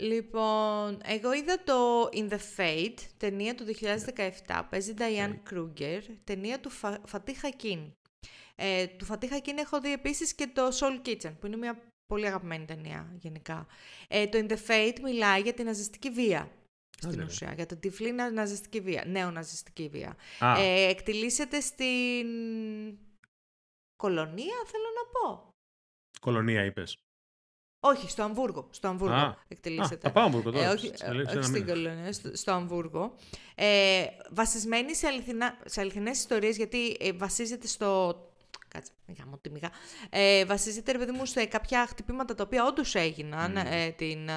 Λοιπόν, 0.00 1.00
εγώ 1.04 1.32
είδα 1.32 1.62
το 1.64 2.08
In 2.12 2.28
the 2.28 2.38
Fade, 2.56 2.98
ταινία 3.16 3.54
του 3.54 3.64
2017. 4.46 4.62
Παίζει 4.70 4.94
Diane 4.98 5.36
Kruger, 5.50 6.00
ταινία 6.24 6.60
του 6.60 6.70
Φα... 6.70 7.00
Φατίχ 7.06 7.34
Ακίν. 7.34 7.92
Ε, 8.54 8.86
του 8.86 9.04
Φατίχ 9.04 9.28
Ακίν 9.28 9.58
έχω 9.58 9.80
δει 9.80 9.92
επίσης 9.92 10.34
και 10.34 10.46
το 10.46 10.68
Soul 10.80 11.08
Kitchen, 11.08 11.32
που 11.40 11.46
είναι 11.46 11.56
μια 11.56 11.82
πολύ 12.06 12.26
αγαπημένη 12.26 12.64
ταινία 12.64 13.12
γενικά. 13.18 13.66
Ε, 14.08 14.26
το 14.26 14.38
In 14.38 14.50
the 14.50 14.58
Fade 14.66 15.00
μιλάει 15.02 15.40
για 15.40 15.54
την 15.54 15.64
ναζιστική 15.64 16.10
βία 16.10 16.50
στην 17.00 17.22
ουσία, 17.22 17.52
για 17.52 17.66
την 17.66 17.80
τυφλή 17.80 18.12
ναζιστική 18.12 18.80
βία, 18.80 19.04
νέο 19.06 19.30
ναζιστική 19.30 19.88
βία. 19.88 20.16
Ε, 20.40 20.88
εκτιλήσεται 20.88 21.60
στην 21.60 22.26
κολονία, 23.96 24.56
θέλω 24.66 24.88
να 24.96 25.10
πω. 25.12 25.48
Κολονία 26.20 26.64
είπες. 26.64 26.96
Όχι, 27.80 28.10
στο 28.10 28.22
Αμβούργο. 28.22 28.68
Στο 28.70 28.88
Αμβούργο 28.88 29.14
α, 29.14 29.36
εκτελήσεται. 29.48 30.08
Α, 30.08 30.12
πάω 30.12 30.24
Αμβούργο 30.24 30.50
τώρα. 30.50 30.64
Ε, 30.64 30.68
όχι, 30.68 30.92
όχι 31.36 31.42
στην 31.42 31.66
Κολονία, 31.66 32.12
στο, 32.12 32.36
στο 32.36 32.52
Αμβούργο. 32.52 33.14
Ε, 33.54 34.04
βασισμένη 34.30 34.94
σε, 34.94 35.06
αληθινά, 35.06 35.58
σε 35.64 35.80
αληθινές 35.80 36.18
ιστορίες, 36.18 36.56
γιατί 36.56 36.96
ε, 37.00 37.12
βασίζεται 37.12 37.66
στο... 37.66 38.22
Κάτσε, 38.68 38.92
μηγά 39.06 39.26
μου 39.26 39.38
τη 39.40 39.50
μηγά. 39.50 39.70
Ε, 40.10 40.44
βασίζεται, 40.44 40.92
ρε 40.92 40.98
παιδί 40.98 41.12
μου, 41.12 41.24
σε 41.24 41.44
κάποια 41.44 41.86
χτυπήματα 41.86 42.34
τα 42.34 42.42
οποία 42.46 42.64
όντως 42.64 42.94
έγιναν 42.94 43.56
mm. 43.56 43.66
ε, 43.70 43.90
την, 43.90 44.28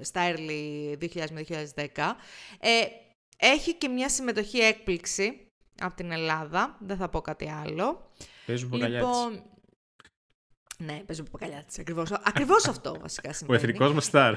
στα 0.00 0.32
early 0.32 0.92
2000 1.00 1.30
με 1.30 1.44
2010. 1.48 1.86
Ε, 2.60 2.70
έχει 3.36 3.74
και 3.74 3.88
μια 3.88 4.08
συμμετοχή 4.08 4.58
έκπληξη 4.58 5.50
από 5.80 5.94
την 5.94 6.10
Ελλάδα. 6.10 6.76
Δεν 6.80 6.96
θα 6.96 7.08
πω 7.08 7.20
κάτι 7.20 7.50
άλλο. 7.64 8.10
Παίζουν 8.46 8.72
λοιπόν, 8.72 9.42
ναι, 10.78 11.02
παίζω 11.06 11.22
παπακαλιά 11.22 11.64
της. 11.66 11.78
Ακριβώς 11.78 12.12
ακριβώς 12.12 12.68
αυτό 12.68 12.96
βασικά 13.00 13.32
συμβαίνει. 13.32 13.58
Ο 13.58 13.62
εθνικός 13.62 13.92
μας 13.92 14.04
στάρ. 14.04 14.34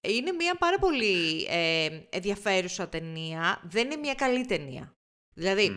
Είναι 0.00 0.32
μια 0.32 0.54
πάρα 0.54 0.78
πολύ 0.78 1.46
ε, 1.50 1.88
ενδιαφέρουσα 2.10 2.88
ταινία. 2.88 3.60
Δεν 3.62 3.84
είναι 3.84 3.96
μια 3.96 4.14
καλή 4.14 4.46
ταινία. 4.46 4.96
Δηλαδή, 5.34 5.72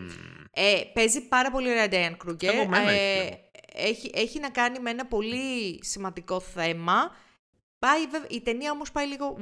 ε, 0.52 0.82
παίζει 0.94 1.28
πάρα 1.28 1.52
πολύ 1.52 1.70
ωραία 1.70 1.88
Diane 1.92 2.28
Kruger. 2.28 2.68
Ε, 2.88 3.30
έχει, 3.74 4.12
έχει 4.14 4.40
να 4.40 4.50
κάνει 4.50 4.80
με 4.80 4.90
ένα 4.90 5.06
πολύ 5.06 5.80
σημαντικό 5.84 6.40
θέμα 6.40 7.12
Πάει, 7.82 8.02
η 8.30 8.42
ταινία 8.42 8.72
όμως 8.72 8.92
πάει 8.92 9.08
λίγο... 9.08 9.38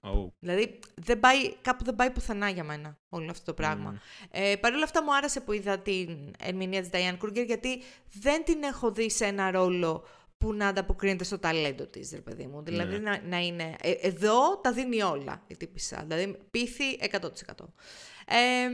Oh. 0.00 0.32
Δηλαδή 0.38 0.78
δεν 0.94 1.20
πάει, 1.20 1.54
κάπου 1.62 1.84
δεν 1.84 1.94
πάει 1.94 2.10
πουθενά 2.10 2.48
για 2.48 2.64
μένα 2.64 2.98
όλο 3.08 3.30
αυτό 3.30 3.44
το 3.44 3.54
πράγμα. 3.54 3.94
Mm. 3.94 4.28
Ε, 4.30 4.56
Παρ' 4.60 4.72
όλα 4.72 4.84
αυτά 4.84 5.02
μου 5.02 5.14
άρεσε 5.14 5.40
που 5.40 5.52
είδα 5.52 5.78
την 5.78 6.32
ερμηνεία 6.38 6.80
της 6.80 6.90
Diane 6.92 7.24
Kruger 7.24 7.46
γιατί 7.46 7.82
δεν 8.12 8.44
την 8.44 8.62
έχω 8.62 8.90
δει 8.90 9.10
σε 9.10 9.24
ένα 9.24 9.50
ρόλο 9.50 10.04
που 10.38 10.52
να 10.52 10.68
ανταποκρίνεται 10.68 11.24
στο 11.24 11.38
ταλέντο 11.38 11.86
της, 11.86 12.12
ρε 12.12 12.20
παιδί 12.20 12.46
μου. 12.46 12.62
Δηλαδή 12.62 12.98
ναι. 12.98 13.10
να, 13.10 13.20
να 13.22 13.38
είναι... 13.38 13.76
Ε, 13.82 13.90
εδώ 13.90 14.56
τα 14.56 14.72
δίνει 14.72 15.02
όλα 15.02 15.42
η 15.46 15.56
τύπησα. 15.56 16.04
Δηλαδή 16.06 16.38
πείθει 16.50 16.84
100%. 17.20 17.28
Ε, 18.26 18.68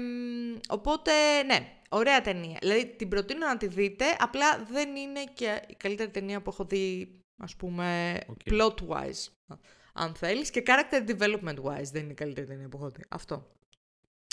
οπότε, 0.69 1.43
ναι, 1.47 1.73
ωραία 1.89 2.21
ταινία. 2.21 2.57
Δηλαδή 2.61 2.87
την 2.87 3.09
προτείνω 3.09 3.47
να 3.47 3.57
τη 3.57 3.67
δείτε, 3.67 4.05
απλά 4.19 4.67
δεν 4.71 4.97
είναι 4.97 5.25
και 5.35 5.61
η 5.69 5.75
καλύτερη 5.75 6.11
ταινία 6.11 6.43
που 6.43 6.51
έχω 6.51 6.65
δει 6.65 7.18
ας 7.39 7.57
πούμε, 7.57 8.19
okay. 8.27 8.53
plot-wise, 8.53 9.57
αν 9.93 10.15
θέλεις, 10.15 10.51
και 10.51 10.63
character 10.67 11.11
development-wise 11.11 11.91
δεν 11.93 12.03
είναι 12.03 12.13
η 12.13 12.15
καλύτερη 12.15 12.47
ταινία 12.47 12.69
που 12.69 12.77
έχω 12.77 12.91
δει. 12.91 13.03
Αυτό. 13.09 13.47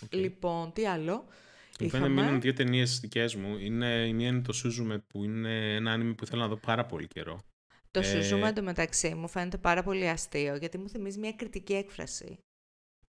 Okay. 0.06 0.10
Λοιπόν, 0.10 0.74
τι 0.74 0.88
άλλο. 0.88 1.26
Μου 1.80 1.90
φαίνεται 1.90 2.10
μείνουν 2.10 2.42
δύο 2.42 2.54
ταινίες 2.54 3.00
δικές 3.00 3.36
μου. 3.36 3.58
Είναι, 3.58 4.08
η 4.08 4.14
μία 4.14 4.28
είναι 4.28 4.42
το 4.42 4.54
Σούζουμε 4.54 5.00
που 5.00 5.24
είναι 5.24 5.76
ένα 5.76 5.92
άνιμο 5.92 6.14
που 6.14 6.26
θέλω 6.26 6.42
να 6.42 6.48
δω 6.48 6.56
πάρα 6.58 6.86
πολύ 6.86 7.08
καιρό. 7.08 7.40
Το 7.92 8.00
ε... 8.00 8.04
Σούζουμε 8.04 8.48
εντωμεταξύ 8.48 9.14
μου 9.14 9.28
φαίνεται 9.28 9.58
πάρα 9.58 9.84
πολύ 9.84 10.10
αστείο 10.10 10.56
γιατί 10.56 10.78
μου 10.78 10.90
θυμίζει 10.90 11.20
μια 11.20 11.32
κριτική 11.32 11.74
έκφραση. 11.74 12.38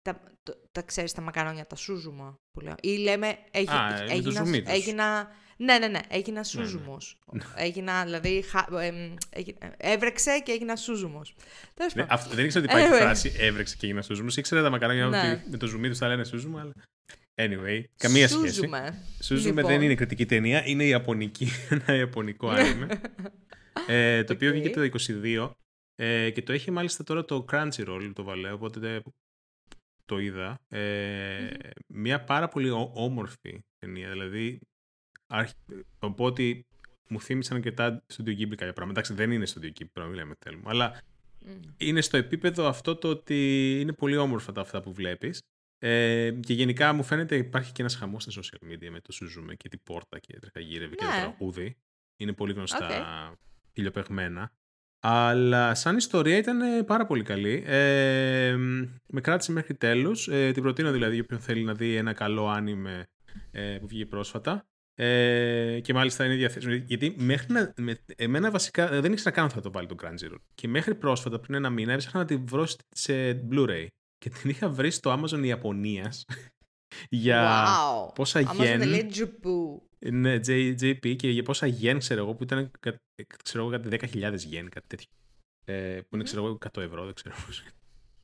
Τα, 0.01 0.21
το, 0.43 0.61
τα 0.71 0.81
ξέρεις 0.81 1.11
τα 1.11 1.21
μακαρόνια, 1.21 1.67
τα 1.67 1.75
σούζουμα 1.75 2.39
που 2.51 2.59
λέω. 2.59 2.75
Ή 2.81 2.97
λέμε, 2.97 3.37
έγι, 3.51 3.69
Α, 3.69 4.05
έγινας, 4.09 4.51
έγινα, 4.65 5.31
ναι, 5.57 5.77
ναι, 5.77 5.87
ναι, 5.87 5.99
έγινα 6.07 6.43
σούζουμος. 6.43 7.17
Ναι, 7.31 7.43
ναι. 7.43 7.63
Έγινα, 7.63 8.03
δηλαδή, 8.03 8.43
έβρεξε 9.77 10.39
και 10.39 10.51
έγινα 10.51 10.75
σούζουμος. 10.75 11.35
Ναι, 11.95 12.05
αυτό, 12.09 12.35
δεν 12.35 12.45
ήξερα 12.45 12.65
ότι 12.65 12.73
υπάρχει 12.73 13.01
φράση 13.01 13.33
έβρεξε 13.37 13.75
και 13.75 13.85
έγινα 13.85 14.01
σούζουμος. 14.01 14.37
Ήξερα 14.37 14.61
τα 14.61 14.69
μακαρόνια 14.69 15.07
ναι. 15.07 15.31
ότι 15.31 15.49
με 15.49 15.57
το 15.57 15.67
ζουμί 15.67 15.89
τους 15.89 15.97
θα 15.97 16.07
λένε 16.07 16.23
σούζουμα, 16.23 16.61
αλλά... 16.61 16.73
Anyway, 17.39 17.83
καμία 17.97 18.27
σχέση. 18.27 18.69
Σούζουμε 19.23 19.49
λοιπόν. 19.49 19.65
δεν 19.71 19.81
είναι 19.81 19.95
κριτική 19.95 20.25
ταινία, 20.25 20.65
είναι 20.65 20.83
ιαπωνική, 20.83 21.47
ένα 21.69 21.95
ιαπωνικό 21.95 22.49
άνιμε. 22.49 23.01
ε, 23.87 24.23
το 24.23 24.33
οποίο 24.33 24.51
βγήκε 24.51 24.69
το 24.69 24.89
22 25.07 25.51
ε, 25.95 26.29
και 26.29 26.41
το 26.41 26.53
έχει 26.53 26.71
μάλιστα 26.71 27.03
τώρα 27.03 27.25
το 27.25 27.45
Crunchyroll 27.51 28.11
το 28.13 28.23
βαλέ, 28.23 28.51
οπότε 28.51 29.01
το 30.05 30.19
είδα. 30.19 30.59
Ε, 30.67 31.49
Μια 31.87 32.23
πάρα 32.23 32.47
πολύ 32.47 32.69
όμορφη 32.93 33.61
ταινία, 33.79 34.09
δηλαδή 34.09 34.59
οπότε 35.99 36.65
μου 37.09 37.21
θύμισαν 37.21 37.61
και 37.61 37.71
τα 37.71 38.03
Studio 38.13 38.29
Ghibli 38.29 38.55
κάποια 38.55 38.73
πράγματα. 38.73 38.99
Εντάξει, 38.99 39.13
δεν 39.13 39.31
είναι 39.31 39.45
Studio 39.47 39.65
Ghibli, 39.65 39.87
πρέπει 39.93 40.09
να 40.09 40.15
λέμε 40.15 40.33
θέλουμε, 40.39 40.63
αλλά 40.67 41.01
είναι 41.77 42.01
στο 42.01 42.17
επίπεδο 42.17 42.67
αυτό 42.67 42.95
το 42.95 43.09
ότι 43.09 43.71
είναι 43.81 43.93
πολύ 43.93 44.17
όμορφα 44.17 44.51
τα 44.51 44.61
αυτά 44.61 44.81
που 44.81 44.93
βλέπεις 44.93 45.39
ε, 45.79 46.31
και 46.31 46.53
γενικά 46.53 46.93
μου 46.93 47.03
φαίνεται 47.03 47.35
υπάρχει 47.35 47.71
και 47.71 47.81
ένας 47.81 47.95
χαμός 47.95 48.23
στα 48.23 48.41
social 48.41 48.71
media 48.71 48.89
με 48.89 48.99
το 48.99 49.11
Σουζούμε 49.11 49.55
και 49.55 49.69
την 49.69 49.79
πόρτα 49.83 50.19
και 50.19 50.39
τρεχαγύρευε 50.39 50.95
και 50.95 51.03
το 51.03 51.11
ναι. 51.11 51.19
τραγούδι. 51.19 51.77
Είναι 52.17 52.33
πολύ 52.33 52.53
γνωστά 52.53 52.89
okay. 52.89 54.45
Αλλά 54.99 55.75
σαν 55.75 55.97
ιστορία 55.97 56.37
ήταν 56.37 56.85
πάρα 56.85 57.05
πολύ 57.05 57.23
καλή. 57.23 57.63
Ε, 57.65 58.55
με 59.07 59.21
κράτησε 59.21 59.51
μέχρι 59.51 59.75
τέλους. 59.75 60.27
Ε, 60.27 60.51
την 60.51 60.63
προτείνω 60.63 60.91
δηλαδή 60.91 61.13
για 61.13 61.23
όποιον 61.23 61.39
θέλει 61.39 61.63
να 61.63 61.73
δει 61.73 61.95
ένα 61.95 62.13
καλό 62.13 62.47
άνιμε 62.47 63.07
ε, 63.51 63.77
που 63.81 63.87
βγήκε 63.87 64.05
πρόσφατα. 64.05 64.67
Ε, 64.99 65.79
και 65.79 65.93
μάλιστα 65.93 66.25
είναι 66.25 66.35
διαθέσιμο. 66.35 66.73
Γιατί 66.73 67.15
μέχρι 67.17 67.53
να. 67.53 67.73
Με, 67.77 67.97
εμένα 68.15 68.51
βασικά 68.51 69.01
δεν 69.01 69.11
ήξερα 69.11 69.31
καν 69.31 69.49
θα 69.49 69.61
το 69.61 69.71
βάλει 69.71 69.87
το 69.87 69.95
Crunchyroll. 70.01 70.39
Και 70.55 70.67
μέχρι 70.67 70.95
πρόσφατα, 70.95 71.39
πριν 71.39 71.55
ένα 71.55 71.69
μήνα, 71.69 71.93
έψαχνα 71.93 72.19
να 72.19 72.25
τη 72.25 72.35
βρω 72.35 72.67
σε 72.89 73.31
Blu-ray 73.51 73.87
και 74.17 74.29
την 74.29 74.49
είχα 74.49 74.69
βρει 74.69 74.91
στο 74.91 75.19
Amazon 75.19 75.43
Ιαπωνίας 75.43 76.25
για 77.09 77.65
wow. 77.65 78.13
πόσα 78.15 78.39
γεν. 78.39 78.81
Ναι, 79.99 80.35
JP 80.81 81.15
και 81.15 81.29
για 81.29 81.43
πόσα 81.43 81.67
γεν 81.67 81.99
ξέρω 81.99 82.21
εγώ 82.21 82.35
που 82.35 82.43
ήταν 82.43 82.71
ξέρω 83.43 83.63
εγώ 83.63 83.71
κάτι 83.71 84.09
10.000 84.13 84.37
γεν, 84.37 84.69
κάτι 84.69 84.87
τέτοιο. 84.87 85.07
Ε, 85.65 86.01
που 86.01 86.15
είναι 86.15 86.23
ξέρω 86.23 86.45
εγώ 86.45 86.57
100 86.73 86.81
ευρώ, 86.81 87.05
δεν 87.05 87.13
ξέρω 87.13 87.35
πώς. 87.45 87.63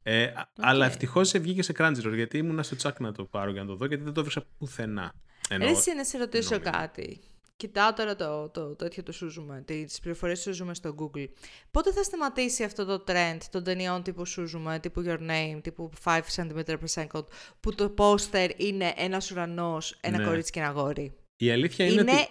Ε, 0.03 0.33
okay. 0.37 0.43
Αλλά 0.55 0.85
ευτυχώς 0.85 1.31
βγήκε 1.31 1.61
σε 1.61 1.73
Crunchyroll 1.77 2.13
γιατί 2.15 2.37
ήμουν 2.37 2.63
στο 2.63 2.75
τσάκ 2.75 2.99
να 2.99 3.11
το 3.11 3.25
πάρω 3.25 3.51
για 3.51 3.61
να 3.61 3.67
το 3.67 3.75
δω 3.75 3.85
γιατί 3.85 4.03
δεν 4.03 4.13
το 4.13 4.19
έβρισα 4.19 4.45
πουθενά. 4.57 5.13
Εσύ 5.49 5.95
να 5.95 6.03
σε 6.03 6.17
ρωτήσω 6.17 6.59
κάτι. 6.59 7.19
Κοιτάω 7.57 7.93
τώρα 7.93 8.15
το, 8.15 8.49
το, 8.49 8.67
το 8.67 8.75
τέτοιο 8.75 9.03
του 9.03 9.13
Σούζουμε, 9.13 9.63
τις 9.65 9.99
πληροφορίες 9.99 10.37
του 10.37 10.43
Σούζουμε 10.43 10.73
στο 10.73 10.95
Google. 10.99 11.27
Πότε 11.71 11.91
θα 11.91 12.03
σταματήσει 12.03 12.63
αυτό 12.63 12.85
το 12.85 13.03
trend 13.07 13.37
των 13.51 13.63
ταινιών 13.63 14.03
τύπου 14.03 14.25
Σούζουμε, 14.25 14.79
τύπου 14.79 15.03
Your 15.05 15.19
Name, 15.19 15.59
τύπου 15.61 15.89
5 16.03 16.19
cm 16.35 16.63
per 16.65 16.77
second, 16.93 17.23
που 17.59 17.75
το 17.75 17.89
πόστερ 17.89 18.61
είναι 18.61 18.93
ένας 18.97 19.31
ουρανός, 19.31 19.97
ένα 20.01 20.17
ναι. 20.17 20.25
κορίτσι 20.25 20.51
και 20.51 20.59
ένα 20.59 20.69
γόρι; 20.69 21.13
Η 21.37 21.51
αλήθεια 21.51 21.85
είναι, 21.85 22.01
είναι 22.01 22.11
ότι... 22.11 22.29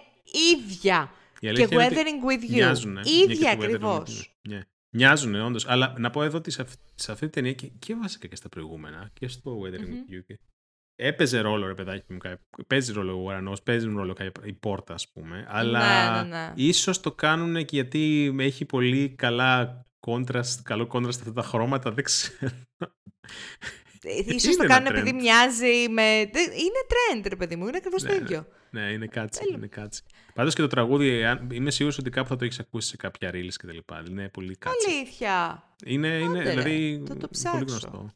ίδια. 0.55 1.11
και 1.39 1.67
Weathering 1.71 2.29
with 2.29 2.49
You. 2.49 2.55
Μοιάζουν, 2.55 2.97
ίδια 2.97 3.51
ακριβώς. 3.51 4.37
Ναι. 4.41 4.61
Μοιάζουν, 4.89 5.35
όντως. 5.35 5.67
Αλλά 5.67 5.95
να 5.97 6.09
πω 6.09 6.23
εδώ 6.23 6.37
ότι 6.37 6.51
σε 6.51 6.61
αυτή, 6.61 6.77
σε 6.95 7.11
αυτή 7.11 7.29
την 7.29 7.33
ταινία 7.33 7.53
και, 7.53 7.67
και 7.79 7.95
βασικά 7.95 8.27
και 8.27 8.35
στα 8.35 8.49
προηγούμενα 8.49 9.09
και 9.13 9.27
στο 9.27 9.61
Weathering 9.61 9.69
mm-hmm. 9.71 10.29
with 10.29 10.31
You 10.31 10.35
έπαιζε 10.95 11.39
ρόλο 11.39 11.67
ρε 11.67 11.73
παιδάκι 11.73 12.13
μου, 12.13 12.17
παίζει 12.67 12.93
ρόλο 12.93 13.13
ο 13.13 13.21
ουρανός, 13.21 13.61
παίζει 13.61 13.87
ρόλο 13.87 14.15
η 14.43 14.53
πόρτα 14.53 14.93
ας 14.93 15.11
πούμε, 15.11 15.45
αλλά 15.47 16.21
ναι, 16.21 16.21
ναι, 16.21 16.37
ναι. 16.37 16.51
ίσως 16.55 16.99
το 16.99 17.11
κάνουν 17.11 17.55
και 17.55 17.75
γιατί 17.75 18.35
έχει 18.39 18.65
πολύ 18.65 19.09
καλά 19.09 19.85
contrast, 20.07 20.59
καλό 20.63 20.87
contrast 20.91 21.07
αυτά 21.07 21.33
τα 21.33 21.41
χρώματα, 21.41 21.91
δεν 21.91 22.03
ξέρω. 22.03 22.51
Ε, 24.05 24.33
ίσως 24.33 24.55
το 24.55 24.65
κάνουν 24.65 24.95
επειδή 24.95 25.13
μοιάζει 25.13 25.89
με... 25.89 26.19
Είναι 26.21 26.81
trend 26.87 27.25
ρε 27.27 27.35
παιδί 27.35 27.55
μου, 27.55 27.67
είναι 27.67 27.77
ακριβώς 27.77 28.03
ναι, 28.03 28.09
το 28.09 28.15
ίδιο. 28.15 28.47
Ναι, 28.69 28.81
είναι 28.81 29.07
κάτσι, 29.07 29.41
είναι 29.53 29.67
κάτσι. 29.67 30.03
Πάντως 30.33 30.53
και 30.53 30.61
το 30.61 30.67
τραγούδι, 30.67 31.23
είμαι 31.51 31.71
σίγουρος 31.71 31.97
ότι 31.97 32.09
κάπου 32.09 32.27
θα 32.27 32.35
το 32.35 32.45
έχεις 32.45 32.59
ακούσει 32.59 32.87
σε 32.87 32.97
κάποια 32.97 33.31
reels 33.33 33.53
και 33.55 33.65
τα 33.65 33.73
λοιπά. 33.73 34.03
Είναι 34.09 34.29
πολύ 34.29 34.55
κάτσι. 34.55 34.91
Αλήθεια. 34.91 35.63
Είναι, 35.85 36.07
είναι 36.07 36.41
δηλαδή, 36.41 37.03
το, 37.05 37.15
το 37.15 37.29
πολύ 37.51 37.65
γνωστό. 37.67 38.09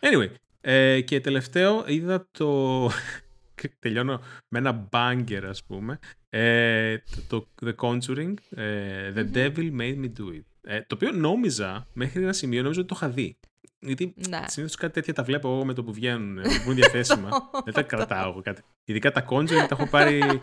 Anyway, 0.00 0.28
ε, 0.70 1.00
και 1.00 1.20
τελευταίο 1.20 1.84
είδα 1.86 2.28
το... 2.30 2.90
Τελειώνω 3.78 4.20
με 4.48 4.58
ένα 4.58 4.88
banger 4.92 5.42
ας 5.48 5.64
πούμε. 5.64 5.98
Ε, 6.28 6.96
το, 7.28 7.46
The 7.64 7.74
Conjuring, 7.74 8.34
ε, 8.50 9.12
The 9.14 9.26
Devil 9.34 9.76
Made 9.80 9.96
Me 10.00 10.10
Do 10.18 10.34
It. 10.34 10.42
Ε, 10.60 10.80
το 10.80 10.94
οποίο 10.94 11.12
νόμιζα, 11.12 11.86
μέχρι 11.92 12.22
ένα 12.22 12.32
σημείο 12.32 12.62
νόμιζα 12.62 12.80
ότι 12.80 12.88
το 12.88 12.94
είχα 12.96 13.08
δει. 13.08 13.38
Γιατί 13.78 14.14
ναι. 14.28 14.40
συνήθως 14.46 14.76
κάτι 14.76 14.92
τέτοια 14.92 15.14
τα 15.14 15.22
βλέπω 15.22 15.48
εγώ 15.48 15.64
με 15.64 15.72
το 15.72 15.84
που 15.84 15.92
βγαίνουν, 15.92 16.42
που 16.42 16.70
είναι 16.70 16.74
διαθέσιμα. 16.74 17.28
Δεν 17.64 17.74
τα 17.74 17.82
κρατάω 17.82 18.30
εγώ 18.30 18.40
κάτι. 18.42 18.62
Ειδικά 18.84 19.12
τα 19.12 19.24
Conjuring 19.28 19.66
τα 19.68 19.68
έχω 19.70 19.88
πάρει. 19.88 20.20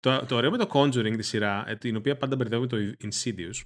το, 0.00 0.26
το 0.26 0.36
ωραίο 0.36 0.50
με 0.50 0.56
το 0.56 0.68
Conjuring 0.72 1.14
τη 1.16 1.22
σειρά, 1.22 1.76
την 1.78 1.96
οποία 1.96 2.16
πάντα 2.16 2.36
μπερδεύω 2.36 2.60
με 2.60 2.66
το 2.66 2.76
Insidious. 3.02 3.60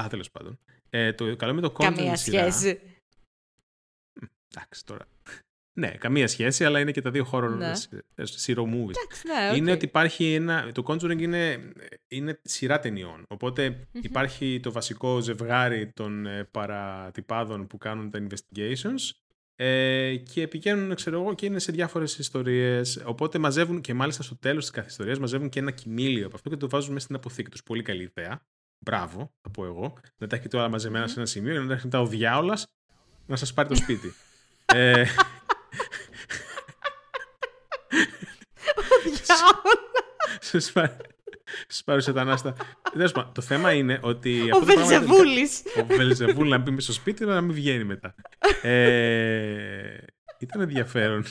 Α, 0.00 0.06
τέλος 0.08 0.30
πάντων. 0.30 0.58
Ε, 0.90 1.12
το 1.12 1.36
καλό 1.36 1.54
με 1.54 1.60
το 1.60 1.72
Conjuring. 1.76 1.94
Καμία 1.94 2.16
σχέση. 2.16 2.80
Εντάξει 4.54 4.84
τώρα. 4.84 5.06
Ναι, 5.72 5.88
καμία 5.88 6.28
σχέση, 6.28 6.64
αλλά 6.64 6.80
είναι 6.80 6.90
και 6.90 7.00
τα 7.00 7.10
δύο 7.10 7.28
horror 7.32 7.56
ναι. 7.56 7.72
zero 8.46 8.62
movies. 8.62 8.94
Ναι, 9.26 9.56
Είναι 9.56 9.72
ότι 9.72 9.84
υπάρχει 9.84 10.34
ένα. 10.34 10.72
Το 10.72 10.82
Conjuring 10.86 11.20
είναι, 11.20 11.72
είναι 12.08 12.40
σειρά 12.42 12.78
ταινιών. 12.78 13.26
υπάρχει 13.92 14.60
το 14.62 14.72
βασικό 14.72 15.20
ζευγάρι 15.20 15.92
των 15.94 16.26
ε, 16.26 16.44
παρατυπάδων 16.44 17.66
που 17.66 17.78
κάνουν 17.78 18.10
τα 18.10 18.26
investigations 18.28 19.10
ε, 19.56 20.16
και 20.16 20.48
πηγαίνουν, 20.48 20.94
ξέρω 20.94 21.20
εγώ, 21.20 21.34
και 21.34 21.46
είναι 21.46 21.58
σε 21.58 21.72
διάφορες 21.72 22.18
ιστορίες. 22.18 23.02
Οπότε 23.04 23.38
μαζεύουν 23.38 23.80
και 23.80 23.94
μάλιστα 23.94 24.22
στο 24.22 24.36
τέλος 24.36 24.62
της 24.62 24.72
κάθε 24.72 24.88
ιστορία 24.88 25.16
μαζεύουν 25.20 25.48
και 25.48 25.58
ένα 25.58 25.70
κοιμήλιο 25.70 26.26
από 26.26 26.36
αυτό 26.36 26.48
και 26.48 26.56
το 26.56 26.68
βάζουν 26.68 26.92
μέσα 26.92 27.04
στην 27.04 27.16
αποθήκη 27.16 27.50
τους. 27.50 27.62
Πολύ 27.62 27.82
καλή 27.82 28.02
ιδέα. 28.02 28.46
Μπράβο, 28.78 29.32
θα 29.40 29.50
πω 29.50 29.64
εγώ. 29.64 29.96
Να 30.18 30.26
τα 30.26 30.36
έχετε 30.36 30.56
όλα 30.56 30.68
μαζεμένα 30.68 31.06
σε 31.06 31.14
ένα 31.16 31.26
σημείο 31.26 31.52
για 31.52 31.60
να 31.60 31.66
τα 31.66 31.74
έχετε 31.74 31.96
ο 31.96 32.06
διάολας 32.06 32.66
να 33.26 33.36
σας 33.36 33.54
πάρει 33.54 33.68
το 33.68 33.74
σπίτι. 33.74 34.12
ε, 34.74 35.04
Σας 41.68 41.82
πάρω 41.84 42.00
σε 42.00 42.12
τα 42.12 42.20
ανάστα. 42.20 42.54
Το 43.32 43.42
θέμα 43.42 43.72
είναι 43.72 43.98
ότι. 44.02 44.48
Ο 44.52 44.58
Βελζεβούλης. 44.58 45.62
Ο 45.76 45.84
Βελζεβούλη 45.86 46.50
να 46.50 46.58
μπει 46.58 46.70
μέσα 46.70 46.92
στο 46.92 46.92
σπίτι, 46.92 47.22
αλλά 47.22 47.34
να 47.34 47.40
μην 47.40 47.54
βγαίνει 47.54 47.84
μετά. 47.84 48.14
Ε, 48.62 49.96
ήταν 50.38 50.60
ενδιαφέρον. 50.60 51.24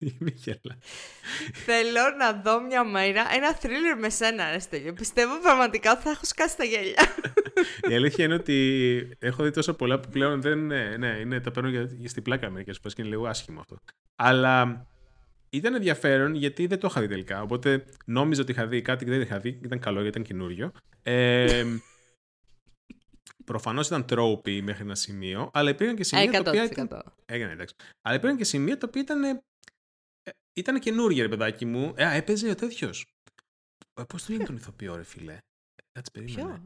Θέλω 1.66 2.00
να 2.18 2.32
δω 2.32 2.62
μια 2.62 2.84
μέρα 2.84 3.26
ένα 3.34 3.54
θρίλερ 3.54 3.98
με 3.98 4.08
σένα, 4.08 4.44
Αριστέλιο. 4.44 4.92
Πιστεύω 4.92 5.40
πραγματικά 5.40 5.92
ότι 5.92 6.02
θα 6.02 6.10
έχω 6.10 6.24
σκάσει 6.24 6.56
τα 6.56 6.64
γέλια. 6.64 7.14
Η 7.88 7.94
αλήθεια 7.94 8.24
είναι 8.24 8.34
ότι 8.34 9.16
έχω 9.18 9.42
δει 9.42 9.50
τόσο 9.50 9.74
πολλά 9.74 10.00
που 10.00 10.08
πλέον 10.08 10.40
δεν. 10.40 10.66
Ναι, 10.66 10.96
ναι 10.96 11.08
είναι, 11.08 11.40
τα 11.40 11.50
παίρνω 11.50 11.68
για, 11.68 11.88
για 11.92 12.08
στην 12.08 12.22
πλάκα 12.22 12.50
μερικές 12.50 12.76
φορές 12.76 12.94
και 12.94 13.02
είναι 13.02 13.10
λίγο 13.10 13.26
άσχημο 13.26 13.60
αυτό. 13.60 13.76
Αλλά 14.16 14.86
ήταν 15.50 15.74
ενδιαφέρον 15.74 16.34
γιατί 16.34 16.66
δεν 16.66 16.78
το 16.78 16.86
είχα 16.90 17.00
δει 17.00 17.08
τελικά. 17.08 17.42
Οπότε 17.42 17.84
νόμιζα 18.04 18.42
ότι 18.42 18.52
είχα 18.52 18.66
δει 18.66 18.82
κάτι 18.82 19.04
και 19.04 19.10
δεν 19.10 19.20
είχα 19.20 19.38
δει. 19.38 19.60
Ήταν 19.62 19.78
καλό 19.78 20.02
γιατί 20.02 20.20
ήταν 20.20 20.22
καινούριο. 20.22 20.72
Ε, 21.02 21.64
Προφανώς 23.44 23.86
ήταν 23.86 24.04
τρόποι 24.04 24.62
μέχρι 24.62 24.82
ένα 24.82 24.94
σημείο, 24.94 25.50
αλλά 25.52 25.70
υπήρχαν 25.70 25.96
και 25.96 26.04
σημεία 26.04 26.30
τα 26.30 26.50
οποία. 26.50 26.64
Ήταν... 26.64 27.02
Έγινε, 27.26 27.52
εντάξει. 27.52 27.74
Αλλά 28.02 28.16
υπήρχαν 28.16 28.38
και 28.38 28.44
σημεία 28.44 28.78
τα 28.78 28.86
οποία 28.88 29.02
ήταν. 29.02 29.42
Ε, 30.52 30.60
ήταν 30.60 30.80
καινούργια, 30.80 31.22
ρε 31.22 31.28
παιδάκι 31.28 31.64
μου. 31.64 31.92
Ε, 31.96 32.16
έπαιζε 32.16 32.50
ο 32.50 32.54
τέτοιος. 32.54 33.06
Ε, 33.94 34.02
Πώς 34.02 34.24
το 34.24 34.32
λένε 34.32 34.44
τον 34.44 34.56
ηθοποιό, 34.56 34.96
ρε 34.96 35.04
φίλε. 35.04 35.38
Κάτσε 35.92 36.10
περίμενε. 36.12 36.62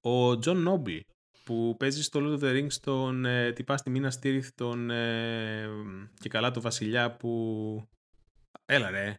Ο 0.00 0.38
Τζον 0.38 0.56
Νόμπλ 0.62 0.96
που 1.44 1.76
παίζει 1.78 2.02
στο 2.02 2.20
Lord 2.22 2.40
of 2.40 2.44
the 2.44 2.52
Rings 2.56 2.72
τον 2.72 3.24
ε, 3.24 3.52
τυπά 3.52 3.76
στη 3.76 3.90
Μίνας 3.90 4.10
Τίριθ 4.10 4.50
τον 4.54 4.90
ε, 4.90 5.68
και 6.20 6.28
καλά 6.28 6.50
το 6.50 6.60
βασιλιά 6.60 7.16
που 7.16 7.88
Έλα 8.66 8.90
ρε. 8.90 9.18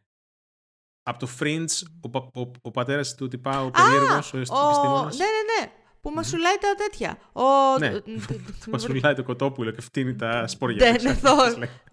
Από 1.04 1.20
το 1.20 1.28
Fringe, 1.40 1.84
ο, 2.14 2.18
ο, 2.18 2.52
ο 2.62 2.72
πατέρας 2.72 3.16
του 3.16 3.28
τυπά, 3.28 3.64
ο 3.64 3.72
περίεργος, 3.72 4.34
ο, 4.34 4.38
ο 4.38 4.40
επιστήμονας. 4.40 5.18
Ναι, 5.18 5.26
ναι, 5.26 5.66
ναι. 5.66 5.72
Που 6.06 6.12
μασουλάει 6.12 6.58
τα 6.58 6.76
τέτοια. 6.76 7.18
Ο... 7.34 7.78
Ναι, 7.80 7.92
μασουλάει 8.72 9.14
το 9.14 9.24
κοτόπουλο 9.24 9.72
και 9.72 9.82
φτύνει 9.82 10.16
τα 10.16 10.48
σπόρια. 10.48 10.98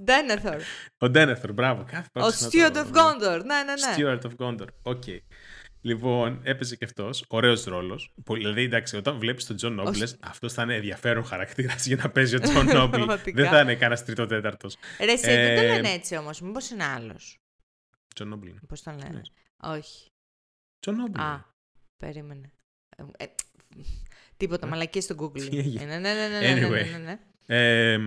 Ντένεθορ. 0.02 0.60
Ο 0.98 1.08
Ντένεθορ, 1.10 1.52
μπράβο. 1.52 1.82
Ο 2.12 2.26
Steward 2.40 2.74
of 2.74 2.86
Gondor. 2.86 3.44
Ναι, 3.44 3.62
ναι, 3.62 3.74
ναι. 3.74 3.94
Steward 3.96 4.20
of 4.20 4.30
Gondor. 4.36 4.66
Ok. 4.82 5.02
Λοιπόν, 5.80 6.40
έπαιζε 6.42 6.76
και 6.76 6.84
αυτός. 6.84 7.24
Ωραίος 7.28 7.64
ρόλος. 7.64 8.14
Δηλαδή, 8.30 8.62
εντάξει, 8.62 8.96
όταν 8.96 9.18
βλέπεις 9.18 9.46
τον 9.46 9.56
Τζον 9.56 9.74
Νόμπλ 9.74 9.98
λες, 9.98 10.16
αυτός 10.20 10.52
θα 10.52 10.62
είναι 10.62 10.74
ενδιαφέρον 10.74 11.24
χαρακτήρας 11.24 11.86
για 11.86 11.96
να 11.96 12.10
παίζει 12.10 12.36
ο 12.36 12.40
Τζον 12.40 12.66
Νόμπλ. 12.76 13.02
δεν 13.32 13.48
θα 13.48 13.60
είναι 13.60 13.74
κανένας 13.74 14.04
τριτοτέταρτος. 14.04 14.76
Ρε, 15.00 15.12
εσύ, 15.12 15.26
δεν 15.26 15.56
το 15.56 15.62
λένε 15.62 15.88
έτσι 15.88 16.16
όμως. 16.16 16.40
Μήπως 16.40 16.70
είναι 16.70 16.84
άλλος. 16.84 17.38
Τζον 18.14 18.28
Νόμπλ. 18.28 18.48
Πώ 18.68 18.82
τον 18.82 18.98
λένε. 18.98 19.22
Όχι. 19.62 20.10
Τζον 20.80 20.96
Νόμπλ. 20.96 21.20
Α, 21.20 21.44
περίμενε. 21.96 22.52
Ε, 23.78 23.82
τίποτα, 24.36 24.66
μαλακία 24.66 25.00
το 25.00 25.14
Google. 25.18 25.50
ναι, 25.50 25.84
ναι, 25.84 25.98
ναι, 25.98 26.28
ναι, 26.40 26.54
ναι, 26.54 26.68
ναι, 26.68 26.98
ναι. 27.04 27.18
Ε, 27.46 27.98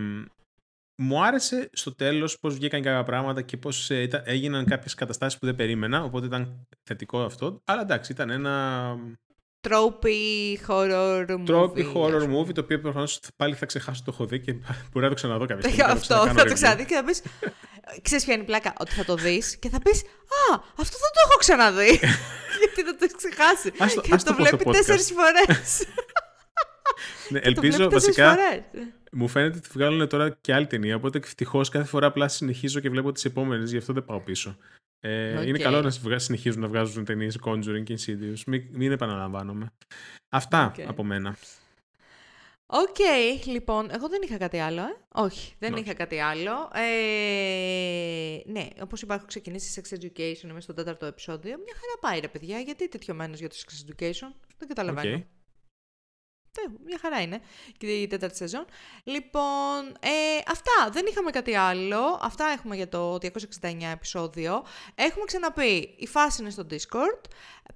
μου 0.98 1.24
άρεσε 1.24 1.70
στο 1.74 1.96
τέλος 1.96 2.40
πώς 2.40 2.56
βγήκαν 2.56 2.82
κάποια 2.82 3.04
πράγματα 3.04 3.42
και 3.42 3.58
πώς 3.58 3.90
ε, 3.90 4.10
έγιναν 4.24 4.66
κάποιες 4.66 4.94
καταστάσεις 4.94 5.40
που 5.40 5.46
δεν 5.46 5.56
περίμενα, 5.56 6.04
οπότε 6.04 6.26
ήταν 6.26 6.68
θετικό 6.84 7.20
αυτό. 7.22 7.62
Αλλά 7.66 7.82
εντάξει, 7.82 8.12
ήταν 8.12 8.30
ένα... 8.30 8.96
Τρόπι 9.62 10.16
horror 10.68 11.26
movie. 11.30 11.46
Τρόπι 11.46 11.92
horror 11.96 12.24
movie, 12.24 12.54
το 12.54 12.62
οποίο 12.62 12.80
προφανώς 12.80 13.20
πάλι 13.36 13.56
θα 13.56 13.66
ξεχάσω 13.66 14.02
το 14.06 14.12
έχω 14.14 14.26
δει 14.26 14.40
και 14.40 14.54
μπορεί 14.92 15.06
να 15.06 15.08
το 15.08 15.14
ξαναδώ 15.14 15.46
κάποια 15.46 15.70
στιγμή. 15.70 15.92
Αυτό, 15.98 16.28
θα 16.28 16.46
το 16.46 16.54
ξαναδεί 16.54 16.86
και 16.86 16.96
θα 16.96 17.04
πεις. 17.04 17.22
Ξέρεις 18.02 18.26
ποια 18.26 18.34
είναι 18.34 18.44
η 18.44 18.46
πλάκα, 18.46 18.74
ότι 18.80 18.92
θα 18.92 19.06
το 19.06 19.16
δεις 19.16 19.58
και 19.58 19.70
θα 19.70 19.80
πεις 19.80 20.02
Α, 20.02 20.54
αυτό 20.54 20.98
δεν 20.98 21.12
το 21.14 21.20
έχω 21.28 21.38
ξαναδεί. 21.38 22.00
Γιατί 22.66 22.84
θα 22.84 22.98
το 22.98 23.00
έχεις 23.02 23.16
ξεχάσει. 23.16 23.72
και 24.02 24.10
θα 24.10 24.18
το 24.32 24.34
βλέπει 24.34 24.64
τέσσερις 24.64 25.12
φορές. 25.12 25.86
ναι, 27.30 27.40
ελπίζω 27.40 27.90
βασικά. 27.90 28.38
Μου 29.12 29.28
φαίνεται 29.28 29.58
ότι 29.58 29.70
βγάζουν 29.72 30.08
τώρα 30.08 30.38
και 30.42 30.54
άλλη 30.54 30.68
ταινία. 30.68 30.96
Οπότε 30.96 31.18
ευτυχώς 31.18 31.70
κάθε 31.70 31.86
φορά 31.86 32.08
απλά 32.08 32.28
συνεχίζω 32.28 32.80
και 32.80 32.90
βλέπω 32.90 33.12
τις 33.12 33.26
επόμενες, 33.26 33.72
γι' 33.72 33.78
αυτό 33.78 33.94
δεν 33.94 34.06
πάω 34.06 34.20
πίσω. 34.20 34.58
Ε, 35.00 35.48
Είναι 35.48 35.58
καλό 35.58 35.82
να 35.82 36.20
συνεχίζουν 36.20 36.62
να 36.62 36.68
βγάζουν 36.68 37.06
ταινίες 37.06 37.40
Conjuring 37.46 37.84
και 37.84 37.98
Insidious. 38.00 38.42
Μην, 38.46 38.64
μην 38.72 38.92
επαναλαμβάνομαι. 38.92 39.72
Αυτά 40.30 40.74
από 40.88 41.04
μένα. 41.04 41.36
Οκ, 42.68 42.98
λοιπόν, 43.46 43.90
εγώ 43.92 44.10
δεν 44.10 44.22
είχα 44.22 44.38
κάτι 44.38 44.58
άλλο, 44.58 44.82
ε; 44.82 44.96
Όχι, 45.14 45.56
δεν 45.60 45.76
είχα 45.76 45.94
κάτι 45.94 46.20
άλλο. 46.20 46.70
Ε, 46.74 48.42
ναι, 48.46 48.68
όπως 48.82 49.02
είπα, 49.02 49.14
έχω 49.14 49.26
ξεκινήσει 49.26 49.82
Sex 49.82 49.96
Education, 49.96 50.44
είμαι 50.44 50.62
στο 50.62 50.74
τέταρτο 50.74 51.06
επεισόδιο. 51.06 51.58
Μια 51.58 51.74
χαρά 51.74 52.00
πάει, 52.02 52.20
ρε 52.20 52.28
παιδιά, 52.28 52.60
γιατί 52.60 52.88
τέτοιο 52.88 53.14
μένος 53.14 53.40
για 53.40 53.50
το 53.50 53.56
Sex 53.56 53.90
Education, 53.92 54.32
δεν 54.58 54.68
καταλαβαίνω. 54.68 55.18
Okay. 55.18 55.24
Ε, 56.58 56.72
μια 56.86 56.98
χαρά 57.02 57.22
είναι 57.22 57.40
και 57.78 57.88
η 57.88 58.08
τέταρτη 58.08 58.36
σεζόν. 58.36 58.66
Λοιπόν, 59.04 59.88
ε, 60.00 60.42
αυτά. 60.48 60.90
Δεν 60.92 61.06
είχαμε 61.10 61.32
κάτι 61.32 61.56
άλλο. 61.56 62.20
Αυτά 62.22 62.46
έχουμε 62.46 62.76
για 62.76 62.90
το 62.90 63.18
269 63.22 63.92
επεισόδιο. 63.92 64.66
Έχουμε 64.96 65.26
ξαναπεί, 65.26 65.96
η 65.98 66.08
φάση 66.08 66.42
είναι 66.42 66.50
στο 66.50 66.66
Discord. 66.70 67.22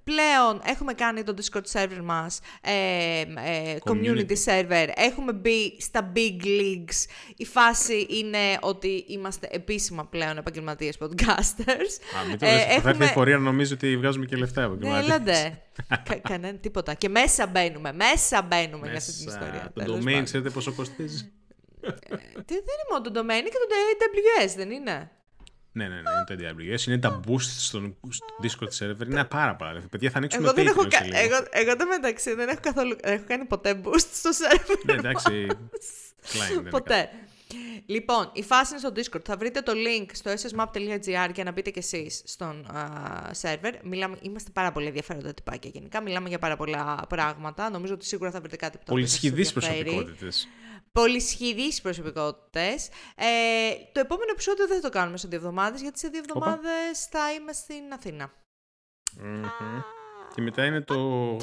Πλέον 0.04 0.60
έχουμε 0.64 0.92
κάνει 0.92 1.22
το 1.22 1.34
Discord 1.36 1.72
server 1.72 2.00
μας, 2.02 2.40
ε, 2.60 3.20
ε, 3.20 3.76
community. 3.84 4.34
server. 4.44 4.88
Έχουμε 4.94 5.32
μπει 5.32 5.76
στα 5.80 6.12
big 6.14 6.44
leagues. 6.44 7.06
Η 7.36 7.44
φάση 7.44 8.06
είναι 8.10 8.58
ότι 8.60 9.04
είμαστε 9.08 9.48
επίσημα 9.50 10.06
πλέον 10.06 10.36
επαγγελματίες 10.36 10.98
podcasters. 11.00 12.18
Α, 12.20 12.26
μην 12.28 12.38
το 12.38 12.46
ε, 12.46 12.54
έχουμε... 12.54 12.80
Θα 12.80 12.88
έρθει 12.88 13.04
η 13.04 13.12
πορεία 13.12 13.36
να 13.36 13.42
νομίζει 13.42 13.72
ότι 13.72 13.96
βγάζουμε 13.96 14.24
και 14.24 14.36
λεφτά 14.36 14.62
επαγγελματίες. 14.62 15.06
Ναι, 15.06 15.14
έλατε. 15.14 15.62
Κανένα 16.28 16.58
τίποτα. 16.58 16.94
Και 16.94 17.08
μέσα 17.08 17.46
μπαίνουμε, 17.46 17.92
μέσα 17.92 18.42
μπαίνουμε 18.42 18.88
μέσα, 18.88 18.90
για 18.90 18.98
αυτή 18.98 19.12
την 19.12 19.28
ιστορία. 19.28 19.72
Το 19.74 19.98
domain, 19.98 20.24
ξέρετε 20.24 20.50
πόσο 20.50 20.72
κοστίζει; 20.72 21.32
Ε, 21.80 21.90
δεν 22.46 22.58
είναι 22.58 22.86
μόνο 22.90 23.02
το 23.02 23.10
domain, 23.20 23.38
είναι 23.38 23.48
και 23.48 23.58
το 23.68 24.44
AWS, 24.44 24.52
δεν 24.56 24.70
είναι; 24.70 25.10
Ναι, 25.72 25.88
ναι, 25.88 25.94
ναι, 25.94 26.00
είναι 26.00 26.54
το 26.54 26.56
AWS. 26.58 26.86
Είναι 26.86 26.98
τα 26.98 27.20
boosts 27.26 27.40
στο, 27.40 27.96
Discord 28.42 28.78
server. 28.78 29.06
Είναι 29.10 29.24
πάρα 29.24 29.56
πολλά. 29.56 29.82
Παιδιά, 29.90 30.10
θα 30.10 30.18
ανοίξουμε 30.18 30.44
εγώ 30.44 30.54
δεν 30.54 30.66
έχω, 30.66 30.82
εγώ, 31.12 31.36
εγώ 31.50 31.76
το 31.76 31.86
μεταξύ 31.86 32.34
δεν 32.34 32.48
έχω, 32.48 32.60
καθόλου, 32.62 32.96
έχω 33.00 33.24
κάνει 33.26 33.44
ποτέ 33.44 33.80
boost 33.84 34.06
στο 34.12 34.30
server. 34.30 34.76
Ναι, 34.84 34.92
εντάξει. 34.92 35.46
ποτέ. 36.70 37.08
Λοιπόν, 37.86 38.30
η 38.32 38.42
φάση 38.42 38.74
είναι 38.74 38.80
στο 38.80 38.92
Discord. 38.96 39.24
Θα 39.24 39.36
βρείτε 39.36 39.60
το 39.60 39.72
link 39.72 40.06
στο 40.12 40.30
ssmap.gr 40.30 41.30
για 41.34 41.44
να 41.44 41.52
μπείτε 41.52 41.70
κι 41.70 41.78
εσείς 41.78 42.22
στον 42.24 42.66
server. 43.42 43.72
Μιλάμε, 43.82 44.18
είμαστε 44.20 44.50
πάρα 44.52 44.72
πολύ 44.72 44.86
ενδιαφέροντα 44.86 45.34
τυπάκια 45.34 45.70
γενικά. 45.74 46.02
Μιλάμε 46.02 46.28
για 46.28 46.38
πάρα 46.38 46.56
πολλά 46.56 47.04
πράγματα. 47.08 47.70
Νομίζω 47.70 47.94
ότι 47.94 48.04
σίγουρα 48.04 48.30
θα 48.30 48.40
βρείτε 48.40 48.56
κάτι 48.56 48.78
που 48.78 48.84
θα 48.86 48.92
Πολυσχηδείς 48.92 49.52
προσωπικότητες. 49.52 50.48
Πολυσχηδείς 50.92 51.80
προσωπικότητες. 51.80 52.88
Ε, 53.16 53.70
το 53.92 54.00
επόμενο 54.00 54.30
επεισόδιο 54.30 54.66
δεν 54.66 54.80
θα 54.80 54.90
το 54.90 54.98
κάνουμε 54.98 55.16
σε 55.16 55.28
δύο 55.28 55.38
εβδομάδες, 55.38 55.80
γιατί 55.80 55.98
σε 55.98 56.08
δύο 56.08 56.20
εβδομάδες 56.28 57.06
θα 57.10 57.32
είμαι 57.32 57.52
στην 57.52 57.92
αθηνα 57.92 58.32
Και 60.34 60.42
μετά 60.42 60.64
είναι 60.64 60.80
το. 60.80 61.36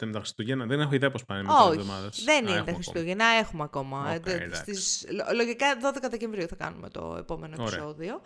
Δεν 0.00 0.12
τα 0.12 0.18
Χριστούγεννα. 0.18 0.66
Δεν 0.66 0.80
έχω 0.80 0.94
ιδέα 0.94 1.10
πώς 1.10 1.24
πάνε 1.24 1.42
με 1.42 1.48
τι 1.48 1.78
εβδομάδες. 1.78 2.24
Δεν 2.24 2.46
είναι 2.46 2.62
τα 2.62 2.72
Χριστούγεννα, 2.72 3.24
έχουμε 3.24 3.62
ακόμα. 3.62 4.20
Okay, 4.24 4.48
Στις, 4.52 5.06
λογικά 5.34 5.66
12 5.82 6.10
Δεκεμβρίου 6.10 6.48
θα 6.48 6.56
κάνουμε 6.56 6.88
το 6.90 7.16
επόμενο 7.18 7.62
επεισόδιο. 7.62 8.20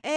Ε, 0.00 0.10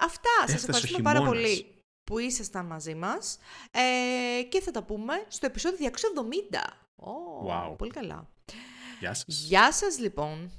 αυτά. 0.00 0.30
Σας 0.46 0.68
ευχαριστούμε 0.68 1.02
πάρα 1.02 1.22
πολύ 1.22 1.74
που 2.04 2.18
ήσασταν 2.18 2.66
μαζί 2.66 2.94
μας. 2.94 3.38
Ε, 3.70 4.42
και 4.42 4.60
θα 4.60 4.70
τα 4.70 4.82
πούμε 4.82 5.14
στο 5.28 5.46
επεισόδιο 5.46 5.90
270. 5.90 6.56
Oh, 6.96 7.70
wow. 7.70 7.76
Πολύ 7.76 7.90
καλά. 7.90 8.28
Γεια 9.00 9.14
σας. 9.14 9.24
Γεια 9.26 9.72
σας 9.72 9.98
λοιπόν. 9.98 10.50